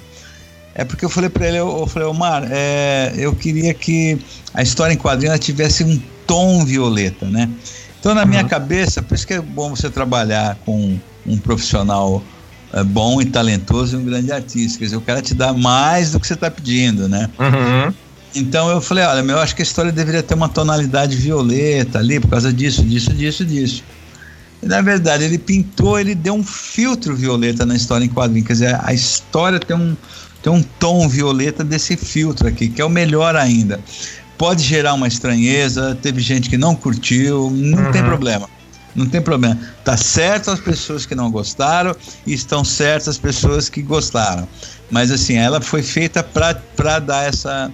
é 0.75 0.85
porque 0.85 1.05
eu 1.05 1.09
falei 1.09 1.31
para 1.31 1.47
ele, 1.47 1.59
eu, 1.59 1.79
eu 1.79 1.87
falei, 1.87 2.09
Omar, 2.09 2.49
é, 2.51 3.13
eu 3.17 3.35
queria 3.35 3.73
que 3.73 4.19
a 4.53 4.63
história 4.63 4.93
em 4.93 4.99
quadrinho 4.99 5.39
tivesse 5.39 5.85
um 5.85 6.01
tom 6.27 6.65
violeta, 6.65 7.27
né? 7.27 7.49
Então 8.07 8.15
na 8.15 8.25
minha 8.25 8.43
Uhum. 8.43 8.49
cabeça, 8.49 9.03
por 9.03 9.17
isso 9.17 9.27
que 9.27 9.35
é 9.35 9.41
bom 9.41 9.75
você 9.75 9.91
trabalhar 9.91 10.57
com 10.65 10.97
um 11.27 11.37
profissional 11.39 12.23
é, 12.73 12.85
bom 12.85 13.21
e 13.21 13.25
talentoso 13.25 13.97
e 13.97 13.99
um 13.99 14.05
grande 14.05 14.31
artista. 14.31 14.79
Quer 14.79 14.85
dizer, 14.85 14.97
o 14.97 15.01
cara 15.01 15.21
te 15.21 15.35
dá 15.35 15.53
mais 15.53 16.13
do 16.13 16.21
que 16.21 16.27
você 16.29 16.35
está 16.35 16.49
pedindo, 16.49 17.09
né? 17.09 17.29
Uhum. 17.37 17.93
Então 18.33 18.71
eu 18.71 18.81
falei, 18.81 19.03
olha, 19.03 19.19
eu 19.29 19.41
acho 19.41 19.57
que 19.57 19.63
a 19.63 19.65
história 19.65 19.91
deveria 19.91 20.23
ter 20.23 20.35
uma 20.35 20.49
tonalidade 20.49 21.17
violeta 21.17 21.99
ali, 21.99 22.21
por 22.21 22.31
causa 22.31 22.53
disso, 22.53 22.85
disso, 22.85 23.13
disso, 23.13 23.45
disso. 23.45 23.83
E, 24.63 24.67
na 24.67 24.81
verdade, 24.83 25.25
ele 25.25 25.39
pintou, 25.39 25.99
ele 25.99 26.15
deu 26.15 26.35
um 26.35 26.45
filtro 26.45 27.17
violeta 27.17 27.67
na 27.67 27.75
história 27.75 28.05
em 28.05 28.09
quadrinho. 28.09 28.45
Quer 28.45 28.53
dizer, 28.53 28.81
a 28.85 28.95
história 28.95 29.59
tem 29.59 29.77
um, 29.77 29.97
tem 30.45 30.53
um 30.53 30.63
tom 30.63 31.09
violeta 31.09 31.65
desse 31.65 31.97
filtro 31.97 32.47
aqui, 32.47 32.69
que 32.69 32.81
é 32.81 32.85
o 32.85 32.89
melhor 32.89 33.35
ainda. 33.35 33.81
Pode 34.39 34.63
gerar 34.63 34.95
uma 34.95 35.09
estranheza, 35.09 35.97
teve 36.01 36.21
gente 36.21 36.49
que 36.51 36.59
não 36.59 36.75
curtiu, 36.75 37.51
não 37.51 37.91
tem 37.91 38.03
Uhum. 38.03 38.09
problema. 38.09 38.49
Não 38.95 39.07
tem 39.07 39.21
problema. 39.21 39.59
Tá 39.85 39.97
certo 39.97 40.51
as 40.51 40.59
pessoas 40.61 41.05
que 41.05 41.15
não 41.15 41.31
gostaram 41.31 41.95
e 42.27 42.33
estão 42.33 42.65
certas 42.65 43.09
as 43.09 43.19
pessoas 43.19 43.69
que 43.69 43.83
gostaram. 43.83 44.49
Mas 44.91 45.11
assim, 45.11 45.37
ela 45.37 45.61
foi 45.61 45.83
feita 45.83 46.23
para 46.23 46.99
dar 46.99 47.25
essa, 47.29 47.71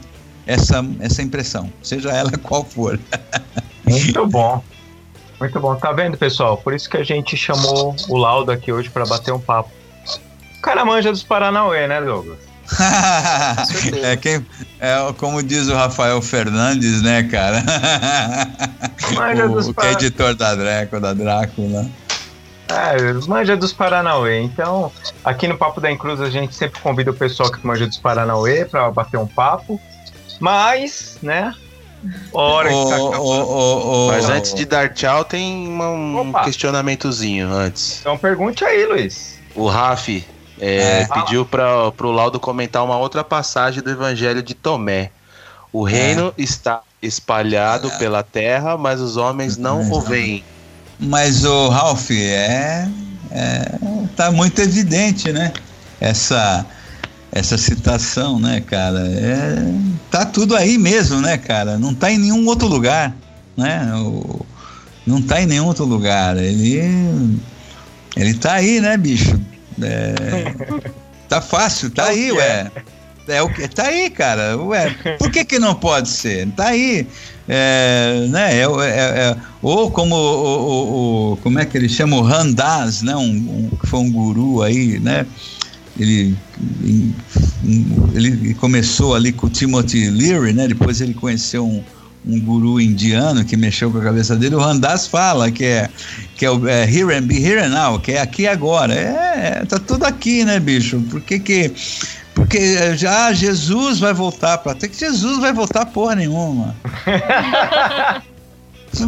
essa, 0.47 0.85
essa 0.99 1.23
impressão, 1.23 1.73
seja 1.83 2.11
ela 2.11 2.31
qual 2.43 2.65
for. 2.65 2.99
Muito 3.87 4.27
bom. 4.27 4.63
Muito 5.39 5.59
bom. 5.61 5.75
Tá 5.77 5.93
vendo, 5.93 6.17
pessoal? 6.17 6.57
Por 6.57 6.73
isso 6.75 6.89
que 6.89 6.97
a 6.97 7.05
gente 7.05 7.37
chamou 7.37 7.95
o 8.09 8.17
Laudo 8.17 8.51
aqui 8.53 8.73
hoje 8.73 8.89
pra 8.91 9.05
bater 9.05 9.33
um 9.33 9.41
papo. 9.41 9.71
O 10.59 10.61
cara 10.63 10.85
manja 10.85 11.11
dos 11.11 11.23
Paranauê, 11.25 11.87
né, 11.89 12.01
Douglas? 12.01 12.39
é, 14.03 14.17
quem, 14.17 14.45
é 14.81 14.97
como 15.19 15.43
diz 15.43 15.69
o 15.69 15.75
Rafael 15.75 16.21
Fernandes, 16.23 17.03
né, 17.03 17.23
cara? 17.25 17.63
O, 19.13 19.59
o 19.59 19.65
que 19.65 19.71
é 19.71 19.73
Para- 19.75 19.93
editor 19.93 20.35
da 20.35 20.55
Draco, 20.55 21.01
da 21.01 21.13
Drácula. 21.13 21.87
É, 22.69 23.13
manja 23.27 23.57
dos 23.57 23.73
Paranauê. 23.73 24.41
Então, 24.41 24.91
aqui 25.25 25.47
no 25.47 25.59
Papo 25.59 25.81
da 25.81 25.91
Encruz 25.91 26.21
a 26.21 26.31
gente 26.31 26.55
sempre 26.55 26.81
convida 26.81 27.11
o 27.11 27.15
pessoal 27.15 27.51
que 27.51 27.65
manja 27.67 27.87
dos 27.87 27.99
Paranauê 27.99 28.65
pra 28.65 28.91
bater 28.91 29.19
um 29.19 29.27
papo. 29.27 29.81
Mas, 30.41 31.19
né? 31.23 31.53
Hora 32.33 32.69
que 32.69 32.75
tá 32.75 33.21
ô, 33.21 34.07
ô, 34.07 34.09
Mas 34.09 34.29
antes 34.29 34.55
de 34.55 34.65
dar 34.65 34.93
tchau, 34.93 35.25
tem 35.25 35.69
um 35.69 36.31
Opa. 36.31 36.45
questionamentozinho 36.45 37.53
antes. 37.53 38.01
Então 38.01 38.19
pergunte 38.19 38.65
aí, 38.65 38.87
Luiz. 38.87 39.39
O 39.55 39.69
Raf 39.69 40.25
é, 40.65 41.01
É. 41.03 41.07
pediu 41.07 41.45
para 41.45 41.93
o 42.01 42.13
Laudo 42.13 42.39
comentar 42.39 42.85
uma 42.85 42.97
outra 42.97 43.25
passagem 43.25 43.83
do 43.83 43.91
Evangelho 43.91 44.41
de 44.41 44.55
Tomé. 44.55 45.11
O 45.73 45.83
reino 45.83 46.33
está 46.39 46.83
espalhado 47.03 47.91
pela 47.99 48.23
terra, 48.23 48.77
mas 48.77 49.01
os 49.01 49.17
homens 49.17 49.57
não 49.57 49.91
o 49.91 50.01
veem. 50.01 50.45
Mas 51.01 51.45
o 51.45 51.69
Ralph, 51.69 52.13
é, 52.13 52.89
é 53.33 53.73
tá 54.15 54.31
muito 54.31 54.61
evidente, 54.61 55.33
né? 55.33 55.53
Essa 56.01 56.65
essa 57.33 57.59
citação, 57.59 58.39
né, 58.39 58.61
cara? 58.61 59.01
É, 59.01 59.65
tá 60.11 60.25
tudo 60.25 60.55
aí 60.55 60.79
mesmo, 60.79 61.21
né, 61.21 61.39
cara? 61.39 61.79
Não 61.79 61.93
tá 61.95 62.13
em 62.13 62.19
nenhum 62.19 62.47
outro 62.47 62.69
lugar, 62.69 63.13
né? 63.57 63.91
O, 63.97 64.47
não 65.05 65.21
tá 65.21 65.43
em 65.43 65.47
nenhum 65.47 65.67
outro 65.67 65.87
lugar. 65.87 66.37
Ele 66.37 67.41
ele 68.15 68.35
tá 68.35 68.53
aí, 68.53 68.81
né, 68.81 68.97
bicho? 68.97 69.41
É, 69.81 70.15
tá 71.29 71.41
fácil, 71.41 71.91
tá 71.91 72.07
É 72.07 72.11
aí, 72.11 72.33
ué. 72.33 72.71
É 73.29 73.41
o 73.41 73.49
que 73.49 73.69
tá 73.69 73.85
aí, 73.85 74.11
cara. 74.11 74.57
Ué, 74.59 74.91
por 75.19 75.31
que 75.31 75.45
que 75.45 75.59
não 75.59 75.75
pode 75.77 76.09
ser? 76.09 76.49
Tá 76.57 76.69
aí. 76.69 77.07
É, 77.49 78.27
né, 78.29 78.57
é, 78.57 78.63
é- 78.63 79.31
é- 79.31 79.37
ou 79.61 79.91
como 79.91 80.15
o, 80.15 80.19
o- 80.19 81.33
o- 81.33 81.37
como 81.39 81.59
é 81.59 81.65
que 81.65 81.77
ele 81.77 81.89
chama 81.89 82.17
o 82.17 82.23
Randaz, 82.23 83.03
né, 83.03 83.15
um, 83.17 83.21
um- 83.23 83.71
que 83.81 83.87
foi 83.87 84.01
um 84.01 84.11
guru 84.11 84.63
aí, 84.63 84.99
né? 84.99 85.27
Ele 85.99 86.35
ele 88.15 88.55
começou 88.55 89.15
ali 89.15 89.33
com 89.33 89.47
o 89.47 89.51
Timothy 89.51 90.11
Leary, 90.11 90.53
né? 90.53 90.69
Depois 90.69 91.01
ele 91.01 91.15
conheceu 91.15 91.67
um, 91.67 91.83
um 92.27 92.41
guru 92.41 92.81
indiano 92.81 93.45
que 93.45 93.57
mexeu 93.57 93.91
com 93.91 93.99
a 93.99 94.03
cabeça 94.03 94.37
dele. 94.37 94.55
O 94.55 94.61
Randaz 94.61 95.07
fala 95.07 95.51
que 95.51 95.65
é 95.65 95.91
que 96.37 96.45
é 96.45 96.51
o 96.51 96.69
é, 96.69 96.85
here 96.85 97.15
and 97.15 97.23
be 97.23 97.37
here 97.37 97.59
and 97.59 97.71
now, 97.71 97.99
que 97.99 98.13
é 98.13 98.21
aqui 98.21 98.47
agora. 98.47 98.95
É, 98.95 99.61
é, 99.63 99.65
tá 99.65 99.79
tudo 99.79 100.05
aqui, 100.05 100.45
né, 100.45 100.61
bicho? 100.61 101.01
Por 101.11 101.21
que 101.21 101.39
que 101.39 101.73
porque 102.35 102.97
já 102.97 103.33
Jesus 103.33 103.99
vai 103.99 104.13
voltar 104.13 104.59
para 104.59 104.73
até 104.73 104.89
que 104.89 104.99
Jesus 104.99 105.39
vai 105.39 105.53
voltar 105.53 105.87
porra 105.87 106.15
nenhuma. 106.15 106.75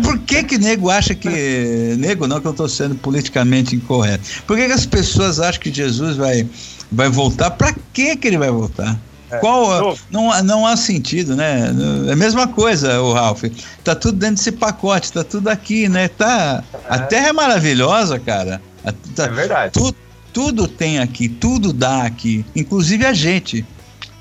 Por 0.03 0.19
que 0.21 0.43
que 0.43 0.57
nego 0.57 0.89
acha 0.89 1.15
que 1.15 1.95
nego 1.99 2.27
não 2.27 2.41
que 2.41 2.47
eu 2.47 2.55
tô 2.55 2.67
sendo 2.67 2.95
politicamente 2.95 3.77
incorreto? 3.77 4.43
Por 4.47 4.57
que 4.57 4.67
que 4.67 4.73
as 4.73 4.87
pessoas 4.87 5.39
acham 5.41 5.61
que 5.61 5.71
Jesus 5.71 6.17
vai 6.17 6.49
vai 6.91 7.11
voltar? 7.11 7.51
Para 7.51 7.75
que 7.93 8.17
que 8.17 8.29
ele 8.29 8.39
vai 8.39 8.51
voltar? 8.51 8.99
Qual 9.41 9.71
a- 9.73 9.81
Novo. 9.81 10.01
não, 10.11 10.31
há- 10.31 10.43
não 10.43 10.67
há 10.67 10.77
sentido, 10.77 11.35
né? 11.37 11.71
É 12.09 12.13
a 12.13 12.17
mesma 12.17 12.47
coisa, 12.49 13.01
o 13.01 13.13
Ralph. 13.13 13.45
Tá 13.83 13.95
tudo 13.95 14.19
dentro 14.19 14.37
desse 14.37 14.53
pacote, 14.53 15.13
tá 15.13 15.23
tudo 15.25 15.49
aqui, 15.49 15.89
né? 15.89 16.09
Tá 16.09 16.63
a 16.89 16.99
Terra 16.99 17.29
é 17.29 17.33
maravilhosa, 17.33 18.19
cara. 18.19 18.61
A- 18.85 18.93
tá- 19.15 19.25
É 19.25 19.29
verdade. 19.29 19.73
tu- 19.73 19.95
tudo 20.33 20.67
tem 20.67 20.99
aqui, 20.99 21.29
tudo 21.29 21.73
dá 21.73 22.03
aqui, 22.03 22.45
inclusive 22.57 23.05
a 23.07 23.13
gente. 23.13 23.65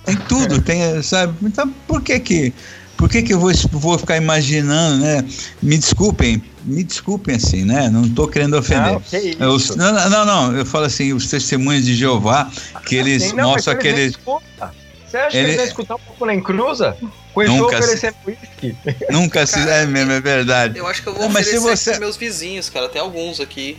Tem 0.06 0.15
tudo, 0.15 0.61
tem, 0.61 1.02
sabe? 1.02 1.34
Então, 1.44 1.73
por 1.88 2.02
que 2.02 2.19
que, 2.19 2.53
por 2.98 3.10
que 3.10 3.22
que 3.22 3.34
eu 3.34 3.40
vou, 3.40 3.52
vou 3.72 3.98
ficar 3.98 4.18
imaginando, 4.18 4.98
né? 5.02 5.23
Me 5.61 5.77
desculpem, 5.77 6.44
me 6.65 6.84
desculpem 6.84 7.35
assim, 7.35 7.64
né? 7.64 7.90
Não 7.90 8.07
tô 8.10 8.27
querendo 8.27 8.57
ofender. 8.57 8.99
Isso. 9.14 9.44
Os- 9.72 9.76
não, 9.77 10.10
não, 10.10 10.26
não, 10.26 10.56
eu 10.57 10.65
falo 10.65 10.85
assim, 10.85 11.14
os 11.14 11.27
testemunhos 11.27 11.85
de 11.85 11.95
Jeová, 11.95 12.49
que 12.85 12.95
eles 12.95 13.23
Sim, 13.23 13.34
não, 13.35 13.49
mostram 13.52 13.73
eles 13.76 13.85
aqueles... 13.85 14.11
escutam. 14.11 14.69
Você 15.14 15.18
acha 15.18 15.38
Ele- 15.38 15.45
que 15.45 15.49
eles 15.52 15.57
vão 15.57 15.65
escutar 15.68 15.95
um 15.95 15.99
pouco 15.99 16.26
lá 16.26 16.34
em 16.34 16.41
Cruza? 16.41 16.98
Com 17.35 17.44
isso 17.44 17.53
Nunca 17.53 17.77
se- 17.77 17.84
oferecendo 17.84 18.15
uísque? 18.26 18.76
Nunca 19.11 19.45
se... 19.45 19.60
É 19.60 19.85
mesmo, 19.85 20.11
é 20.11 20.19
verdade. 20.19 20.80
Eu 20.80 20.88
acho 20.88 21.03
que 21.03 21.10
eu 21.10 21.14
vou 21.14 21.22
Não, 21.22 21.30
mas 21.30 21.45
se 21.48 21.56
oferecer 21.60 21.91
você- 21.91 21.99
meus 21.99 22.18
vizinhos, 22.18 22.68
cara. 22.68 22.90
Tem 22.90 22.99
alguns 22.99 23.40
aqui. 23.40 23.77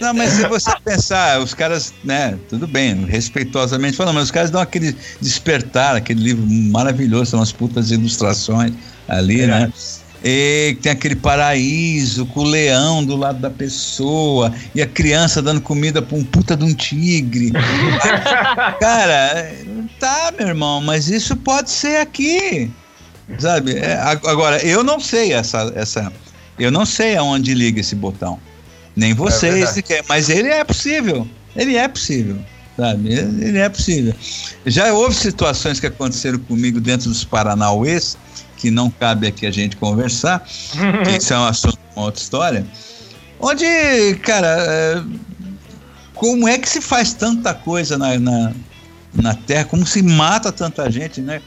Não, 0.00 0.14
mas 0.14 0.30
se 0.30 0.46
você 0.46 0.70
pensar, 0.84 1.40
os 1.40 1.54
caras, 1.54 1.92
né, 2.04 2.38
tudo 2.48 2.68
bem, 2.68 3.04
respeitosamente 3.04 3.96
falando, 3.96 4.14
mas 4.14 4.24
os 4.26 4.30
caras 4.30 4.48
dão 4.48 4.60
aquele 4.60 4.96
despertar, 5.20 5.96
aquele 5.96 6.22
livro 6.22 6.46
maravilhoso, 6.46 7.32
são 7.32 7.40
umas 7.40 7.50
putas 7.50 7.90
ilustrações 7.90 8.72
ali, 9.08 9.46
né? 9.48 9.72
E 10.22 10.76
tem 10.82 10.92
aquele 10.92 11.16
paraíso 11.16 12.26
com 12.26 12.40
o 12.40 12.44
leão 12.44 13.02
do 13.04 13.16
lado 13.16 13.38
da 13.38 13.48
pessoa 13.48 14.52
e 14.74 14.82
a 14.82 14.86
criança 14.86 15.40
dando 15.40 15.60
comida 15.62 16.02
pra 16.02 16.16
um 16.16 16.22
puta 16.24 16.54
de 16.56 16.62
um 16.64 16.74
tigre. 16.74 17.52
Cara, 18.78 19.50
tá, 19.98 20.32
meu 20.38 20.48
irmão, 20.48 20.80
mas 20.80 21.08
isso 21.08 21.36
pode 21.36 21.70
ser 21.70 21.96
aqui. 22.00 22.70
Sabe? 23.38 23.76
É, 23.78 23.94
ag- 23.94 24.26
agora, 24.26 24.58
eu 24.64 24.82
não 24.82 24.98
sei 25.00 25.32
essa, 25.32 25.72
essa. 25.74 26.12
Eu 26.58 26.70
não 26.70 26.84
sei 26.84 27.16
aonde 27.16 27.54
liga 27.54 27.80
esse 27.80 27.94
botão. 27.94 28.38
Nem 28.96 29.14
vocês 29.14 29.70
sequer, 29.70 30.04
mas 30.08 30.28
ele 30.28 30.48
é 30.48 30.64
possível. 30.64 31.26
Ele 31.56 31.76
é 31.76 31.86
possível. 31.88 32.38
Sabe? 32.76 33.12
Ele 33.12 33.44
ele 33.48 33.58
é 33.58 33.68
possível. 33.68 34.14
Já 34.66 34.92
houve 34.92 35.14
situações 35.14 35.78
que 35.80 35.86
aconteceram 35.86 36.38
comigo 36.40 36.80
dentro 36.80 37.08
dos 37.08 37.24
Paranauês, 37.24 38.18
que 38.60 38.70
não 38.70 38.90
cabe 38.90 39.26
aqui 39.26 39.46
a 39.46 39.50
gente 39.50 39.76
conversar, 39.76 40.40
que 41.04 41.16
isso 41.16 41.32
é 41.32 41.38
um 41.38 41.44
assunto 41.44 41.78
uma 41.96 42.06
outra 42.06 42.20
história. 42.20 42.66
Onde, 43.40 43.64
cara, 44.22 44.46
é, 44.46 45.02
como 46.14 46.46
é 46.46 46.58
que 46.58 46.68
se 46.68 46.80
faz 46.80 47.14
tanta 47.14 47.54
coisa 47.54 47.96
na, 47.96 48.18
na, 48.18 48.52
na 49.14 49.34
Terra? 49.34 49.64
Como 49.64 49.86
se 49.86 50.02
mata 50.02 50.52
tanta 50.52 50.90
gente, 50.90 51.20
né? 51.20 51.40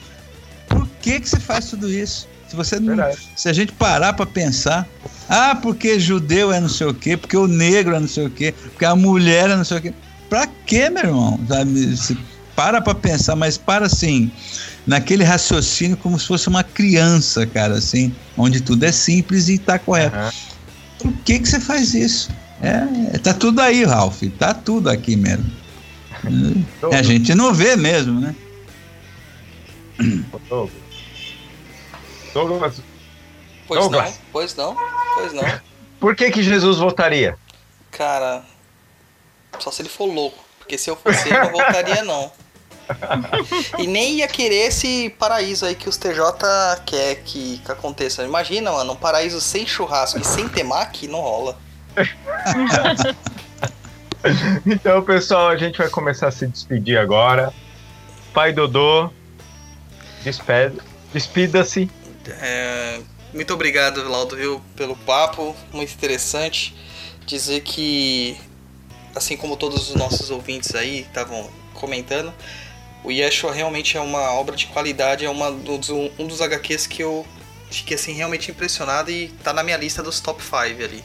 Por 0.67 0.87
que 1.01 1.19
que 1.19 1.29
se 1.29 1.39
faz 1.39 1.69
tudo 1.69 1.89
isso? 1.89 2.27
Se, 2.47 2.55
você 2.55 2.79
não, 2.79 2.95
se 3.35 3.47
a 3.47 3.53
gente 3.53 3.71
parar 3.73 4.13
para 4.13 4.25
pensar, 4.25 4.87
ah, 5.29 5.55
porque 5.55 5.99
judeu 5.99 6.51
é 6.51 6.59
não 6.59 6.69
sei 6.69 6.87
o 6.87 6.93
quê, 6.93 7.15
porque 7.15 7.37
o 7.37 7.47
negro 7.47 7.95
é 7.95 7.99
não 7.99 8.07
sei 8.07 8.25
o 8.25 8.29
quê, 8.29 8.53
porque 8.71 8.85
a 8.85 8.95
mulher 8.95 9.49
é 9.49 9.55
não 9.55 9.63
sei 9.63 9.77
o 9.77 9.81
quê. 9.81 9.93
Pra 10.29 10.47
quê, 10.65 10.89
meu 10.89 11.03
irmão? 11.03 11.39
Sabe? 11.47 11.97
Se 11.97 12.17
para 12.55 12.81
para 12.81 12.95
pensar, 12.95 13.35
mas 13.35 13.57
para 13.57 13.85
assim, 13.85 14.31
naquele 14.85 15.23
raciocínio 15.23 15.97
como 15.97 16.19
se 16.19 16.27
fosse 16.27 16.47
uma 16.47 16.63
criança, 16.63 17.45
cara, 17.45 17.75
assim, 17.75 18.13
onde 18.37 18.61
tudo 18.61 18.83
é 18.83 18.91
simples 18.91 19.49
e 19.49 19.57
tá 19.57 19.79
correto. 19.79 20.17
Uhum. 20.17 20.31
Por 20.99 21.13
que 21.23 21.39
que 21.39 21.47
você 21.47 21.59
faz 21.59 21.93
isso? 21.93 22.29
É, 22.61 23.17
tá 23.17 23.33
tudo 23.33 23.59
aí, 23.61 23.83
Ralph, 23.83 24.21
tá 24.39 24.53
tudo 24.53 24.89
aqui 24.89 25.15
mesmo. 25.15 25.51
a 26.91 27.01
gente 27.01 27.35
não 27.35 27.53
vê 27.53 27.75
mesmo, 27.75 28.19
né? 28.19 28.35
Douglas. 32.33 32.81
Pois 33.67 33.79
Douglas. 33.79 34.09
não, 34.09 34.17
pois 34.31 34.55
não, 34.55 34.75
pois 35.15 35.33
não. 35.33 35.43
Por 35.99 36.15
que 36.15 36.31
que 36.31 36.43
Jesus 36.43 36.77
voltaria? 36.77 37.37
Cara, 37.91 38.43
só 39.59 39.71
se 39.71 39.81
ele 39.81 39.89
for 39.89 40.05
louco. 40.05 40.43
Porque 40.59 40.77
se 40.77 40.89
eu 40.89 40.95
fosse 40.95 41.27
ele, 41.27 41.37
eu 41.37 41.43
não 41.43 41.51
voltaria 41.51 42.03
não. 42.03 42.31
E 43.77 43.87
nem 43.87 44.15
ia 44.15 44.27
querer 44.27 44.67
esse 44.67 45.09
paraíso 45.17 45.65
aí 45.65 45.75
que 45.75 45.87
os 45.87 45.97
TJ 45.97 46.81
quer 46.85 47.15
que, 47.23 47.59
que 47.59 47.71
aconteça. 47.71 48.23
Imagina, 48.23 48.71
mano, 48.71 48.93
um 48.93 48.95
paraíso 48.95 49.39
sem 49.41 49.65
churrasco 49.65 50.19
e 50.19 50.23
sem 50.23 50.47
temaki 50.47 51.07
não 51.07 51.21
rola. 51.21 51.57
então, 54.65 55.01
pessoal, 55.03 55.49
a 55.49 55.57
gente 55.57 55.77
vai 55.77 55.89
começar 55.89 56.27
a 56.27 56.31
se 56.31 56.47
despedir 56.47 56.97
agora. 56.97 57.53
Pai 58.33 58.51
Dodô, 58.51 59.11
despida-se. 61.13 61.89
É, 62.41 62.99
muito 63.33 63.53
obrigado, 63.53 64.07
Laudo, 64.07 64.35
viu, 64.35 64.61
pelo 64.75 64.95
papo, 64.95 65.55
muito 65.71 65.93
interessante. 65.93 66.75
Dizer 67.25 67.61
que, 67.61 68.37
assim 69.15 69.37
como 69.37 69.55
todos 69.55 69.89
os 69.89 69.95
nossos 69.95 70.29
ouvintes 70.29 70.75
aí 70.75 71.01
estavam 71.01 71.49
comentando, 71.73 72.33
o 73.03 73.11
Yeshua 73.11 73.51
realmente 73.51 73.97
é 73.97 74.01
uma 74.01 74.31
obra 74.33 74.55
de 74.55 74.67
qualidade, 74.67 75.25
é 75.25 75.29
uma 75.29 75.51
dos, 75.51 75.89
um 75.89 76.27
dos 76.27 76.41
HQs 76.41 76.87
que 76.87 77.03
eu 77.03 77.25
fiquei 77.69 77.95
assim, 77.95 78.13
realmente 78.13 78.51
impressionado 78.51 79.11
e 79.11 79.27
tá 79.43 79.51
na 79.51 79.63
minha 79.63 79.77
lista 79.77 80.01
dos 80.01 80.19
top 80.19 80.41
5 80.41 80.57
ali. 80.83 81.03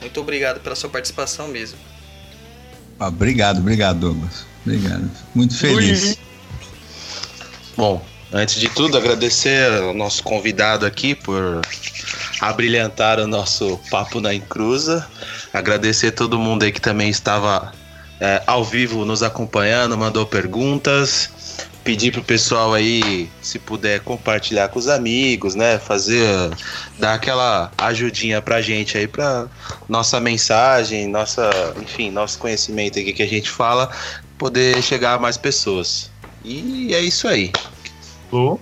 Muito 0.00 0.20
obrigado 0.20 0.60
pela 0.60 0.74
sua 0.74 0.88
participação 0.88 1.48
mesmo. 1.48 1.78
Ah, 2.98 3.08
obrigado, 3.08 3.58
obrigado, 3.58 4.00
Douglas. 4.00 4.46
Obrigado. 4.64 5.10
Muito 5.34 5.56
feliz. 5.56 6.04
Ui. 6.04 6.18
Bom, 7.76 8.06
antes 8.32 8.58
de 8.58 8.68
tudo, 8.70 8.96
agradecer 8.96 9.70
ao 9.70 9.92
nosso 9.92 10.22
convidado 10.22 10.86
aqui 10.86 11.14
por 11.14 11.60
abrilhantar 12.40 13.18
o 13.20 13.26
nosso 13.26 13.78
papo 13.90 14.20
na 14.20 14.34
encruza. 14.34 15.06
Agradecer 15.52 16.12
todo 16.12 16.38
mundo 16.38 16.62
aí 16.62 16.72
que 16.72 16.80
também 16.80 17.10
estava 17.10 17.72
é, 18.20 18.42
ao 18.46 18.64
vivo 18.64 19.04
nos 19.04 19.22
acompanhando, 19.22 19.96
mandou 19.96 20.26
perguntas. 20.26 21.30
Pedir 21.84 22.10
pro 22.10 22.22
pessoal 22.22 22.74
aí, 22.74 23.30
se 23.40 23.60
puder 23.60 24.00
compartilhar 24.00 24.68
com 24.68 24.78
os 24.78 24.88
amigos, 24.88 25.54
né? 25.54 25.78
Fazer, 25.78 26.26
dar 26.98 27.14
aquela 27.14 27.70
ajudinha 27.78 28.42
pra 28.42 28.60
gente 28.60 28.98
aí, 28.98 29.06
pra 29.06 29.46
nossa 29.88 30.18
mensagem, 30.18 31.06
nossa, 31.06 31.48
enfim, 31.80 32.10
nosso 32.10 32.40
conhecimento 32.40 32.98
aqui 32.98 33.12
que 33.12 33.22
a 33.22 33.28
gente 33.28 33.48
fala, 33.48 33.88
poder 34.36 34.82
chegar 34.82 35.14
a 35.14 35.18
mais 35.18 35.36
pessoas. 35.36 36.10
E 36.44 36.92
é 36.92 37.00
isso 37.00 37.28
aí. 37.28 37.52
Lu? 38.32 38.60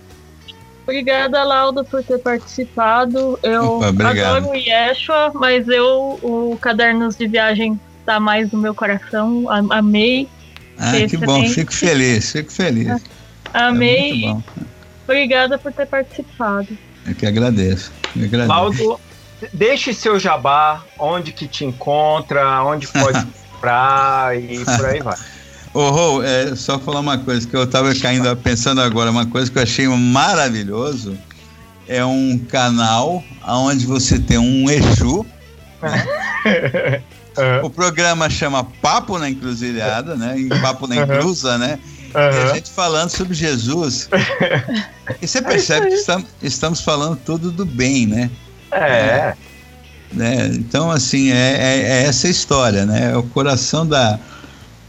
Obrigada, 0.83 1.43
Lauda, 1.45 1.83
por 1.83 2.05
ter 2.05 2.19
participado. 2.19 3.39
Eu 3.43 3.79
Opa, 3.81 3.87
adoro 3.87 4.51
o 4.51 4.55
Yeshua, 4.55 5.33
mas 5.35 5.67
eu, 5.67 6.19
o 6.23 6.59
Cadernos 6.61 7.17
de 7.17 7.27
Viagem 7.27 7.81
tá 8.05 8.21
mais 8.21 8.51
no 8.51 8.59
meu 8.59 8.75
coração. 8.75 9.47
Amei. 9.71 10.29
Ah, 10.79 10.93
que 11.09 11.17
bom, 11.17 11.47
fico 11.49 11.73
feliz, 11.73 12.33
fico 12.33 12.53
feliz. 12.53 13.03
Amei. 13.53 14.27
É 14.27 14.37
Obrigada 15.05 15.59
por 15.59 15.73
ter 15.73 15.87
participado. 15.87 16.69
Eu 17.07 17.15
que 17.15 17.27
agradeço. 17.27 17.93
Eu 18.17 18.25
agradeço. 18.25 18.49
Paulo, 18.49 19.01
deixe 19.53 19.93
seu 19.93 20.19
jabá, 20.19 20.83
onde 20.99 21.33
que 21.33 21.47
te 21.47 21.65
encontra, 21.65 22.63
onde 22.65 22.87
pode 22.89 23.25
comprar 23.53 24.37
e 24.37 24.65
por 24.65 24.87
aí 24.87 25.01
vai. 25.01 25.17
Ô, 25.73 25.91
Rô, 25.91 26.23
é, 26.23 26.55
só 26.55 26.79
falar 26.79 27.01
uma 27.01 27.19
coisa 27.19 27.47
que 27.47 27.55
eu 27.55 27.65
estava 27.65 27.95
caindo 27.95 28.35
pensando 28.37 28.81
agora, 28.81 29.11
uma 29.11 29.27
coisa 29.27 29.51
que 29.51 29.59
eu 29.59 29.63
achei 29.63 29.89
maravilhoso 29.89 31.19
é 31.87 32.05
um 32.05 32.39
canal 32.39 33.23
onde 33.47 33.85
você 33.85 34.19
tem 34.19 34.39
um 34.39 34.71
Exu. 34.71 35.27
Né? 35.83 37.03
Uhum. 37.37 37.67
O 37.67 37.71
programa 37.71 38.31
chama 38.31 38.65
Papo 38.65 39.19
na 39.19 39.29
Encruzilhada, 39.29 40.15
né? 40.17 40.37
Papo 40.61 40.87
na 40.87 40.97
Encruza, 40.97 41.59
né? 41.59 41.79
Uhum. 42.15 42.21
E 42.21 42.51
a 42.51 42.55
gente 42.55 42.71
falando 42.71 43.11
sobre 43.11 43.35
Jesus. 43.35 44.09
e 45.21 45.27
você 45.27 45.43
percebe 45.43 45.89
que 45.89 45.95
estamos, 45.95 46.27
estamos 46.43 46.81
falando 46.81 47.17
tudo 47.17 47.51
do 47.51 47.65
bem, 47.65 48.07
né? 48.07 48.31
É. 48.71 49.35
Né? 50.13 50.47
Então, 50.55 50.91
assim, 50.91 51.33
é, 51.33 51.57
é, 51.59 51.81
é 51.81 52.03
essa 52.05 52.29
história, 52.29 52.87
né? 52.87 53.13
É 53.13 53.17
o 53.17 53.23
coração 53.25 53.87
da. 53.87 54.19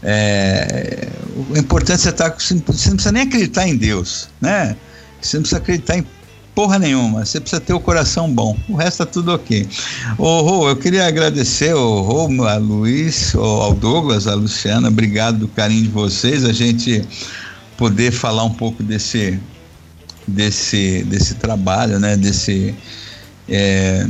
É, 0.02 1.08
o 1.50 1.58
importante 1.58 2.06
é 2.06 2.10
estar. 2.10 2.30
Você 2.30 2.54
não 2.54 2.60
precisa 2.60 3.12
nem 3.12 3.22
acreditar 3.22 3.66
em 3.66 3.76
Deus, 3.76 4.28
né? 4.40 4.76
Você 5.20 5.36
não 5.36 5.42
precisa 5.42 5.60
acreditar 5.60 5.98
em 5.98 6.06
porra 6.56 6.78
nenhuma. 6.78 7.22
Você 7.24 7.38
precisa 7.38 7.60
ter 7.60 7.74
o 7.74 7.78
coração 7.78 8.32
bom. 8.32 8.56
O 8.66 8.74
resto 8.74 9.04
tá 9.04 9.06
tudo 9.06 9.30
ok. 9.32 9.68
Ô, 10.16 10.40
Rô, 10.40 10.68
eu 10.70 10.76
queria 10.76 11.06
agradecer 11.06 11.72
ao 11.72 12.00
Rô, 12.00 12.44
a 12.44 12.56
Luiz, 12.56 13.34
ao 13.34 13.74
Douglas, 13.74 14.26
a 14.26 14.34
Luciana. 14.34 14.88
Obrigado 14.88 15.40
do 15.40 15.48
carinho 15.48 15.82
de 15.82 15.88
vocês. 15.88 16.46
A 16.46 16.54
gente 16.54 17.06
poder 17.76 18.10
falar 18.10 18.42
um 18.44 18.54
pouco 18.54 18.82
desse 18.82 19.38
desse 20.26 21.04
desse 21.04 21.34
trabalho, 21.34 22.00
né? 22.00 22.16
Desse 22.16 22.74
é, 23.46 24.06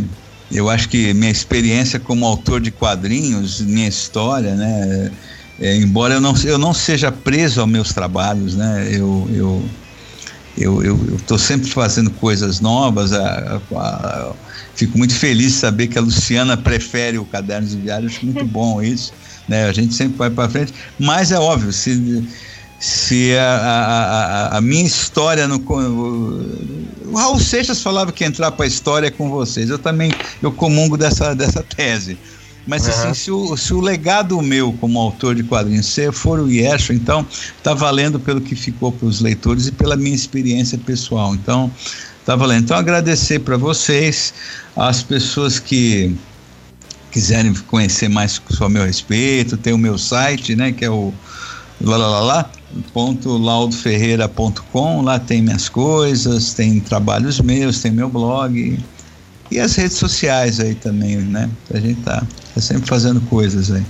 eu 0.53 0.71
acho 0.71 0.89
que 0.89 1.13
minha 1.15 1.33
experiência 1.33 1.99
como 1.99 2.25
autor 2.25 2.61
de 2.61 2.71
quadrinhos, 2.71 3.61
minha 3.61 3.89
história, 3.89 4.55
né? 4.55 5.11
É, 5.59 5.75
embora 5.75 6.15
eu 6.15 6.21
não, 6.21 6.35
eu 6.45 6.59
não 6.59 6.73
seja 6.73 7.11
preso 7.11 7.61
aos 7.61 7.69
meus 7.69 7.93
trabalhos, 7.93 8.55
né? 8.55 8.89
Eu, 8.93 9.29
eu 9.33 9.65
eu 10.59 11.17
estou 11.17 11.39
sempre 11.39 11.71
fazendo 11.71 12.11
coisas 12.11 12.61
novas. 12.61 13.13
A, 13.13 13.61
a, 13.71 13.79
a, 13.79 14.33
fico 14.75 14.97
muito 14.97 15.15
feliz 15.15 15.53
de 15.53 15.59
saber 15.59 15.89
que 15.89 15.99
a 15.99 16.01
Luciana 16.01 16.57
prefere 16.57 17.19
o 17.19 17.25
caderno 17.25 17.69
de 17.69 17.77
viagem. 17.77 18.07
Acho 18.09 18.25
muito 18.25 18.45
bom 18.45 18.81
isso. 18.83 19.13
Né? 19.49 19.69
A 19.69 19.73
gente 19.73 19.95
sempre 19.95 20.17
vai 20.17 20.31
para 20.31 20.49
frente. 20.49 20.73
Mas 20.99 21.31
é 21.31 21.39
óbvio, 21.39 21.73
se, 21.73 22.27
se 22.81 23.37
a, 23.39 24.51
a, 24.53 24.61
minha 24.61 24.85
história 24.85 25.47
no. 25.47 25.59
O 25.59 27.15
Raul 27.15 27.39
Seixas 27.39 27.83
falava 27.83 28.11
que 28.11 28.25
entrar 28.25 28.51
para 28.53 28.65
a 28.65 28.69
história 28.69 29.09
é 29.09 29.11
com 29.11 29.31
vocês. 29.31 29.71
Eu 29.71 29.79
também 29.79 30.11
eu 30.43 30.51
comungo 30.51 30.97
dessa, 30.97 31.35
dessa 31.35 31.63
tese. 31.63 32.19
Mas 32.67 32.85
uhum. 32.85 32.91
assim, 32.91 33.15
se 33.15 33.31
o, 33.31 33.57
se 33.57 33.73
o 33.73 33.81
legado 33.81 34.41
meu 34.43 34.73
como 34.75 34.99
autor 34.99 35.35
de 35.35 35.43
quadrinhos 35.43 35.87
se 35.87 36.11
for 36.11 36.41
o 36.41 36.51
Yeshua, 36.51 36.95
então 36.95 37.27
está 37.57 37.73
valendo 37.75 38.19
pelo 38.19 38.41
que 38.41 38.57
ficou 38.57 38.91
para 38.91 39.07
os 39.07 39.21
leitores 39.21 39.69
e 39.69 39.73
pela 39.73 39.97
minha 39.97 40.15
experiência 40.15 40.77
pessoal. 40.79 41.35
Então, 41.35 41.71
está 42.21 42.35
valendo. 42.35 42.65
Então, 42.65 42.77
agradecer 42.77 43.39
para 43.39 43.57
vocês, 43.57 44.35
as 44.75 45.03
pessoas 45.03 45.61
que 45.61 46.15
quiserem 47.13 47.55
conhecer 47.69 48.09
mais 48.09 48.41
sobre 48.51 48.67
o 48.67 48.71
meu 48.71 48.85
respeito, 48.85 49.57
tem 49.57 49.73
o 49.73 49.79
meu 49.79 49.97
site, 49.97 50.55
né, 50.57 50.73
que 50.73 50.85
é 50.85 50.91
o 50.91 51.15
lá, 51.81 51.97
lá, 51.97 52.09
lá, 52.09 52.21
lá 52.21 52.51
ponto 52.93 53.37
laudoferreira.com, 53.39 55.03
lá 55.03 55.19
tem 55.19 55.41
minhas 55.41 55.69
coisas, 55.69 56.53
tem 56.53 56.81
trabalhos 56.81 57.41
meus, 57.41 57.81
tem 57.81 57.91
meu 57.91 58.09
blog, 58.09 58.79
e 59.51 59.61
as 59.61 59.77
redes 59.77 59.97
sociais 59.97 60.61
aí 60.61 60.75
também, 60.75 61.17
né? 61.17 61.49
A 61.73 61.79
gente 61.79 62.01
tá, 62.03 62.23
tá 62.55 62.61
sempre 62.61 62.89
fazendo 62.89 63.21
coisas 63.23 63.71
aí. 63.71 63.85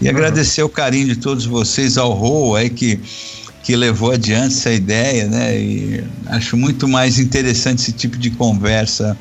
E 0.00 0.04
uhum. 0.04 0.10
agradecer 0.10 0.62
o 0.62 0.68
carinho 0.68 1.06
de 1.06 1.16
todos 1.16 1.44
vocês, 1.46 1.98
ao 1.98 2.12
Rô 2.12 2.54
aí 2.54 2.70
que, 2.70 3.00
que 3.62 3.74
levou 3.74 4.12
adiante 4.12 4.54
essa 4.54 4.72
ideia, 4.72 5.26
né? 5.26 5.58
E 5.58 6.04
acho 6.26 6.56
muito 6.56 6.86
mais 6.86 7.18
interessante 7.18 7.82
esse 7.82 7.92
tipo 7.92 8.16
de 8.16 8.30
conversa 8.30 9.16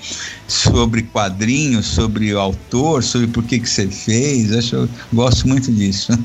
sobre 0.48 1.04
quadrinhos, 1.04 1.88
sobre 1.88 2.34
o 2.34 2.40
autor, 2.40 3.04
sobre 3.04 3.28
por 3.28 3.44
que, 3.44 3.60
que 3.60 3.70
você 3.70 3.88
fez. 3.88 4.56
Acho, 4.56 4.88
gosto 5.12 5.48
muito 5.48 5.72
disso. 5.72 6.12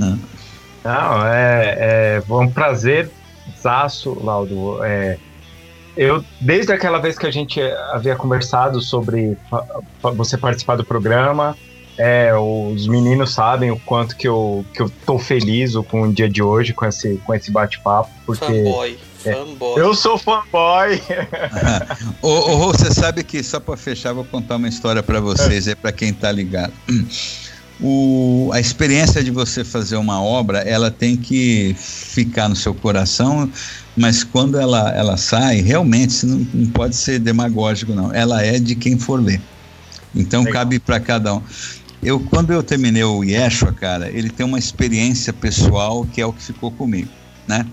Não, 0.85 1.27
é, 1.27 2.20
é 2.20 2.23
um 2.32 2.51
prazer, 2.51 3.11
Zaço, 3.62 4.12
Laudo. 4.23 4.85
É, 4.85 5.16
eu, 5.96 6.24
desde 6.40 6.72
aquela 6.72 6.98
vez 6.98 7.18
que 7.18 7.26
a 7.26 7.30
gente 7.30 7.60
havia 7.92 8.16
conversado 8.16 8.80
sobre 8.80 9.36
você 10.02 10.36
participar 10.36 10.76
do 10.76 10.84
programa, 10.84 11.56
é, 11.96 12.34
os 12.34 12.88
meninos 12.88 13.32
sabem 13.32 13.70
o 13.70 13.78
quanto 13.78 14.16
que 14.16 14.26
eu, 14.26 14.64
que 14.74 14.82
eu 14.82 14.90
tô 15.06 15.18
feliz 15.18 15.74
com 15.88 16.02
o 16.02 16.12
dia 16.12 16.28
de 16.28 16.42
hoje, 16.42 16.72
com 16.72 16.84
esse, 16.84 17.16
com 17.24 17.32
esse 17.34 17.50
bate-papo, 17.50 18.10
porque... 18.26 18.44
Fanboy, 18.44 18.98
Fanboy. 19.22 19.80
Eu 19.80 19.94
sou 19.94 20.18
fanboy. 20.18 21.00
Ô, 22.20 22.28
ô, 22.28 22.58
você 22.72 22.92
sabe 22.92 23.22
que, 23.22 23.42
só 23.42 23.60
para 23.60 23.76
fechar, 23.76 24.12
vou 24.12 24.24
contar 24.24 24.56
uma 24.56 24.68
história 24.68 25.02
para 25.02 25.20
vocês, 25.20 25.68
é 25.68 25.74
para 25.74 25.92
quem 25.92 26.12
tá 26.12 26.30
ligado. 26.30 26.72
O, 27.80 28.51
a 28.52 28.60
experiência 28.60 29.22
de 29.22 29.30
você 29.30 29.64
fazer 29.64 29.96
uma 29.96 30.22
obra, 30.22 30.59
ela 30.60 30.90
tem 30.90 31.16
que 31.16 31.74
ficar 31.78 32.48
no 32.48 32.55
seu 32.55 32.72
coração, 32.72 33.51
mas 33.96 34.22
quando 34.22 34.59
ela, 34.59 34.90
ela 34.92 35.16
sai, 35.16 35.60
realmente 35.60 36.24
não, 36.24 36.46
não 36.55 36.66
pode 36.70 36.94
ser 36.94 37.18
demagógico, 37.18 37.92
não. 37.92 38.12
Ela 38.12 38.42
é 38.42 38.59
de 38.59 38.74
quem 38.74 38.96
for 38.98 39.20
ler. 39.20 39.40
Então 40.14 40.44
Legal. 40.44 40.60
cabe 40.60 40.78
para 40.78 41.01
cada 41.01 41.34
um. 41.34 41.42
Eu, 42.02 42.20
quando 42.20 42.52
eu 42.52 42.62
terminei 42.62 43.02
o 43.02 43.24
Yeshua, 43.24 43.72
cara, 43.72 44.10
ele 44.10 44.28
tem 44.28 44.44
uma 44.44 44.59
experiência 44.59 45.32
pessoal 45.32 46.05
que 46.05 46.20
é 46.20 46.26
o 46.26 46.32
que 46.32 46.42
ficou 46.42 46.70
comigo, 46.70 47.09
né? 47.48 47.66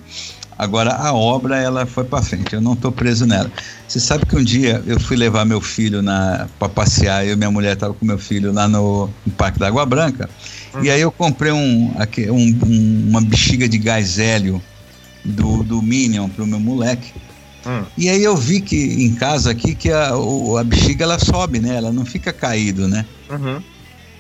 Agora 0.61 0.93
a 0.93 1.11
obra 1.11 1.57
ela 1.57 1.87
foi 1.87 2.03
para 2.03 2.21
frente. 2.21 2.53
Eu 2.53 2.61
não 2.61 2.73
estou 2.73 2.91
preso 2.91 3.25
nela. 3.25 3.51
Você 3.87 3.99
sabe 3.99 4.27
que 4.27 4.35
um 4.35 4.43
dia 4.43 4.79
eu 4.85 4.99
fui 4.99 5.17
levar 5.17 5.43
meu 5.43 5.59
filho 5.59 6.03
na 6.03 6.47
para 6.59 6.69
passear. 6.69 7.25
Eu 7.25 7.33
e 7.33 7.35
minha 7.35 7.49
mulher 7.49 7.73
estava 7.73 7.95
com 7.95 8.05
meu 8.05 8.19
filho 8.19 8.53
lá 8.53 8.67
no, 8.67 9.09
no 9.25 9.31
Parque 9.33 9.57
da 9.57 9.65
Água 9.65 9.83
Branca. 9.87 10.29
E 10.83 10.91
aí 10.91 11.01
eu 11.01 11.11
comprei 11.11 11.51
um, 11.51 11.91
aque- 11.97 12.29
um- 12.29 12.59
um- 12.63 13.07
uma 13.09 13.21
bexiga 13.21 13.67
de 13.67 13.79
gás 13.79 14.19
hélio 14.19 14.61
do, 15.25 15.63
do 15.63 15.81
Minion 15.81 16.29
pro 16.29 16.45
meu 16.45 16.59
moleque. 16.59 17.11
Hum. 17.65 17.83
E 17.97 18.07
aí 18.07 18.23
eu 18.23 18.37
vi 18.37 18.61
que 18.61 19.03
em 19.03 19.15
casa 19.15 19.49
aqui 19.49 19.73
que 19.73 19.91
a, 19.91 20.15
o- 20.15 20.57
a 20.57 20.63
bexiga 20.63 21.05
ela 21.05 21.17
sobe, 21.17 21.59
né? 21.59 21.75
Ela 21.75 21.91
não 21.91 22.05
fica 22.05 22.31
caído, 22.31 22.87
né? 22.87 23.03
Uhum. 23.31 23.59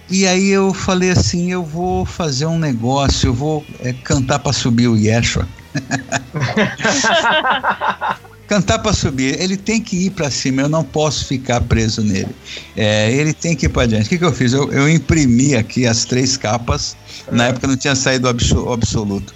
E 0.09 0.25
aí 0.25 0.49
eu 0.49 0.73
falei 0.73 1.11
assim, 1.11 1.51
eu 1.51 1.63
vou 1.63 2.03
fazer 2.03 2.47
um 2.47 2.57
negócio, 2.57 3.27
eu 3.27 3.33
vou 3.35 3.63
é, 3.79 3.93
cantar 3.93 4.39
para 4.39 4.51
subir 4.51 4.87
o 4.87 4.97
Yeshua. 4.97 5.47
cantar 8.51 8.79
para 8.79 8.91
subir, 8.91 9.41
ele 9.41 9.55
tem 9.55 9.81
que 9.81 10.07
ir 10.07 10.09
para 10.09 10.29
cima, 10.29 10.61
eu 10.61 10.67
não 10.67 10.83
posso 10.83 11.25
ficar 11.25 11.61
preso 11.61 12.03
nele. 12.03 12.35
É, 12.75 13.09
ele 13.09 13.33
tem 13.33 13.55
que 13.55 13.67
ir 13.67 13.69
para 13.69 13.87
diante. 13.87 14.07
O 14.07 14.09
que, 14.09 14.17
que 14.17 14.25
eu 14.25 14.33
fiz? 14.33 14.51
Eu, 14.51 14.69
eu 14.73 14.89
imprimi 14.89 15.55
aqui 15.55 15.87
as 15.87 16.03
três 16.03 16.35
capas, 16.35 16.97
na 17.31 17.47
época 17.47 17.65
não 17.65 17.77
tinha 17.77 17.95
saído 17.95 18.27
o 18.27 18.73
absoluto. 18.73 19.33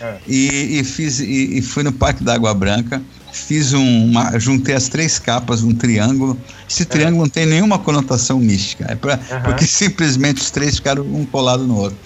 É. 0.00 0.14
E, 0.28 0.78
e 0.78 0.84
fiz, 0.84 1.18
e, 1.18 1.58
e 1.58 1.62
fui 1.62 1.82
no 1.82 1.92
Parque 1.92 2.22
da 2.22 2.34
Água 2.34 2.54
Branca, 2.54 3.02
fiz 3.32 3.72
um, 3.72 4.04
uma, 4.04 4.38
juntei 4.38 4.74
as 4.74 4.88
três 4.88 5.18
capas 5.18 5.62
num 5.62 5.74
triângulo. 5.74 6.38
Esse 6.68 6.84
triângulo 6.84 7.22
não 7.22 7.28
tem 7.28 7.46
nenhuma 7.46 7.78
conotação 7.78 8.38
mística, 8.38 8.86
é 8.88 8.94
pra, 8.94 9.14
Aham. 9.14 9.42
porque 9.42 9.66
simplesmente 9.66 10.42
os 10.42 10.50
três 10.50 10.76
ficaram 10.76 11.02
um 11.02 11.24
colado 11.24 11.66
no 11.66 11.76
outro. 11.76 11.96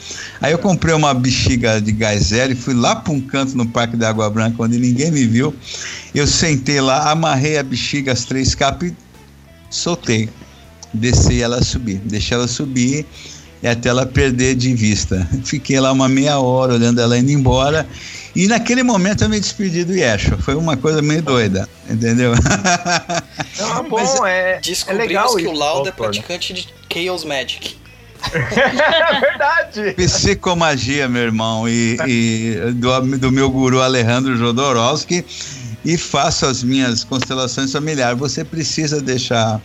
Aí 0.40 0.52
eu 0.52 0.58
comprei 0.58 0.94
uma 0.94 1.12
bexiga 1.12 1.80
de 1.80 1.92
gás 1.92 2.30
e 2.30 2.54
fui 2.54 2.74
lá 2.74 2.96
para 2.96 3.12
um 3.12 3.20
canto 3.20 3.56
no 3.56 3.66
Parque 3.66 3.96
da 3.96 4.08
Água 4.08 4.30
Branca, 4.30 4.62
onde 4.62 4.78
ninguém 4.78 5.10
me 5.10 5.26
viu. 5.26 5.54
Eu 6.14 6.26
sentei 6.26 6.80
lá, 6.80 7.10
amarrei 7.10 7.58
a 7.58 7.62
bexiga, 7.62 8.12
as 8.12 8.24
três 8.24 8.54
capas 8.54 8.90
e 8.90 8.94
soltei. 9.68 10.28
Desci 10.94 11.42
ela 11.42 11.62
subir, 11.62 12.00
deixei 12.04 12.36
ela 12.36 12.48
subir 12.48 13.04
e 13.62 13.68
até 13.68 13.88
ela 13.88 14.06
perder 14.06 14.54
de 14.54 14.72
vista. 14.74 15.28
Fiquei 15.44 15.80
lá 15.80 15.92
uma 15.92 16.08
meia 16.08 16.38
hora 16.38 16.74
olhando 16.74 17.00
ela 17.00 17.18
indo 17.18 17.30
embora. 17.30 17.86
E 18.36 18.46
naquele 18.46 18.82
momento 18.82 19.24
eu 19.24 19.30
me 19.30 19.40
despedi 19.40 19.82
do 19.82 19.94
Yeshua. 19.94 20.36
Foi 20.36 20.54
uma 20.54 20.76
coisa 20.76 21.00
meio 21.00 21.22
doida, 21.22 21.66
entendeu? 21.88 22.32
Não, 23.58 23.78
é 23.78 23.82
Mas 23.88 23.88
bom, 23.88 24.26
é, 24.26 24.50
é 24.56 24.60
Descobrimos 24.60 25.08
legal 25.08 25.36
que 25.36 25.46
o 25.46 25.52
Laudo 25.52 25.88
é 25.88 25.90
né? 25.90 25.96
praticante 25.96 26.52
de 26.52 26.68
Chaos 26.92 27.24
Magic. 27.24 27.78
é 28.34 29.20
verdade. 29.20 29.94
Psicomagia, 29.96 31.08
meu 31.08 31.22
irmão, 31.22 31.66
e, 31.66 31.96
e 32.06 32.72
do, 32.74 33.16
do 33.16 33.32
meu 33.32 33.48
guru 33.48 33.80
Alejandro 33.80 34.36
Jodorowsky 34.36 35.24
e 35.82 35.96
faço 35.96 36.44
as 36.44 36.62
minhas 36.62 37.04
constelações 37.04 37.72
familiares. 37.72 38.18
Você 38.18 38.44
precisa 38.44 39.00
deixar. 39.00 39.62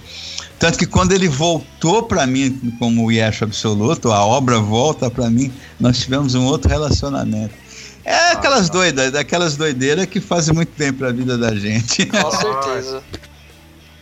Tanto 0.57 0.79
que 0.79 0.85
quando 0.85 1.11
ele 1.11 1.27
voltou 1.27 2.03
para 2.03 2.25
mim 2.25 2.73
como 2.79 3.03
o 3.03 3.11
Yeshua 3.11 3.47
Absoluto, 3.47 4.13
a 4.13 4.23
obra 4.23 4.59
volta 4.59 5.11
para 5.11 5.29
mim, 5.29 5.51
nós 5.77 5.99
tivemos 5.99 6.35
um 6.35 6.45
outro 6.45 6.69
relacionamento. 6.69 7.60
É 8.03 8.31
aquelas 8.31 8.69
doidas, 8.69 9.11
daquelas 9.11 9.55
doideiras 9.55 10.05
que 10.05 10.19
fazem 10.19 10.53
muito 10.53 10.71
bem 10.77 10.91
para 10.91 11.09
a 11.09 11.11
vida 11.11 11.37
da 11.37 11.53
gente. 11.55 12.05
Com 12.05 12.31
certeza. 12.31 13.03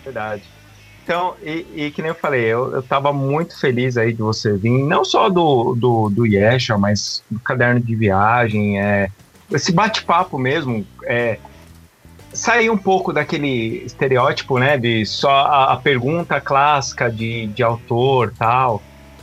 Verdade. 0.04 0.44
Então, 1.04 1.34
e, 1.42 1.66
e 1.76 1.92
que 1.92 2.02
nem 2.02 2.10
eu 2.10 2.16
falei, 2.16 2.46
eu, 2.46 2.72
eu 2.72 2.84
tava 2.84 3.12
muito 3.12 3.60
feliz 3.60 3.98
aí 3.98 4.14
de 4.14 4.22
você 4.22 4.56
vir, 4.56 4.84
não 4.86 5.04
só 5.04 5.28
do, 5.28 5.74
do, 5.76 6.10
do 6.10 6.26
Yeshua, 6.26 6.78
mas 6.78 7.24
do 7.32 7.40
caderno 7.40 7.80
de 7.80 7.96
viagem, 7.96 8.80
é, 8.80 9.10
esse 9.52 9.72
bate-papo 9.72 10.38
mesmo, 10.38 10.86
é, 11.04 11.40
sair 12.32 12.70
um 12.70 12.78
pouco 12.78 13.12
daquele 13.12 13.84
estereótipo, 13.86 14.60
né, 14.60 14.78
de 14.78 15.04
só 15.06 15.32
a, 15.32 15.74
a 15.74 15.78
pergunta 15.78 16.40
clássica 16.40 17.10
de, 17.10 17.48
de 17.48 17.64
autor 17.64 18.32
tal, 18.38 18.82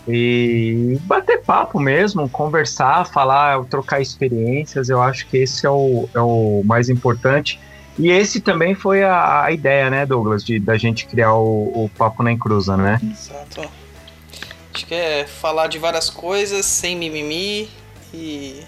e 0.08 0.98
bater 1.02 1.42
papo 1.42 1.80
mesmo, 1.80 2.28
conversar, 2.28 3.06
falar, 3.06 3.64
trocar 3.64 4.00
experiências, 4.00 4.88
eu 4.88 5.02
acho 5.02 5.26
que 5.26 5.38
esse 5.38 5.66
é 5.66 5.70
o, 5.70 6.08
é 6.14 6.20
o 6.20 6.62
mais 6.64 6.88
importante. 6.88 7.58
E 7.98 8.10
esse 8.10 8.40
também 8.40 8.74
foi 8.74 9.02
a, 9.02 9.44
a 9.44 9.52
ideia, 9.52 9.90
né, 9.90 10.06
Douglas, 10.06 10.44
de 10.44 10.60
da 10.60 10.76
gente 10.76 11.06
criar 11.06 11.34
o, 11.34 11.84
o 11.84 11.90
Papo 11.96 12.22
na 12.22 12.30
Encruza, 12.30 12.76
né? 12.76 13.00
Exato. 13.02 13.68
Acho 14.72 14.86
que 14.86 14.94
é 14.94 15.26
falar 15.26 15.66
de 15.68 15.78
várias 15.78 16.10
coisas 16.10 16.66
sem 16.66 16.94
mimimi 16.94 17.70
e 18.12 18.62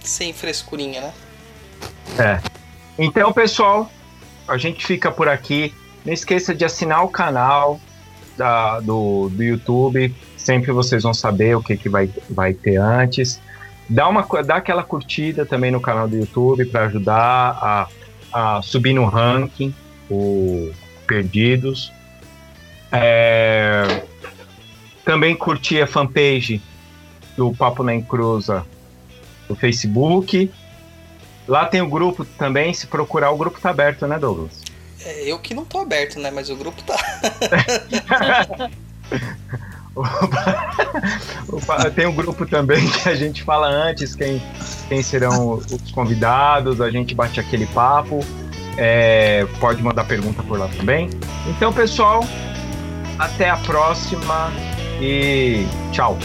sem 0.00 0.32
frescurinha, 0.32 1.00
né? 1.00 1.12
É. 2.18 2.40
Então, 2.98 3.32
pessoal, 3.32 3.90
a 4.46 4.56
gente 4.56 4.86
fica 4.86 5.10
por 5.10 5.28
aqui. 5.28 5.74
Não 6.04 6.12
esqueça 6.12 6.54
de 6.54 6.64
assinar 6.64 7.04
o 7.04 7.08
canal 7.08 7.80
da, 8.36 8.80
do, 8.80 9.28
do 9.30 9.42
YouTube. 9.42 10.14
Sempre 10.36 10.72
vocês 10.72 11.02
vão 11.02 11.14
saber 11.14 11.56
o 11.56 11.62
que, 11.62 11.76
que 11.76 11.88
vai, 11.88 12.10
vai 12.30 12.52
ter 12.52 12.76
antes. 12.76 13.40
Dá, 13.88 14.08
uma, 14.08 14.26
dá 14.44 14.56
aquela 14.56 14.82
curtida 14.82 15.44
também 15.44 15.70
no 15.70 15.80
canal 15.80 16.08
do 16.08 16.16
YouTube 16.16 16.64
para 16.66 16.86
ajudar 16.86 17.58
a, 17.60 17.88
a 18.32 18.62
subir 18.62 18.92
no 18.92 19.04
ranking 19.04 19.74
o 20.10 20.72
Perdidos. 21.06 21.92
É, 22.90 24.02
também 25.04 25.34
curtir 25.34 25.80
a 25.80 25.86
fanpage 25.86 26.60
do 27.36 27.52
Papo 27.52 27.82
na 27.82 27.94
Encruza 27.94 28.64
no 29.48 29.56
Facebook. 29.56 30.50
Lá 31.48 31.66
tem 31.66 31.82
o 31.82 31.88
grupo 31.88 32.24
também, 32.24 32.72
se 32.72 32.86
procurar 32.86 33.30
o 33.30 33.36
grupo 33.36 33.60
tá 33.60 33.70
aberto, 33.70 34.06
né, 34.06 34.18
Douglas? 34.18 34.62
É, 35.04 35.24
eu 35.24 35.38
que 35.38 35.54
não 35.54 35.64
tô 35.64 35.78
aberto, 35.78 36.18
né? 36.18 36.30
Mas 36.30 36.50
o 36.50 36.56
grupo 36.56 36.82
tá. 36.82 36.96
Tem 41.94 42.06
um 42.06 42.14
grupo 42.14 42.46
também 42.46 42.88
que 42.88 43.08
a 43.08 43.14
gente 43.14 43.42
fala 43.42 43.68
antes 43.68 44.14
quem, 44.14 44.42
quem 44.88 45.02
serão 45.02 45.54
os 45.54 45.90
convidados, 45.90 46.80
a 46.80 46.90
gente 46.90 47.14
bate 47.14 47.38
aquele 47.40 47.66
papo. 47.66 48.24
É, 48.78 49.46
pode 49.60 49.82
mandar 49.82 50.04
pergunta 50.04 50.42
por 50.42 50.58
lá 50.58 50.66
também. 50.68 51.10
Então, 51.46 51.70
pessoal, 51.72 52.24
até 53.18 53.50
a 53.50 53.56
próxima 53.58 54.50
e 55.00 55.66
tchau. 55.92 56.16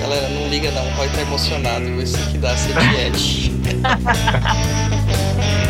Galera, 0.00 0.28
não 0.28 0.48
liga 0.48 0.70
não, 0.72 0.84
vai 0.96 1.06
estar 1.06 1.22
emocionado. 1.22 2.02
Esse 2.02 2.18
que 2.30 2.36
dá 2.36 2.54
sede 2.56 2.78
Ed. 3.00 3.54